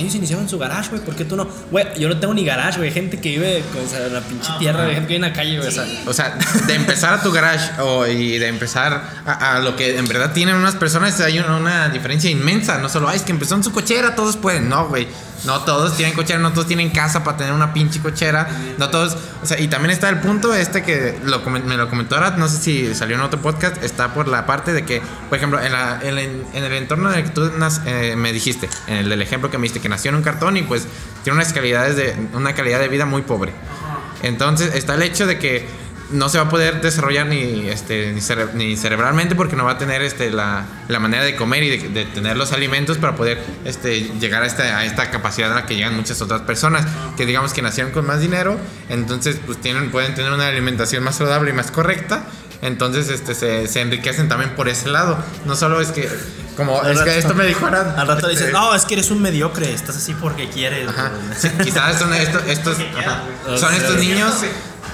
Ellos 0.00 0.14
iniciaron 0.14 0.44
en 0.44 0.48
su 0.50 0.58
garage, 0.58 0.90
güey. 0.90 1.02
¿Por 1.02 1.14
qué 1.14 1.24
tú 1.24 1.36
no? 1.36 1.46
Güey, 1.70 1.86
yo 1.98 2.08
no 2.08 2.18
tengo 2.18 2.34
ni 2.34 2.44
garage, 2.44 2.78
güey. 2.78 2.90
Gente 2.90 3.20
que 3.20 3.28
vive 3.30 3.62
o 3.84 3.88
sea, 3.88 4.00
la 4.08 4.20
pinche 4.20 4.50
tierra, 4.58 4.82
güey. 4.84 4.94
Gente 4.94 5.08
que 5.08 5.14
vive 5.14 5.26
en 5.26 5.32
la 5.32 5.36
calle, 5.36 5.56
güey. 5.58 5.68
O 5.68 5.72
sea, 5.72 5.84
O 6.06 6.12
sea, 6.12 6.38
de 6.66 6.74
empezar 6.74 7.14
a 7.14 7.22
tu 7.22 7.30
garage 7.32 7.80
o, 7.82 8.06
y 8.06 8.38
de 8.38 8.48
empezar 8.48 9.02
a, 9.26 9.56
a 9.56 9.60
lo 9.60 9.76
que 9.76 9.96
en 9.98 10.06
verdad 10.06 10.32
tienen 10.32 10.56
unas 10.56 10.74
personas, 10.76 11.20
hay 11.20 11.38
una, 11.38 11.56
una 11.56 11.88
diferencia 11.90 12.30
inmensa. 12.30 12.78
No 12.78 12.88
solo, 12.88 13.08
ay, 13.08 13.16
es 13.16 13.22
que 13.22 13.32
empezó 13.32 13.54
en 13.54 13.62
su 13.64 13.72
cochera, 13.72 14.14
todos 14.14 14.36
pueden. 14.36 14.68
No, 14.68 14.88
güey. 14.88 15.06
No 15.44 15.60
todos 15.60 15.96
tienen 15.96 16.14
cochera, 16.14 16.38
no 16.38 16.52
todos 16.52 16.66
tienen 16.66 16.90
casa 16.90 17.24
para 17.24 17.38
tener 17.38 17.54
una 17.54 17.72
pinche 17.72 17.98
cochera. 18.00 18.46
No 18.76 18.90
todos. 18.90 19.16
O 19.42 19.46
sea, 19.46 19.58
y 19.58 19.68
también 19.68 19.90
está 19.90 20.10
el 20.10 20.18
punto 20.18 20.52
este 20.54 20.82
que 20.82 21.18
lo, 21.24 21.40
me 21.40 21.76
lo 21.78 21.88
comentó 21.88 22.16
ahora, 22.16 22.32
no 22.36 22.46
sé 22.46 22.58
si 22.58 22.94
salió 22.94 23.16
en 23.16 23.22
otro 23.22 23.40
podcast, 23.40 23.82
está 23.82 24.12
por 24.12 24.28
la 24.28 24.44
parte 24.44 24.74
de 24.74 24.84
que, 24.84 25.00
por 25.30 25.38
ejemplo, 25.38 25.58
en, 25.58 25.72
la- 25.72 25.98
en 26.02 26.18
el- 26.18 26.44
en 26.52 26.64
el 26.64 26.72
entorno 26.74 27.10
en 27.10 27.20
el 27.20 27.24
que 27.24 27.30
tú 27.30 27.50
nas- 27.58 27.80
eh, 27.86 28.16
me 28.16 28.34
dijiste, 28.34 28.68
en 28.86 28.98
el 28.98 29.08
del 29.08 29.22
ejemplo 29.22 29.50
que 29.50 29.56
me 29.56 29.62
diste, 29.62 29.80
que 29.80 29.88
nació 29.90 30.08
en 30.08 30.14
un 30.14 30.22
cartón 30.22 30.56
y 30.56 30.62
pues 30.62 30.86
tiene 31.22 31.38
unas 31.38 31.52
calidades 31.52 31.96
de, 31.96 32.14
una 32.32 32.54
calidad 32.54 32.80
de 32.80 32.88
vida 32.88 33.04
muy 33.04 33.22
pobre. 33.22 33.52
Entonces 34.22 34.74
está 34.74 34.94
el 34.94 35.02
hecho 35.02 35.26
de 35.26 35.38
que 35.38 35.66
no 36.10 36.28
se 36.28 36.38
va 36.38 36.44
a 36.44 36.48
poder 36.48 36.80
desarrollar 36.80 37.26
ni, 37.26 37.68
este, 37.68 38.12
ni, 38.12 38.20
cere- 38.20 38.52
ni 38.54 38.76
cerebralmente 38.76 39.36
porque 39.36 39.54
no 39.54 39.64
va 39.64 39.72
a 39.72 39.78
tener 39.78 40.02
este, 40.02 40.30
la, 40.30 40.64
la 40.88 40.98
manera 40.98 41.22
de 41.22 41.36
comer 41.36 41.62
y 41.62 41.70
de, 41.78 41.88
de 41.88 42.04
tener 42.04 42.36
los 42.36 42.52
alimentos 42.52 42.98
para 42.98 43.14
poder 43.14 43.38
este, 43.64 44.00
llegar 44.18 44.42
a 44.42 44.46
esta, 44.46 44.78
a 44.78 44.84
esta 44.84 45.10
capacidad 45.10 45.52
a 45.52 45.54
la 45.54 45.66
que 45.66 45.76
llegan 45.76 45.94
muchas 45.94 46.20
otras 46.20 46.40
personas 46.42 46.84
que 47.16 47.26
digamos 47.26 47.52
que 47.52 47.62
nacieron 47.62 47.92
con 47.92 48.06
más 48.06 48.20
dinero, 48.20 48.58
entonces 48.88 49.38
pues 49.46 49.60
tienen, 49.60 49.90
pueden 49.92 50.14
tener 50.16 50.32
una 50.32 50.48
alimentación 50.48 51.04
más 51.04 51.14
saludable 51.16 51.50
y 51.50 51.54
más 51.54 51.70
correcta. 51.70 52.24
Entonces 52.62 53.08
este, 53.08 53.34
se, 53.34 53.68
se 53.68 53.80
enriquecen 53.80 54.28
también 54.28 54.50
por 54.56 54.68
ese 54.68 54.90
lado. 54.90 55.16
No 55.46 55.56
solo 55.56 55.80
es 55.80 55.92
que, 55.92 56.06
como 56.60 56.80
Al 56.80 56.92
es 56.92 57.00
que 57.00 57.18
esto 57.18 57.34
me 57.34 57.44
dijo 57.46 57.66
Arad, 57.66 57.98
Al 57.98 58.06
rato 58.06 58.28
este, 58.30 58.44
dices, 58.44 58.52
no, 58.58 58.74
es 58.74 58.84
que 58.84 58.94
eres 58.94 59.10
un 59.10 59.20
mediocre, 59.20 59.72
estás 59.74 59.96
así 59.96 60.14
porque 60.14 60.48
quieres. 60.48 60.88
Ajá. 60.88 61.08
güey". 61.10 61.38
Sí, 61.38 61.48
quizás 61.64 61.98
son 61.98 62.14
estos, 62.14 62.42
estos, 62.46 62.76
ajá. 62.96 63.22
son 63.58 63.74
estos 63.74 63.96
niños 63.96 64.32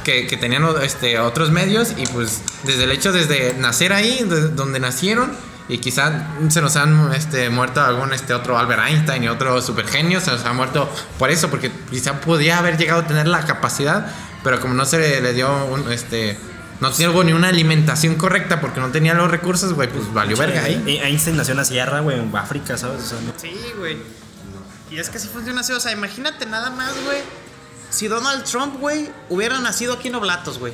que, 0.05 0.27
que 0.27 0.37
tenían 0.37 0.65
este, 0.83 1.19
otros 1.19 1.51
medios 1.51 1.93
y 1.97 2.07
pues 2.07 2.41
desde 2.63 2.85
el 2.85 2.93
hecho 2.93 3.13
desde 3.13 3.55
nacer 3.55 3.93
ahí, 3.93 4.25
de- 4.25 4.49
donde 4.49 4.81
nacieron, 4.81 5.33
y 5.69 5.79
quizás 5.79 6.13
se 6.49 6.61
nos 6.63 6.77
han 6.77 7.13
este, 7.13 7.51
muerto 7.51 7.81
algún 7.81 8.13
este, 8.13 8.33
otro 8.33 8.57
Albert 8.57 8.83
Einstein 8.87 9.25
y 9.25 9.29
otro 9.29 9.61
supergenio, 9.61 10.21
se 10.21 10.31
nos 10.31 10.45
han 10.45 10.55
muerto 10.57 10.89
por 11.19 11.31
eso, 11.31 11.51
porque 11.51 11.73
quizá 11.91 12.21
podía 12.21 12.59
haber 12.59 12.79
llegado 12.79 13.01
a 13.01 13.07
tener 13.07 13.27
la 13.27 13.45
capacidad, 13.45 14.07
pero 14.45 14.61
como 14.61 14.75
no 14.75 14.85
se 14.87 14.99
le, 14.99 15.21
le 15.21 15.33
dio 15.33 15.53
un, 15.67 15.91
este... 15.93 16.39
No 16.81 16.91
tuvo 16.91 17.25
ni 17.25 17.33
una 17.33 17.49
alimentación 17.49 18.17
correcta 18.17 18.61
porque 18.61 18.81
no 18.81 18.91
tenía 18.91 19.15
los 19.15 19.31
recursos, 19.31 19.73
güey, 19.73 19.89
pues 19.89 20.13
valió 20.13 20.37
verga 20.37 20.63
ahí. 20.65 20.83
Y 20.87 20.97
Einstein 20.99 21.37
nació 21.37 21.53
en 21.53 21.59
la 21.59 21.65
sierra, 21.65 22.01
güey, 22.01 22.19
en 22.19 22.35
África, 22.37 22.77
¿sabes? 22.77 23.03
O 23.03 23.07
sea, 23.07 23.19
no- 23.21 23.33
Sí, 23.41 23.55
güey. 23.79 23.97
Y 24.91 24.99
es 24.99 25.09
que 25.11 25.19
así 25.19 25.29
funciona 25.29 25.63
así. 25.63 25.73
O 25.73 25.81
sea, 25.81 25.93
imagínate 25.93 26.47
nada 26.47 26.71
más, 26.71 26.93
güey. 27.05 27.19
Si 27.89 28.09
Donald 28.09 28.45
Trump, 28.45 28.79
güey, 28.81 29.11
hubiera 29.31 29.59
nacido 29.61 29.95
aquí 29.95 30.09
en 30.09 30.17
Oblatos, 30.17 30.59
güey. 30.59 30.73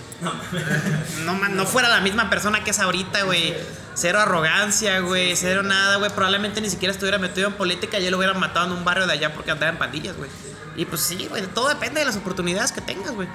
No, 1.24 1.34
ma- 1.34 1.48
no 1.48 1.66
fuera 1.66 1.88
la 1.88 2.00
misma 2.00 2.28
persona 2.30 2.64
que 2.64 2.70
es 2.70 2.78
ahorita, 2.80 3.22
güey. 3.24 3.54
Cero 3.94 4.18
arrogancia, 4.20 4.98
güey. 5.00 5.36
Cero 5.36 5.62
nada, 5.62 5.96
güey. 5.96 6.10
Probablemente 6.10 6.60
ni 6.60 6.68
siquiera 6.70 6.92
estuviera 6.92 7.18
metido 7.18 7.46
en 7.48 7.54
política 7.54 7.98
y 7.98 8.06
él 8.06 8.10
lo 8.10 8.18
hubieran 8.18 8.40
matado 8.40 8.66
en 8.66 8.72
un 8.72 8.84
barrio 8.84 9.06
de 9.06 9.12
allá 9.12 9.32
porque 9.34 9.50
andaba 9.50 9.70
en 9.70 9.78
pandillas, 9.78 10.16
güey. 10.16 10.30
Y 10.76 10.84
pues 10.86 11.02
sí, 11.02 11.26
güey. 11.28 11.46
Todo 11.48 11.68
depende 11.68 12.00
de 12.00 12.06
las 12.06 12.16
oportunidades 12.16 12.72
que 12.72 12.80
tengas, 12.80 13.12
güey. 13.12 13.28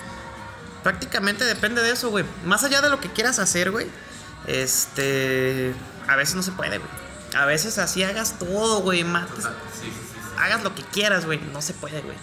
Prácticamente 0.84 1.44
depende 1.44 1.82
de 1.82 1.92
eso, 1.92 2.10
güey. 2.10 2.26
Más 2.46 2.64
allá 2.64 2.82
de 2.82 2.90
lo 2.90 3.00
que 3.00 3.12
quieras 3.12 3.40
hacer, 3.40 3.72
güey. 3.72 3.88
Este. 4.46 5.74
A 6.08 6.16
veces 6.16 6.36
no 6.36 6.44
se 6.44 6.52
puede, 6.52 6.78
güey. 6.78 6.90
A 7.36 7.46
veces 7.46 7.78
así 7.78 8.04
hagas 8.04 8.40
todo, 8.40 8.82
güey. 8.82 9.04
Mates. 9.04 9.46
Hagas 10.40 10.64
lo 10.64 10.74
que 10.76 10.84
quieras, 10.84 11.26
güey. 11.26 11.40
No 11.52 11.62
se 11.62 11.74
puede, 11.74 12.02
güey. 12.02 12.18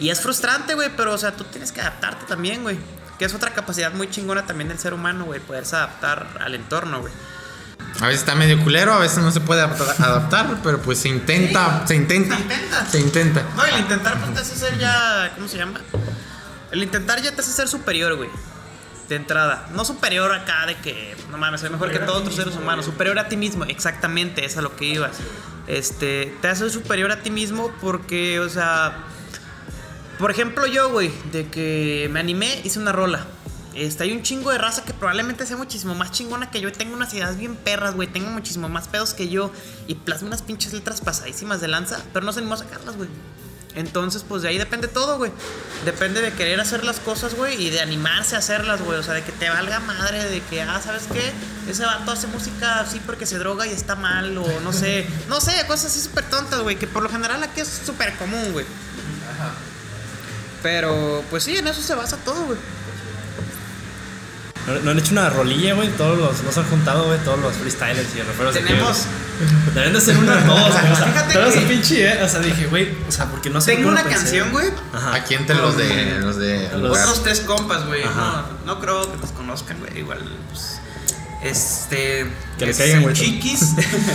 Y 0.00 0.10
es 0.10 0.20
frustrante, 0.20 0.74
güey. 0.74 0.90
Pero, 0.96 1.12
o 1.12 1.18
sea, 1.18 1.32
tú 1.32 1.44
tienes 1.44 1.72
que 1.72 1.80
adaptarte 1.80 2.24
también, 2.26 2.62
güey. 2.62 2.78
Que 3.18 3.24
es 3.24 3.34
otra 3.34 3.52
capacidad 3.52 3.92
muy 3.92 4.08
chingona 4.08 4.46
también 4.46 4.68
del 4.68 4.78
ser 4.78 4.94
humano, 4.94 5.24
güey. 5.24 5.40
Poderse 5.40 5.76
adaptar 5.76 6.38
al 6.40 6.54
entorno, 6.54 7.00
güey. 7.00 7.12
A 8.00 8.06
veces 8.06 8.20
está 8.20 8.34
medio 8.34 8.62
culero, 8.62 8.92
a 8.92 8.98
veces 8.98 9.18
no 9.18 9.32
se 9.32 9.40
puede 9.40 9.60
adaptar, 9.60 10.58
pero 10.62 10.80
pues 10.80 10.98
se 10.98 11.08
intenta, 11.08 11.84
se 11.86 11.96
intenta, 11.96 12.36
Se 12.36 12.42
intenta. 12.42 12.86
se 12.86 12.98
intenta. 13.00 13.42
No, 13.56 13.64
el 13.64 13.78
intentar 13.80 14.18
pues, 14.20 14.34
te 14.34 14.40
hace 14.40 14.56
ser 14.56 14.78
ya. 14.78 15.32
¿Cómo 15.34 15.48
se 15.48 15.56
llama? 15.56 15.80
El 16.70 16.82
intentar 16.82 17.22
ya 17.22 17.34
te 17.34 17.40
hace 17.40 17.52
ser 17.52 17.68
superior, 17.68 18.16
güey. 18.16 18.30
De 19.08 19.16
entrada. 19.16 19.68
No 19.74 19.84
superior 19.84 20.32
acá 20.32 20.66
de 20.66 20.76
que. 20.76 21.16
No 21.30 21.38
mames, 21.38 21.60
soy 21.60 21.70
mejor 21.70 21.90
que 21.90 21.98
todos 21.98 22.20
otros 22.20 22.36
seres 22.36 22.56
humanos. 22.56 22.84
Superior 22.84 23.18
a 23.18 23.28
ti 23.28 23.36
mismo. 23.36 23.64
Exactamente, 23.64 24.44
es 24.44 24.56
a 24.56 24.62
lo 24.62 24.76
que 24.76 24.84
ibas. 24.84 25.16
Este. 25.66 26.36
Te 26.42 26.48
hace 26.48 26.68
superior 26.70 27.10
a 27.10 27.22
ti 27.22 27.30
mismo 27.30 27.72
porque, 27.80 28.40
o 28.40 28.48
sea. 28.48 29.04
Por 30.18 30.30
ejemplo, 30.30 30.66
yo, 30.66 30.90
güey, 30.90 31.12
de 31.32 31.46
que 31.48 32.08
me 32.10 32.18
animé, 32.20 32.60
hice 32.64 32.80
una 32.80 32.92
rola. 32.92 33.24
Este, 33.78 34.02
hay 34.02 34.12
un 34.12 34.22
chingo 34.22 34.50
de 34.50 34.58
raza 34.58 34.84
que 34.84 34.92
probablemente 34.92 35.46
sea 35.46 35.56
muchísimo 35.56 35.94
más 35.94 36.10
chingona 36.10 36.50
que 36.50 36.60
yo. 36.60 36.72
Tengo 36.72 36.94
unas 36.94 37.14
ideas 37.14 37.38
bien 37.38 37.54
perras, 37.54 37.94
güey. 37.94 38.08
Tengo 38.08 38.28
muchísimo 38.28 38.68
más 38.68 38.88
pedos 38.88 39.14
que 39.14 39.28
yo. 39.28 39.52
Y 39.86 39.94
plasmo 39.94 40.26
unas 40.26 40.42
pinches 40.42 40.72
letras 40.72 41.00
pasadísimas 41.00 41.60
de 41.60 41.68
lanza. 41.68 42.02
Pero 42.12 42.26
no 42.26 42.32
se 42.32 42.40
animó 42.40 42.54
a 42.54 42.58
sacarlas, 42.58 42.96
güey. 42.96 43.08
Entonces, 43.78 44.24
pues 44.28 44.42
de 44.42 44.48
ahí 44.48 44.58
depende 44.58 44.88
todo, 44.88 45.18
güey. 45.18 45.30
Depende 45.84 46.20
de 46.20 46.32
querer 46.32 46.60
hacer 46.60 46.82
las 46.84 46.98
cosas, 46.98 47.34
güey. 47.34 47.62
Y 47.62 47.70
de 47.70 47.80
animarse 47.80 48.34
a 48.34 48.40
hacerlas, 48.40 48.82
güey. 48.82 48.98
O 48.98 49.02
sea, 49.04 49.14
de 49.14 49.22
que 49.22 49.30
te 49.30 49.48
valga 49.48 49.78
madre. 49.78 50.24
De 50.24 50.40
que, 50.40 50.62
ah, 50.62 50.80
¿sabes 50.84 51.04
qué? 51.12 51.32
Ese 51.70 51.84
vato 51.84 52.10
hace 52.10 52.26
música 52.26 52.80
así 52.80 53.00
porque 53.06 53.24
se 53.24 53.38
droga 53.38 53.68
y 53.68 53.70
está 53.70 53.94
mal. 53.94 54.36
O 54.36 54.60
no 54.60 54.72
sé. 54.72 55.06
No 55.28 55.40
sé, 55.40 55.52
cosas 55.68 55.92
así 55.92 56.00
súper 56.00 56.24
tontas, 56.24 56.60
güey. 56.60 56.76
Que 56.76 56.88
por 56.88 57.04
lo 57.04 57.08
general 57.08 57.40
aquí 57.44 57.60
es 57.60 57.68
súper 57.86 58.16
común, 58.16 58.52
güey. 58.52 58.66
Pero, 60.60 61.22
pues 61.30 61.44
sí, 61.44 61.56
en 61.56 61.68
eso 61.68 61.80
se 61.80 61.94
basa 61.94 62.16
todo, 62.16 62.46
güey. 62.46 62.58
¿No, 64.68 64.80
no 64.80 64.90
han 64.90 64.98
hecho 64.98 65.12
una 65.12 65.30
rolilla, 65.30 65.74
güey? 65.74 65.88
Todos 65.96 66.18
los, 66.18 66.42
no 66.42 66.52
se 66.52 66.60
han 66.60 66.66
juntado, 66.66 67.04
güey, 67.06 67.18
todos 67.24 67.38
los 67.40 67.54
freestylers 67.56 68.08
y 68.16 68.20
aquí, 68.20 68.58
Tenemos. 68.64 69.04
Deben 69.74 69.92
de 69.92 70.00
ser 70.00 70.16
una 70.18 70.44
todos, 70.44 70.72
güey. 70.72 70.92
O 70.92 70.96
sea, 70.96 71.06
Fíjate 71.06 71.34
que- 71.54 71.60
pinche, 71.66 72.12
eh, 72.12 72.22
O 72.22 72.28
sea, 72.28 72.40
dije, 72.40 72.66
güey, 72.66 72.90
o 73.08 73.12
sea, 73.12 73.26
porque 73.26 73.50
no 73.50 73.60
sé 73.60 73.76
Tengo 73.76 73.88
una 73.88 74.02
pensé. 74.02 74.16
canción, 74.18 74.50
güey. 74.52 74.68
Ajá. 74.92 75.14
Aquí 75.14 75.34
entre 75.34 75.56
los 75.56 75.76
de 75.76 76.18
los 76.20 76.36
de 76.36 76.68
Los-. 76.78 76.98
Otros 76.98 77.22
tres 77.22 77.40
compas, 77.40 77.86
güey. 77.86 78.04
No, 78.04 78.42
no 78.66 78.80
creo 78.80 79.10
que 79.12 79.18
los 79.18 79.30
conozcan, 79.32 79.78
güey. 79.78 79.98
Igual, 79.98 80.18
pues. 80.50 80.80
Este. 81.42 82.26
Que 82.58 82.64
le 82.66 82.70
es 82.72 82.76
caigan, 82.78 83.02
güey. 83.02 83.14
Chiquis, 83.14 83.60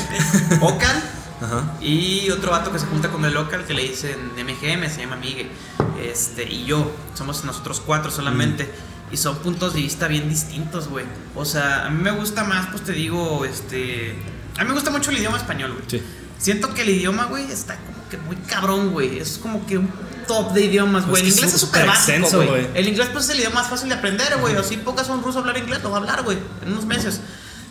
Ocal. 0.62 1.01
Ajá. 1.41 1.64
Y 1.82 2.30
otro 2.32 2.51
vato 2.51 2.72
que 2.72 2.80
se 2.80 2.86
junta 2.86 3.10
con 3.10 3.26
el 3.26 3.34
local 3.34 3.66
que 3.66 3.74
le 3.74 3.84
dicen 3.84 4.32
MGM, 4.38 4.89
se 4.89 5.01
llama 5.01 5.16
Migue. 5.18 5.49
Este, 6.01 6.43
y 6.43 6.66
yo, 6.66 6.91
somos 7.16 7.43
nosotros 7.43 7.82
cuatro 7.86 8.12
solamente. 8.12 8.72
Y 9.14 9.18
son 9.18 9.38
puntos 9.38 9.76
de 9.76 9.82
vista 9.82 10.07
bien 10.07 10.28
distintos, 10.28 10.88
güey. 10.88 11.05
O 11.36 11.45
sea, 11.45 11.86
a 11.86 11.89
mí 11.91 12.01
me 12.01 12.09
gusta 12.09 12.43
más, 12.45 12.68
pues 12.72 12.84
te 12.84 12.93
digo, 12.93 13.45
este. 13.45 14.16
A 14.57 14.64
mí 14.64 14.70
me 14.70 14.74
gusta 14.74 14.89
mucho 14.89 15.11
el 15.11 15.20
idioma 15.20 15.38
español, 15.38 15.74
güey. 15.74 15.84
Sí. 15.88 16.01
Siento 16.39 16.74
que 16.74 16.82
el 16.82 16.89
idioma, 16.89 17.26
güey, 17.26 17.49
está 17.51 17.76
como 17.76 18.09
que 18.09 18.18
muy 18.18 18.36
cabrón, 18.38 18.91
güey. 18.91 19.20
Es 19.20 19.38
como 19.38 19.68
que 19.68 19.78
un 19.78 19.88
top 20.28 20.53
de 20.53 20.66
idiomas, 20.66 21.05
güey. 21.05 21.22
Pues 21.22 21.22
el 21.22 21.30
inglés 21.30 21.53
es 21.53 21.61
súper 21.61 21.86
básico, 21.86 22.28
güey. 22.43 22.68
El 22.74 22.88
inglés, 22.88 23.09
pues 23.14 23.26
es 23.26 23.30
el 23.30 23.39
idioma 23.41 23.61
más 23.61 23.70
fácil 23.70 23.89
de 23.89 23.95
aprender, 23.95 24.36
güey. 24.39 24.55
O 24.55 24.64
si 24.64 24.78
pocas 24.78 25.07
un 25.09 25.22
ruso 25.22 25.38
a 25.38 25.41
hablar 25.41 25.59
inglés, 25.59 25.84
lo 25.84 25.91
va 25.91 25.97
a 25.97 25.99
hablar, 25.99 26.24
güey, 26.24 26.39
en 26.64 26.72
unos 26.72 26.86
meses. 26.86 27.22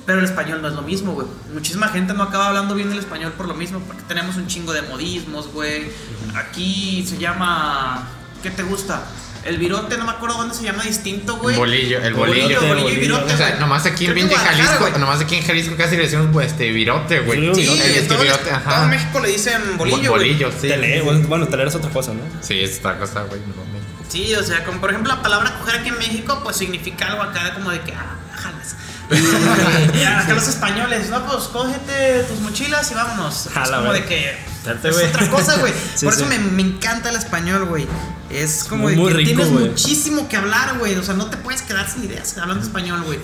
Pero 0.06 0.20
el 0.20 0.24
español 0.24 0.62
no 0.62 0.68
es 0.68 0.74
lo 0.74 0.82
mismo, 0.82 1.12
güey. 1.12 1.26
Muchísima 1.52 1.88
gente 1.88 2.14
no 2.14 2.22
acaba 2.22 2.48
hablando 2.48 2.76
bien 2.76 2.92
el 2.92 2.98
español 3.00 3.32
por 3.32 3.48
lo 3.48 3.54
mismo, 3.54 3.80
porque 3.80 4.02
tenemos 4.02 4.36
un 4.36 4.46
chingo 4.46 4.72
de 4.72 4.82
modismos, 4.82 5.48
güey. 5.48 5.90
Aquí 6.36 7.04
se 7.04 7.18
llama. 7.18 8.08
¿Qué 8.44 8.50
te 8.50 8.62
gusta? 8.62 9.02
El 9.44 9.58
virote, 9.58 9.96
no 9.98 10.04
me 10.04 10.12
acuerdo 10.12 10.36
dónde 10.36 10.54
se 10.54 10.62
llama 10.62 10.84
distinto, 10.84 11.36
güey. 11.38 11.56
Bolillo, 11.56 11.98
el 12.00 12.14
Bolillo, 12.14 12.42
bolillo. 12.44 12.60
bolillo, 12.60 12.78
y 12.78 12.82
bolillo. 12.82 13.00
virote. 13.00 13.34
O 13.34 13.36
sea, 13.36 13.56
nomás 13.56 13.84
aquí 13.86 14.06
en 14.06 14.14
pinche 14.14 14.36
Jalisco, 14.36 14.90
nomás 14.98 15.20
aquí 15.20 15.34
en 15.36 15.42
Jalisco 15.44 15.76
casi 15.76 15.96
le 15.96 16.02
decimos 16.04 16.28
pues, 16.32 16.48
este 16.52 16.70
virote, 16.70 17.20
güey. 17.20 17.52
Sí, 17.54 17.66
Sí, 17.66 17.72
Virote. 17.72 18.02
todo, 18.02 18.18
virote, 18.22 18.44
todo 18.44 18.54
ajá. 18.54 18.86
México 18.86 19.20
le 19.20 19.28
dicen 19.30 19.76
bolillo. 19.78 20.10
Bolillo, 20.12 20.50
sí. 20.52 20.68
Tele, 20.68 21.00
güey. 21.00 21.22
Bueno, 21.22 21.48
tele 21.48 21.66
es 21.66 21.74
otra 21.74 21.90
cosa, 21.90 22.12
¿no? 22.14 22.20
Sí, 22.40 22.60
es 22.60 22.78
otra 22.78 22.98
cosa, 22.98 23.22
güey. 23.22 23.40
no. 23.40 23.62
Sí, 24.08 24.34
o 24.34 24.42
sea, 24.42 24.62
como 24.64 24.78
por 24.80 24.90
ejemplo 24.90 25.12
la 25.14 25.22
palabra 25.22 25.58
coger 25.58 25.80
aquí 25.80 25.88
en 25.88 25.98
México, 25.98 26.40
pues 26.44 26.56
significa 26.56 27.06
algo 27.06 27.22
acá 27.22 27.54
como 27.54 27.70
de 27.70 27.80
que, 27.80 27.92
ah, 27.94 28.16
jalas. 28.36 28.76
Y 29.94 29.98
y 29.98 30.04
acá 30.04 30.34
los 30.34 30.46
españoles, 30.48 31.08
no, 31.10 31.24
pues 31.26 31.44
cógete 31.44 32.22
tus 32.28 32.38
mochilas 32.40 32.90
y 32.90 32.94
vámonos. 32.94 33.46
es 33.46 33.52
Jala, 33.52 33.76
como 33.78 33.88
güey. 33.88 34.02
de 34.02 34.06
que 34.06 34.36
Espérate, 34.62 34.88
es 34.90 34.94
güey. 34.94 35.06
otra 35.08 35.28
cosa, 35.30 35.56
güey. 35.58 35.72
Sí, 35.96 36.04
por 36.06 36.14
eso 36.14 36.22
sí. 36.24 36.28
me, 36.28 36.38
me 36.38 36.62
encanta 36.62 37.10
el 37.10 37.16
español, 37.16 37.64
güey. 37.66 37.86
Es 38.30 38.64
como 38.64 38.84
Muy, 38.84 38.92
de 38.94 38.98
muy 39.00 39.10
que 39.10 39.18
rico, 39.18 39.28
tienes 39.30 39.50
güey. 39.52 39.68
muchísimo 39.68 40.28
que 40.28 40.36
hablar, 40.36 40.78
güey. 40.78 40.94
O 40.96 41.02
sea, 41.02 41.14
no 41.14 41.26
te 41.26 41.36
puedes 41.36 41.60
quedar 41.62 41.90
sin 41.90 42.04
ideas 42.04 42.38
hablando 42.38 42.64
español, 42.64 43.02
güey. 43.02 43.18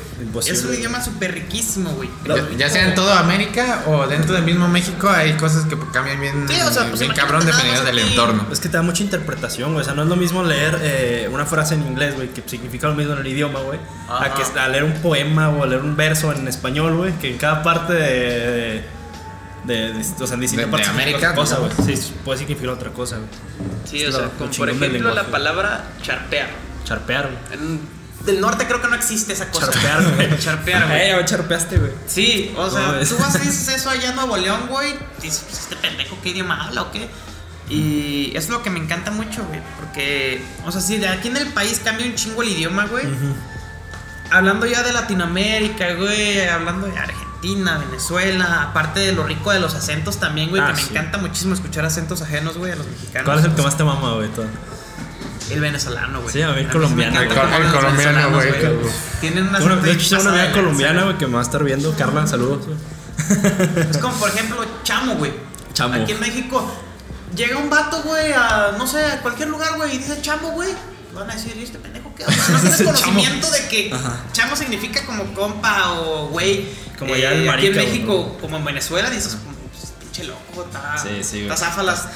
Es 0.46 0.64
un 0.64 0.74
idioma 0.74 1.02
súper 1.02 1.32
riquísimo, 1.32 1.90
güey. 1.92 2.10
Ya, 2.26 2.46
ya 2.58 2.68
sea 2.68 2.88
en 2.88 2.94
toda 2.94 3.18
América 3.20 3.84
o 3.86 4.06
dentro 4.06 4.34
del 4.34 4.42
mismo 4.44 4.68
México, 4.68 5.08
hay 5.08 5.32
cosas 5.34 5.64
que 5.64 5.78
cambian 5.92 6.20
bien, 6.20 6.46
Sí, 6.48 6.60
o 6.60 6.70
sea, 6.70 6.88
pues 6.88 7.00
bien 7.00 7.12
cabrón 7.14 7.46
dependiendo 7.46 7.84
del 7.84 7.98
entorno. 8.00 8.46
Es 8.52 8.60
que 8.60 8.68
te 8.68 8.76
da 8.76 8.82
mucha 8.82 9.02
interpretación, 9.02 9.72
güey. 9.72 9.82
O 9.82 9.84
sea, 9.84 9.94
no 9.94 10.02
es 10.02 10.08
lo 10.08 10.16
mismo 10.16 10.42
leer 10.42 10.78
eh, 10.82 11.28
una 11.32 11.46
frase 11.46 11.74
en 11.74 11.86
inglés, 11.86 12.14
güey, 12.16 12.28
que 12.34 12.42
significa 12.46 12.88
lo 12.88 12.94
mismo 12.94 13.14
en 13.14 13.20
el 13.20 13.26
idioma, 13.28 13.60
güey. 13.60 13.78
A 14.08 14.24
Ajá. 14.26 14.34
que 14.34 14.58
a 14.58 14.68
leer 14.68 14.84
un 14.84 14.94
poema 14.94 15.48
o 15.48 15.64
leer 15.64 15.82
un 15.82 15.96
verso 15.96 16.32
en 16.32 16.46
español, 16.48 16.96
güey, 16.96 17.12
que 17.18 17.30
en 17.30 17.38
cada 17.38 17.62
parte 17.62 17.92
de. 17.94 18.00
de, 18.00 18.97
de- 19.68 20.04
o 20.20 20.26
sea, 20.26 20.34
en 20.34 20.40
distintas 20.40 20.70
De- 20.70 20.76
de 20.78 20.84
América, 20.84 21.18
significa 21.34 21.40
otra 21.40 21.58
cosa. 21.76 21.84
Sí, 21.86 22.12
puede 22.24 22.38
significar 22.38 22.70
otra 22.70 22.90
cosa, 22.90 23.16
güey. 23.18 23.28
Sí, 23.88 24.02
Es 24.02 24.14
o 24.14 24.18
sea, 24.18 24.30
como 24.30 24.50
por 24.50 24.68
ejemplo 24.70 25.14
la 25.14 25.24
palabra 25.24 25.84
charpear. 26.02 26.48
Charpear, 26.84 27.30
güey. 27.30 27.78
Del 28.24 28.40
norte 28.40 28.66
creo 28.66 28.82
que 28.82 28.88
no 28.88 28.96
existe 28.96 29.32
esa 29.32 29.48
cosa. 29.50 29.70
Charpear, 29.70 30.14
güey. 30.14 30.38
Charpear, 30.40 30.86
güey. 30.88 31.00
Eh, 31.12 31.24
charpeaste, 31.24 31.78
güey. 31.78 31.92
Sí, 32.06 32.52
o 32.56 32.68
sea, 32.68 32.80
No, 32.98 33.06
tú 33.06 33.16
vas 33.18 33.36
y 33.36 33.38
dices 33.46 33.68
eso 33.68 33.90
allá 33.90 34.10
en 34.10 34.16
Nuevo 34.16 34.36
León, 34.36 34.66
güey. 34.68 34.94
Dices, 35.22 35.44
pues 35.48 35.60
este 35.60 35.76
pendejo, 35.76 36.18
¿qué 36.22 36.30
idioma 36.30 36.66
habla 36.66 36.82
o 36.82 36.90
qué? 36.90 37.08
Y 37.70 38.32
es 38.36 38.48
lo 38.48 38.62
que 38.62 38.70
me 38.70 38.78
encanta 38.80 39.10
mucho, 39.10 39.44
güey. 39.46 39.60
Porque, 39.78 40.42
o 40.66 40.72
sea, 40.72 40.80
si 40.80 40.96
de 40.98 41.08
aquí 41.08 41.28
en 41.28 41.36
el 41.36 41.46
país 41.48 41.80
cambia 41.84 42.06
un 42.06 42.14
chingo 42.14 42.42
el 42.42 42.48
idioma, 42.48 42.86
güey. 42.86 43.04
Hablando 44.30 44.66
ya 44.66 44.82
de 44.82 44.92
Latinoamérica, 44.92 45.94
güey. 45.94 46.46
Hablando 46.48 46.86
de 46.86 46.98
Argentina, 46.98 47.27
Venezuela. 47.42 48.62
Aparte 48.62 49.00
de 49.00 49.12
lo 49.12 49.24
rico 49.24 49.52
de 49.52 49.60
los 49.60 49.74
acentos 49.74 50.18
también, 50.18 50.50
güey. 50.50 50.62
Ah, 50.62 50.68
que 50.68 50.72
me 50.74 50.82
sí. 50.82 50.88
encanta 50.90 51.18
muchísimo 51.18 51.54
escuchar 51.54 51.84
acentos 51.84 52.22
ajenos, 52.22 52.58
güey, 52.58 52.72
a 52.72 52.76
los 52.76 52.86
mexicanos. 52.86 53.24
¿Cuál 53.24 53.38
es 53.38 53.44
el 53.44 53.54
que 53.54 53.62
más 53.62 53.76
te 53.76 53.84
mama, 53.84 54.14
güey? 54.14 54.28
todo? 54.28 54.46
el 55.50 55.60
venezolano, 55.60 56.20
güey. 56.20 56.32
Sí, 56.32 56.42
a 56.42 56.50
mí 56.50 56.60
el 56.60 56.66
me 56.66 56.72
colombiano, 56.72 57.20
El 57.20 57.28
colombiano, 57.28 58.30
güey. 58.32 58.52
Tienen 59.20 59.48
una 59.48 59.58
de 59.58 59.92
hecho, 59.92 60.20
una 60.20 60.32
de 60.32 60.52
colombiana, 60.52 61.04
güey, 61.04 61.18
que 61.18 61.26
me 61.26 61.34
va 61.34 61.40
a 61.40 61.42
estar 61.42 61.64
viendo. 61.64 61.94
Carla, 61.96 62.26
saludos, 62.26 62.66
güey. 62.66 62.78
Es 63.90 63.98
como, 63.98 64.14
por 64.14 64.28
ejemplo, 64.28 64.64
Chamo, 64.82 65.14
güey. 65.14 65.32
Chamo. 65.72 66.02
Aquí 66.02 66.12
en 66.12 66.20
México, 66.20 66.70
llega 67.34 67.56
un 67.56 67.70
vato, 67.70 68.02
güey, 68.02 68.32
a, 68.32 68.72
no 68.76 68.86
sé, 68.86 69.04
a 69.04 69.20
cualquier 69.20 69.48
lugar, 69.48 69.76
güey, 69.76 69.94
y 69.94 69.98
dice 69.98 70.20
Chamo, 70.20 70.50
güey. 70.50 70.70
Van 71.18 71.30
a 71.30 71.34
decir, 71.34 71.56
¿y 71.56 71.64
este 71.64 71.78
pendejo 71.78 72.14
qué? 72.14 72.24
O 72.24 72.30
sea, 72.30 72.48
no 72.54 72.60
tienes 72.60 72.82
conocimiento 72.82 73.50
de 73.50 73.68
que 73.68 73.90
Ajá. 73.92 74.24
Chamo 74.32 74.56
significa 74.56 75.04
como 75.04 75.24
compa 75.34 75.92
o 75.94 76.28
güey. 76.28 76.60
Eh, 76.60 76.76
Como 76.98 77.16
ya 77.16 77.32
el 77.32 77.48
Aquí 77.48 77.66
en. 77.66 77.76
México, 77.76 78.36
como 78.40 78.56
en 78.56 78.64
Venezuela, 78.64 79.08
dices, 79.10 79.36
pues, 79.72 79.92
pinche 80.00 80.24
loco, 80.24 80.64
está. 80.64 80.96
Sí, 80.98 81.22
sí. 81.22 81.40
Está 81.42 81.56
záfalas. 81.56 82.08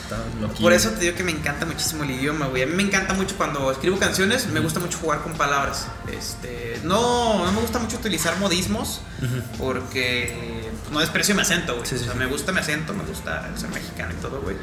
Por 0.61 0.73
eso 0.73 0.91
te 0.91 1.01
digo 1.01 1.17
que 1.17 1.23
me 1.25 1.33
encanta 1.33 1.67
muchísimo 1.67 2.05
el 2.05 2.11
idioma, 2.13 2.47
güey. 2.47 2.63
A 2.63 2.67
mí 2.67 2.75
me 2.75 2.83
encanta 2.83 3.15
mucho 3.15 3.37
cuando 3.37 3.71
escribo 3.71 3.99
canciones, 3.99 4.47
me 4.49 4.61
gusta 4.61 4.81
mucho 4.81 4.99
jugar 4.99 5.23
con 5.23 5.33
palabras. 5.35 5.87
Este, 6.13 6.81
no, 6.85 7.45
no 7.45 7.53
me 7.53 7.61
gusta 7.61 7.79
mucho 7.79 7.97
utilizar 7.97 8.39
modismos 8.39 9.01
porque 9.59 10.71
pues, 10.83 10.93
no 10.93 11.01
desprecio 11.01 11.35
mi 11.35 11.43
acento, 11.43 11.75
güey. 11.75 11.87
Sí, 11.87 11.97
sí, 11.97 12.03
o 12.03 12.05
sea, 12.05 12.13
sí. 12.15 12.19
me 12.19 12.27
gusta 12.27 12.53
mi 12.53 12.59
acento, 12.61 12.93
me 12.93 13.05
gusta 13.05 13.51
ser 13.57 13.71
mexicano 13.71 14.13
y 14.17 14.21
todo, 14.21 14.41
güey. 14.41 14.57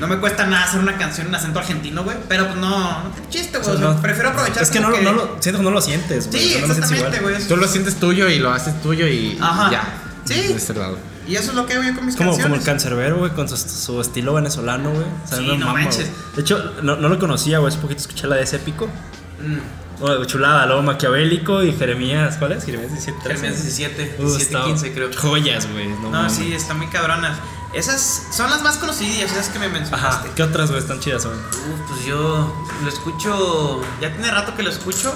No 0.00 0.08
me 0.08 0.16
cuesta 0.18 0.46
nada 0.46 0.64
hacer 0.64 0.80
una 0.80 0.96
canción 0.96 1.26
en 1.28 1.34
acento 1.34 1.58
argentino, 1.58 2.02
güey. 2.04 2.16
Pero 2.28 2.46
pues 2.46 2.56
no, 2.56 3.02
no 3.04 3.10
tiene 3.10 3.28
chiste, 3.28 3.58
güey. 3.58 3.64
sea, 3.64 3.74
O 3.74 3.78
sea, 3.78 3.88
no- 3.90 4.00
prefiero 4.02 4.30
aprovechar 4.30 4.62
Es 4.62 4.70
que 4.70 4.80
no, 4.80 4.90
lo- 4.90 5.00
no 5.02 5.12
lo, 5.12 5.36
siento 5.40 5.58
que 5.60 5.64
no 5.64 5.70
lo 5.70 5.80
sientes, 5.80 6.28
güey. 6.28 6.40
Sí, 6.42 6.58
no 6.60 6.66
exactamente, 6.72 7.16
igual. 7.18 7.34
güey. 7.34 7.48
Tú 7.48 7.56
lo 7.56 7.68
sientes 7.68 7.96
tuyo 7.96 8.28
y 8.28 8.38
lo 8.38 8.50
haces 8.52 8.80
tuyo 8.82 9.06
y 9.06 9.38
Ajá. 9.40 9.70
ya. 9.70 9.84
Sí. 10.24 10.34
De 10.34 10.54
este 10.54 10.74
lado. 10.74 10.98
Y 11.28 11.36
eso 11.36 11.50
es 11.50 11.54
lo 11.56 11.64
que 11.66 11.74
hago 11.74 11.82
yo 11.84 11.94
con 11.94 12.06
mis 12.06 12.14
Es 12.14 12.18
como, 12.18 12.30
como 12.32 12.42
el 12.46 12.50
canciones. 12.62 12.66
cancerbero, 12.66 13.18
güey, 13.18 13.30
con 13.32 13.48
su, 13.48 13.56
su 13.56 14.00
estilo 14.00 14.34
venezolano, 14.34 14.90
güey. 14.90 15.04
O 15.04 15.28
sea, 15.28 15.38
Sí, 15.38 15.46
me 15.46 15.58
no 15.58 15.66
mama, 15.66 15.80
manches. 15.82 16.10
De 16.34 16.42
hecho, 16.42 16.72
no, 16.82 16.96
no 16.96 17.08
lo 17.08 17.18
conocía, 17.18 17.58
güey. 17.58 17.72
Hace 17.72 17.80
poquito 17.80 18.00
escuché 18.00 18.26
la 18.26 18.36
de 18.36 18.42
ese 18.42 18.56
épico. 18.56 18.86
Mm, 18.86 19.58
Oh, 20.02 20.24
chulada, 20.24 20.64
luego 20.64 20.80
Maquiavélico 20.82 21.62
y 21.62 21.74
Jeremías. 21.74 22.36
¿Cuál 22.38 22.52
es? 22.52 22.64
Jeremías 22.64 22.90
17. 22.90 23.20
Jeremías 23.22 23.52
17, 23.62 24.14
Uh, 24.18 24.22
17, 24.22 24.42
está- 24.54 24.64
15 24.64 24.92
creo. 24.94 25.10
Joyas, 25.14 25.70
güey. 25.70 25.88
No, 25.88 26.10
No, 26.10 26.30
sí, 26.30 26.54
están 26.54 26.78
muy 26.78 26.86
cabronas. 26.86 27.36
Esas 27.72 28.24
son 28.32 28.50
las 28.50 28.62
más 28.62 28.76
conocidas, 28.78 29.30
esas 29.30 29.48
que 29.48 29.58
me 29.60 29.66
Ajá. 29.66 29.74
mencionaste. 29.78 30.30
¿Qué 30.34 30.42
otras, 30.42 30.70
güey? 30.70 30.80
Están 30.82 30.98
chidas, 31.00 31.24
güey. 31.24 31.36
Uf, 31.38 31.80
pues 31.88 32.04
yo 32.04 32.66
lo 32.82 32.88
escucho, 32.88 33.80
ya 34.00 34.10
tiene 34.12 34.30
rato 34.30 34.56
que 34.56 34.62
lo 34.64 34.70
escucho. 34.70 35.14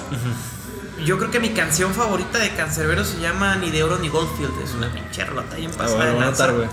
Yo 1.03 1.17
creo 1.17 1.29
que 1.29 1.41
mi 1.41 1.49
canción 1.49 1.93
favorita 1.93 2.39
de 2.39 2.51
Cancerbero 2.55 3.03
se 3.03 3.19
llama 3.19 3.57
Ni 3.57 3.69
de 3.69 3.83
Oro 3.83 3.97
ni 3.99 4.07
Goldfield. 4.07 4.53
Es 4.63 4.71
una 4.73 4.89
pinche 4.91 5.25
rolota 5.25 5.57
bien 5.57 5.69
Ah, 5.73 5.77
pasada 5.79 5.95
bueno, 5.97 6.13
de 6.13 6.19
lanza. 6.21 6.43
anotar, 6.45 6.67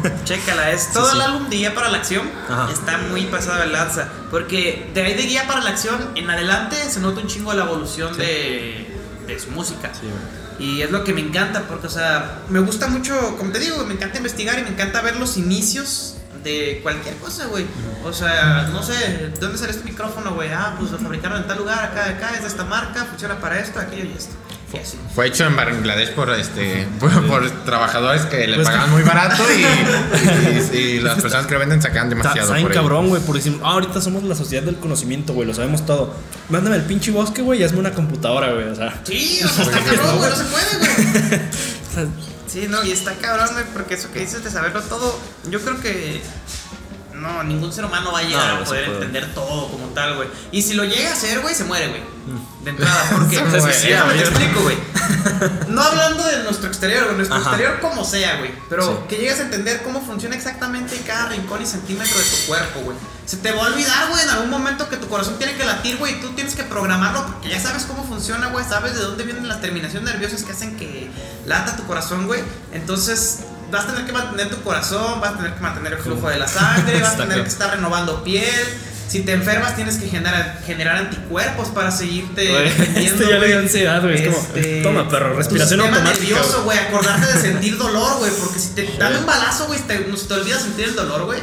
güey. 0.00 0.12
Chécala, 0.24 0.70
es 0.72 0.90
todo 0.92 1.10
sí. 1.10 1.16
el 1.16 1.20
álbum 1.22 1.48
de 1.50 1.56
Guía 1.56 1.74
para 1.74 1.90
la 1.90 1.98
Acción. 1.98 2.28
Ajá. 2.48 2.70
Está 2.72 2.96
muy 3.10 3.26
pasado 3.26 3.60
de 3.60 3.66
lanza. 3.66 4.08
Porque 4.30 4.90
de 4.94 5.02
ahí 5.02 5.12
de 5.14 5.22
Guía 5.24 5.46
para 5.46 5.60
la 5.60 5.70
Acción 5.70 5.98
en 6.14 6.30
adelante 6.30 6.76
se 6.88 7.00
nota 7.00 7.20
un 7.20 7.26
chingo 7.26 7.52
la 7.52 7.64
evolución 7.64 8.16
de, 8.16 8.90
de 9.26 9.38
su 9.38 9.50
música. 9.50 9.90
Sí, 9.92 10.06
güey. 10.06 10.47
Y 10.58 10.82
es 10.82 10.90
lo 10.90 11.04
que 11.04 11.12
me 11.12 11.20
encanta, 11.20 11.62
porque, 11.68 11.86
o 11.86 11.90
sea, 11.90 12.40
me 12.48 12.58
gusta 12.58 12.88
mucho, 12.88 13.36
como 13.36 13.52
te 13.52 13.60
digo, 13.60 13.84
me 13.84 13.94
encanta 13.94 14.18
investigar 14.18 14.58
y 14.58 14.62
me 14.62 14.70
encanta 14.70 15.00
ver 15.02 15.16
los 15.16 15.36
inicios 15.36 16.16
de 16.42 16.80
cualquier 16.82 17.16
cosa, 17.16 17.46
güey. 17.46 17.64
O 18.04 18.12
sea, 18.12 18.68
no 18.72 18.82
sé, 18.82 18.94
¿de 18.94 19.38
dónde 19.40 19.58
sale 19.58 19.70
este 19.70 19.84
micrófono, 19.84 20.34
güey? 20.34 20.50
Ah, 20.52 20.74
pues 20.78 20.90
lo 20.90 20.98
fabricaron 20.98 21.42
en 21.42 21.46
tal 21.46 21.58
lugar, 21.58 21.84
acá, 21.84 22.08
acá, 22.08 22.30
es 22.34 22.42
de 22.42 22.48
esta 22.48 22.64
marca, 22.64 23.04
funciona 23.04 23.38
para 23.40 23.60
esto, 23.60 23.78
aquello 23.78 24.04
y 24.04 24.16
esto. 24.16 24.34
Así. 24.70 24.98
Fue 25.14 25.26
hecho 25.28 25.46
en 25.46 25.56
Bangladesh 25.56 26.10
por 26.10 26.28
este 26.30 26.86
por, 27.00 27.26
por 27.26 27.50
trabajadores 27.64 28.22
que 28.26 28.46
le 28.46 28.56
Pues- 28.56 28.66
pagaban 28.68 28.90
muy 28.90 29.02
barato 29.02 29.42
y, 29.50 30.76
y- 30.76 30.78
y 30.78 31.00
las 31.00 31.20
personas 31.20 31.46
que 31.46 31.54
lo 31.54 31.60
venden 31.60 31.80
sacan 31.80 32.10
demasiado 32.10 32.48
por 32.48 32.58
ello. 32.58 32.68
cabrón, 32.72 33.08
güey, 33.08 33.22
porque 33.22 33.38
decimos, 33.42 33.60
ah, 33.64 33.70
ahorita 33.72 34.00
somos 34.02 34.24
la 34.24 34.34
sociedad 34.34 34.62
del 34.62 34.76
conocimiento, 34.76 35.32
güey, 35.32 35.46
lo 35.48 35.54
sabemos 35.54 35.86
todo. 35.86 36.12
Mándame 36.50 36.76
el 36.76 36.82
pinche 36.82 37.10
bosque, 37.10 37.40
güey, 37.40 37.60
y 37.60 37.64
hazme 37.64 37.78
una 37.78 37.92
computadora, 37.92 38.52
güey, 38.52 38.68
o 38.68 38.74
sea. 38.74 39.00
Sí, 39.04 39.40
o 39.42 39.48
sea, 39.48 39.64
está 39.64 39.78
cabrón, 39.80 40.18
güey, 40.18 40.30
no 40.30 40.36
se 40.36 40.44
puede, 40.44 40.78
güey. 40.78 41.40
o 41.40 41.94
sea, 41.94 42.06
Sí, 42.46 42.66
no, 42.68 42.82
y 42.84 42.92
está 42.92 43.12
cabrón, 43.14 43.48
güey, 43.52 43.64
porque 43.72 43.94
eso 43.94 44.10
que 44.12 44.20
dices 44.20 44.44
de 44.44 44.50
saberlo 44.50 44.82
todo, 44.82 45.18
yo 45.50 45.60
creo 45.60 45.80
que 45.80 46.20
no, 47.18 47.42
ningún 47.44 47.72
ser 47.72 47.84
humano 47.84 48.12
va 48.12 48.20
a 48.20 48.22
llegar 48.22 48.54
No, 48.54 48.60
a 48.60 48.64
poder 48.64 48.84
entender 48.88 49.34
todo 49.34 49.68
como 49.68 49.86
tal, 49.88 50.16
güey. 50.16 50.28
Y 50.52 50.62
si 50.62 50.74
lo 50.74 50.84
llega 50.84 51.10
a 51.10 51.12
hacer, 51.12 51.40
güey, 51.40 51.54
se 51.54 51.64
muere, 51.64 51.88
güey. 51.88 52.02
De 52.64 52.70
entrada, 52.70 53.04
porque 53.12 53.36
Se 53.36 53.42
muere, 53.44 53.72
sí, 53.74 53.88
te 53.88 54.20
explico, 54.20 54.60
güey. 54.62 54.76
No 55.68 55.82
hablando 55.82 56.24
de 56.24 56.42
nuestro 56.44 56.66
exterior, 56.68 57.04
güey, 57.04 57.16
nuestro 57.16 57.36
Ajá. 57.36 57.50
exterior 57.50 57.80
como 57.80 58.04
sea, 58.04 58.38
güey. 58.38 58.52
Pero 58.68 58.84
Sí. 58.86 58.92
que 59.08 59.16
llegues 59.16 59.38
a 59.40 59.42
entender 59.42 59.82
cómo 59.82 60.00
funciona 60.04 60.34
exactamente 60.36 60.96
cada 61.06 61.28
rincón 61.28 61.62
y 61.62 61.66
centímetro 61.66 62.18
de 62.18 62.24
tu 62.24 62.46
cuerpo, 62.46 62.80
güey. 62.80 62.96
Se 63.26 63.36
te 63.36 63.52
va 63.52 63.64
a 63.64 63.66
olvidar, 63.68 64.08
güey, 64.10 64.22
en 64.22 64.30
algún 64.30 64.50
momento 64.50 64.88
que 64.88 64.96
tu 64.96 65.08
corazón 65.08 65.36
tiene 65.38 65.54
que 65.56 65.64
latir, 65.64 65.96
güey, 65.98 66.14
y 66.14 66.20
tú 66.20 66.30
tienes 66.30 66.54
que 66.54 66.64
programarlo 66.64 67.26
porque 67.26 67.50
ya 67.50 67.60
sabes 67.60 67.84
cómo 67.84 68.04
funciona, 68.04 68.48
güey, 68.48 68.64
sabes 68.64 68.94
de 68.94 69.00
dónde 69.00 69.24
vienen 69.24 69.46
las 69.48 69.60
terminaciones 69.60 70.10
nerviosas 70.10 70.42
que 70.44 70.52
hacen 70.52 70.76
que 70.76 71.10
lata 71.46 71.76
tu 71.76 71.84
corazón, 71.84 72.26
güey. 72.26 72.42
Entonces, 72.72 73.40
vas 73.70 73.84
a 73.84 73.88
tener 73.88 74.06
que 74.06 74.12
mantener 74.12 74.50
tu 74.50 74.62
corazón, 74.62 75.20
vas 75.20 75.34
a 75.34 75.36
tener 75.36 75.54
que 75.54 75.60
mantener 75.60 75.92
el 75.94 75.98
flujo 75.98 76.28
de 76.28 76.38
la 76.38 76.48
sangre, 76.48 77.00
vas 77.02 77.14
a 77.14 77.16
tener 77.16 77.42
que 77.42 77.48
estar 77.48 77.70
renovando 77.70 78.22
piel. 78.24 78.64
Si 79.08 79.20
te 79.20 79.32
enfermas, 79.32 79.74
tienes 79.74 79.96
que 79.96 80.06
generar, 80.06 80.60
generar 80.66 80.96
anticuerpos 80.96 81.68
para 81.68 81.90
seguirte. 81.90 82.42
Defendiendo, 82.62 83.22
este 83.22 83.32
ya 83.32 83.38
le 83.38 83.46
dio 83.46 83.58
ansiedad, 83.58 84.02
güey, 84.02 84.22
es 84.22 84.34
como, 84.34 84.82
toma, 84.82 85.08
perro, 85.08 85.34
respiración 85.34 85.80
tu 85.80 85.86
automática, 85.86 86.18
nervioso, 86.18 86.64
güey. 86.64 86.78
acordarte 86.78 87.32
de 87.32 87.40
sentir 87.40 87.78
dolor, 87.78 88.18
güey, 88.18 88.30
porque 88.32 88.58
si 88.58 88.68
te 88.70 88.96
dan 88.98 89.16
un 89.16 89.24
balazo, 89.24 89.66
güey, 89.66 89.80
te, 89.80 90.00
no 90.00 90.16
se 90.16 90.26
te 90.26 90.34
olvida 90.34 90.58
sentir 90.58 90.86
el 90.86 90.94
dolor, 90.94 91.24
güey. 91.24 91.40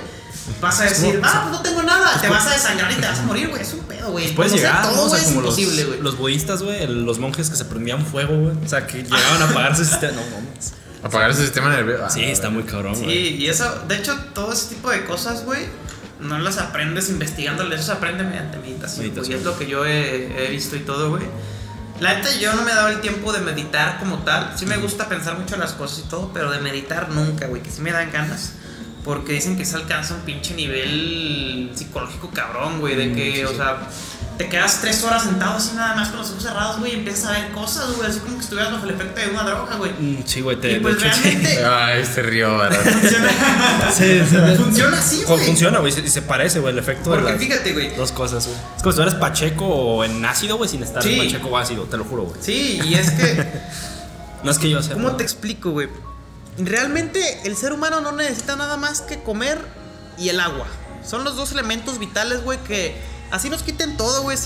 Vas 0.61 0.79
a 0.79 0.83
decir, 0.83 1.19
ah, 1.23 1.47
pues 1.49 1.57
no 1.57 1.61
tengo 1.63 1.81
nada, 1.81 2.21
te 2.21 2.29
vas 2.29 2.45
a 2.45 2.51
desangrar 2.51 2.91
y 2.91 2.95
te 2.95 3.07
vas 3.07 3.17
a 3.17 3.23
morir, 3.23 3.49
güey. 3.49 3.63
Es 3.63 3.73
un 3.73 3.79
pedo, 3.79 4.11
güey. 4.11 4.31
Puedes 4.35 4.51
Conocer 4.51 4.69
llegar, 4.69 4.85
¿no? 4.85 4.91
todo, 4.91 5.05
O 5.05 5.09
sea, 5.09 5.17
es 5.17 5.25
como 5.25 5.41
los, 5.41 5.57
imposible, 5.57 5.85
güey. 5.85 6.01
los 6.01 6.17
budistas, 6.19 6.61
güey, 6.61 6.85
los 6.85 7.17
monjes 7.17 7.49
que 7.49 7.55
se 7.55 7.65
prendían 7.65 8.05
fuego, 8.05 8.37
güey. 8.37 8.55
O 8.63 8.69
sea, 8.69 8.85
que 8.85 9.01
llegaban 9.01 9.41
a 9.41 9.49
apagar 9.49 9.75
su 9.75 9.83
sistema. 9.83 10.13
No 10.13 10.21
mames. 10.21 10.73
Apagar 11.05 11.33
su 11.35 11.41
sistema 11.41 11.69
nervioso. 11.69 12.09
Sí, 12.09 12.23
está 12.23 12.49
muy 12.49 12.63
cabrón, 12.63 12.95
Sí, 12.95 13.03
güey. 13.03 13.35
y 13.43 13.47
eso, 13.47 13.83
de 13.87 13.95
hecho, 13.97 14.17
todo 14.33 14.51
ese 14.51 14.73
tipo 14.75 14.89
de 14.89 15.05
cosas, 15.05 15.45
güey, 15.45 15.61
no 16.19 16.39
las 16.39 16.57
aprendes 16.57 17.09
investigándolas, 17.09 17.79
eso 17.81 17.87
se 17.87 17.91
aprende 17.93 18.23
mediante 18.23 18.57
meditación. 18.57 19.05
Meditación. 19.05 19.39
Es 19.39 19.45
lo 19.45 19.57
que 19.57 19.67
yo 19.67 19.85
he, 19.85 20.45
he 20.47 20.49
visto 20.49 20.75
y 20.75 20.79
todo, 20.79 21.09
güey. 21.11 21.23
La 21.99 22.15
neta, 22.15 22.29
yo 22.41 22.53
no 22.53 22.63
me 22.63 22.71
he 22.71 22.75
dado 22.75 22.89
el 22.89 22.99
tiempo 23.01 23.31
de 23.31 23.39
meditar 23.39 23.99
como 23.99 24.19
tal. 24.23 24.51
Sí 24.57 24.65
me 24.65 24.77
gusta 24.77 25.07
pensar 25.07 25.37
mucho 25.37 25.53
en 25.53 25.61
las 25.61 25.73
cosas 25.73 25.99
y 25.99 26.09
todo, 26.09 26.31
pero 26.33 26.51
de 26.51 26.59
meditar 26.59 27.09
nunca, 27.09 27.47
güey, 27.47 27.61
que 27.61 27.69
sí 27.69 27.81
me 27.81 27.91
dan 27.91 28.11
ganas. 28.11 28.53
Porque 29.05 29.33
dicen 29.33 29.55
que 29.55 29.63
se 29.65 29.75
alcanza 29.75 30.15
un 30.15 30.21
pinche 30.21 30.55
nivel 30.55 31.71
psicológico 31.75 32.31
cabrón, 32.33 32.79
güey, 32.79 32.95
de 32.95 33.13
que, 33.13 33.45
o 33.45 33.55
sea, 33.55 33.77
te 34.37 34.49
quedas 34.49 34.79
tres 34.81 35.01
horas 35.03 35.23
sentado 35.23 35.55
así 35.57 35.71
nada 35.75 35.95
más 35.95 36.09
con 36.09 36.19
los 36.19 36.29
ojos 36.31 36.43
cerrados, 36.43 36.79
güey, 36.79 36.93
y 36.93 36.95
empiezas 36.95 37.25
a 37.25 37.31
ver 37.31 37.51
cosas, 37.51 37.95
güey, 37.95 38.09
así 38.09 38.19
como 38.19 38.35
que 38.37 38.43
estuvieras 38.43 38.71
bajo 38.73 38.83
el 38.85 38.91
efecto 38.91 39.21
de 39.21 39.27
una 39.29 39.43
droga, 39.43 39.75
güey. 39.77 39.91
Mm, 39.93 40.23
Sí, 40.25 40.41
güey, 40.41 40.59
te 40.59 40.73
Y 40.73 40.79
pues 40.81 40.99
de 40.99 41.07
hecho, 41.07 41.15
sí. 41.15 41.21
realmente 41.23 41.65
Ay, 41.65 42.05
se 42.05 42.21
rió, 42.21 42.57
¿verdad? 42.57 42.79
funciona, 42.99 43.29
Sí, 43.95 44.21
sí, 44.29 44.35
funciona 44.57 44.97
así, 44.99 45.21
Como 45.23 45.35
güey. 45.37 45.47
funciona, 45.47 45.79
güey, 45.79 45.93
y 46.05 46.09
se 46.09 46.21
parece, 46.21 46.59
güey, 46.59 46.73
el 46.73 46.79
efecto 46.79 47.09
de 47.11 47.15
Porque 47.17 47.31
las 47.33 47.41
fíjate, 47.41 47.73
güey. 47.73 47.95
dos 47.95 48.11
cosas, 48.11 48.45
güey. 48.47 48.57
Es 48.75 48.81
como 48.83 48.91
si 48.91 48.95
tú 48.97 49.01
eres 49.03 49.15
pacheco 49.15 49.65
o 49.65 50.03
en 50.03 50.25
ácido, 50.25 50.57
güey, 50.57 50.69
sin 50.69 50.83
estar 50.83 51.01
Sí. 51.01 51.17
en 51.19 51.25
pacheco 51.25 51.47
o 51.49 51.57
ácido, 51.57 51.83
te 51.83 51.97
lo 51.97 52.03
juro, 52.03 52.23
güey. 52.23 52.37
Sí, 52.41 52.79
y 52.83 52.95
es 52.95 53.11
que, 53.11 53.47
No 54.43 54.51
es 54.51 54.59
que 54.59 54.69
yo 54.69 54.81
sepa. 54.83 54.95
¿cómo 54.95 55.15
te 55.15 55.23
explico, 55.23 55.71
güey? 55.71 55.87
Realmente 56.57 57.41
el 57.45 57.55
ser 57.57 57.73
humano 57.73 58.01
no 58.01 58.11
necesita 58.11 58.55
nada 58.55 58.77
más 58.77 59.01
que 59.01 59.21
comer 59.21 59.57
y 60.17 60.29
el 60.29 60.39
agua. 60.39 60.67
Son 61.05 61.23
los 61.23 61.35
dos 61.35 61.51
elementos 61.51 61.99
vitales, 61.99 62.43
güey, 62.43 62.57
que 62.59 62.95
así 63.31 63.49
nos 63.49 63.63
quiten 63.63 63.97
todo, 63.97 64.23
güey, 64.23 64.37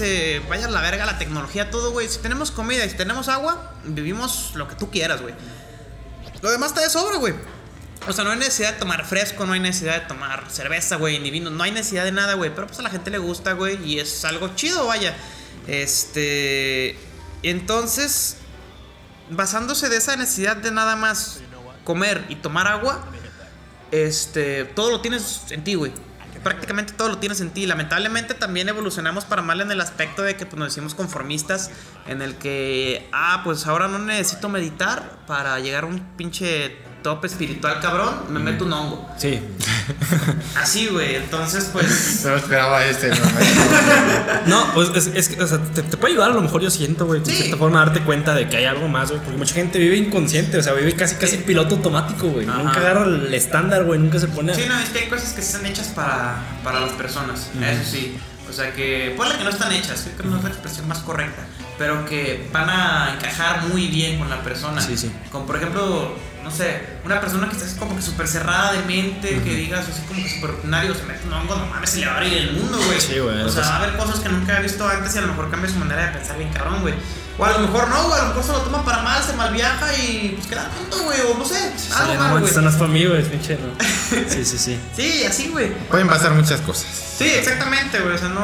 vaya 0.50 0.66
a 0.66 0.70
la 0.70 0.82
verga 0.82 1.06
la 1.06 1.18
tecnología, 1.18 1.72
todo, 1.72 1.92
güey. 1.92 2.08
Si 2.08 2.20
tenemos 2.20 2.52
comida 2.52 2.86
y 2.86 2.90
si 2.90 2.98
tenemos 2.98 3.28
agua, 3.28 3.74
vivimos 3.86 4.52
lo 4.56 4.68
que 4.68 4.76
tú 4.76 4.90
quieras, 4.92 5.22
güey. 5.22 5.34
Lo 6.42 6.52
demás 6.52 6.70
está 6.70 6.82
de 6.82 6.90
sobra, 6.90 7.18
güey. 7.18 7.34
O 8.08 8.14
sea, 8.14 8.24
no 8.24 8.32
hay 8.32 8.38
necesidad 8.38 8.74
de 8.74 8.80
tomar 8.80 9.06
fresco, 9.06 9.46
no 9.46 9.54
hay 9.54 9.60
necesidad 9.60 10.02
de 10.02 10.08
tomar 10.08 10.46
cerveza, 10.50 10.96
güey, 10.96 11.20
ni 11.20 11.32
vino, 11.32 11.50
no 11.50 11.64
hay 11.64 11.72
necesidad 11.72 12.06
de 12.06 12.12
nada, 12.12 12.36
güey. 12.36 12.54
Pero 12.54 12.68
pues 12.68 12.80
a 12.80 12.82
la 12.82 12.90
gente 12.90 13.12
le 13.12 13.18
gusta, 13.18 13.54
güey, 13.54 13.84
y 13.86 14.00
es 14.00 14.24
algo 14.26 14.56
chido, 14.56 14.88
vaya. 14.88 15.16
Este. 15.68 16.98
Entonces, 17.44 18.38
basándose 19.30 19.90
de 19.90 19.98
esa 19.98 20.16
necesidad 20.16 20.58
de 20.58 20.72
nada 20.72 20.96
más 20.96 21.42
comer 21.84 22.26
y 22.30 22.36
tomar 22.36 22.68
agua, 22.68 23.06
este, 23.92 24.66
todo 24.66 24.92
lo 24.92 25.02
tienes 25.02 25.44
en 25.50 25.64
ti, 25.64 25.76
güey. 25.76 25.92
Prácticamente 26.44 26.94
todo 26.94 27.10
lo 27.10 27.18
tienes 27.18 27.42
en 27.42 27.50
ti. 27.50 27.66
Lamentablemente 27.66 28.34
también 28.34 28.70
evolucionamos 28.70 29.26
para 29.26 29.42
mal 29.42 29.62
en 29.62 29.72
el 29.72 29.82
aspecto 29.82 30.22
de 30.22 30.36
que 30.36 30.46
pues, 30.46 30.58
nos 30.60 30.72
hicimos 30.72 30.96
conformistas, 30.96 31.72
en 32.08 32.22
el 32.22 32.36
que, 32.36 33.10
ah, 33.12 33.42
pues 33.44 33.68
ahora 33.68 33.88
no 33.88 34.00
necesito 34.00 34.50
meditar 34.50 35.20
para 35.28 35.60
llegar 35.60 35.84
a 35.84 35.88
un 35.88 36.00
pinche 36.16 36.78
tope 37.02 37.28
espiritual 37.28 37.80
cabrón, 37.82 38.10
me 38.30 38.40
meto 38.40 38.66
un 38.66 38.74
hongo. 38.74 39.10
Sí. 39.18 39.40
Así, 40.62 40.88
güey. 40.88 41.16
Entonces, 41.16 41.70
pues... 41.72 42.22
No 42.26 42.36
esperaba 42.36 42.86
este, 42.86 43.10
¿no? 43.10 43.16
No, 44.46 44.74
pues 44.74 44.90
es, 44.96 45.08
es 45.16 45.30
que, 45.30 45.42
o 45.42 45.48
sea, 45.48 45.58
te, 45.60 45.82
te 45.84 45.98
puede 45.98 46.14
ayudar 46.14 46.32
a 46.32 46.34
lo 46.34 46.42
mejor, 46.42 46.62
yo 46.62 46.70
siento, 46.70 47.06
güey, 47.06 47.22
de 47.22 47.32
Sí. 47.32 47.38
cierta 47.38 47.58
forma 47.58 47.80
darte 47.80 48.02
cuenta 48.02 48.34
de 48.34 48.48
que 48.50 48.58
hay 48.58 48.66
algo 48.66 48.88
más, 48.88 49.10
güey. 49.10 49.22
Porque 49.22 49.38
mucha 49.38 49.54
gente 49.56 49.80
vive 49.80 49.98
inconsciente, 49.98 50.58
o 50.58 50.64
sea, 50.64 50.74
vive 50.74 50.94
casi, 50.96 51.16
casi 51.16 51.36
en 51.38 51.44
piloto 51.44 51.76
automático, 51.76 52.28
güey. 52.28 52.48
Ajá. 52.48 52.58
Nunca 52.64 52.80
agarra 52.80 53.06
el 53.06 53.34
estándar, 53.34 53.84
güey, 53.86 54.00
nunca 54.00 54.20
se 54.20 54.28
pone. 54.28 54.54
Sí, 54.56 54.64
no, 54.68 54.78
es 54.80 54.90
que 54.90 55.00
hay 55.00 55.08
cosas 55.10 55.34
que 55.34 55.42
están 55.42 55.66
hechas 55.66 55.88
para, 55.90 56.38
para 56.64 56.80
las 56.82 56.92
personas. 56.92 57.50
Eso 57.62 57.92
sí. 57.92 58.18
O 58.50 58.54
sea, 58.54 58.74
que 58.74 59.14
ponle 59.16 59.38
que 59.38 59.44
no 59.44 59.52
están 59.52 59.72
hechas, 59.72 60.02
creo 60.06 60.18
que 60.18 60.24
no 60.28 60.38
es 60.38 60.44
la 60.44 60.50
expresión 60.50 60.88
más 60.88 60.98
correcta, 61.00 61.44
pero 61.78 62.04
que 62.08 62.50
van 62.52 62.68
a 62.68 63.14
encajar 63.14 63.68
muy 63.68 63.88
bien 63.88 64.18
con 64.18 64.28
la 64.28 64.42
persona. 64.42 64.82
Sí, 64.82 64.98
sí. 64.98 65.12
Como 65.32 65.46
por 65.46 65.58
ejemplo, 65.58 66.16
no 66.50 66.56
sé, 66.56 66.82
una 67.06 67.22
persona 67.22 67.48
que 67.48 67.54
esté 67.54 67.66
así 67.68 67.78
como 67.78 67.96
que 67.96 68.02
súper 68.02 68.28
cerrada 68.28 68.74
de 68.74 68.82
mente, 68.84 69.42
que 69.44 69.54
digas 69.56 69.86
así 69.88 70.02
como 70.08 70.22
que 70.24 70.30
súper 70.30 70.50
ordinario, 70.52 70.96
se 70.96 71.04
mete 71.04 71.28
un 71.28 71.34
hongo, 71.34 71.56
no 71.56 71.66
mames, 71.68 71.90
se 71.92 72.00
le 72.00 72.08
va 72.08 72.14
a 72.14 72.18
abrir 72.18 72.34
el 72.34 72.54
mundo, 72.54 72.80
güey. 72.86 73.00
Sí, 73.00 73.20
güey, 73.20 73.42
O 73.42 73.50
sea, 73.50 73.62
pues- 73.62 73.68
va 73.68 73.76
a 73.76 73.78
haber 73.84 73.96
cosas 73.98 74.20
que 74.20 74.30
nunca 74.30 74.58
ha 74.58 74.60
visto 74.62 74.88
antes 74.88 75.14
y 75.16 75.18
a 75.20 75.22
lo 75.22 75.28
mejor 75.28 75.52
cambia 75.52 75.70
su 75.70 75.78
manera 75.78 76.08
de 76.08 76.18
pensar 76.18 76.38
bien 76.38 76.52
cabrón, 76.52 76.82
güey. 76.82 76.96
O 77.38 77.46
a 77.46 77.52
lo 77.52 77.60
mejor 77.60 77.88
no, 77.88 78.08
güey, 78.08 78.20
a 78.20 78.24
lo 78.24 78.28
mejor 78.30 78.44
se 78.44 78.52
lo 78.52 78.60
toma 78.62 78.84
para 78.84 79.02
mal, 79.02 79.24
se 79.24 79.34
malviaja 79.34 79.96
y 79.98 80.34
pues 80.36 80.48
queda 80.48 80.70
tonto, 80.70 81.04
güey, 81.06 81.20
o 81.22 81.38
no 81.38 81.46
sé, 81.46 81.56
algo 81.58 81.78
Sale, 81.78 82.18
mal, 82.18 82.34
no, 82.34 82.40
güey. 82.42 82.54
no 82.54 82.70
es 82.70 82.76
para 82.76 82.92
mí, 82.92 83.06
güey, 83.06 83.24
pinche, 83.24 83.58
no. 83.58 83.86
Sí, 84.30 84.44
sí, 84.44 84.58
sí. 84.58 84.80
Sí, 84.96 85.24
así, 85.24 85.48
güey. 85.50 85.70
Pueden 85.90 86.08
pasar 86.08 86.32
muchas 86.32 86.60
cosas. 86.62 86.88
Sí, 87.18 87.26
exactamente, 87.30 88.00
güey. 88.00 88.16
O 88.16 88.18
sea, 88.18 88.30
no, 88.30 88.44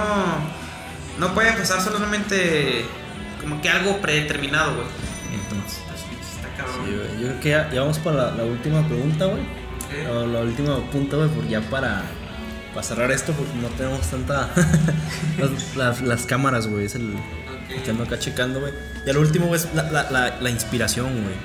no 1.17 1.33
puede 1.33 1.51
pasar 1.53 1.81
solamente 1.81 2.85
como 3.41 3.61
que 3.61 3.69
algo 3.69 3.99
predeterminado, 4.01 4.75
güey. 4.75 4.87
Yo 7.19 7.27
creo 7.27 7.39
que 7.39 7.49
ya, 7.49 7.69
ya 7.71 7.81
vamos 7.81 7.99
para 7.99 8.15
la, 8.17 8.31
la 8.35 8.43
última 8.43 8.85
pregunta, 8.87 9.25
güey. 9.25 9.41
La 10.31 10.39
última 10.41 10.77
punta, 10.91 11.15
güey, 11.17 11.29
porque 11.29 11.49
ya 11.49 11.61
para, 11.61 12.03
para 12.73 12.83
cerrar 12.83 13.11
esto, 13.11 13.33
porque 13.33 13.53
no 13.61 13.67
tenemos 13.69 14.01
tanta. 14.01 14.49
las, 15.39 15.75
las- 15.75 16.01
las 16.01 16.25
cámaras, 16.25 16.67
güey, 16.67 16.85
es 16.85 16.95
el. 16.95 17.13
Que 17.83 17.91
ando 17.91 18.03
acá 18.03 18.17
checando, 18.19 18.59
güey. 18.59 18.73
Y 19.05 19.09
al 19.09 19.17
último, 19.17 19.47
güey, 19.47 19.59
es 19.59 19.73
la, 19.73 19.83
la, 20.11 20.37
la, 20.39 20.49
inspiración, 20.49 21.07
güey. 21.23 21.35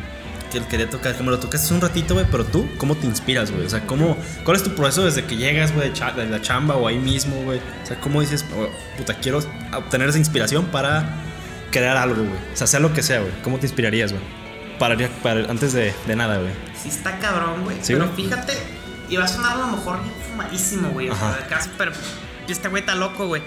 Que 0.52 0.58
el 0.58 0.64
quería 0.66 0.88
tocar, 0.90 1.14
que 1.16 1.22
me 1.22 1.30
lo 1.30 1.38
tocaste 1.38 1.72
un 1.72 1.80
ratito, 1.80 2.14
güey, 2.14 2.26
pero 2.30 2.44
tú, 2.44 2.68
¿cómo 2.78 2.96
te 2.96 3.06
inspiras, 3.06 3.50
güey? 3.52 3.66
O 3.66 3.70
sea, 3.70 3.86
¿cómo, 3.86 4.16
¿cuál 4.44 4.56
es 4.56 4.62
tu 4.64 4.70
proceso 4.74 5.04
desde 5.04 5.24
que 5.24 5.36
llegas, 5.36 5.72
güey, 5.74 5.90
de 5.92 6.26
la 6.26 6.40
chamba 6.42 6.76
o 6.76 6.88
ahí 6.88 6.98
mismo, 6.98 7.36
güey? 7.44 7.58
O 7.82 7.86
sea, 7.86 8.00
¿cómo 8.00 8.20
dices, 8.20 8.44
oh, 8.56 8.68
puta, 8.98 9.14
quiero 9.14 9.38
obtener 9.76 10.08
esa 10.08 10.18
inspiración 10.18 10.64
para 10.66 11.08
crear 11.70 11.96
algo, 11.96 12.16
güey? 12.24 12.36
O 12.52 12.56
sea, 12.56 12.66
sea 12.66 12.80
lo 12.80 12.92
que 12.92 13.02
sea, 13.02 13.20
güey. 13.20 13.32
¿Cómo 13.44 13.58
te 13.58 13.66
inspirarías, 13.66 14.12
güey? 14.12 14.22
Para, 14.80 14.96
para, 15.22 15.48
antes 15.48 15.74
de, 15.74 15.94
de 16.06 16.16
nada, 16.16 16.38
güey. 16.38 16.52
Sí 16.74 16.88
está 16.88 17.18
cabrón, 17.20 17.64
güey. 17.64 17.76
Sí, 17.82 17.92
pero 17.92 18.06
güey. 18.06 18.16
fíjate, 18.24 18.54
y 19.10 19.16
va 19.16 19.24
a 19.24 19.28
sonar 19.28 19.52
a 19.52 19.60
lo 19.60 19.66
mejor 19.68 20.02
bien 20.02 20.14
fumadísimo, 20.30 20.88
güey. 20.88 21.10
O 21.10 21.14
sea, 21.14 21.62
súper... 21.62 21.92
Este 22.48 22.68
güey 22.68 22.80
está 22.80 22.96
loco, 22.96 23.26
güey. 23.28 23.42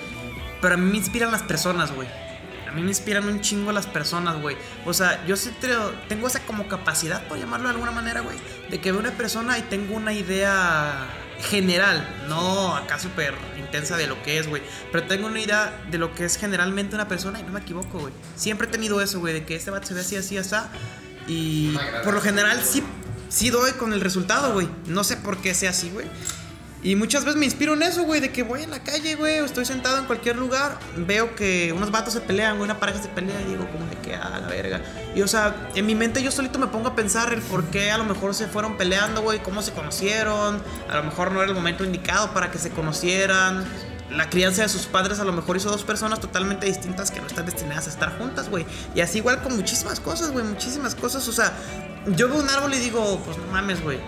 Pero 0.61 0.75
a 0.75 0.77
mí 0.77 0.89
me 0.89 0.97
inspiran 0.97 1.31
las 1.31 1.41
personas, 1.41 1.91
güey. 1.91 2.07
A 2.69 2.71
mí 2.71 2.81
me 2.83 2.89
inspiran 2.89 3.27
un 3.27 3.41
chingo 3.41 3.71
las 3.71 3.85
personas, 3.85 4.39
güey. 4.41 4.55
O 4.85 4.93
sea, 4.93 5.25
yo 5.25 5.35
sí 5.35 5.51
tengo 6.07 6.27
esa 6.27 6.39
como 6.41 6.67
capacidad, 6.67 7.27
por 7.27 7.37
llamarlo 7.37 7.67
de 7.67 7.73
alguna 7.73 7.91
manera, 7.91 8.21
güey, 8.21 8.37
de 8.69 8.79
que 8.79 8.91
veo 8.91 9.01
una 9.01 9.11
persona 9.11 9.57
y 9.57 9.63
tengo 9.63 9.95
una 9.95 10.13
idea 10.13 11.07
general, 11.49 12.07
no 12.29 12.75
acá 12.75 12.99
súper 12.99 13.33
intensa 13.59 13.97
de 13.97 14.07
lo 14.07 14.21
que 14.23 14.37
es, 14.37 14.47
güey. 14.47 14.61
Pero 14.91 15.05
tengo 15.07 15.27
una 15.27 15.39
idea 15.39 15.83
de 15.91 15.97
lo 15.97 16.13
que 16.13 16.25
es 16.25 16.37
generalmente 16.37 16.95
una 16.95 17.07
persona 17.07 17.39
y 17.39 17.43
no 17.43 17.51
me 17.51 17.59
equivoco, 17.59 17.99
güey. 17.99 18.13
Siempre 18.35 18.67
he 18.67 18.69
tenido 18.69 19.01
eso, 19.01 19.19
güey, 19.19 19.33
de 19.33 19.45
que 19.45 19.55
este 19.55 19.71
vato 19.71 19.87
se 19.87 19.93
ve 19.93 20.01
así, 20.01 20.15
así, 20.15 20.37
así. 20.37 20.55
Y 21.27 21.77
por 22.03 22.13
lo 22.13 22.21
general 22.21 22.61
sí, 22.63 22.83
sí 23.29 23.49
doy 23.49 23.71
con 23.73 23.93
el 23.93 24.01
resultado, 24.01 24.53
güey. 24.53 24.67
No 24.87 25.03
sé 25.03 25.17
por 25.17 25.37
qué 25.37 25.53
sea 25.53 25.71
así, 25.71 25.89
güey. 25.89 26.07
Y 26.83 26.97
muchas 26.97 27.23
veces 27.23 27.39
me 27.39 27.45
inspiro 27.45 27.75
en 27.75 27.81
eso, 27.81 28.03
güey, 28.03 28.19
de 28.19 28.33
que 28.33 28.43
voy 28.43 28.61
en 28.61 28.69
la 28.69 28.83
calle, 28.83 29.15
güey, 29.15 29.39
o 29.39 29.45
estoy 29.45 29.63
sentado 29.63 29.97
en 29.99 30.05
cualquier 30.05 30.35
lugar, 30.35 30.77
veo 30.97 31.33
que 31.33 31.71
unos 31.71 31.91
vatos 31.91 32.13
se 32.13 32.19
pelean, 32.19 32.57
güey, 32.57 32.65
una 32.69 32.77
pareja 32.77 33.01
se 33.01 33.07
pelea 33.07 33.39
y 33.41 33.51
digo 33.51 33.65
como 33.71 33.85
de 33.87 33.95
que 33.99 34.15
a 34.15 34.29
la 34.29 34.47
verga. 34.49 34.81
Y 35.15 35.21
o 35.21 35.27
sea, 35.29 35.69
en 35.75 35.85
mi 35.85 35.95
mente 35.95 36.21
yo 36.21 36.29
solito 36.29 36.59
me 36.59 36.67
pongo 36.67 36.89
a 36.89 36.95
pensar 36.95 37.31
el 37.31 37.41
por 37.41 37.63
qué 37.67 37.89
a 37.89 37.97
lo 37.97 38.03
mejor 38.03 38.35
se 38.35 38.47
fueron 38.47 38.75
peleando, 38.75 39.21
güey, 39.21 39.41
cómo 39.41 39.61
se 39.61 39.71
conocieron, 39.71 40.61
a 40.89 40.95
lo 40.97 41.03
mejor 41.03 41.31
no 41.31 41.41
era 41.41 41.49
el 41.49 41.55
momento 41.55 41.85
indicado 41.85 42.33
para 42.33 42.51
que 42.51 42.57
se 42.57 42.69
conocieran. 42.71 43.63
La 44.15 44.29
crianza 44.29 44.61
de 44.61 44.69
sus 44.69 44.85
padres 44.85 45.19
a 45.19 45.23
lo 45.23 45.33
mejor 45.33 45.57
hizo 45.57 45.69
dos 45.69 45.83
personas 45.83 46.19
totalmente 46.19 46.67
distintas 46.67 47.09
que 47.09 47.19
no 47.19 47.27
están 47.27 47.45
destinadas 47.45 47.87
a 47.87 47.89
estar 47.89 48.17
juntas, 48.17 48.49
güey. 48.49 48.65
Y 48.93 49.01
así 49.01 49.17
igual 49.17 49.41
con 49.41 49.55
muchísimas 49.55 49.99
cosas, 49.99 50.31
güey, 50.31 50.45
muchísimas 50.45 50.93
cosas. 50.93 51.27
O 51.27 51.31
sea, 51.31 51.51
yo 52.07 52.29
veo 52.29 52.39
un 52.39 52.49
árbol 52.49 52.73
y 52.73 52.79
digo, 52.79 53.19
pues 53.25 53.37
no 53.37 53.45
mames, 53.47 53.81
güey. 53.81 53.99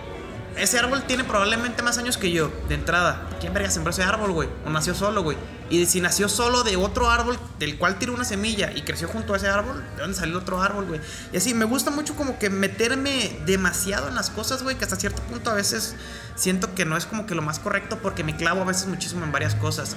Ese 0.56 0.78
árbol 0.78 1.02
tiene 1.02 1.22
probablemente 1.22 1.82
más 1.82 1.98
años 1.98 2.16
que 2.16 2.32
yo, 2.32 2.50
de 2.68 2.74
entrada. 2.74 3.28
¿Quién 3.40 3.52
verga 3.52 3.70
sembró 3.70 3.90
ese 3.90 4.02
árbol, 4.02 4.32
güey? 4.32 4.48
O 4.64 4.70
nació 4.70 4.94
solo, 4.94 5.22
güey. 5.22 5.36
Y 5.68 5.84
si 5.84 6.00
nació 6.00 6.28
solo 6.28 6.62
de 6.62 6.76
otro 6.76 7.10
árbol 7.10 7.38
del 7.58 7.76
cual 7.76 7.98
tiró 7.98 8.14
una 8.14 8.24
semilla 8.24 8.72
y 8.74 8.82
creció 8.82 9.06
junto 9.06 9.34
a 9.34 9.36
ese 9.36 9.48
árbol, 9.48 9.84
¿de 9.96 10.02
dónde 10.02 10.16
salió 10.16 10.38
otro 10.38 10.62
árbol, 10.62 10.86
güey? 10.86 11.00
Y 11.32 11.36
así, 11.36 11.52
me 11.52 11.66
gusta 11.66 11.90
mucho 11.90 12.16
como 12.16 12.38
que 12.38 12.48
meterme 12.48 13.38
demasiado 13.44 14.08
en 14.08 14.14
las 14.14 14.30
cosas, 14.30 14.62
güey, 14.62 14.78
que 14.78 14.84
hasta 14.84 14.96
cierto 14.96 15.20
punto 15.22 15.50
a 15.50 15.54
veces 15.54 15.94
siento 16.36 16.74
que 16.74 16.86
no 16.86 16.96
es 16.96 17.04
como 17.04 17.26
que 17.26 17.34
lo 17.34 17.42
más 17.42 17.58
correcto 17.58 17.98
porque 18.00 18.24
me 18.24 18.36
clavo 18.36 18.62
a 18.62 18.64
veces 18.64 18.86
muchísimo 18.86 19.24
en 19.24 19.32
varias 19.32 19.54
cosas. 19.54 19.96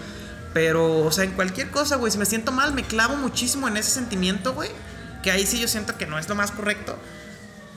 Pero, 0.53 1.05
o 1.05 1.12
sea, 1.12 1.24
en 1.24 1.32
cualquier 1.32 1.70
cosa, 1.70 1.95
güey, 1.95 2.12
si 2.12 2.18
me 2.18 2.26
siento 2.26 2.51
mal, 2.51 2.74
me 2.74 2.84
clavo 2.84 3.16
muchísimo 3.16 3.68
en 3.68 3.78
ese 3.78 3.91
sentimiento, 3.91 4.53
güey. 4.53 4.72
Que 5.24 5.32
ahí 5.32 5.45
sí 5.45 5.60
yo 5.60 5.68
siento 5.68 5.97
que 5.97 6.05
no 6.05 6.18
es 6.18 6.28
lo 6.28 6.36
más 6.36 6.51
correcto. 6.51 6.97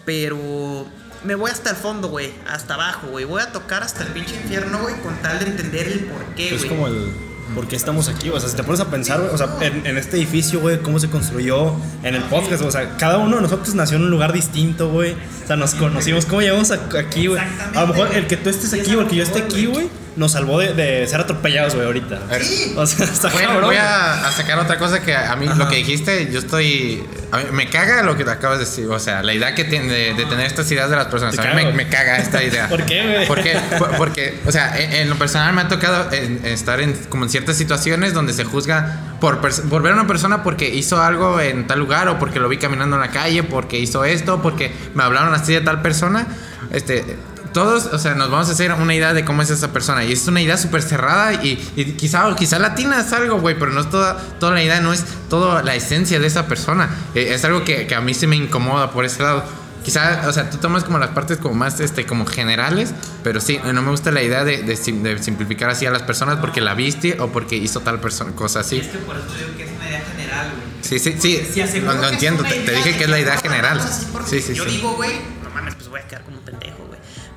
Pero 0.05 0.89
me 1.25 1.35
voy 1.35 1.51
hasta 1.51 1.71
el 1.71 1.77
fondo, 1.77 2.09
güey. 2.09 2.33
Hasta 2.49 2.75
abajo, 2.75 3.09
güey. 3.09 3.25
Voy 3.25 3.43
a 3.43 3.53
tocar 3.53 3.83
hasta 3.83 4.03
el 4.03 4.09
pinche 4.09 4.35
infierno, 4.37 4.79
güey. 4.79 4.95
Con 5.01 5.15
tal 5.17 5.39
de 5.39 5.47
entender 5.47 5.89
el 5.89 6.01
porqué, 6.01 6.51
güey. 6.51 6.55
Es 6.63 6.65
como 6.67 6.87
el. 6.87 7.13
¿Por 7.55 7.69
qué 7.69 7.77
estamos 7.77 8.09
aquí? 8.09 8.31
O 8.31 8.41
sea, 8.41 8.49
si 8.49 8.57
te 8.57 8.63
pones 8.63 8.81
a 8.81 8.91
pensar, 8.91 9.21
güey, 9.21 9.31
o 9.31 9.37
sea, 9.37 9.49
en, 9.61 9.85
en 9.85 9.99
este 9.99 10.17
edificio, 10.17 10.61
güey, 10.61 10.81
cómo 10.81 10.99
se 10.99 11.11
construyó, 11.11 11.75
en 12.03 12.15
el 12.15 12.23
podcast, 12.23 12.63
o 12.63 12.71
sea, 12.71 12.97
cada 12.97 13.19
uno 13.19 13.37
de 13.37 13.43
nosotros 13.43 13.75
nació 13.75 13.99
en 13.99 14.05
un 14.05 14.11
lugar 14.11 14.33
distinto, 14.33 14.89
güey. 14.89 15.13
O 15.13 15.47
sea, 15.47 15.57
nos 15.57 15.75
conocimos, 15.75 16.25
¿cómo 16.25 16.41
llegamos 16.41 16.71
aquí, 16.71 17.27
güey? 17.27 17.43
A 17.75 17.83
lo 17.83 17.89
mejor 17.89 18.15
el 18.15 18.27
que 18.27 18.39
tú 18.39 18.49
estés 18.49 18.73
aquí 18.73 18.95
o 18.95 19.03
el 19.03 19.09
que 19.09 19.17
yo 19.17 19.25
esté 19.25 19.41
aquí, 19.41 19.67
güey. 19.67 19.91
Nos 20.17 20.33
salvó 20.33 20.59
de, 20.59 20.75
de 20.75 21.07
ser 21.07 21.21
atropellados, 21.21 21.75
güey, 21.75 21.87
ahorita. 21.87 22.19
Ver, 22.31 22.43
O 22.77 22.87
sea, 22.87 23.07
está 23.13 23.29
Voy, 23.31 23.43
a- 23.43 23.47
cabrón. 23.47 23.65
voy 23.65 23.77
a, 23.77 24.27
a 24.29 24.33
sacar 24.33 24.59
otra 24.59 24.79
cosa 24.79 25.01
que 25.03 25.15
a 25.17 25.35
mí 25.37 25.47
Ajá. 25.47 25.57
lo 25.57 25.69
que 25.69 25.77
dijiste, 25.77 26.31
yo 26.31 26.39
estoy. 26.39 27.03
a 27.31 27.39
mí 27.39 27.45
me 27.53 27.69
caga 27.71 28.03
lo 28.03 28.17
que 28.17 28.25
te 28.25 28.31
acabas 28.31 28.59
de 28.59 28.65
decir. 28.65 28.87
O 28.89 28.99
sea, 28.99 29.23
la 29.23 29.33
idea 29.35 29.55
que 29.55 29.65
tiene 29.65 29.87
de, 29.93 30.15
de 30.15 30.25
tener 30.27 30.47
estas 30.47 30.71
ideas 30.71 30.91
de 30.91 30.97
las 30.97 31.07
personas. 31.07 31.35
Te 31.37 31.43
A 31.47 31.55
mí 31.55 31.65
me, 31.73 31.89
caga 31.89 32.19
esta 32.19 32.43
idea. 32.43 32.69
¿Por 32.71 32.85
qué, 32.85 33.03
güey? 33.15 33.27
Porque, 33.27 33.57
por- 33.79 33.97
porque, 33.97 34.39
o 34.47 34.53
sea, 34.53 34.79
en, 34.79 34.93
en 34.93 35.09
lo 35.11 35.17
personal 35.17 35.53
me 35.55 35.63
ha 35.63 35.69
tocado 35.69 36.13
en- 36.13 36.45
estar 36.45 36.81
en 36.81 36.93
como 37.09 37.25
en 37.25 37.31
ciertas 37.31 37.57
situaciones 37.57 38.13
donde 38.15 38.33
se 38.33 38.45
juzga 38.45 39.01
por, 39.21 39.41
por 39.41 39.83
ver 39.83 39.93
a 39.93 39.95
una 39.95 40.07
persona 40.07 40.43
porque 40.43 40.69
hizo 40.69 41.01
algo 41.01 41.41
en 41.41 41.67
tal 41.67 41.79
lugar 41.79 42.09
o 42.09 42.19
porque 42.19 42.39
lo 42.41 42.49
vi 42.49 42.59
caminando 42.59 42.97
en 42.97 43.03
la 43.03 43.11
calle, 43.11 43.43
porque 43.45 43.79
hizo 43.79 44.05
esto, 44.05 44.43
porque 44.43 44.73
me 44.95 45.03
hablaron 45.05 45.33
así 45.35 45.53
de 45.55 45.61
tal 45.63 45.81
persona. 45.81 46.27
Este, 46.71 47.05
todos, 47.53 47.87
o 47.87 47.99
sea, 47.99 48.15
nos 48.15 48.31
vamos 48.31 48.49
a 48.49 48.53
hacer 48.53 48.73
una 48.73 48.95
idea 48.95 49.13
de 49.15 49.25
cómo 49.25 49.43
es 49.43 49.51
esa 49.51 49.73
persona. 49.73 50.05
Y 50.05 50.13
es 50.13 50.27
una 50.27 50.41
idea 50.41 50.57
súper 50.57 50.83
cerrada 50.83 51.35
y, 51.35 51.73
y 51.77 51.85
quizá, 51.93 52.35
quizá 52.37 52.59
latina 52.59 53.01
es 53.01 53.13
algo, 53.13 53.41
güey, 53.41 53.59
pero 53.59 53.73
no 53.73 53.81
es 53.81 53.91
toda, 53.91 54.17
toda 54.39 54.53
la 54.53 54.63
idea, 54.63 54.81
no 54.81 54.93
es 54.93 55.05
toda 55.29 55.63
la 55.63 55.75
esencia 55.75 56.19
de 56.19 56.27
esa 56.27 56.47
persona. 56.47 56.89
Eh, 57.15 57.33
es 57.35 57.45
algo 57.45 57.65
que, 57.65 57.87
que 57.87 57.95
a 57.95 58.01
mí 58.01 58.15
se 58.15 58.27
me 58.27 58.37
incomoda 58.37 58.91
por 58.91 59.05
ese 59.05 59.23
lado. 59.23 59.45
Quizá, 59.85 60.29
o 60.29 60.33
sea, 60.33 60.49
tú 60.49 60.59
tomas 60.59 60.85
como 60.85 60.99
las 60.99 61.11
partes 61.11 61.39
como 61.39 61.55
más, 61.57 61.81
este, 61.81 62.07
como 62.07 62.25
generales, 62.25 62.93
pero 63.25 63.41
sí, 63.41 63.59
no 63.65 63.83
me 63.83 63.91
gusta 63.91 64.13
la 64.13 64.23
idea 64.23 64.45
de, 64.45 64.63
de 64.63 64.77
de 64.77 65.23
simplificar 65.23 65.71
así 65.71 65.87
a 65.87 65.91
las 65.91 66.03
personas 66.03 66.39
porque 66.39 66.61
la 66.61 66.75
viste 66.75 67.21
o 67.21 67.33
porque 67.33 67.57
hizo 67.57 67.81
tal 67.81 67.99
persona, 67.99 68.31
cosa 68.37 68.61
así. 68.61 68.79
Es 68.79 68.87
que 68.87 68.99
por 68.99 69.17
eso 69.17 69.27
digo 69.37 69.57
que 69.57 69.65
es 69.65 69.71
una 69.73 69.89
idea 69.89 70.03
general, 70.03 70.51
güey. 70.53 70.73
Sí, 70.83 70.99
sí, 71.01 71.17
sí, 71.19 71.45
Si 71.53 71.61
es 71.61 71.75
entiendo, 71.75 72.45
te, 72.45 72.61
te 72.61 72.73
dije 72.73 72.97
que 72.97 73.05
es 73.05 73.11
la 73.11 73.19
idea 73.19 73.37
general. 73.39 73.81
porque 74.13 74.31
Sí, 74.31 74.41
sí, 74.41 74.55
Yo 74.55 74.65
sí. 74.65 74.71
digo, 74.71 74.93
güey, 74.95 75.15
no 75.43 75.51
mames, 75.51 75.75
pues 75.75 75.89
voy 75.89 76.01
a 76.01 76.07
quedar 76.07 76.23
como. 76.23 76.42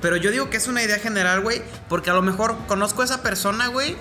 Pero 0.00 0.16
yo 0.16 0.30
digo 0.30 0.50
que 0.50 0.56
es 0.56 0.68
una 0.68 0.82
idea 0.82 0.98
general, 0.98 1.40
güey, 1.40 1.62
porque 1.88 2.10
a 2.10 2.14
lo 2.14 2.22
mejor 2.22 2.56
conozco 2.66 3.02
a 3.02 3.04
esa 3.04 3.22
persona, 3.22 3.68
güey. 3.68 3.96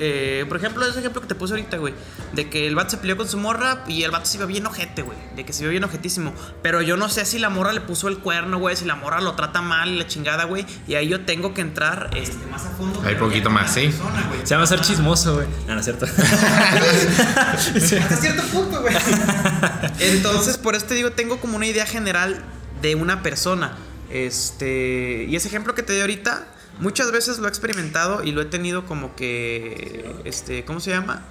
Eh, 0.00 0.44
por 0.48 0.56
ejemplo, 0.56 0.86
ese 0.86 1.00
ejemplo 1.00 1.20
que 1.20 1.26
te 1.26 1.34
puse 1.34 1.54
ahorita, 1.54 1.76
güey. 1.76 1.92
De 2.32 2.48
que 2.48 2.68
el 2.68 2.76
vato 2.76 2.90
se 2.90 2.98
peleó 2.98 3.16
con 3.16 3.28
su 3.28 3.36
morra 3.36 3.82
y 3.88 4.04
el 4.04 4.12
vato 4.12 4.26
se 4.26 4.36
iba 4.36 4.46
bien 4.46 4.64
ojete, 4.64 5.02
güey. 5.02 5.18
De 5.34 5.44
que 5.44 5.52
se 5.52 5.62
vio 5.62 5.70
bien 5.70 5.82
ojetísimo. 5.82 6.32
Pero 6.62 6.82
yo 6.82 6.96
no 6.96 7.08
sé 7.08 7.24
si 7.24 7.40
la 7.40 7.50
morra 7.50 7.72
le 7.72 7.80
puso 7.80 8.06
el 8.06 8.18
cuerno, 8.18 8.58
güey. 8.58 8.76
Si 8.76 8.84
la 8.84 8.94
morra 8.94 9.20
lo 9.20 9.34
trata 9.34 9.60
mal 9.60 9.88
y 9.88 9.98
la 9.98 10.06
chingada, 10.06 10.44
güey. 10.44 10.64
Y 10.86 10.94
ahí 10.94 11.08
yo 11.08 11.24
tengo 11.24 11.52
que 11.52 11.62
entrar 11.62 12.10
este, 12.14 12.46
más 12.46 12.64
a 12.64 12.70
fondo. 12.70 13.02
Hay 13.04 13.16
poquito 13.16 13.50
más, 13.50 13.74
sí. 13.74 13.88
persona. 13.88 14.30
Se 14.44 14.54
llama 14.54 14.66
ser 14.66 14.80
chismoso, 14.82 15.34
güey. 15.34 15.48
No, 15.66 15.74
no 15.74 15.80
es 15.80 15.84
cierto. 15.84 16.06
Hasta 17.50 18.16
cierto 18.16 18.42
punto, 18.52 18.80
güey. 18.80 18.94
Entonces, 19.98 20.58
por 20.58 20.76
esto 20.76 20.94
digo, 20.94 21.10
tengo 21.10 21.40
como 21.40 21.56
una 21.56 21.66
idea 21.66 21.86
general 21.86 22.44
de 22.80 22.94
una 22.94 23.22
persona. 23.24 23.76
Este. 24.10 25.26
Y 25.28 25.36
ese 25.36 25.48
ejemplo 25.48 25.74
que 25.74 25.82
te 25.82 25.92
di 25.92 26.00
ahorita, 26.00 26.46
muchas 26.80 27.12
veces 27.12 27.38
lo 27.38 27.46
he 27.46 27.48
experimentado 27.48 28.22
y 28.22 28.32
lo 28.32 28.42
he 28.42 28.46
tenido 28.46 28.86
como 28.86 29.14
que. 29.14 30.14
Este. 30.24 30.64
¿Cómo 30.64 30.80
se 30.80 30.90
llama? 30.90 31.24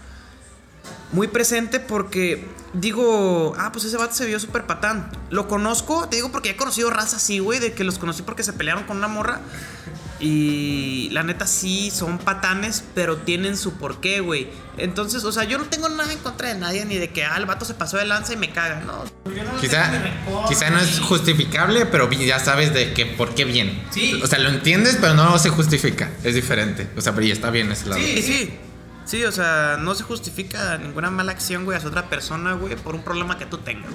Muy 1.11 1.27
presente 1.27 1.79
porque 1.79 2.45
digo, 2.73 3.55
ah, 3.57 3.71
pues 3.71 3.85
ese 3.85 3.97
vato 3.97 4.13
se 4.13 4.25
vio 4.25 4.39
súper 4.39 4.65
patán. 4.65 5.09
Lo 5.29 5.47
conozco, 5.47 6.07
te 6.09 6.17
digo 6.17 6.31
porque 6.31 6.51
he 6.51 6.57
conocido 6.57 6.89
raza 6.89 7.17
así, 7.17 7.39
güey, 7.39 7.59
de 7.59 7.73
que 7.73 7.83
los 7.83 7.97
conocí 7.97 8.23
porque 8.23 8.43
se 8.43 8.53
pelearon 8.53 8.83
con 8.83 8.97
una 8.97 9.07
morra. 9.07 9.41
Y 10.19 11.09
la 11.11 11.23
neta 11.23 11.45
sí 11.45 11.91
son 11.91 12.17
patanes, 12.17 12.83
pero 12.95 13.17
tienen 13.17 13.57
su 13.57 13.73
porqué, 13.73 14.19
güey. 14.19 14.47
Entonces, 14.77 15.23
o 15.23 15.31
sea, 15.31 15.43
yo 15.43 15.57
no 15.57 15.65
tengo 15.65 15.89
nada 15.89 16.11
en 16.11 16.19
contra 16.19 16.49
de 16.49 16.59
nadie, 16.59 16.85
ni 16.85 16.95
de 16.97 17.09
que, 17.09 17.23
ah, 17.23 17.35
el 17.37 17.45
vato 17.45 17.65
se 17.65 17.73
pasó 17.73 17.97
de 17.97 18.05
lanza 18.05 18.33
y 18.33 18.37
me 18.37 18.51
caga, 18.51 18.81
no. 18.81 19.03
No 19.03 19.59
Quizá, 19.59 19.91
quizá 20.47 20.69
no 20.69 20.79
es 20.79 20.99
justificable, 20.99 21.85
pero 21.85 22.09
ya 22.11 22.39
sabes 22.39 22.73
de 22.73 22.93
que 22.93 23.05
por 23.05 23.35
qué 23.35 23.45
bien. 23.45 23.81
Sí. 23.91 24.19
O 24.23 24.27
sea, 24.27 24.39
lo 24.39 24.49
entiendes, 24.49 24.97
pero 24.99 25.13
no 25.13 25.37
se 25.39 25.49
justifica. 25.49 26.11
Es 26.23 26.35
diferente. 26.35 26.87
O 26.95 27.01
sea, 27.01 27.13
pero 27.13 27.27
ya 27.27 27.33
está 27.33 27.49
bien 27.49 27.71
ese 27.71 27.87
lado. 27.87 28.01
Sí, 28.01 28.21
sí. 28.21 28.57
Sí, 29.07 29.23
o 29.23 29.31
sea, 29.31 29.77
no 29.79 29.95
se 29.95 30.03
justifica 30.03 30.77
ninguna 30.77 31.09
mala 31.09 31.31
acción, 31.31 31.63
güey, 31.63 31.77
hacia 31.77 31.87
otra 31.87 32.09
persona, 32.09 32.53
güey, 32.53 32.75
por 32.75 32.93
un 32.93 33.03
problema 33.03 33.37
que 33.37 33.45
tú 33.45 33.57
tengas. 33.57 33.89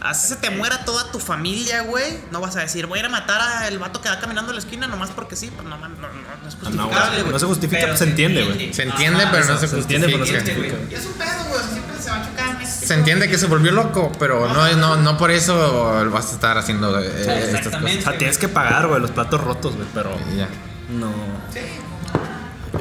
Así 0.00 0.28
se 0.28 0.36
te 0.36 0.50
muera 0.50 0.84
toda 0.84 1.10
tu 1.10 1.18
familia, 1.18 1.82
güey. 1.82 2.20
No 2.30 2.40
vas 2.40 2.54
a 2.54 2.60
decir, 2.60 2.86
voy 2.86 2.98
a 2.98 3.00
ir 3.00 3.06
a 3.06 3.08
matar 3.08 3.40
al 3.40 3.78
vato 3.80 4.00
que 4.00 4.08
va 4.08 4.20
caminando 4.20 4.52
en 4.52 4.56
la 4.56 4.60
esquina 4.60 4.86
nomás 4.86 5.10
porque 5.10 5.34
sí. 5.34 5.50
Pues 5.50 5.66
no, 5.66 5.76
no, 5.76 5.88
no, 5.88 5.96
no 5.96 6.48
es 6.48 6.54
no, 6.54 6.84
justificable, 6.84 7.20
güey. 7.22 7.32
No 7.32 7.38
se 7.40 7.46
justifica, 7.46 7.80
Pero 7.80 7.92
pues 7.92 7.98
se 7.98 8.04
entiende, 8.04 8.44
güey. 8.44 8.72
Se 8.72 8.82
entiende, 8.84 9.24
pero 9.32 9.44
no 9.44 9.58
se 9.58 9.66
Se 9.66 9.76
entiende, 9.76 10.06
pero 10.06 10.18
no 10.18 10.26
se 10.26 10.34
justifica. 10.34 10.76
Y 10.88 10.94
es 10.94 11.06
un 11.06 11.12
pedo, 11.14 11.44
güey. 11.48 11.60
Siempre 11.72 12.00
se 12.00 12.10
va 12.10 12.16
a 12.16 12.28
chocar. 12.28 12.66
Se 12.66 12.94
entiende 12.94 13.28
que 13.28 13.38
se 13.38 13.46
volvió 13.46 13.72
loco, 13.72 14.12
pero 14.20 14.46
no, 14.52 14.72
no, 14.76 14.96
no 14.96 15.18
por 15.18 15.32
eso 15.32 16.08
vas 16.12 16.30
a 16.30 16.34
estar 16.34 16.58
haciendo 16.58 17.00
eh, 17.00 17.46
estas 17.46 17.74
cosas. 17.74 17.82
O 17.82 18.02
sea, 18.02 18.18
tienes 18.18 18.38
que 18.38 18.48
pagar, 18.48 18.86
güey, 18.86 19.00
los 19.00 19.10
platos 19.10 19.40
rotos, 19.40 19.74
güey, 19.74 19.88
pero 19.92 20.10
ya. 20.36 20.48
no. 20.90 21.10
Y 21.54 21.93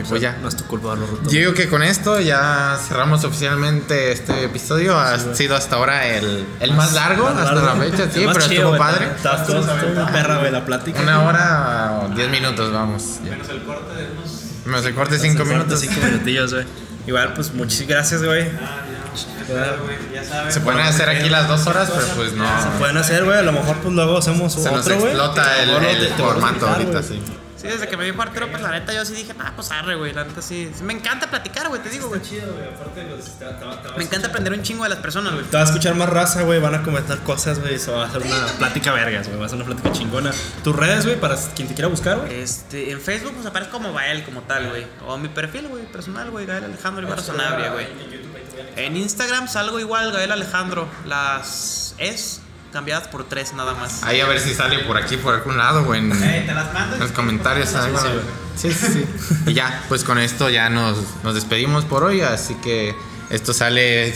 pues 0.03 0.22
ya. 0.22 0.38
No 0.41 0.48
es 0.48 0.56
tu 0.56 0.64
culpa. 0.65 0.95
Yo 1.24 1.30
digo 1.30 1.53
que 1.53 1.70
con 1.70 1.84
esto 1.84 2.20
ya 2.20 2.78
cerramos 2.88 3.24
oficialmente 3.24 4.11
este 4.11 4.45
episodio. 4.45 4.98
Ha 4.99 5.18
sido 5.36 5.56
hasta 5.56 5.76
ahora 5.76 6.07
el, 6.07 6.45
el 6.60 6.74
más 6.74 6.94
largo 6.94 7.26
Más 7.26 7.38
hasta 7.38 7.53
largo. 7.61 7.80
la 7.84 7.91
fecha, 7.91 8.10
sí, 8.11 8.26
Más 8.26 8.36
pero 8.36 8.48
chido, 8.49 8.61
estuvo 8.74 8.78
padre. 8.78 9.06
Está 9.15 9.36
estuvo- 9.41 9.60
estuvo 9.60 9.91
una 9.91 10.11
perra, 10.11 10.38
güey, 10.40 10.52
la 10.52 10.65
plática. 10.65 11.02
Una 11.02 11.22
hora 11.24 11.99
o 12.03 12.10
diez 12.15 12.30
minutos, 12.30 12.72
vamos. 12.74 13.20
Menos 13.24 13.49
el 13.49 13.61
corte 13.64 13.94
de 13.95 14.11
unos. 14.11 14.41
Menos 14.65 14.86
el 14.86 14.95
corte 14.95 15.15
de 15.15 15.20
cinco 15.22 15.45
minutos. 15.45 15.80
Cinco 15.80 15.95
minutillos, 16.03 16.53
güey. 16.53 16.65
Igual, 17.06 17.34
pues 17.34 17.53
muchísimas 17.53 17.90
gracias, 17.90 18.24
güey. 18.24 18.49
Sabes. 20.30 20.53
Se 20.53 20.61
pueden 20.61 20.80
hacer 20.80 21.10
aquí 21.10 21.30
las 21.30 21.48
dos 21.48 21.68
horas, 21.68 21.91
pero 21.94 22.07
pues 22.15 22.34
no. 22.34 22.45
Pueden 22.80 22.98
hacer, 22.98 23.26
güey. 23.26 23.38
A 23.38 23.41
lo 23.41 23.52
mejor, 23.52 23.76
pues 23.78 23.94
luego 23.94 24.18
hacemos 24.18 24.53
Se 24.53 24.72
nos 24.72 24.82
otro, 24.82 24.95
güey. 24.99 25.07
explota 25.11 25.61
el, 25.61 25.70
el 25.70 26.14
a 26.14 26.15
formato 26.15 26.68
ahorita, 26.68 27.03
sí. 27.03 27.22
Sí, 27.64 27.69
desde 27.69 27.88
que 27.88 27.95
me 27.95 28.03
dijo 28.03 28.22
Arturo, 28.22 28.49
pues 28.52 28.61
la 28.61 28.72
neta 28.72 28.94
yo 28.94 29.06
sí 29.06 29.14
dije, 29.14 29.34
ah, 29.40 29.53
pues 29.56 29.72
arre, 29.72 29.95
güey. 29.95 30.11
La 30.11 30.26
neta 30.26 30.41
sí. 30.41 30.69
Me 30.84 30.91
encanta 30.91 31.30
platicar, 31.30 31.69
güey, 31.69 31.81
te 31.81 31.88
digo, 31.88 32.10
güey. 32.10 32.19
Me 33.95 34.03
encanta 34.03 34.27
aprender 34.27 34.52
un 34.52 34.64
chingo 34.64 34.84
de 34.84 34.90
las 34.90 34.99
personas, 34.99 35.31
güey. 35.31 35.45
Te 35.45 35.56
va 35.56 35.64
a 35.64 35.65
escuchar 35.65 35.95
más 35.95 36.10
raza, 36.10 36.41
güey. 36.41 36.60
Van 36.60 36.76
a 36.76 36.84
comentar 36.84 37.19
cosas, 37.19 37.60
güey. 37.60 37.76
Eso 37.76 37.94
va 37.94 38.07
a 38.07 38.11
ser 38.11 38.22
una 38.22 38.48
plática 38.57 38.91
vergas, 38.91 39.30
güey. 39.30 39.40
Va 39.40 39.45
a 39.45 39.49
ser 39.49 39.56
una 39.56 39.65
plática 39.65 39.94
chingona. 39.94 40.31
Tus 40.61 40.76
redes, 40.76 41.06
güey, 41.06 41.18
para 41.18 41.38
quien 41.56 41.69
te 41.69 41.73
quiera 41.73 41.88
buscar, 41.88 42.18
güey. 42.18 42.34
Este, 42.41 42.91
en 42.91 42.99
Facebook 42.99 43.31
pues 43.34 43.45
aparezco 43.45 43.77
como 43.77 43.94
Gael 43.94 44.26
como 44.26 44.41
tal, 44.41 44.68
güey. 44.68 44.85
O 45.07 45.18
mi 45.18 45.30
perfil, 45.30 45.69
güey, 45.69 45.85
personal, 45.85 46.31
güey, 46.31 46.45
Gael 46.45 46.65
Alejandro 46.65 47.07
Ibarra 47.07 47.23
Sanabria, 47.23 47.72
güey. 47.72 47.88
En 48.76 48.98
Instagram 48.98 49.48
salgo 49.48 49.80
igual, 49.80 50.11
Gael 50.11 50.34
Alejandro. 50.34 50.90
Las 51.06 51.95
es 51.98 52.41
cambiadas 52.73 53.07
por 53.07 53.23
tres 53.23 53.53
nada 53.53 53.73
más. 53.75 54.03
Ahí 54.03 54.19
a 54.19 54.25
ver 54.25 54.39
si 54.39 54.53
sale 54.53 54.79
por 54.79 54.97
aquí, 54.97 55.15
por 55.15 55.33
algún 55.35 55.57
lado, 55.57 55.85
güey. 55.85 55.99
En, 56.01 56.11
Eh, 56.11 56.43
te 56.45 56.53
las 56.53 56.73
mando. 56.73 56.95
en 56.95 57.01
los 57.01 57.11
comentarios. 57.11 57.69
Sí, 58.57 58.71
sí, 58.71 58.87
sí. 58.91 59.05
Y 59.47 59.53
ya, 59.53 59.83
pues 59.87 60.03
con 60.03 60.17
esto 60.19 60.49
ya 60.49 60.69
nos, 60.69 60.97
nos 61.23 61.35
despedimos 61.35 61.85
por 61.85 62.03
hoy. 62.03 62.21
Así 62.21 62.55
que 62.55 62.95
esto 63.29 63.53
sale 63.53 64.13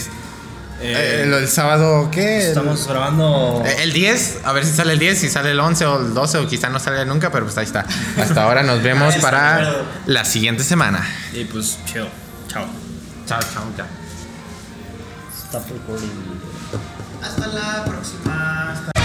eh, 0.79 1.25
lo 1.27 1.37
del 1.37 1.47
sábado, 1.47 2.09
¿qué? 2.11 2.49
Estamos 2.49 2.87
grabando. 2.87 3.63
Eh, 3.65 3.83
El 3.83 3.93
10, 3.93 4.41
a 4.43 4.51
ver 4.53 4.65
si 4.65 4.73
sale 4.73 4.93
el 4.93 4.99
10, 4.99 5.17
si 5.19 5.29
sale 5.29 5.51
el 5.51 5.59
11 5.59 5.85
o 5.85 5.99
el 6.01 6.13
12 6.13 6.37
o 6.39 6.47
quizá 6.47 6.69
no 6.69 6.79
salga 6.79 7.05
nunca, 7.05 7.31
pero 7.31 7.45
pues 7.45 7.57
ahí 7.57 7.65
está. 7.65 7.85
Hasta 8.19 8.43
ahora 8.43 8.63
nos 8.63 8.81
vemos 8.83 9.15
para 9.17 9.83
la 10.05 10.25
siguiente 10.25 10.63
semana. 10.63 11.07
Y 11.33 11.45
pues, 11.45 11.77
chido. 11.85 12.07
Chao. 12.47 12.65
Chao, 13.27 13.39
chao, 13.53 13.63
chao. 13.75 13.87
Stop 15.47 15.63
recording. 15.71 17.06
Hasta 17.21 17.47
la 17.47 17.85
próxima. 17.85 18.96